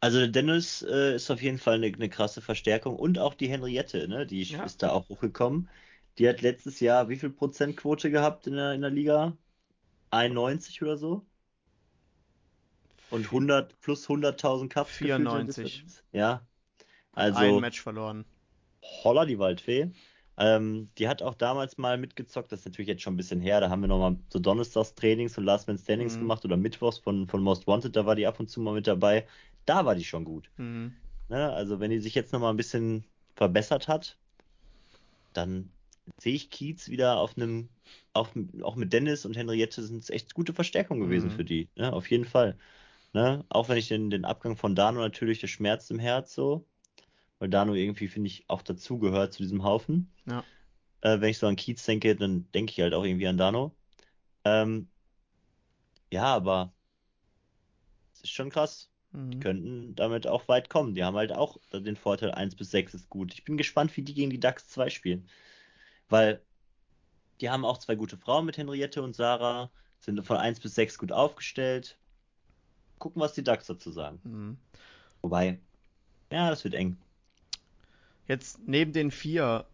Also 0.00 0.26
Dennis 0.26 0.82
äh, 0.82 1.14
ist 1.14 1.30
auf 1.30 1.42
jeden 1.42 1.58
Fall 1.58 1.74
eine, 1.74 1.86
eine, 1.86 2.08
krasse 2.08 2.40
Verstärkung 2.40 2.96
und 2.96 3.18
auch 3.18 3.34
die 3.34 3.48
Henriette, 3.48 4.08
ne? 4.08 4.26
Die 4.26 4.42
ja. 4.42 4.64
ist 4.64 4.82
da 4.82 4.90
auch 4.90 5.08
hochgekommen. 5.08 5.68
Die 6.18 6.28
hat 6.28 6.42
letztes 6.42 6.80
Jahr 6.80 7.08
wie 7.08 7.16
viel 7.16 7.30
Prozentquote 7.30 8.10
gehabt 8.10 8.46
in 8.46 8.54
der, 8.54 8.72
in 8.72 8.82
der 8.82 8.90
Liga? 8.90 9.36
91 10.10 10.82
oder 10.82 10.96
so? 10.96 11.24
Und 13.10 13.26
100 13.26 13.80
plus 13.80 14.08
100.000 14.08 14.68
Cups 14.68 14.92
94. 14.92 15.84
Ja. 16.12 16.46
Also 17.12 17.38
ein 17.38 17.60
Match 17.60 17.80
verloren. 17.80 18.24
Holla 18.82 19.26
die 19.26 19.38
Waldfee. 19.38 19.90
Ähm, 20.40 20.88
die 20.96 21.06
hat 21.06 21.22
auch 21.22 21.34
damals 21.34 21.76
mal 21.76 21.98
mitgezockt, 21.98 22.50
das 22.50 22.60
ist 22.60 22.64
natürlich 22.64 22.88
jetzt 22.88 23.02
schon 23.02 23.12
ein 23.12 23.18
bisschen 23.18 23.42
her, 23.42 23.60
da 23.60 23.68
haben 23.68 23.82
wir 23.82 23.88
nochmal 23.88 24.16
so 24.30 24.38
Donnerstags-Trainings 24.38 25.36
und 25.36 25.44
Last 25.44 25.68
Man 25.68 25.76
Standings 25.76 26.16
mhm. 26.16 26.20
gemacht 26.20 26.44
oder 26.46 26.56
Mittwochs 26.56 26.96
von, 26.96 27.26
von 27.26 27.42
Most 27.42 27.66
Wanted, 27.66 27.94
da 27.94 28.06
war 28.06 28.16
die 28.16 28.26
ab 28.26 28.40
und 28.40 28.48
zu 28.48 28.62
mal 28.62 28.72
mit 28.72 28.86
dabei. 28.86 29.26
Da 29.66 29.84
war 29.84 29.94
die 29.94 30.04
schon 30.04 30.24
gut. 30.24 30.50
Mhm. 30.56 30.94
Ne? 31.28 31.52
Also 31.52 31.78
wenn 31.78 31.90
die 31.90 31.98
sich 31.98 32.14
jetzt 32.14 32.32
nochmal 32.32 32.54
ein 32.54 32.56
bisschen 32.56 33.04
verbessert 33.34 33.86
hat, 33.86 34.16
dann 35.34 35.70
sehe 36.16 36.34
ich 36.34 36.48
Kiez 36.48 36.88
wieder 36.88 37.18
auf 37.18 37.36
einem, 37.36 37.68
auch, 38.14 38.30
auch 38.62 38.76
mit 38.76 38.94
Dennis 38.94 39.26
und 39.26 39.36
Henriette 39.36 39.82
sind 39.82 40.02
es 40.02 40.08
echt 40.08 40.32
gute 40.32 40.54
Verstärkungen 40.54 41.02
gewesen 41.02 41.28
mhm. 41.28 41.34
für 41.34 41.44
die, 41.44 41.68
ne? 41.76 41.92
auf 41.92 42.10
jeden 42.10 42.24
Fall. 42.24 42.56
Ne? 43.12 43.44
Auch 43.48 43.68
wenn 43.68 43.76
ich 43.76 43.88
den, 43.88 44.10
den 44.10 44.24
Abgang 44.24 44.56
von 44.56 44.74
Dano 44.74 45.00
natürlich, 45.00 45.40
der 45.40 45.48
Schmerz 45.48 45.90
im 45.90 45.98
Herz 45.98 46.34
so, 46.34 46.66
weil 47.38 47.48
Dano 47.48 47.74
irgendwie, 47.74 48.08
finde 48.08 48.28
ich, 48.28 48.44
auch 48.48 48.62
dazugehört 48.62 49.32
zu 49.32 49.42
diesem 49.42 49.64
Haufen. 49.64 50.12
Ja. 50.26 50.44
Äh, 51.00 51.20
wenn 51.20 51.30
ich 51.30 51.38
so 51.38 51.46
an 51.46 51.56
Kiez 51.56 51.84
denke, 51.84 52.14
dann 52.14 52.50
denke 52.52 52.72
ich 52.72 52.80
halt 52.80 52.94
auch 52.94 53.04
irgendwie 53.04 53.26
an 53.26 53.38
Dano. 53.38 53.74
Ähm, 54.44 54.88
ja, 56.12 56.24
aber 56.24 56.72
es 58.14 58.22
ist 58.22 58.30
schon 58.30 58.50
krass. 58.50 58.90
Mhm. 59.12 59.30
Die 59.30 59.40
könnten 59.40 59.94
damit 59.96 60.26
auch 60.26 60.46
weit 60.48 60.70
kommen. 60.70 60.94
Die 60.94 61.04
haben 61.04 61.16
halt 61.16 61.32
auch 61.32 61.58
den 61.72 61.96
Vorteil 61.96 62.32
1 62.32 62.54
bis 62.56 62.70
6 62.70 62.94
ist 62.94 63.08
gut. 63.08 63.32
Ich 63.34 63.44
bin 63.44 63.56
gespannt, 63.56 63.96
wie 63.96 64.02
die 64.02 64.14
gegen 64.14 64.30
die 64.30 64.40
DAX 64.40 64.68
2 64.68 64.90
spielen. 64.90 65.28
Weil 66.08 66.42
die 67.40 67.50
haben 67.50 67.64
auch 67.64 67.78
zwei 67.78 67.94
gute 67.94 68.16
Frauen 68.16 68.44
mit 68.44 68.58
Henriette 68.58 69.02
und 69.02 69.16
Sarah, 69.16 69.70
sind 69.98 70.24
von 70.26 70.36
1 70.36 70.60
bis 70.60 70.74
6 70.74 70.98
gut 70.98 71.12
aufgestellt. 71.12 71.98
Gucken, 73.00 73.20
was 73.20 73.32
die 73.32 73.42
DAX 73.42 73.66
dazu 73.66 73.90
sagen. 73.90 74.20
Mhm. 74.22 74.56
Wobei, 75.22 75.58
ja, 76.30 76.48
das 76.48 76.62
wird 76.62 76.74
eng. 76.74 76.96
Jetzt 78.28 78.60
neben 78.66 78.92
den 78.92 79.10
vier, 79.10 79.66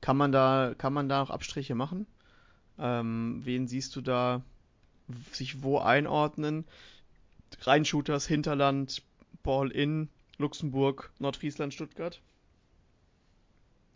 kann 0.00 0.16
man 0.16 0.32
da, 0.32 0.74
kann 0.78 0.94
man 0.94 1.10
da 1.10 1.20
noch 1.20 1.30
Abstriche 1.30 1.74
machen? 1.74 2.06
Ähm, 2.78 3.42
wen 3.44 3.68
siehst 3.68 3.94
du 3.94 4.00
da 4.00 4.42
sich 5.32 5.62
wo 5.62 5.78
einordnen? 5.78 6.64
Rheinshooters, 7.60 8.26
Hinterland, 8.26 9.02
Ball-In, 9.42 10.08
Luxemburg, 10.38 11.12
Nordfriesland, 11.18 11.74
Stuttgart? 11.74 12.22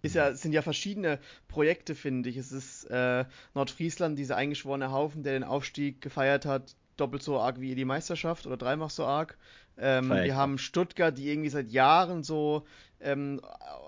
Ist 0.02 0.14
ja, 0.14 0.34
sind 0.34 0.52
ja 0.52 0.62
verschiedene 0.62 1.18
Projekte, 1.48 1.94
finde 1.94 2.28
ich. 2.28 2.36
Es 2.36 2.52
ist 2.52 2.84
äh, 2.84 3.24
Nordfriesland, 3.54 4.18
dieser 4.18 4.36
eingeschworene 4.36 4.92
Haufen, 4.92 5.22
der 5.22 5.32
den 5.32 5.44
Aufstieg 5.44 6.00
gefeiert 6.00 6.44
hat, 6.44 6.76
doppelt 6.96 7.22
so 7.22 7.38
arg 7.40 7.60
wie 7.60 7.74
die 7.74 7.84
Meisterschaft 7.84 8.46
oder 8.46 8.56
dreimal 8.56 8.90
so 8.90 9.04
arg. 9.04 9.36
Ähm, 9.78 10.10
wir 10.10 10.36
haben 10.36 10.58
Stuttgart, 10.58 11.16
die 11.16 11.28
irgendwie 11.28 11.50
seit 11.50 11.70
Jahren 11.70 12.22
so, 12.22 12.64
ähm, 13.00 13.40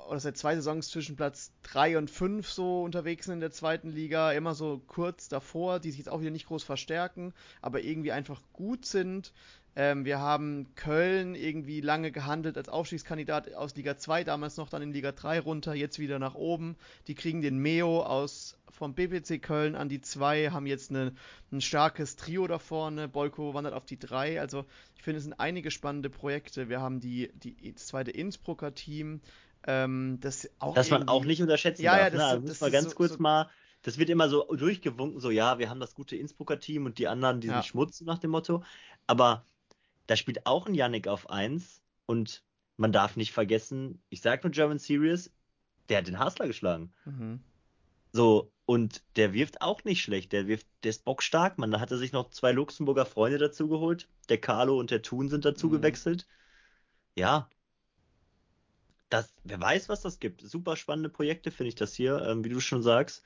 oder 0.08 0.20
seit 0.20 0.36
zwei 0.36 0.54
Saisons 0.54 0.88
zwischen 0.88 1.16
Platz 1.16 1.52
3 1.62 1.98
und 1.98 2.10
5 2.10 2.48
so 2.50 2.82
unterwegs 2.82 3.26
sind 3.26 3.34
in 3.34 3.40
der 3.40 3.50
zweiten 3.50 3.90
Liga, 3.90 4.32
immer 4.32 4.54
so 4.54 4.82
kurz 4.86 5.28
davor, 5.28 5.80
die 5.80 5.90
sich 5.90 5.98
jetzt 5.98 6.08
auch 6.08 6.20
wieder 6.20 6.30
nicht 6.30 6.46
groß 6.46 6.62
verstärken, 6.62 7.32
aber 7.62 7.82
irgendwie 7.82 8.12
einfach 8.12 8.42
gut 8.52 8.84
sind. 8.84 9.32
Ähm, 9.76 10.04
wir 10.04 10.18
haben 10.18 10.66
Köln 10.74 11.34
irgendwie 11.34 11.80
lange 11.80 12.10
gehandelt 12.10 12.56
als 12.56 12.68
Aufstiegskandidat 12.68 13.54
aus 13.54 13.76
Liga 13.76 13.96
2, 13.96 14.24
damals 14.24 14.56
noch 14.56 14.68
dann 14.68 14.82
in 14.82 14.92
Liga 14.92 15.12
3 15.12 15.40
runter, 15.40 15.72
jetzt 15.72 16.00
wieder 16.00 16.18
nach 16.18 16.34
oben. 16.34 16.76
Die 17.06 17.14
kriegen 17.14 17.42
den 17.42 17.58
Meo 17.58 18.02
aus 18.02 18.58
vom 18.70 18.94
BPC 18.94 19.40
Köln 19.40 19.76
an 19.76 19.88
die 19.88 20.00
2, 20.00 20.50
haben 20.50 20.66
jetzt 20.66 20.90
eine, 20.90 21.12
ein 21.52 21.60
starkes 21.60 22.16
Trio 22.16 22.46
da 22.46 22.58
vorne. 22.58 23.08
Bolko 23.08 23.54
wandert 23.54 23.74
auf 23.74 23.84
die 23.84 23.98
3. 23.98 24.40
Also 24.40 24.64
ich 24.98 25.04
finde, 25.04 25.18
es 25.18 25.24
sind 25.24 25.34
einige 25.34 25.70
spannende 25.70 26.10
Projekte. 26.10 26.68
Wir 26.68 26.80
haben 26.80 27.00
die, 27.00 27.30
die 27.34 27.72
das 27.72 27.86
zweite 27.86 28.10
Innsbrucker 28.10 28.74
Team. 28.74 29.22
Ähm, 29.66 30.18
das 30.20 30.50
auch 30.58 30.74
das 30.74 30.90
man 30.90 31.08
auch 31.08 31.24
nicht 31.24 31.40
unterschätzen 31.40 31.82
ja, 31.82 31.92
darf. 31.92 32.00
Ja, 32.00 32.10
das, 32.10 32.18
ne? 32.18 32.26
also 32.26 32.46
das, 32.46 32.58
das 32.58 32.72
ganz 32.72 32.90
so, 32.90 32.96
kurz 32.96 33.12
so 33.12 33.18
mal 33.22 33.48
das 33.82 33.98
wird 33.98 34.10
immer 34.10 34.28
so 34.28 34.44
durchgewunken, 34.44 35.20
so 35.20 35.30
ja, 35.30 35.58
wir 35.58 35.70
haben 35.70 35.80
das 35.80 35.94
gute 35.94 36.16
Innsbrucker 36.16 36.58
Team 36.58 36.86
und 36.86 36.98
die 36.98 37.08
anderen, 37.08 37.40
die 37.40 37.48
ja. 37.48 37.54
sind 37.54 37.66
Schmutz 37.66 38.00
nach 38.00 38.18
dem 38.18 38.30
Motto. 38.30 38.64
Aber 39.06 39.44
da 40.06 40.16
spielt 40.16 40.46
auch 40.46 40.66
ein 40.66 40.74
Yannick 40.74 41.06
auf 41.06 41.30
1 41.30 41.80
und 42.06 42.42
man 42.76 42.92
darf 42.92 43.16
nicht 43.16 43.32
vergessen, 43.32 44.02
ich 44.08 44.20
sag 44.20 44.42
nur 44.42 44.50
German 44.50 44.78
Series, 44.78 45.32
der 45.88 45.98
hat 45.98 46.06
den 46.06 46.18
Hasler 46.18 46.46
geschlagen. 46.46 46.92
Mhm. 47.04 47.40
So, 48.12 48.50
und 48.68 49.02
der 49.16 49.32
wirft 49.32 49.62
auch 49.62 49.82
nicht 49.84 50.02
schlecht. 50.02 50.30
Der 50.30 50.46
wirft, 50.46 50.66
der 50.82 50.90
ist 50.90 51.06
bockstark. 51.06 51.56
Man, 51.56 51.70
da 51.70 51.80
hat 51.80 51.90
er 51.90 51.96
sich 51.96 52.12
noch 52.12 52.28
zwei 52.28 52.52
Luxemburger 52.52 53.06
Freunde 53.06 53.38
dazu 53.38 53.66
geholt. 53.66 54.10
Der 54.28 54.38
Carlo 54.38 54.78
und 54.78 54.90
der 54.90 55.00
Thun 55.00 55.30
sind 55.30 55.46
dazu 55.46 55.68
mhm. 55.68 55.72
gewechselt. 55.72 56.26
Ja. 57.16 57.48
Das, 59.08 59.32
wer 59.42 59.58
weiß, 59.58 59.88
was 59.88 60.02
das 60.02 60.20
gibt. 60.20 60.42
Super 60.42 60.76
spannende 60.76 61.08
Projekte 61.08 61.50
finde 61.50 61.68
ich 61.68 61.76
das 61.76 61.94
hier, 61.94 62.20
ähm, 62.20 62.44
wie 62.44 62.50
du 62.50 62.60
schon 62.60 62.82
sagst. 62.82 63.22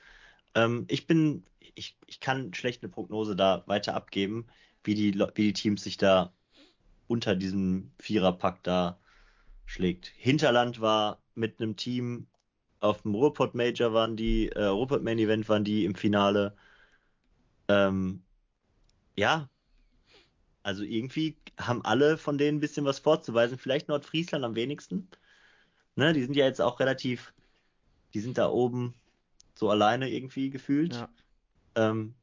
Ähm, 0.55 0.85
ich 0.87 1.07
bin, 1.07 1.43
ich, 1.75 1.97
ich 2.05 2.21
kann 2.21 2.53
schlecht 2.53 2.81
eine 2.81 2.89
Prognose 2.93 3.35
da 3.35 3.63
weiter 3.67 3.95
abgeben, 3.95 4.47
wie 4.85 4.95
die, 4.95 5.13
wie 5.13 5.43
die 5.43 5.53
Teams 5.53 5.83
sich 5.83 5.97
da 5.97 6.31
unter 7.07 7.35
diesem 7.35 7.91
Viererpack 7.99 8.63
da 8.63 8.97
schlägt. 9.65 10.07
Hinterland 10.15 10.79
war 10.79 11.21
mit 11.35 11.59
einem 11.59 11.75
Team 11.75 12.27
auf 12.83 13.01
dem 13.01 13.15
Ruhrpott 13.15 13.55
Major 13.55 13.93
waren 13.93 14.17
die, 14.17 14.49
äh, 14.49 14.65
Ruhrpott 14.65 15.03
Main 15.03 15.17
Event 15.17 15.47
waren 15.47 15.63
die 15.63 15.85
im 15.85 15.95
Finale. 15.95 16.53
Ähm, 17.69 18.21
ja, 19.15 19.49
also 20.63 20.83
irgendwie 20.83 21.37
haben 21.57 21.83
alle 21.85 22.17
von 22.17 22.37
denen 22.37 22.57
ein 22.57 22.61
bisschen 22.61 22.85
was 22.85 22.99
vorzuweisen. 22.99 23.57
Vielleicht 23.57 23.87
Nordfriesland 23.87 24.43
am 24.43 24.55
wenigsten. 24.55 25.07
Ne, 25.95 26.11
die 26.11 26.23
sind 26.23 26.35
ja 26.35 26.45
jetzt 26.45 26.61
auch 26.61 26.79
relativ, 26.79 27.33
die 28.13 28.19
sind 28.19 28.37
da 28.37 28.49
oben 28.49 28.93
so 29.55 29.69
alleine 29.69 30.09
irgendwie 30.09 30.49
gefühlt. 30.49 30.95
Ja. 30.95 31.09
Ähm, 31.75 32.15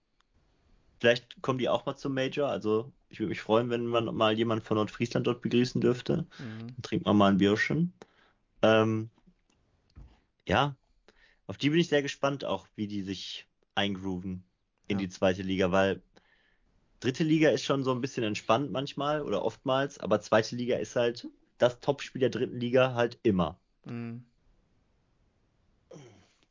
vielleicht 0.99 1.41
kommen 1.41 1.59
die 1.59 1.69
auch 1.69 1.87
mal 1.87 1.97
zum 1.97 2.13
Major. 2.13 2.49
Also 2.49 2.93
ich 3.09 3.19
würde 3.19 3.31
mich 3.31 3.41
freuen, 3.41 3.71
wenn 3.71 3.87
man 3.87 4.15
mal 4.15 4.37
jemand 4.37 4.63
von 4.65 4.77
Nordfriesland 4.77 5.27
dort 5.27 5.41
begrüßen 5.41 5.81
dürfte. 5.81 6.27
Mhm. 6.39 6.67
Dann 6.67 6.83
trinkt 6.83 7.07
man 7.07 7.17
mal 7.17 7.31
ein 7.33 7.39
Bierchen. 7.39 7.93
Ähm, 8.63 9.09
ja, 10.47 10.77
auf 11.47 11.57
die 11.57 11.71
bin 11.71 11.81
ich 11.81 11.89
sehr 11.89 12.03
gespannt, 12.03 12.45
auch 12.45 12.67
wie 12.77 12.87
die 12.87 13.03
sich 13.03 13.47
eingrooven 13.75 14.45
in 14.89 14.99
ja. 14.99 15.07
die 15.07 15.09
zweite 15.09 15.43
Liga, 15.43 15.73
weil 15.73 16.03
dritte 17.01 17.25
Liga 17.25 17.51
ist 17.51 17.65
schon 17.65 17.83
so 17.83 17.93
ein 17.93 18.01
bisschen 18.01 18.25
entspannt 18.25 18.71
manchmal 18.71 19.23
oder 19.23 19.45
oftmals, 19.45 19.99
aber 19.99 20.21
zweite 20.21 20.57
Liga 20.57 20.77
ist 20.77 20.97
halt 20.97 21.29
das 21.59 21.81
Topspiel 21.81 22.21
der 22.21 22.31
dritten 22.31 22.59
Liga 22.59 22.95
halt 22.95 23.19
immer. 23.23 23.59
Mhm. 23.85 24.25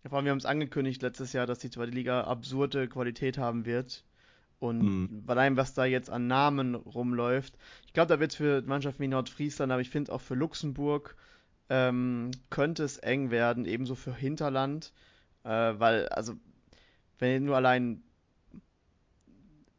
Ja, 0.04 0.10
vor 0.10 0.18
allem, 0.18 0.26
wir 0.26 0.32
haben 0.32 0.38
es 0.38 0.46
angekündigt 0.46 1.02
letztes 1.02 1.34
Jahr, 1.34 1.46
dass 1.46 1.60
die 1.60 1.70
zweite 1.70 1.92
Liga 1.92 2.24
absurde 2.24 2.88
Qualität 2.88 3.38
haben 3.38 3.66
wird. 3.66 4.06
Und 4.60 4.82
mhm. 4.82 5.26
bei 5.26 5.36
allem, 5.36 5.58
was 5.58 5.74
da 5.74 5.86
jetzt 5.86 6.10
an 6.10 6.28
Namen 6.28 6.76
rumläuft, 6.76 7.58
ich 7.86 7.94
glaube, 7.94 8.10
da 8.10 8.20
wird 8.20 8.32
es 8.32 8.38
für 8.38 8.62
Mannschaften 8.62 9.04
wie 9.04 9.08
Nordfriesland, 9.08 9.72
aber 9.72 9.82
ich 9.82 9.90
finde 9.90 10.12
auch 10.12 10.22
für 10.22 10.36
Luxemburg 10.36 11.16
ähm, 11.70 12.32
könnte 12.50 12.84
es 12.84 12.98
eng 12.98 13.32
werden, 13.32 13.66
ebenso 13.66 13.96
für 13.96 14.16
Hinterland, 14.16 14.92
äh, 15.44 15.50
weil, 15.50 16.08
also, 16.10 16.34
wenn 17.20 17.46
nur 17.46 17.56
allein 17.56 18.02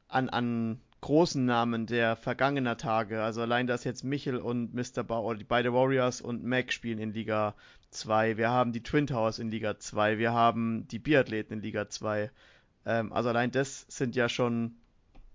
an, 0.09 0.29
an 0.29 0.81
großen 1.01 1.45
Namen 1.45 1.87
der 1.87 2.17
vergangener 2.17 2.77
Tage, 2.77 3.23
also 3.23 3.41
allein, 3.43 3.67
dass 3.67 3.85
jetzt 3.85 4.05
Michel 4.05 4.37
und 4.37 4.75
Mr. 4.75 5.03
Bau, 5.03 5.25
oder 5.25 5.39
die 5.39 5.45
beide 5.45 5.73
Warriors 5.73 6.21
und 6.21 6.45
Mac 6.45 6.73
spielen 6.73 6.99
in 6.99 7.13
Liga 7.13 7.55
2, 7.91 8.37
wir 8.37 8.51
haben 8.51 8.73
die 8.73 8.83
Twin 8.83 9.07
Towers 9.07 9.39
in 9.39 9.51
Liga 9.51 9.79
2, 9.79 10.19
wir 10.19 10.33
haben 10.33 10.87
die 10.89 10.99
Biathleten 10.99 11.55
in 11.55 11.63
Liga 11.63 11.89
2, 11.89 12.31
ähm, 12.87 13.13
also 13.13 13.31
allein 13.31 13.51
das 13.51 13.87
sind 13.89 14.15
ja 14.15 14.29
schon 14.29 14.77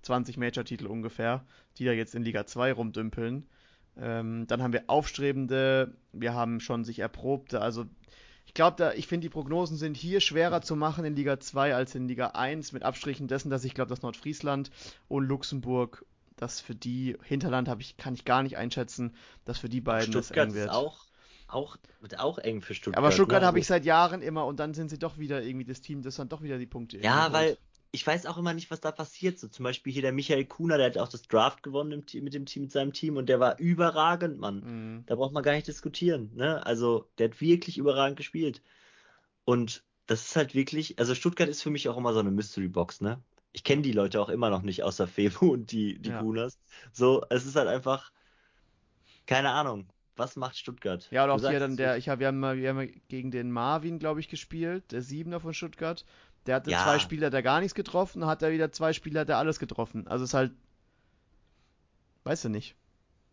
20 0.03 0.37
Major-Titel 0.37 0.85
ungefähr, 0.85 1.43
die 1.77 1.85
da 1.85 1.91
jetzt 1.91 2.15
in 2.15 2.23
Liga 2.23 2.45
2 2.45 2.73
rumdümpeln. 2.73 3.47
Ähm, 3.97 4.45
dann 4.47 4.61
haben 4.61 4.73
wir 4.73 4.83
Aufstrebende, 4.87 5.95
wir 6.11 6.33
haben 6.33 6.59
schon 6.59 6.83
sich 6.83 6.99
Erprobte. 6.99 7.61
Also 7.61 7.85
ich 8.45 8.53
glaube, 8.53 8.93
ich 8.95 9.07
finde, 9.07 9.25
die 9.25 9.29
Prognosen 9.29 9.77
sind 9.77 9.97
hier 9.97 10.19
schwerer 10.19 10.61
zu 10.61 10.75
machen 10.75 11.05
in 11.05 11.15
Liga 11.15 11.39
2 11.39 11.75
als 11.75 11.95
in 11.95 12.07
Liga 12.07 12.27
1, 12.27 12.73
mit 12.73 12.83
Abstrichen 12.83 13.27
dessen, 13.27 13.49
dass 13.49 13.63
ich 13.63 13.73
glaube, 13.73 13.89
dass 13.89 14.01
Nordfriesland 14.01 14.71
und 15.07 15.25
Luxemburg 15.25 16.05
dass 16.37 16.59
für 16.59 16.75
die 16.75 17.17
Hinterland 17.23 17.67
habe 17.67 17.81
ich 17.81 17.97
kann 17.97 18.13
ich 18.13 18.25
gar 18.25 18.43
nicht 18.43 18.57
einschätzen, 18.57 19.15
dass 19.45 19.59
für 19.59 19.69
die 19.69 19.81
beiden 19.81 20.11
Stuttgart 20.11 20.49
es 20.49 20.53
eng 20.53 20.55
wird. 20.55 20.69
ist 20.69 20.75
auch, 20.75 21.05
auch, 21.47 21.77
wird 22.01 22.19
auch 22.19 22.37
eng 22.37 22.61
für 22.61 22.73
Stuttgart. 22.73 22.97
Aber 22.97 23.11
Stuttgart 23.11 23.43
habe 23.43 23.59
ich 23.59 23.67
seit 23.67 23.85
Jahren 23.85 24.21
immer 24.21 24.45
und 24.45 24.59
dann 24.59 24.73
sind 24.73 24.89
sie 24.89 24.99
doch 24.99 25.17
wieder 25.17 25.41
irgendwie 25.41 25.65
das 25.65 25.81
Team, 25.81 26.01
das 26.01 26.15
dann 26.15 26.29
doch 26.29 26.41
wieder 26.41 26.57
die 26.57 26.65
Punkte 26.65 26.97
Ja, 26.97 27.31
weil. 27.31 27.57
Ich 27.91 28.05
weiß 28.05 28.25
auch 28.25 28.37
immer 28.37 28.53
nicht, 28.53 28.71
was 28.71 28.81
da 28.81 28.91
passiert. 28.91 29.39
So 29.39 29.47
zum 29.47 29.63
Beispiel 29.63 29.93
hier 29.93 30.01
der 30.01 30.11
Michael 30.11 30.45
Kuhner, 30.45 30.77
der 30.77 30.87
hat 30.87 30.97
auch 30.97 31.07
das 31.07 31.23
Draft 31.23 31.63
gewonnen 31.63 32.05
Team, 32.05 32.23
mit 32.23 32.33
dem 32.33 32.45
Team, 32.45 32.63
mit 32.63 32.71
seinem 32.71 32.93
Team 32.93 33.17
und 33.17 33.27
der 33.29 33.39
war 33.39 33.57
überragend, 33.59 34.39
Mann. 34.39 34.59
Mhm. 34.97 35.03
Da 35.05 35.15
braucht 35.15 35.33
man 35.33 35.43
gar 35.43 35.53
nicht 35.53 35.67
diskutieren, 35.67 36.31
ne? 36.35 36.65
Also, 36.65 37.09
der 37.17 37.29
hat 37.29 37.41
wirklich 37.41 37.77
überragend 37.77 38.17
gespielt. 38.17 38.61
Und 39.45 39.83
das 40.07 40.23
ist 40.25 40.35
halt 40.35 40.53
wirklich, 40.55 40.99
also 40.99 41.15
Stuttgart 41.15 41.49
ist 41.49 41.63
für 41.63 41.69
mich 41.69 41.87
auch 41.89 41.97
immer 41.97 42.13
so 42.13 42.19
eine 42.19 42.31
Mystery 42.31 42.67
Box, 42.67 43.01
ne? 43.01 43.21
Ich 43.53 43.63
kenne 43.63 43.81
die 43.81 43.93
Leute 43.93 44.19
auch 44.19 44.29
immer 44.29 44.49
noch 44.49 44.63
nicht, 44.63 44.83
außer 44.83 45.07
Febu 45.07 45.53
und 45.53 45.71
die, 45.71 45.97
die 45.99 46.09
Ja. 46.09 46.19
Kuhners. 46.19 46.59
So, 46.91 47.23
es 47.29 47.45
ist 47.45 47.55
halt 47.55 47.69
einfach, 47.69 48.11
keine 49.25 49.51
Ahnung, 49.51 49.87
was 50.17 50.35
macht 50.35 50.57
Stuttgart? 50.57 51.07
Ja, 51.11 51.23
oder 51.23 51.33
auch 51.33 51.49
hier 51.49 51.59
dann 51.59 51.77
der, 51.77 51.97
ich 51.97 52.09
hab, 52.09 52.19
wir 52.19 52.27
haben 52.27 52.39
mal, 52.39 52.57
wir 52.57 52.69
haben 52.69 52.75
mal 52.75 52.87
gegen 53.07 53.31
den 53.31 53.51
Marvin, 53.51 53.99
glaube 53.99 54.19
ich, 54.19 54.29
gespielt, 54.29 54.91
der 54.91 55.01
Siebener 55.01 55.39
von 55.39 55.53
Stuttgart. 55.53 56.05
Der 56.45 56.55
hatte 56.55 56.71
Ja. 56.71 56.83
zwei 56.83 56.99
Spieler, 56.99 57.29
der 57.29 57.41
gar 57.43 57.59
nichts 57.59 57.75
getroffen, 57.75 58.25
hat 58.25 58.41
er 58.43 58.51
wieder 58.51 58.71
zwei 58.71 58.93
Spieler, 58.93 59.25
der 59.25 59.37
alles 59.37 59.59
getroffen. 59.59 60.07
Also 60.07 60.23
es 60.23 60.29
ist 60.31 60.33
halt, 60.35 60.51
weißt 62.23 62.45
du 62.45 62.49
nicht. 62.49 62.75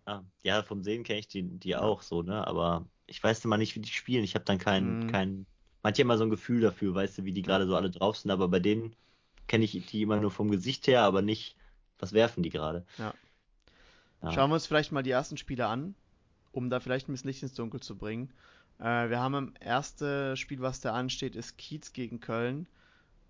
Ja, 0.07 0.25
ja, 0.43 0.63
vom 0.63 0.83
Sehen 0.83 1.05
kenne 1.05 1.21
ich 1.21 1.29
die, 1.29 1.43
die 1.43 1.71
Ja. 1.71 1.81
auch 1.81 2.03
so, 2.03 2.23
ne? 2.23 2.47
Aber 2.47 2.87
ich 3.07 3.23
weiß 3.23 3.45
immer 3.45 3.59
nicht, 3.59 3.75
wie 3.77 3.81
die 3.81 3.89
spielen. 3.91 4.25
Ich 4.25 4.35
habe 4.35 4.45
dann 4.45 4.59
kein, 4.59 4.99
Mhm. 4.99 5.07
kein, 5.09 5.47
manche 5.83 6.03
immer 6.03 6.19
so 6.19 6.25
ein 6.25 6.31
Gefühl 6.31 6.61
dafür, 6.61 6.95
weißt 6.95 7.19
du, 7.19 7.25
wie 7.25 7.33
die 7.33 7.43
gerade 7.43 7.67
so 7.67 7.77
alle 7.77 7.91
drauf 7.91 8.17
sind, 8.19 8.31
aber 8.31 8.49
bei 8.49 8.61
denen 8.61 8.97
kenne 9.47 9.65
ich 9.65 9.73
die 9.87 10.03
immer 10.03 10.19
nur 10.19 10.31
vom 10.31 10.51
Gesicht 10.51 10.87
her, 10.87 11.03
aber 11.03 11.23
nicht, 11.23 11.57
was 11.99 12.13
werfen 12.13 12.43
die 12.43 12.51
gerade. 12.51 12.85
Ja. 12.99 13.15
Ja. 14.23 14.31
Schauen 14.33 14.51
wir 14.51 14.55
uns 14.55 14.67
vielleicht 14.67 14.93
mal 14.93 15.03
die 15.03 15.11
ersten 15.11 15.37
Spiele 15.37 15.67
an, 15.67 15.95
um 16.53 16.71
da 16.71 16.81
vielleicht 16.81 17.09
ein 17.09 17.13
bisschen 17.13 17.29
Licht 17.29 17.43
ins 17.43 17.55
Dunkel 17.55 17.81
zu 17.81 17.97
bringen. 17.97 18.33
Äh, 18.79 19.11
wir 19.11 19.21
haben 19.21 19.35
im 19.35 19.55
erste 19.61 20.37
Spiel, 20.37 20.61
was 20.61 20.81
da 20.81 20.93
ansteht, 20.95 21.37
ist 21.37 21.59
Kiez 21.59 21.93
gegen 21.93 22.21
Köln. 22.21 22.67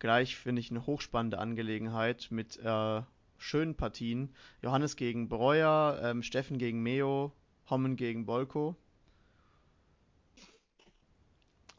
Gleich 0.03 0.35
finde 0.37 0.59
ich 0.59 0.73
eine 0.73 0.85
hochspannende 0.85 1.39
Angelegenheit 1.39 2.27
mit 2.33 2.59
äh, 2.59 3.03
schönen 3.39 3.77
Partien. 3.77 4.35
Johannes 4.61 4.97
gegen 4.97 5.29
Breuer, 5.29 6.01
ähm, 6.03 6.25
Steffen 6.25 6.59
gegen 6.59 6.83
Meo, 6.83 7.31
Hommen 7.71 7.95
gegen 7.95 8.27
Bolko. 8.27 8.75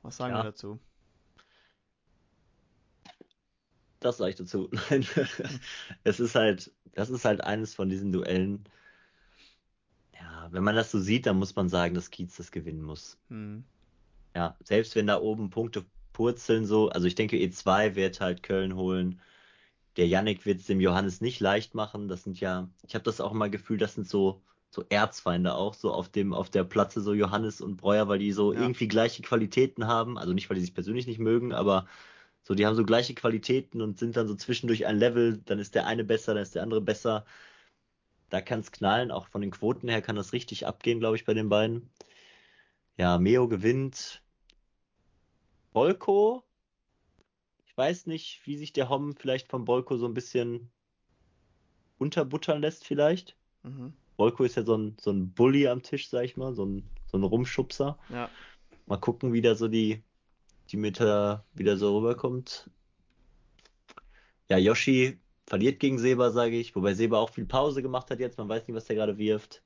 Was 0.04 0.16
sagen 0.16 0.36
Ja. 0.36 0.40
wir 0.40 0.44
dazu? 0.46 0.80
Das 4.00 4.16
sage 4.16 4.30
ich 4.30 4.38
dazu. 4.38 4.70
Nein, 4.90 5.06
es 6.06 6.22
ist 6.22 6.36
halt, 6.36 6.72
das 6.94 7.10
ist 7.10 7.26
halt 7.26 7.42
eines 7.42 7.76
von 7.76 7.90
diesen 7.90 8.14
Duellen. 8.14 8.64
Ja, 10.14 10.48
wenn 10.50 10.64
man 10.64 10.78
das 10.78 10.92
so 10.92 11.00
sieht, 11.02 11.26
dann 11.26 11.40
muss 11.40 11.58
man 11.58 11.68
sagen, 11.68 11.94
dass 11.94 12.10
Kiez 12.10 12.38
das 12.38 12.52
gewinnen 12.52 12.84
muss. 12.84 13.18
Hm. 13.28 13.66
Ja, 14.34 14.56
selbst 14.64 14.96
wenn 14.96 15.08
da 15.08 15.20
oben 15.20 15.50
Punkte 15.50 15.84
purzeln 16.14 16.66
so, 16.66 16.90
also 16.90 17.08
ich 17.08 17.16
denke, 17.16 17.38
E2 17.38 17.96
wird 17.96 18.22
halt 18.22 18.44
Köln 18.44 18.76
holen. 18.76 19.22
Der 19.98 20.08
Yannick 20.08 20.46
wird 20.46 20.60
es 20.62 20.68
dem 20.68 20.80
Johannes 20.82 21.22
nicht 21.22 21.40
leicht 21.40 21.76
machen. 21.76 22.08
Das 22.08 22.24
sind 22.24 22.40
ja, 22.40 22.70
ich 22.88 22.96
habe 22.96 23.04
das 23.06 23.22
auch 23.22 23.32
immer 23.32 23.50
Gefühl, 23.50 23.78
das 23.78 23.96
sind 23.96 24.08
so, 24.08 24.42
so 24.70 24.84
Erzfeinde 24.90 25.56
auch, 25.56 25.74
so 25.76 25.92
auf 25.94 26.10
dem, 26.10 26.34
auf 26.34 26.50
der 26.50 26.64
Platte, 26.64 27.02
so 27.02 27.14
Johannes 27.14 27.62
und 27.62 27.78
Breuer, 27.78 28.08
weil 28.08 28.20
die 28.20 28.32
so 28.32 28.54
Ja. 28.54 28.62
irgendwie 28.62 28.88
gleiche 28.88 29.22
Qualitäten 29.24 29.88
haben. 29.88 30.18
Also 30.18 30.34
nicht, 30.34 30.50
weil 30.50 30.56
die 30.56 30.62
sich 30.62 30.74
persönlich 30.74 31.08
nicht 31.08 31.20
mögen, 31.20 31.54
aber 31.54 31.88
so, 32.44 32.56
die 32.56 32.66
haben 32.66 32.76
so 32.76 32.86
gleiche 32.86 33.14
Qualitäten 33.16 33.82
und 33.82 34.00
sind 34.00 34.18
dann 34.18 34.28
so 34.28 34.36
zwischendurch 34.36 34.86
ein 34.88 34.98
Level, 34.98 35.38
dann 35.46 35.60
ist 35.60 35.76
der 35.76 35.88
eine 35.88 36.04
besser, 36.04 36.34
dann 36.34 36.44
ist 36.44 36.56
der 36.56 36.64
andere 36.64 36.82
besser. 36.82 37.26
Da 38.30 38.42
kann 38.42 38.60
es 38.60 38.72
knallen, 38.74 39.12
auch 39.12 39.28
von 39.28 39.40
den 39.42 39.52
Quoten 39.52 39.88
her 39.88 40.02
kann 40.02 40.16
das 40.18 40.34
richtig 40.34 40.66
abgehen, 40.68 41.00
glaube 41.00 41.16
ich, 41.16 41.24
bei 41.26 41.34
den 41.34 41.48
beiden. 41.50 41.90
Ja, 42.98 43.18
Meo 43.20 43.48
gewinnt. 43.48 44.23
Bolko, 45.74 46.44
ich 47.66 47.76
weiß 47.76 48.06
nicht, 48.06 48.42
wie 48.46 48.58
sich 48.58 48.72
der 48.74 48.90
Hom 48.90 49.16
vielleicht 49.16 49.50
von 49.50 49.66
Bolko 49.66 49.98
so 49.98 50.06
ein 50.06 50.14
bisschen 50.14 50.70
unterbuttern 51.98 52.62
lässt, 52.62 52.86
vielleicht. 52.86 53.36
Mhm. 53.64 53.94
Bolko 54.18 54.44
ist 54.44 54.56
ja 54.56 54.64
so 54.64 54.78
ein, 54.78 54.96
so 55.02 55.12
ein 55.12 55.34
Bully 55.34 55.68
am 55.68 55.82
Tisch, 55.82 56.10
sag 56.10 56.26
ich 56.26 56.38
mal, 56.38 56.54
so 56.54 56.66
ein, 56.66 56.88
so 57.08 57.18
ein 57.18 57.24
Rumschubser. 57.24 57.98
Ja. 58.10 58.30
Mal 58.86 58.98
gucken, 58.98 59.34
wie 59.34 59.42
da 59.42 59.56
so 59.56 59.68
die, 59.68 60.04
die 60.70 60.78
Mitte 60.78 61.44
wieder 61.56 61.78
so 61.78 61.98
rüberkommt. 61.98 62.70
Ja, 64.50 64.58
Yoshi 64.58 65.20
verliert 65.48 65.80
gegen 65.80 65.98
Seba, 65.98 66.32
sage 66.32 66.58
ich, 66.58 66.76
wobei 66.76 66.94
Seba 66.94 67.18
auch 67.18 67.32
viel 67.32 67.46
Pause 67.46 67.82
gemacht 67.82 68.12
hat 68.12 68.20
jetzt. 68.20 68.38
Man 68.38 68.50
weiß 68.50 68.68
nicht, 68.68 68.76
was 68.76 68.86
der 68.86 68.96
gerade 68.96 69.18
wirft. 69.18 69.64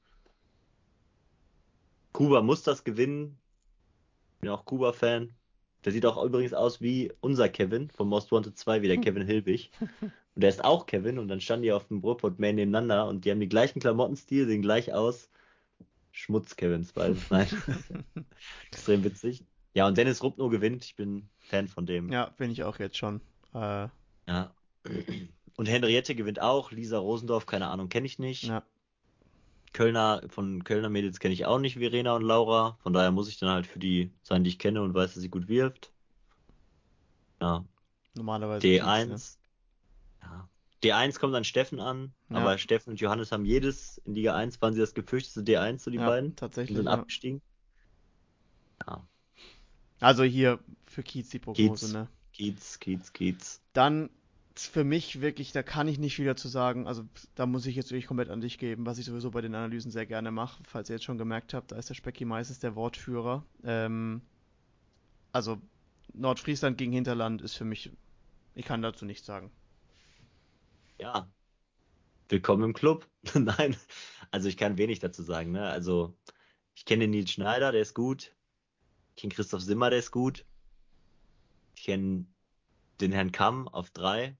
Kuba 2.13 2.41
muss 2.41 2.63
das 2.63 2.83
gewinnen. 2.83 3.37
Bin 4.39 4.49
auch 4.49 4.65
Kuba-Fan. 4.65 5.36
Der 5.87 5.93
sieht 5.93 6.05
auch 6.05 6.21
übrigens 6.21 6.53
aus 6.53 6.81
wie 6.81 7.13
unser 7.21 7.47
Kevin 7.47 7.89
von 7.89 8.09
Most 8.09 8.29
Wanted 8.33 8.57
2, 8.57 8.81
wie 8.81 8.87
der 8.89 8.97
Kevin 9.01 9.25
Hilbig. 9.25 9.71
Und 10.01 10.11
der 10.35 10.49
ist 10.49 10.61
auch 10.65 10.85
Kevin 10.85 11.17
und 11.17 11.29
dann 11.29 11.39
standen 11.39 11.63
die 11.63 11.71
auf 11.71 11.87
dem 11.87 11.99
Ruhrpott 11.99 12.39
Man 12.39 12.55
nebeneinander 12.55 13.07
und 13.07 13.23
die 13.23 13.31
haben 13.31 13.39
die 13.39 13.47
gleichen 13.47 13.79
Klamottenstil, 13.79 14.47
sehen 14.47 14.61
gleich 14.61 14.93
aus. 14.93 15.29
Schmutz-Kevins 16.11 16.91
beide. 16.91 17.15
Nein. 17.29 17.47
Extrem 18.73 19.05
witzig. 19.05 19.45
Ja, 19.75 19.87
und 19.87 19.97
Dennis 19.97 20.21
Rupno 20.21 20.49
gewinnt. 20.49 20.83
Ich 20.83 20.97
bin 20.97 21.29
Fan 21.39 21.69
von 21.69 21.85
dem. 21.85 22.11
ja, 22.11 22.31
bin 22.37 22.51
ich 22.51 22.65
auch 22.65 22.79
jetzt 22.79 22.97
schon. 22.97 23.21
Äh, 23.53 23.87
Ja. 24.27 24.53
Und 25.55 25.67
Henriette 25.67 26.15
gewinnt 26.15 26.41
auch. 26.41 26.71
Lisa 26.73 26.97
Rosendorf, 26.97 27.45
keine 27.45 27.67
Ahnung, 27.67 27.87
kenne 27.87 28.07
ich 28.07 28.19
nicht. 28.19 28.43
ja. 28.43 28.61
Kölner, 29.73 30.21
von 30.29 30.63
Kölner 30.63 30.89
Mädels 30.89 31.19
kenne 31.19 31.33
ich 31.33 31.45
auch 31.45 31.59
nicht, 31.59 31.77
Verena 31.77 32.15
und 32.15 32.23
Laura. 32.23 32.77
Von 32.81 32.93
daher 32.93 33.11
muss 33.11 33.29
ich 33.29 33.37
dann 33.37 33.49
halt 33.49 33.67
für 33.67 33.79
die 33.79 34.11
sein, 34.23 34.43
die 34.43 34.49
ich 34.49 34.59
kenne 34.59 34.81
und 34.81 34.93
weiß, 34.93 35.13
dass 35.13 35.21
sie 35.21 35.29
gut 35.29 35.47
wirft. 35.47 35.91
Ja. 37.41 37.63
Normalerweise. 38.15 38.61
Kiez, 38.67 38.81
ne? 38.81 38.85
D1. 38.85 39.37
Ja. 40.23 40.49
D1 40.83 41.19
kommt 41.19 41.35
an 41.35 41.43
Steffen 41.43 41.79
an, 41.79 42.13
Ja. 42.29 42.37
aber 42.37 42.57
Steffen 42.57 42.91
und 42.91 42.99
Johannes 42.99 43.31
haben 43.31 43.45
jedes 43.45 43.97
in 43.99 44.15
Liga 44.15 44.35
1 44.35 44.61
waren 44.61 44.73
sie 44.73 44.79
das 44.79 44.93
gefürchtete 44.93 45.41
D1, 45.41 45.79
so 45.83 45.91
die 45.91 45.97
Ja, 45.97 46.07
beiden. 46.07 46.29
Und 46.31 46.39
tatsächlich. 46.39 46.77
sind 46.77 46.85
Ja. 46.85 46.93
abgestiegen. 46.93 47.41
Ja. 48.87 49.07
Also 49.99 50.23
hier 50.23 50.59
für 50.85 51.03
Kiez 51.03 51.29
die 51.29 51.39
Prognose, 51.39 51.85
Kiez. 51.85 51.93
ne? 51.93 52.07
Kiez, 52.33 52.79
Kiez, 52.79 53.13
Kiez. 53.13 53.61
Dann 53.73 54.09
für 54.65 54.83
mich 54.83 55.21
wirklich, 55.21 55.51
da 55.51 55.61
kann 55.61 55.87
ich 55.87 55.99
nicht 55.99 56.15
viel 56.15 56.25
dazu 56.25 56.47
sagen. 56.47 56.87
Also 56.87 57.03
da 57.35 57.45
muss 57.45 57.65
ich 57.65 57.75
jetzt 57.75 57.91
wirklich 57.91 58.07
komplett 58.07 58.29
an 58.29 58.41
dich 58.41 58.57
geben, 58.57 58.85
was 58.85 58.97
ich 58.97 59.05
sowieso 59.05 59.31
bei 59.31 59.41
den 59.41 59.53
Analysen 59.53 59.91
sehr 59.91 60.05
gerne 60.05 60.31
mache. 60.31 60.63
Falls 60.65 60.89
ihr 60.89 60.95
jetzt 60.95 61.05
schon 61.05 61.17
gemerkt 61.17 61.53
habt, 61.53 61.71
da 61.71 61.75
ist 61.75 61.89
der 61.89 61.95
Specki 61.95 62.25
meistens 62.25 62.59
der 62.59 62.75
Wortführer. 62.75 63.43
Ähm, 63.63 64.21
also 65.31 65.61
Nordfriesland 66.13 66.77
gegen 66.77 66.91
Hinterland 66.93 67.41
ist 67.41 67.55
für 67.55 67.65
mich, 67.65 67.91
ich 68.55 68.65
kann 68.65 68.81
dazu 68.81 69.05
nichts 69.05 69.25
sagen. 69.25 69.51
Ja. 70.99 71.29
Willkommen 72.29 72.63
im 72.63 72.73
Club. 72.73 73.07
Nein, 73.33 73.77
also 74.31 74.49
ich 74.49 74.57
kann 74.57 74.77
wenig 74.77 74.99
dazu 74.99 75.23
sagen. 75.23 75.51
Ne? 75.51 75.67
Also 75.69 76.17
ich 76.75 76.85
kenne 76.85 77.03
den 77.03 77.11
Nils 77.11 77.31
Schneider, 77.31 77.71
der 77.71 77.81
ist 77.81 77.93
gut. 77.93 78.33
Ich 79.15 79.21
kenne 79.21 79.33
Christoph 79.33 79.61
Simmer, 79.61 79.89
der 79.89 79.99
ist 79.99 80.11
gut. 80.11 80.45
Ich 81.75 81.83
kenne 81.83 82.25
den 82.99 83.11
Herrn 83.11 83.31
Kamm 83.31 83.67
auf 83.67 83.91
drei. 83.91 84.37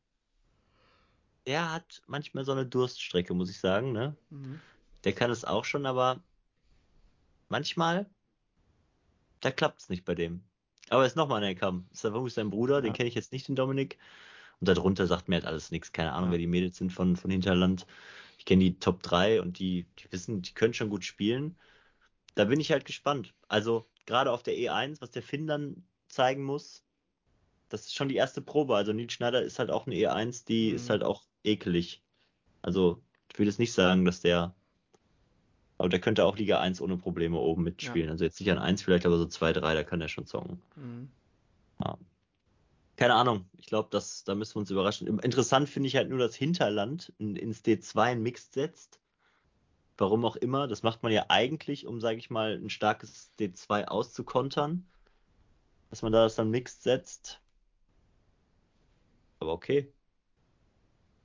Der 1.47 1.71
hat 1.71 2.01
manchmal 2.07 2.43
so 2.43 2.51
eine 2.51 2.65
Durststrecke, 2.65 3.33
muss 3.33 3.49
ich 3.49 3.57
sagen. 3.59 3.93
Ne? 3.93 4.15
Mhm. 4.29 4.59
Der 5.05 5.13
kann 5.13 5.31
es 5.31 5.45
auch 5.45 5.63
schon, 5.63 5.85
aber 5.85 6.19
manchmal, 7.47 8.05
da 9.39 9.51
klappt 9.51 9.79
es 9.79 9.89
nicht 9.89 10.03
bei 10.03 10.13
dem. 10.13 10.43
Aber 10.89 11.03
es 11.03 11.13
ist 11.13 11.15
nochmal 11.15 11.43
ein 11.43 11.55
Kamm. 11.57 11.87
Ist 11.93 12.03
wirklich 12.03 12.33
sein 12.33 12.49
Bruder, 12.49 12.81
den 12.81 12.89
Ja. 12.89 12.93
kenne 12.93 13.07
ich 13.09 13.15
jetzt 13.15 13.31
nicht, 13.31 13.47
den 13.47 13.55
Dominik. 13.55 13.97
Und 14.59 14.67
darunter 14.67 15.07
sagt 15.07 15.29
mir 15.29 15.35
halt 15.35 15.45
alles 15.45 15.71
nichts. 15.71 15.93
Keine 15.93 16.11
Ahnung, 16.13 16.29
Ja. 16.29 16.31
wer 16.33 16.39
die 16.39 16.47
Mädels 16.47 16.77
sind 16.77 16.91
von, 16.91 17.15
von 17.15 17.31
Hinterland. 17.31 17.85
Ich 18.37 18.45
kenne 18.45 18.63
die 18.63 18.79
Top 18.79 19.01
3 19.03 19.41
und 19.41 19.59
die, 19.59 19.85
die 19.99 20.11
wissen, 20.11 20.41
die 20.41 20.53
können 20.53 20.73
schon 20.73 20.89
gut 20.89 21.05
spielen. 21.05 21.57
Da 22.35 22.45
bin 22.45 22.59
ich 22.59 22.71
halt 22.71 22.85
gespannt. 22.85 23.33
Also, 23.47 23.87
gerade 24.05 24.31
auf 24.31 24.43
der 24.43 24.57
E1, 24.57 25.01
was 25.01 25.11
der 25.11 25.23
Finn 25.23 25.47
dann 25.47 25.87
zeigen 26.09 26.43
muss, 26.43 26.83
das 27.69 27.81
ist 27.81 27.95
schon 27.95 28.09
die 28.09 28.15
erste 28.15 28.41
Probe. 28.41 28.75
Also, 28.75 28.93
Nils 28.93 29.13
Schneider 29.13 29.41
ist 29.41 29.59
halt 29.59 29.71
auch 29.71 29.85
eine 29.87 29.95
E1, 29.95 30.45
die 30.45 30.69
Mhm. 30.69 30.75
ist 30.75 30.89
halt 30.89 31.03
auch 31.03 31.25
ekelig. 31.43 32.03
Also, 32.61 33.01
ich 33.31 33.39
will 33.39 33.47
jetzt 33.47 33.59
nicht 33.59 33.73
sagen, 33.73 34.05
dass 34.05 34.21
der. 34.21 34.53
Aber 35.77 35.89
der 35.89 36.01
könnte 36.01 36.25
auch 36.25 36.37
Liga 36.37 36.59
1 36.59 36.81
ohne 36.81 36.97
Probleme 36.97 37.37
oben 37.37 37.63
mitspielen. 37.63 38.09
Also, 38.09 38.23
jetzt 38.23 38.39
nicht 38.39 38.51
an 38.51 38.57
1 38.57 38.81
vielleicht, 38.81 39.05
aber 39.05 39.17
so 39.17 39.25
2, 39.25 39.53
3, 39.53 39.73
da 39.75 39.83
kann 39.83 40.01
er 40.01 40.07
schon 40.07 40.25
zocken. 40.25 40.61
Mhm. 40.75 41.09
Ja. 41.83 41.97
Keine 42.97 43.13
Ahnung. 43.13 43.47
Ich 43.57 43.67
glaube, 43.67 43.89
das, 43.91 44.23
da 44.23 44.33
müssen 44.33 44.55
wir 44.55 44.61
uns 44.61 44.71
überraschen. 44.71 45.07
Interessant 45.19 45.69
finde 45.69 45.87
ich 45.87 45.95
halt 45.95 46.09
nur, 46.09 46.17
dass 46.17 46.35
Hinterland 46.35 47.13
in, 47.19 47.35
ins 47.35 47.63
D2 47.63 48.01
ein 48.01 48.23
Mixed 48.23 48.53
setzt. 48.53 48.99
Warum 49.99 50.25
auch 50.25 50.35
immer. 50.35 50.67
Das 50.67 50.81
macht 50.81 51.03
man 51.03 51.11
ja 51.11 51.25
eigentlich, 51.29 51.85
um, 51.85 52.01
sage 52.01 52.17
ich 52.17 52.31
mal, 52.31 52.55
ein 52.55 52.71
starkes 52.71 53.31
D2 53.39 53.85
auszukontern. 53.85 54.87
Dass 55.91 56.01
man 56.01 56.11
da 56.11 56.23
das 56.23 56.35
dann 56.35 56.49
Mixed 56.49 56.81
setzt. 56.81 57.39
Aber 59.39 59.53
okay. 59.53 59.93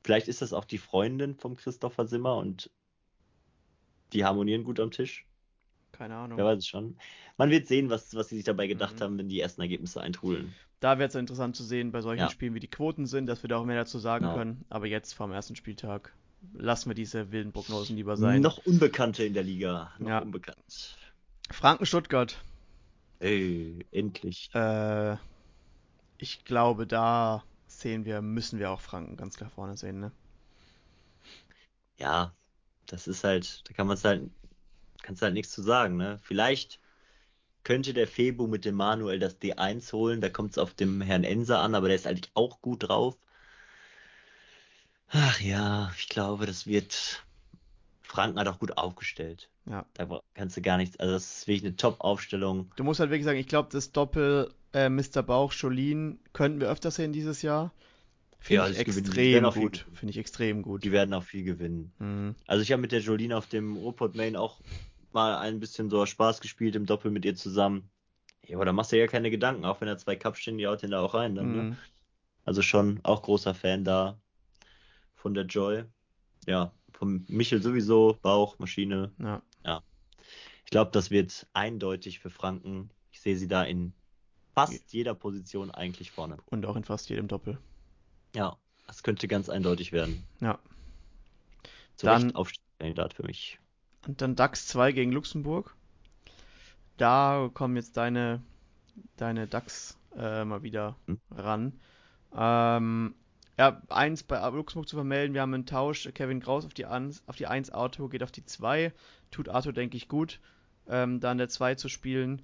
Vielleicht 0.05 0.29
ist 0.29 0.43
das 0.43 0.53
auch 0.53 0.65
die 0.65 0.79
Freundin 0.79 1.37
vom 1.37 1.57
Christopher 1.57 2.07
Simmer 2.07 2.37
und 2.37 2.70
die 4.12 4.24
harmonieren 4.24 4.65
gut 4.65 4.81
am 4.81 4.91
Tisch. 4.91 5.24
Keine 5.93 6.16
Ahnung. 6.16 6.39
Wer 6.39 6.47
weiß 6.47 6.59
es 6.59 6.66
schon. 6.66 6.97
Man 7.37 7.51
wird 7.51 7.66
sehen, 7.66 7.91
was, 7.91 8.15
was 8.15 8.29
sie 8.29 8.37
sich 8.37 8.45
dabei 8.45 8.66
gedacht 8.66 8.97
Mhm. 8.97 9.01
haben, 9.01 9.19
wenn 9.19 9.29
die 9.29 9.41
ersten 9.41 9.61
Ergebnisse 9.61 10.01
eintrudeln. 10.01 10.55
Da 10.81 10.99
wäre 10.99 11.09
es 11.09 11.15
interessant 11.15 11.55
zu 11.55 11.62
sehen 11.62 11.93
bei 11.93 12.01
solchen 12.01 12.23
Ja. 12.23 12.31
Spielen, 12.31 12.55
wie 12.55 12.61
die 12.61 12.69
Quoten 12.69 13.07
sind, 13.07 13.27
dass 13.27 13.43
wir 13.45 13.49
da 13.49 13.59
auch 13.59 13.65
mehr 13.65 13.77
dazu 13.77 13.99
sagen 13.99 14.24
Genau. 14.24 14.37
können. 14.37 14.65
Aber 14.69 14.87
jetzt 14.87 15.12
vom 15.12 15.31
ersten 15.33 15.55
Spieltag 15.55 16.12
lassen 16.55 16.91
wir 16.91 16.95
diese 16.95 17.31
wilden 17.31 17.53
Prognosen 17.53 17.97
lieber 17.97 18.16
sein. 18.16 18.41
Noch 18.43 18.59
Unbekannte 18.66 19.24
in 19.24 19.35
der 19.35 19.45
Liga. 19.45 19.93
Noch 19.99 20.09
Ja. 20.09 20.19
unbekannt. 20.19 20.97
Franken-Stuttgart. 21.53 22.43
Ey, 23.20 23.87
endlich. 23.93 24.51
Äh, 24.55 25.16
ich 26.19 26.45
glaube, 26.45 26.87
da 26.87 27.45
sehen 27.81 28.05
wir, 28.05 28.23
müssen 28.23 28.59
wir 28.59 28.70
auch 28.70 28.81
Franken 28.81 29.16
ganz 29.16 29.36
klar 29.36 29.51
vorne 29.51 29.77
sehen, 29.77 30.01
ne? 30.01 30.12
Ja, 31.99 32.32
das 32.86 33.07
ist 33.07 33.24
halt, 33.24 33.69
da 33.69 33.74
kann 33.74 33.86
man 33.86 33.97
es 33.97 34.05
halt, 34.05 34.31
kannst 35.03 35.23
halt 35.23 35.35
nichts 35.35 35.53
zu 35.53 35.62
sagen, 35.62 35.97
ne? 35.97 36.19
Vielleicht 36.23 36.81
könnte 37.65 37.94
der 37.94 38.09
Febu 38.09 38.47
mit 38.47 38.65
dem 38.65 38.74
Manuel 38.74 39.19
das 39.19 39.40
D1 39.40 39.93
holen, 39.93 40.20
da 40.20 40.28
kommt 40.28 40.53
es 40.53 40.59
auf 40.59 40.74
dem 40.74 41.01
Herrn 41.01 41.24
Enser 41.24 41.61
an, 41.61 41.74
aber 41.74 41.89
der 41.89 41.97
ist 41.97 42.07
eigentlich 42.07 42.31
auch 42.35 42.61
gut 42.61 42.89
drauf. 42.89 43.16
Ach 45.11 45.40
ja, 45.40 45.93
ich 45.99 46.09
glaube, 46.09 46.47
das 46.47 46.66
wird. 46.66 47.23
Franken 48.01 48.39
hat 48.39 48.49
auch 48.49 48.59
gut 48.59 48.77
aufgestellt. 48.77 49.49
Ja. 49.65 49.86
Da 49.94 50.20
kannst 50.35 50.57
du 50.57 50.61
gar 50.61 50.77
nichts, 50.77 50.99
also 50.99 51.15
das 51.15 51.39
ist 51.39 51.47
wirklich 51.47 51.65
eine 51.65 51.77
Top-Aufstellung. 51.77 52.70
Du 52.77 52.85
musst 52.85 53.01
halt 53.01 53.11
wirklich 53.11 53.24
sagen, 53.24 53.39
ich 53.39 53.47
glaube, 53.47 53.70
das 53.73 53.93
Doppel 53.93 54.53
äh, 54.73 54.89
Mr. 54.89 55.23
Bauch, 55.23 55.53
Jolien 55.53 56.19
könnten 56.32 56.61
wir 56.61 56.69
öfter 56.70 56.90
sehen 56.90 57.12
dieses 57.12 57.43
Jahr. 57.43 57.73
Finde 58.39 58.62
Ja, 58.62 58.69
ich. 58.69 58.74
Die 58.74 58.81
extrem 58.81 59.44
gut. 59.51 59.86
Finde 59.94 60.11
ich 60.11 60.19
extrem 60.19 60.62
gut. 60.62 60.82
Die 60.85 60.93
werden 60.93 61.15
auch 61.15 61.23
viel 61.23 61.44
gewinnen. 61.44 61.93
Mhm. 61.99 62.35
Also 62.47 62.62
ich 62.62 62.73
habe 62.73 62.82
mit 62.82 62.93
der 62.93 63.01
Jolene 63.01 63.36
auf 63.36 63.47
dem 63.47 63.77
Ruhrpott 63.77 64.15
Main 64.15 64.36
auch 64.36 64.61
mal 65.12 65.36
ein 65.39 65.61
bisschen 65.61 65.90
so 65.90 66.05
Spaß 66.05 66.40
gespielt 66.40 66.74
im 66.74 66.86
Doppel 66.86 67.11
mit 67.11 67.24
ihr 67.24 67.36
zusammen. 67.36 67.89
Ja, 68.47 68.57
aber 68.57 68.65
da 68.65 68.73
machst 68.73 68.90
du 68.90 68.99
ja 68.99 69.07
keine 69.07 69.31
Gedanken, 69.31 69.65
auch 69.65 69.81
wenn 69.81 69.89
da 69.89 69.97
zwei 69.97 70.16
Cups 70.16 70.40
stehen, 70.40 70.59
die 70.59 70.66
haut 70.66 70.82
den 70.82 70.90
da 70.90 71.01
auch 71.01 71.15
rein 71.15 71.35
dann, 71.36 71.53
ne? 71.57 71.62
Mhm. 71.62 71.77
Also 72.44 72.62
schon 72.62 72.99
auch 73.05 73.23
großer 73.23 73.55
Fan 73.55 73.85
da 73.85 74.20
von 75.15 75.35
der 75.35 75.44
Joy. 75.44 75.85
Ja, 76.49 76.73
vom 76.90 77.24
Michel 77.28 77.62
sowieso, 77.62 78.19
Bauch, 78.20 78.59
Maschine. 78.59 79.12
Ja. 79.20 79.43
Ich 80.65 80.70
glaube, 80.70 80.90
das 80.90 81.11
wird 81.11 81.47
eindeutig 81.53 82.19
für 82.19 82.31
Franken. 82.31 82.90
Ich 83.11 83.20
sehe 83.20 83.36
sie 83.36 83.47
da 83.47 83.62
in 83.62 83.93
fast 84.55 84.93
jeder 84.93 85.15
Position 85.15 85.70
eigentlich 85.70 86.11
vorne. 86.11 86.39
Und 86.47 86.66
auch 86.66 86.77
in 86.77 86.85
fast 86.85 87.09
jedem 87.09 87.29
Doppel. 87.29 87.59
Ja, 88.35 88.57
das 88.87 89.03
könnte 89.03 89.29
ganz 89.29 89.49
eindeutig 89.49 89.93
werden. 89.93 90.24
Ja. 90.41 90.59
Zu 91.97 92.07
Dann- 92.07 92.23
Recht 92.24 92.37
Aufstiegskandidat 92.37 93.15
für 93.15 93.24
mich. 93.24 93.59
Und 94.07 94.20
dann 94.20 94.35
DAX 94.35 94.66
2 94.66 94.93
gegen 94.93 95.12
Luxemburg. 95.12 95.77
Da 96.97 97.51
kommen 97.55 97.77
jetzt 97.77 97.97
deine, 97.97 98.43
deine 99.16 99.47
DAX 99.47 99.97
äh, 100.16 100.45
mal 100.45 100.62
wieder 100.62 100.97
Hm. 101.07 101.20
ran. 101.31 101.81
Ähm, 102.35 103.15
ja, 103.59 103.81
eins 103.89 104.23
bei 104.23 104.39
Luxemburg 104.51 104.89
zu 104.89 104.97
vermelden. 104.97 105.35
Wir 105.35 105.43
haben 105.43 105.55
einen 105.55 105.66
Tausch. 105.66 106.09
Kevin 106.15 106.41
Kraus 106.41 106.65
auf 106.65 106.74
die, 106.74 106.87
Ans, 106.87 107.23
auf 107.27 107.37
die 107.37 107.47
1, 107.47 107.70
Arthur 107.70 108.11
geht 108.11 108.23
auf 108.23 108.33
die 108.33 108.45
2. 108.45 108.93
Tut 109.31 109.49
Arthur, 109.49 109.73
denke 109.73 109.97
ich, 109.97 110.09
gut, 110.09 110.41
ähm, 110.89 111.20
da 111.20 111.31
an 111.31 111.39
der 111.39 111.49
2 111.49 111.74
zu 111.77 111.89
spielen. 111.89 112.43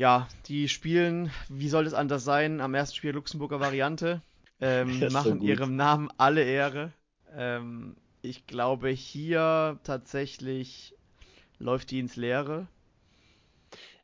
Ja, 0.00 0.28
die 0.46 0.70
spielen, 0.70 1.30
wie 1.50 1.68
soll 1.68 1.86
es 1.86 1.92
anders 1.92 2.24
sein, 2.24 2.62
am 2.62 2.72
ersten 2.72 2.96
Spiel 2.96 3.10
Luxemburger 3.10 3.60
Variante. 3.60 4.22
Ähm, 4.58 4.98
so 4.98 5.10
machen 5.10 5.40
gut. 5.40 5.46
ihrem 5.46 5.76
Namen 5.76 6.08
alle 6.16 6.42
Ehre. 6.42 6.94
Ähm, 7.34 7.98
ich 8.22 8.46
glaube, 8.46 8.88
hier 8.88 9.78
tatsächlich 9.84 10.94
läuft 11.58 11.90
die 11.90 11.98
ins 11.98 12.16
Leere. 12.16 12.66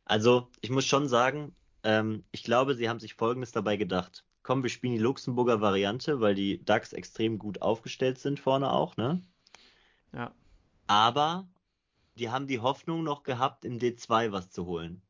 Also, 0.05 0.49
ich 0.61 0.69
muss 0.69 0.85
schon 0.85 1.09
sagen, 1.09 1.55
ähm, 1.83 2.25
ich 2.31 2.43
glaube, 2.43 2.75
sie 2.75 2.91
haben 2.91 3.01
sich 3.01 3.15
Folgendes 3.15 3.53
dabei 3.53 3.79
gedacht. 3.79 4.27
Komm, 4.43 4.63
wir 4.63 4.69
spielen 4.69 4.93
die 4.93 5.03
Luxemburger 5.03 5.63
Variante, 5.63 6.21
weil 6.21 6.35
die 6.35 6.63
Ducks 6.63 6.93
extrem 6.93 7.39
gut 7.39 7.63
aufgestellt 7.63 8.19
sind 8.19 8.39
vorne 8.39 8.71
auch, 8.71 8.99
ne? 8.99 9.23
Ja. 10.13 10.31
Aber 10.89 11.49
die 12.17 12.29
haben 12.29 12.47
die 12.47 12.61
Hoffnung 12.61 13.03
noch 13.03 13.23
gehabt, 13.23 13.65
im 13.65 13.79
D2 13.79 14.31
was 14.31 14.51
zu 14.51 14.67
holen. 14.67 15.01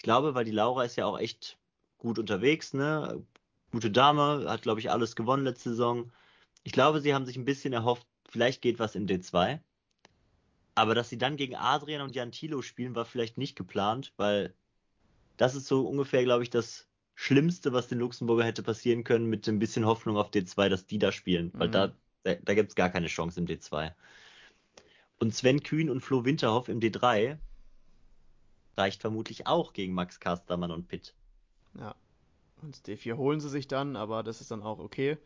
Ich 0.00 0.02
glaube, 0.02 0.34
weil 0.34 0.46
die 0.46 0.50
Laura 0.50 0.84
ist 0.84 0.96
ja 0.96 1.04
auch 1.04 1.18
echt 1.18 1.58
gut 1.98 2.18
unterwegs, 2.18 2.72
ne? 2.72 3.22
Gute 3.70 3.90
Dame, 3.90 4.46
hat, 4.48 4.62
glaube 4.62 4.80
ich, 4.80 4.90
alles 4.90 5.14
gewonnen 5.14 5.44
letzte 5.44 5.68
Saison. 5.68 6.10
Ich 6.62 6.72
glaube, 6.72 7.02
sie 7.02 7.12
haben 7.12 7.26
sich 7.26 7.36
ein 7.36 7.44
bisschen 7.44 7.74
erhofft, 7.74 8.06
vielleicht 8.26 8.62
geht 8.62 8.78
was 8.78 8.94
im 8.94 9.06
D2. 9.06 9.60
Aber 10.74 10.94
dass 10.94 11.10
sie 11.10 11.18
dann 11.18 11.36
gegen 11.36 11.54
Adrian 11.54 12.00
und 12.00 12.16
Jan 12.16 12.32
Thilo 12.32 12.62
spielen, 12.62 12.94
war 12.94 13.04
vielleicht 13.04 13.36
nicht 13.36 13.56
geplant, 13.56 14.14
weil 14.16 14.54
das 15.36 15.54
ist 15.54 15.66
so 15.66 15.86
ungefähr, 15.86 16.24
glaube 16.24 16.44
ich, 16.44 16.48
das 16.48 16.88
Schlimmste, 17.14 17.74
was 17.74 17.88
den 17.88 17.98
Luxemburger 17.98 18.44
hätte 18.44 18.62
passieren 18.62 19.04
können, 19.04 19.26
mit 19.26 19.46
ein 19.48 19.58
bisschen 19.58 19.84
Hoffnung 19.84 20.16
auf 20.16 20.30
D2, 20.30 20.70
dass 20.70 20.86
die 20.86 20.98
da 20.98 21.12
spielen. 21.12 21.52
Weil 21.52 21.68
Mhm. 21.68 21.72
da, 21.72 21.94
da, 22.22 22.34
da 22.36 22.54
gibt 22.54 22.70
es 22.70 22.74
gar 22.74 22.88
keine 22.88 23.08
Chance 23.08 23.38
im 23.38 23.44
D2. 23.44 23.94
Und 25.18 25.34
Sven 25.34 25.62
Kühn 25.62 25.90
und 25.90 26.00
Flo 26.00 26.24
Winterhoff 26.24 26.70
im 26.70 26.80
D3 26.80 27.38
reicht 28.80 29.00
vermutlich 29.00 29.46
auch 29.46 29.72
gegen 29.72 29.94
Max 29.94 30.18
Kastermann 30.20 30.70
und 30.70 30.88
Pitt. 30.88 31.14
Ja. 31.78 31.94
Und 32.62 32.74
das 32.74 32.84
D4 32.84 33.16
holen 33.16 33.40
sie 33.40 33.48
sich 33.48 33.68
dann, 33.68 33.96
aber 33.96 34.22
das 34.22 34.40
ist 34.40 34.50
dann 34.50 34.62
auch 34.62 34.78
okay. 34.78 35.16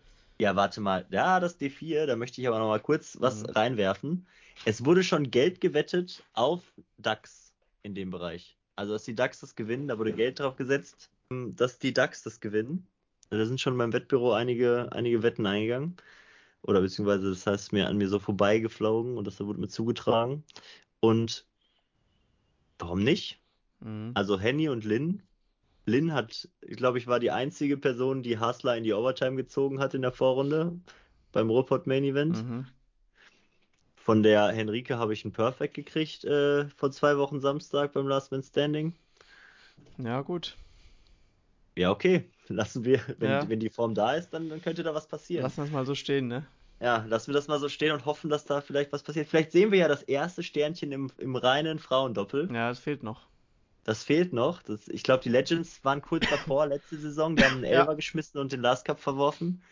Ja, 0.41 0.57
warte 0.57 0.81
mal. 0.81 1.07
Ja, 1.11 1.41
das 1.41 1.59
D4, 1.61 2.07
da 2.07 2.17
möchte 2.17 2.41
ich 2.41 2.49
aber 2.49 2.59
noch 2.59 2.69
mal 2.69 2.81
kurz 2.81 3.17
was 3.21 3.43
Mhm. 3.43 3.51
reinwerfen. 3.51 4.27
Es 4.65 4.85
wurde 4.85 5.03
schon 5.03 5.31
Geld 5.31 5.61
gewettet 5.61 6.23
auf 6.33 6.63
DAX 6.99 7.55
in 7.83 7.95
dem 7.95 8.11
Bereich. 8.11 8.57
Also, 8.77 8.93
dass 8.93 9.05
die 9.05 9.15
DAX 9.15 9.41
das 9.41 9.55
gewinnen, 9.55 9.87
da 9.89 9.99
wurde 9.99 10.13
Geld 10.13 10.41
drauf 10.41 10.57
gesetzt, 10.57 11.11
ähm, 11.31 11.55
dass 11.57 11.79
die 11.79 11.93
DAX 11.93 12.23
das 12.23 12.41
gewinnen. 12.41 12.87
Also, 13.31 13.43
Da 13.45 13.47
sind 13.47 13.61
schon 13.61 13.79
beim 13.79 13.93
Wettbüro 13.93 14.33
einige, 14.33 14.89
einige 14.93 15.23
Wetten 15.23 15.47
eingegangen. 15.47 15.97
Oder 16.63 16.81
beziehungsweise, 16.81 17.31
das 17.31 17.47
heißt, 17.47 17.73
mir 17.73 17.87
an 17.89 17.97
mir 17.99 18.09
so 18.09 18.19
vorbeigeflogen 18.19 19.17
und 19.19 19.27
das 19.27 19.39
wurde 19.41 19.61
mir 19.61 19.69
zugetragen. 19.69 20.45
Und 21.01 21.47
warum 22.79 23.05
nicht? 23.05 23.41
Mhm. 23.85 24.11
Also 24.15 24.41
Henny 24.41 24.69
und 24.69 24.85
Lynn. 24.85 25.23
Lynn 25.87 26.13
hat, 26.15 26.49
glaube 26.63 26.99
ich, 26.99 27.07
war 27.07 27.21
die 27.21 27.31
einzige 27.31 27.77
Person, 27.77 28.23
die 28.23 28.39
Hasler 28.39 28.77
in 28.77 28.85
die 28.85 28.95
Overtime 28.95 29.37
gezogen 29.37 29.81
hat 29.81 29.95
in 29.95 30.03
der 30.03 30.13
Vorrunde 30.13 30.73
beim 31.33 31.51
Ruhrpott 31.51 31.87
Main 31.87 32.05
Event. 32.05 32.43
Mhm. 32.43 32.67
Von 33.97 34.23
der 34.23 34.49
Henrike 34.49 34.99
habe 34.99 35.13
ich 35.13 35.25
ein 35.25 35.33
Perfect 35.33 35.75
gekriegt 35.75 36.25
äh, 36.25 36.69
vor 36.71 36.91
zwei 36.91 37.17
Wochen 37.19 37.41
Samstag 37.41 37.93
beim 37.93 38.07
Last 38.09 38.33
Man 38.33 38.43
Standing. 38.43 38.95
Ja, 39.99 40.21
gut. 40.23 40.57
Ja, 41.77 41.91
okay. 41.91 42.25
Lassen 42.49 42.85
wir, 42.85 43.01
wenn, 43.19 43.31
Ja. 43.31 43.49
wenn 43.49 43.61
die 43.61 43.71
Form 43.71 43.95
da 43.95 44.15
ist, 44.15 44.31
dann, 44.31 44.49
dann 44.49 44.61
könnte 44.63 44.83
da 44.83 44.95
was 44.95 45.07
passieren. 45.07 45.43
Lassen 45.43 45.59
wir 45.59 45.65
es 45.65 45.71
mal 45.71 45.87
so 45.87 45.95
stehen, 45.95 46.29
ne? 46.29 46.47
Ja, 46.81 47.05
lassen 47.09 47.29
wir 47.29 47.35
das 47.35 47.49
mal 47.49 47.59
so 47.59 47.69
stehen 47.69 47.93
und 47.93 48.05
hoffen, 48.05 48.29
dass 48.29 48.45
da 48.45 48.61
vielleicht 48.61 48.93
was 48.93 49.03
passiert. 49.03 49.29
Vielleicht 49.29 49.53
sehen 49.53 49.71
wir 49.71 49.79
ja 49.79 49.89
das 49.89 50.03
erste 50.03 50.43
Sternchen 50.43 50.93
im, 50.93 51.11
im 51.19 51.37
reinen 51.37 51.79
Frauendoppel. 51.79 52.53
Ja, 52.53 52.71
es 52.71 52.81
fehlt 52.81 53.03
noch. 53.03 53.23
Das 53.85 54.03
fehlt 54.03 54.33
noch. 54.33 54.63
Das, 54.63 54.89
ich 54.89 55.03
glaube, 55.03 55.23
die 55.23 55.29
Legends 55.29 55.85
waren 55.85 56.01
kurz 56.03 56.29
davor, 56.29 56.67
letzte 56.67 56.99
Saison. 56.99 57.37
Die 57.37 57.45
haben 57.45 57.57
einen 57.57 57.65
Ja. 57.65 57.81
Elfer 57.81 57.97
geschmissen 57.97 58.41
und 58.41 58.53
den 58.53 58.61
Last 58.61 58.85
Cup 58.85 58.99
verworfen. 58.99 59.63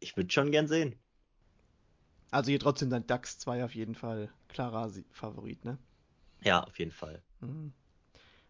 Ich 0.00 0.16
würde 0.16 0.30
schon 0.30 0.50
gern 0.52 0.68
sehen. 0.68 0.94
Also 2.30 2.50
hier 2.50 2.60
trotzdem 2.60 2.90
dann 2.90 3.06
DAX 3.06 3.38
2 3.38 3.64
auf 3.64 3.74
jeden 3.74 3.94
Fall 3.94 4.30
klarer 4.48 4.90
Favorit, 5.10 5.64
ne? 5.64 5.78
Ja, 6.42 6.62
auf 6.62 6.78
jeden 6.78 6.92
Fall. 6.92 7.22
Mhm. 7.40 7.72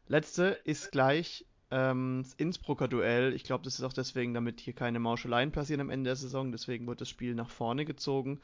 Letzte 0.09 0.59
ist 0.65 0.91
gleich 0.91 1.47
ähm, 1.71 2.23
das 2.25 2.35
Innsbrucker 2.35 2.89
Duell. 2.89 3.35
Ich 3.35 3.45
glaube, 3.45 3.65
das 3.65 3.75
ist 3.75 3.85
auch 3.85 3.93
deswegen, 3.93 4.35
damit 4.35 4.61
hier 4.61 4.73
keine 4.73 4.99
Mauscheleien 4.99 5.53
passieren 5.53 5.81
am 5.81 5.91
Ende 5.91 6.09
der 6.09 6.17
Saison. 6.17 6.51
Deswegen 6.51 6.87
wird 6.87 7.01
das 7.01 7.09
Spiel 7.09 7.35
nach 7.35 7.51
vorne 7.51 7.85
gezogen. 7.85 8.41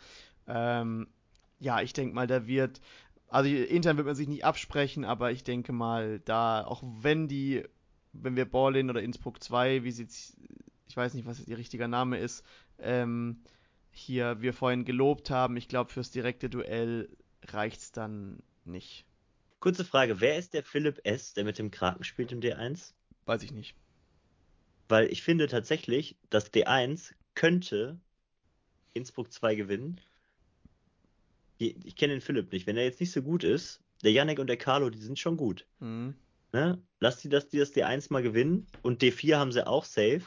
Ähm, 0.47 1.09
ja, 1.59 1.81
ich 1.81 1.93
denke 1.93 2.15
mal, 2.15 2.27
da 2.27 2.47
wird, 2.47 2.81
also 3.29 3.49
intern 3.49 3.97
wird 3.97 4.07
man 4.07 4.17
sich 4.17 4.29
nicht 4.29 4.45
absprechen, 4.45 5.05
aber 5.05 5.33
ich 5.33 5.45
denke 5.45 5.73
mal, 5.73 6.21
da, 6.21 6.65
auch 6.65 6.83
wenn 6.85 7.29
die, 7.29 7.65
wenn 8.13 8.37
wir 8.37 8.45
Ballin 8.45 8.91
oder 8.91 9.03
Innsbruck 9.03 9.43
2, 9.43 9.85
wie 9.85 9.91
sieht's, 9.91 10.37
ich 10.89 10.97
weiß 10.97 11.15
nicht, 11.15 11.27
was 11.27 11.39
jetzt 11.39 11.49
ihr 11.49 11.59
richtiger 11.59 11.89
Name 11.89 12.19
ist, 12.19 12.45
ähm, 12.79 13.43
hier 13.91 14.41
wir 14.41 14.53
vorhin 14.53 14.85
gelobt 14.85 15.31
haben, 15.31 15.57
ich 15.57 15.69
glaube, 15.69 15.91
fürs 15.91 16.11
direkte 16.11 16.49
Duell 16.49 17.09
reicht's 17.43 17.93
dann 17.93 18.43
nicht. 18.65 19.05
Kurze 19.61 19.85
Frage, 19.85 20.21
wer 20.21 20.39
ist 20.39 20.53
der 20.53 20.63
Philipp 20.63 21.01
S., 21.05 21.33
der 21.33 21.45
mit 21.45 21.59
dem 21.59 21.71
Kraken 21.71 22.05
spielt 22.05 22.33
im 22.33 22.41
D1? 22.41 22.93
Weiß 23.25 23.43
ich 23.43 23.53
nicht. 23.53 23.75
Weil 24.89 25.11
ich 25.11 25.23
finde 25.23 25.47
tatsächlich, 25.47 26.17
das 26.29 26.53
D1 26.53 27.15
könnte 27.35 27.99
Innsbruck 28.93 29.33
2 29.33 29.55
gewinnen. 29.55 30.01
Ich, 31.59 31.97
kenne 31.97 32.15
den 32.15 32.21
Philipp 32.21 32.53
nicht. 32.53 32.67
Wenn 32.67 32.77
er 32.77 32.85
jetzt 32.85 33.01
nicht 33.01 33.13
so 33.13 33.23
gut 33.23 33.45
ist, 33.45 33.81
der 34.03 34.13
Yannick 34.13 34.39
und 34.39 34.49
der 34.49 34.57
Carlo, 34.57 34.91
die 34.91 34.99
sind 34.99 35.19
schon 35.19 35.37
gut. 35.37 35.67
Mhm. 35.81 36.15
Ne? 36.53 36.83
Lass 37.01 37.19
die, 37.19 37.29
dass 37.29 37.49
die 37.49 37.59
das 37.59 37.73
D1 37.73 38.13
mal 38.13 38.23
gewinnen. 38.23 38.67
Und 38.83 39.03
D4 39.03 39.37
haben 39.37 39.53
sie 39.53 39.67
auch 39.67 39.85
safe. 39.85 40.23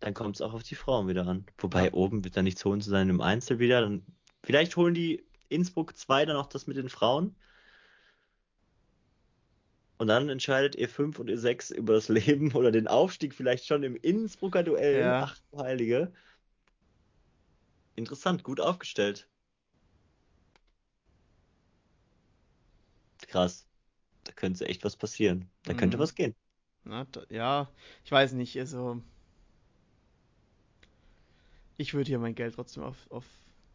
dann 0.00 0.14
kommt 0.14 0.36
es 0.36 0.42
auch 0.42 0.54
auf 0.54 0.62
die 0.62 0.74
Frauen 0.74 1.08
wieder 1.08 1.26
an. 1.26 1.44
Wobei 1.58 1.86
ja. 1.86 1.92
oben 1.92 2.24
wird 2.24 2.36
da 2.36 2.42
nichts 2.42 2.64
holen 2.64 2.80
zu 2.80 2.90
sein 2.90 3.08
im 3.08 3.20
Einzel 3.20 3.58
wieder. 3.58 3.82
Dann, 3.82 4.02
vielleicht 4.42 4.76
holen 4.76 4.94
die 4.94 5.24
Innsbruck 5.48 5.96
2 5.96 6.26
dann 6.26 6.36
auch 6.36 6.46
das 6.46 6.66
mit 6.66 6.76
den 6.76 6.88
Frauen. 6.88 7.36
Und 9.98 10.06
dann 10.06 10.30
entscheidet 10.30 10.76
ihr 10.76 10.88
5 10.88 11.18
und 11.18 11.28
ihr 11.28 11.38
6 11.38 11.70
über 11.72 11.92
das 11.92 12.08
Leben 12.08 12.52
oder 12.54 12.72
den 12.72 12.88
Aufstieg 12.88 13.34
vielleicht 13.34 13.66
schon 13.66 13.82
im 13.82 13.96
Innsbrucker 13.96 14.62
Duell. 14.62 15.00
Ja. 15.00 15.24
Ach, 15.24 15.36
Heilige. 15.56 16.12
Interessant, 18.00 18.42
gut 18.44 18.60
aufgestellt. 18.60 19.28
Krass. 23.28 23.66
Da 24.24 24.32
könnte 24.32 24.66
echt 24.66 24.84
was 24.84 24.96
passieren. 24.96 25.50
Da 25.64 25.74
mhm. 25.74 25.76
könnte 25.76 25.98
was 25.98 26.14
gehen. 26.14 26.34
Na, 26.84 27.06
ja, 27.28 27.70
ich 28.04 28.10
weiß 28.10 28.32
nicht, 28.32 28.58
also. 28.58 29.02
Ich 31.76 31.92
würde 31.92 32.08
hier 32.08 32.18
mein 32.18 32.34
Geld 32.34 32.54
trotzdem 32.54 32.82
auf, 32.84 32.96
auf 33.10 33.24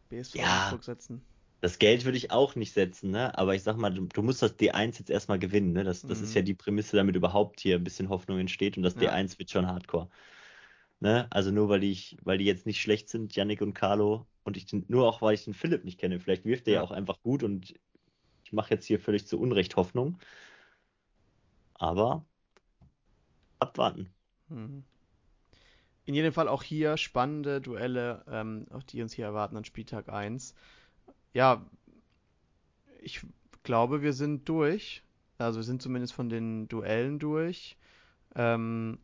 BSV 0.08 0.34
ja, 0.34 0.76
setzen. 0.80 1.22
Das 1.60 1.78
Geld 1.78 2.04
würde 2.04 2.18
ich 2.18 2.32
auch 2.32 2.56
nicht 2.56 2.72
setzen, 2.72 3.12
ne? 3.12 3.38
Aber 3.38 3.54
ich 3.54 3.62
sag 3.62 3.76
mal, 3.76 3.94
du, 3.94 4.06
du 4.06 4.22
musst 4.22 4.42
das 4.42 4.58
D1 4.58 4.98
jetzt 4.98 5.10
erstmal 5.10 5.38
gewinnen, 5.38 5.72
ne? 5.72 5.84
Das, 5.84 6.02
das 6.02 6.18
mhm. 6.18 6.24
ist 6.24 6.34
ja 6.34 6.42
die 6.42 6.54
Prämisse, 6.54 6.96
damit 6.96 7.14
überhaupt 7.14 7.60
hier 7.60 7.76
ein 7.76 7.84
bisschen 7.84 8.08
Hoffnung 8.08 8.40
entsteht 8.40 8.76
und 8.76 8.82
das 8.82 8.96
ja. 8.96 9.12
D1 9.12 9.38
wird 9.38 9.50
schon 9.50 9.68
hardcore. 9.68 10.08
Ne? 11.00 11.26
Also 11.30 11.50
nur 11.50 11.68
weil 11.68 11.84
ich, 11.84 12.16
weil 12.22 12.38
die 12.38 12.44
jetzt 12.44 12.66
nicht 12.66 12.80
schlecht 12.80 13.08
sind, 13.08 13.34
Yannick 13.34 13.60
und 13.60 13.74
Carlo, 13.74 14.26
und 14.46 14.56
ich 14.56 14.66
den, 14.66 14.84
nur 14.88 15.06
auch 15.08 15.20
weil 15.22 15.34
ich 15.34 15.44
den 15.44 15.54
Philipp 15.54 15.84
nicht 15.84 15.98
kenne. 15.98 16.20
Vielleicht 16.20 16.44
wirft 16.44 16.68
er 16.68 16.74
ja, 16.74 16.80
ja 16.80 16.84
auch 16.86 16.92
einfach 16.92 17.20
gut 17.20 17.42
und 17.42 17.74
ich 18.44 18.52
mache 18.52 18.72
jetzt 18.72 18.86
hier 18.86 19.00
völlig 19.00 19.26
zu 19.26 19.40
Unrecht 19.40 19.76
Hoffnung. 19.76 20.18
Aber 21.74 22.24
abwarten. 23.58 24.08
Mhm. 24.48 24.84
In 26.04 26.14
jedem 26.14 26.32
Fall 26.32 26.46
auch 26.46 26.62
hier 26.62 26.96
spannende 26.96 27.60
Duelle, 27.60 28.24
ähm, 28.28 28.66
auch 28.70 28.84
die 28.84 29.02
uns 29.02 29.12
hier 29.12 29.24
erwarten 29.24 29.56
an 29.56 29.64
Spieltag 29.64 30.08
1. 30.08 30.54
Ja, 31.34 31.68
ich 33.00 33.20
glaube, 33.64 34.02
wir 34.02 34.12
sind 34.12 34.48
durch. 34.48 35.02
Also 35.38 35.58
wir 35.58 35.64
sind 35.64 35.82
zumindest 35.82 36.12
von 36.12 36.28
den 36.28 36.68
Duellen 36.68 37.18
durch. 37.18 37.76
Ähm, 38.36 39.00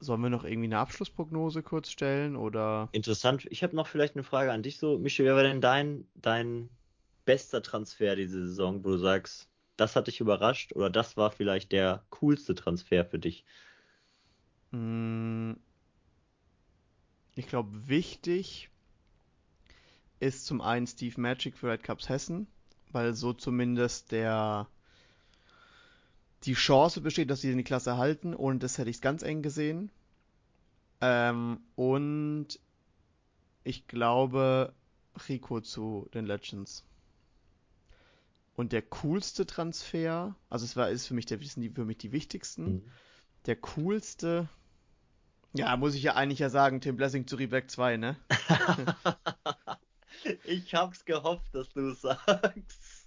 Sollen 0.00 0.20
wir 0.22 0.30
noch 0.30 0.44
irgendwie 0.44 0.68
eine 0.68 0.78
Abschlussprognose 0.78 1.62
kurz 1.62 1.90
stellen 1.90 2.36
oder? 2.36 2.88
Interessant. 2.92 3.46
Ich 3.50 3.62
habe 3.62 3.74
noch 3.74 3.88
vielleicht 3.88 4.14
eine 4.14 4.22
Frage 4.22 4.52
an 4.52 4.62
dich 4.62 4.78
so, 4.78 4.98
Michel, 4.98 5.26
wer 5.26 5.34
war 5.34 5.42
denn 5.42 5.60
dein, 5.60 6.06
dein 6.14 6.70
bester 7.24 7.62
Transfer 7.62 8.14
diese 8.14 8.46
Saison, 8.46 8.84
wo 8.84 8.90
du 8.90 8.98
sagst, 8.98 9.48
das 9.76 9.96
hat 9.96 10.06
dich 10.06 10.20
überrascht 10.20 10.72
oder 10.74 10.90
das 10.90 11.16
war 11.16 11.30
vielleicht 11.30 11.72
der 11.72 12.04
coolste 12.10 12.54
Transfer 12.54 13.04
für 13.04 13.18
dich? 13.18 13.44
Hm. 14.72 15.58
Ich 17.34 17.46
glaube, 17.46 17.88
wichtig 17.88 18.70
ist 20.20 20.46
zum 20.46 20.60
einen 20.60 20.86
Steve 20.86 21.20
Magic 21.20 21.56
für 21.56 21.70
Red 21.70 21.82
Cups 21.82 22.08
Hessen, 22.08 22.46
weil 22.90 23.14
so 23.14 23.32
zumindest 23.32 24.10
der 24.12 24.68
die 26.44 26.54
Chance 26.54 27.00
besteht, 27.00 27.30
dass 27.30 27.40
sie 27.40 27.50
in 27.50 27.58
die 27.58 27.64
Klasse 27.64 27.96
halten 27.96 28.34
und 28.34 28.62
das 28.62 28.78
hätte 28.78 28.90
ich 28.90 29.00
ganz 29.00 29.22
eng 29.22 29.42
gesehen. 29.42 29.90
Ähm, 31.00 31.60
und 31.76 32.58
ich 33.64 33.86
glaube 33.86 34.74
Rico 35.28 35.60
zu 35.60 36.08
den 36.14 36.26
Legends. 36.26 36.84
Und 38.54 38.72
der 38.72 38.82
coolste 38.82 39.46
Transfer, 39.46 40.34
also 40.50 40.64
es 40.64 40.76
war 40.76 40.90
ist 40.90 41.06
für 41.06 41.14
mich 41.14 41.26
der 41.26 41.38
sind 41.40 41.62
die 41.62 41.70
für 41.70 41.84
mich 41.84 41.98
die 41.98 42.12
wichtigsten. 42.12 42.64
Mhm. 42.64 42.82
Der 43.46 43.56
coolste, 43.56 44.48
ja, 45.52 45.76
muss 45.76 45.94
ich 45.94 46.02
ja 46.02 46.14
eigentlich 46.14 46.40
ja 46.40 46.50
sagen, 46.50 46.80
Tim 46.80 46.96
Blessing 46.96 47.26
zu 47.26 47.36
Reblack 47.36 47.70
2, 47.70 47.96
ne? 47.98 48.16
ich 50.44 50.74
hab's 50.74 51.04
gehofft, 51.04 51.54
dass 51.54 51.68
du 51.70 51.92
sagst. 51.94 52.97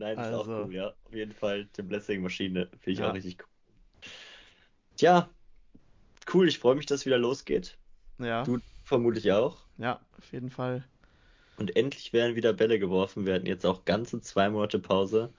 Nein, 0.00 0.18
ist 0.18 0.26
also, 0.26 0.54
auch 0.54 0.64
cool, 0.66 0.74
ja. 0.74 0.88
Auf 1.04 1.14
jeden 1.14 1.32
Fall 1.32 1.68
Tim 1.74 1.88
Blessing 1.88 2.22
Maschine. 2.22 2.68
Finde 2.80 2.90
ich 2.90 2.98
ja. 3.00 3.10
auch 3.10 3.14
richtig 3.14 3.36
cool. 3.40 4.10
Tja, 4.96 5.28
cool. 6.32 6.48
Ich 6.48 6.58
freue 6.58 6.74
mich, 6.74 6.86
dass 6.86 7.00
es 7.00 7.06
wieder 7.06 7.18
losgeht. 7.18 7.76
Ja. 8.18 8.42
Du 8.44 8.58
vermutlich 8.84 9.30
auch. 9.30 9.58
Ja, 9.76 10.00
auf 10.16 10.32
jeden 10.32 10.50
Fall. 10.50 10.84
Und 11.58 11.76
endlich 11.76 12.14
werden 12.14 12.34
wieder 12.34 12.54
Bälle 12.54 12.78
geworfen. 12.78 13.26
Wir 13.26 13.34
hatten 13.34 13.44
jetzt 13.44 13.66
auch 13.66 13.84
ganze 13.84 14.22
zwei 14.22 14.48
Monate 14.48 14.78
Pause. 14.78 15.34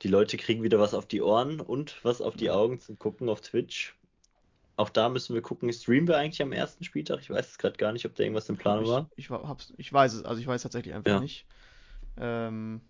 Die 0.00 0.08
Leute 0.08 0.38
kriegen 0.38 0.62
wieder 0.62 0.78
was 0.78 0.94
auf 0.94 1.06
die 1.06 1.20
Ohren 1.20 1.60
und 1.60 2.02
was 2.02 2.22
auf 2.22 2.34
die 2.34 2.50
Augen 2.50 2.80
zum 2.80 2.98
Gucken 2.98 3.28
auf 3.28 3.42
Twitch. 3.42 3.94
Auch 4.76 4.88
da 4.88 5.10
müssen 5.10 5.34
wir 5.34 5.42
gucken, 5.42 5.70
streamen 5.70 6.08
wir 6.08 6.16
eigentlich 6.16 6.40
am 6.40 6.52
ersten 6.52 6.82
Spieltag? 6.82 7.20
Ich 7.20 7.28
weiß 7.28 7.50
es 7.50 7.58
gerade 7.58 7.76
gar 7.76 7.92
nicht, 7.92 8.06
ob 8.06 8.14
da 8.14 8.22
irgendwas 8.22 8.48
im 8.48 8.56
Plan 8.56 8.82
ich, 8.82 8.88
war. 8.88 9.10
Ich, 9.16 9.28
hab's, 9.28 9.74
ich 9.76 9.92
weiß 9.92 10.14
es, 10.14 10.24
also 10.24 10.40
ich 10.40 10.46
weiß 10.46 10.62
tatsächlich 10.62 10.94
einfach 10.94 11.12
ja. 11.12 11.20
nicht. 11.20 11.44
Ähm, 12.16 12.80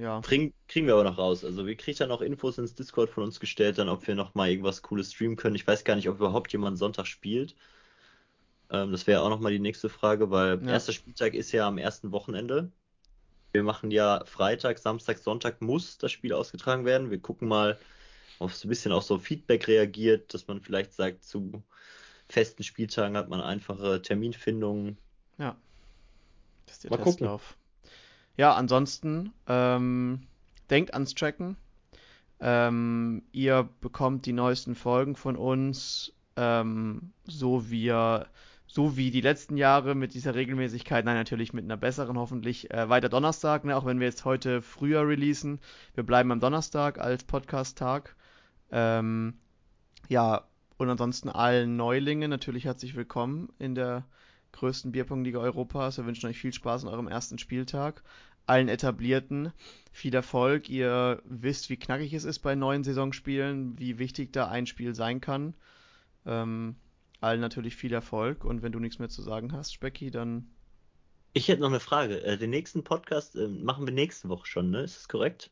ja. 0.00 0.20
Kriegen, 0.22 0.54
kriegen 0.66 0.86
wir 0.86 0.94
aber 0.94 1.04
noch 1.04 1.18
raus. 1.18 1.44
Also 1.44 1.66
wir 1.66 1.76
kriegen 1.76 1.98
dann 1.98 2.10
auch 2.10 2.22
Infos 2.22 2.56
ins 2.56 2.74
Discord 2.74 3.10
von 3.10 3.22
uns 3.22 3.38
gestellt, 3.38 3.76
dann 3.76 3.90
ob 3.90 4.06
wir 4.06 4.14
noch 4.14 4.34
mal 4.34 4.48
irgendwas 4.48 4.80
Cooles 4.80 5.12
streamen 5.12 5.36
können. 5.36 5.56
Ich 5.56 5.66
weiß 5.66 5.84
gar 5.84 5.94
nicht, 5.94 6.08
ob 6.08 6.16
überhaupt 6.16 6.52
jemand 6.52 6.78
Sonntag 6.78 7.06
spielt. 7.06 7.54
Ähm, 8.70 8.92
das 8.92 9.06
wäre 9.06 9.20
auch 9.20 9.28
noch 9.28 9.40
mal 9.40 9.52
die 9.52 9.58
nächste 9.58 9.90
Frage, 9.90 10.30
weil 10.30 10.62
ja. 10.64 10.72
erster 10.72 10.94
Spieltag 10.94 11.34
ist 11.34 11.52
ja 11.52 11.68
am 11.68 11.76
ersten 11.76 12.12
Wochenende. 12.12 12.72
Wir 13.52 13.62
machen 13.62 13.90
ja 13.90 14.24
Freitag, 14.24 14.78
Samstag, 14.78 15.18
Sonntag 15.18 15.60
muss 15.60 15.98
das 15.98 16.12
Spiel 16.12 16.32
ausgetragen 16.32 16.86
werden. 16.86 17.10
Wir 17.10 17.18
gucken 17.18 17.48
mal, 17.48 17.78
ob 18.38 18.52
es 18.52 18.64
ein 18.64 18.68
bisschen 18.70 18.92
auch 18.92 19.02
so 19.02 19.18
Feedback 19.18 19.68
reagiert, 19.68 20.32
dass 20.32 20.46
man 20.46 20.62
vielleicht 20.62 20.94
sagt, 20.94 21.24
zu 21.24 21.62
festen 22.30 22.62
Spieltagen 22.62 23.18
hat 23.18 23.28
man 23.28 23.42
einfache 23.42 24.00
Terminfindungen. 24.00 24.96
Ja. 25.36 25.56
Das 26.64 26.76
ist 26.76 26.84
der 26.84 26.90
mal 26.92 27.04
Testlauf. 27.04 27.42
Gucken. 27.42 27.59
Ja, 28.36 28.54
ansonsten 28.54 29.32
ähm, 29.46 30.22
denkt 30.70 30.94
ans 30.94 31.14
Tracken. 31.14 31.56
Ähm, 32.40 33.22
ihr 33.32 33.68
bekommt 33.80 34.24
die 34.26 34.32
neuesten 34.32 34.74
Folgen 34.74 35.14
von 35.14 35.36
uns, 35.36 36.12
ähm, 36.36 37.12
so 37.24 37.70
wie 37.70 37.90
so 38.72 38.96
wie 38.96 39.10
die 39.10 39.20
letzten 39.20 39.56
Jahre 39.56 39.96
mit 39.96 40.14
dieser 40.14 40.36
Regelmäßigkeit, 40.36 41.04
nein, 41.04 41.16
natürlich 41.16 41.52
mit 41.52 41.64
einer 41.64 41.76
besseren 41.76 42.16
hoffentlich, 42.16 42.70
äh, 42.70 42.88
weiter 42.88 43.08
Donnerstag, 43.08 43.64
ne, 43.64 43.76
auch 43.76 43.84
wenn 43.84 43.98
wir 43.98 44.06
jetzt 44.06 44.24
heute 44.24 44.62
früher 44.62 45.08
releasen. 45.08 45.58
Wir 45.94 46.04
bleiben 46.04 46.30
am 46.30 46.38
Donnerstag 46.38 47.00
als 47.00 47.24
Podcast-Tag. 47.24 48.14
Ähm, 48.70 49.34
ja, 50.08 50.44
und 50.76 50.88
ansonsten 50.88 51.28
allen 51.28 51.76
Neulingen 51.76 52.30
natürlich 52.30 52.64
herzlich 52.64 52.94
willkommen 52.94 53.48
in 53.58 53.74
der 53.74 54.04
größten 54.52 54.92
Bierpunktliga 54.92 55.38
Europas. 55.38 55.98
Wir 55.98 56.06
wünschen 56.06 56.28
euch 56.28 56.38
viel 56.38 56.52
Spaß 56.52 56.84
an 56.84 56.90
eurem 56.90 57.08
ersten 57.08 57.38
Spieltag. 57.38 58.02
Allen 58.46 58.68
Etablierten 58.68 59.52
viel 59.92 60.14
Erfolg. 60.14 60.68
Ihr 60.68 61.22
wisst, 61.24 61.70
wie 61.70 61.76
knackig 61.76 62.12
es 62.14 62.24
ist 62.24 62.40
bei 62.40 62.54
neuen 62.54 62.84
Saisonspielen, 62.84 63.78
wie 63.78 63.98
wichtig 63.98 64.32
da 64.32 64.48
ein 64.48 64.66
Spiel 64.66 64.94
sein 64.94 65.20
kann. 65.20 65.54
Ähm, 66.26 66.76
allen 67.20 67.40
natürlich 67.40 67.76
viel 67.76 67.92
Erfolg. 67.92 68.44
Und 68.44 68.62
wenn 68.62 68.72
du 68.72 68.80
nichts 68.80 68.98
mehr 68.98 69.08
zu 69.08 69.22
sagen 69.22 69.52
hast, 69.52 69.72
Specki, 69.72 70.10
dann. 70.10 70.50
Ich 71.32 71.48
hätte 71.48 71.60
noch 71.60 71.68
eine 71.68 71.80
Frage. 71.80 72.22
Äh, 72.22 72.38
den 72.38 72.50
nächsten 72.50 72.82
Podcast 72.82 73.36
äh, 73.36 73.46
machen 73.46 73.86
wir 73.86 73.94
nächste 73.94 74.28
Woche 74.28 74.46
schon, 74.46 74.70
ne? 74.70 74.82
Ist 74.82 74.96
das 74.96 75.08
korrekt? 75.08 75.50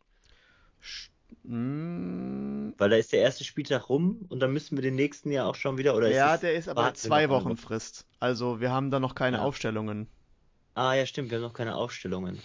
Mm. 1.42 2.72
Weil 2.78 2.90
da 2.90 2.96
ist 2.96 3.12
der 3.12 3.20
erste 3.20 3.44
Spieltag 3.44 3.88
rum 3.88 4.26
und 4.28 4.40
dann 4.40 4.52
müssen 4.52 4.76
wir 4.76 4.82
den 4.82 4.94
nächsten 4.94 5.32
Jahr 5.32 5.48
auch 5.48 5.54
schon 5.54 5.78
wieder, 5.78 5.96
oder 5.96 6.10
Ja, 6.10 6.36
der 6.36 6.54
ist 6.54 6.68
aber 6.68 6.94
zwei 6.94 7.28
Wochen 7.28 7.56
Frist. 7.56 8.06
Also 8.20 8.60
wir 8.60 8.70
haben 8.70 8.90
da 8.90 9.00
noch 9.00 9.14
keine 9.14 9.38
ja. 9.38 9.42
Aufstellungen. 9.42 10.08
Ah 10.74 10.94
ja, 10.94 11.06
stimmt, 11.06 11.30
wir 11.30 11.38
haben 11.38 11.42
noch 11.42 11.54
keine 11.54 11.74
Aufstellungen. 11.74 12.40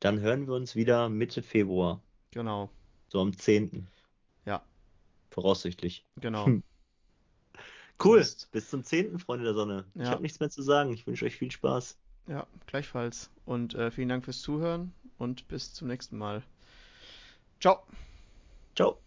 Dann 0.00 0.20
hören 0.20 0.46
wir 0.46 0.54
uns 0.54 0.74
wieder 0.74 1.08
Mitte 1.08 1.42
Februar. 1.42 2.00
Genau. 2.32 2.70
So 3.08 3.20
am 3.20 3.36
10. 3.36 3.86
Ja. 4.46 4.64
Voraussichtlich. 5.30 6.06
Genau. 6.20 6.46
cool. 8.04 8.26
Bis 8.52 8.70
zum 8.70 8.84
10. 8.84 9.18
Freunde 9.18 9.44
der 9.44 9.54
Sonne. 9.54 9.84
Ja. 9.94 10.02
Ich 10.02 10.08
habe 10.08 10.22
nichts 10.22 10.40
mehr 10.40 10.50
zu 10.50 10.62
sagen. 10.62 10.92
Ich 10.92 11.06
wünsche 11.06 11.26
euch 11.26 11.36
viel 11.36 11.50
Spaß. 11.50 11.98
Ja, 12.26 12.46
gleichfalls. 12.66 13.30
Und 13.44 13.74
äh, 13.74 13.90
vielen 13.90 14.08
Dank 14.08 14.24
fürs 14.24 14.40
Zuhören 14.40 14.92
und 15.18 15.46
bis 15.48 15.74
zum 15.74 15.88
nächsten 15.88 16.16
Mal. 16.16 16.42
Ciao. 17.62 17.86
Ciao. 18.74 18.98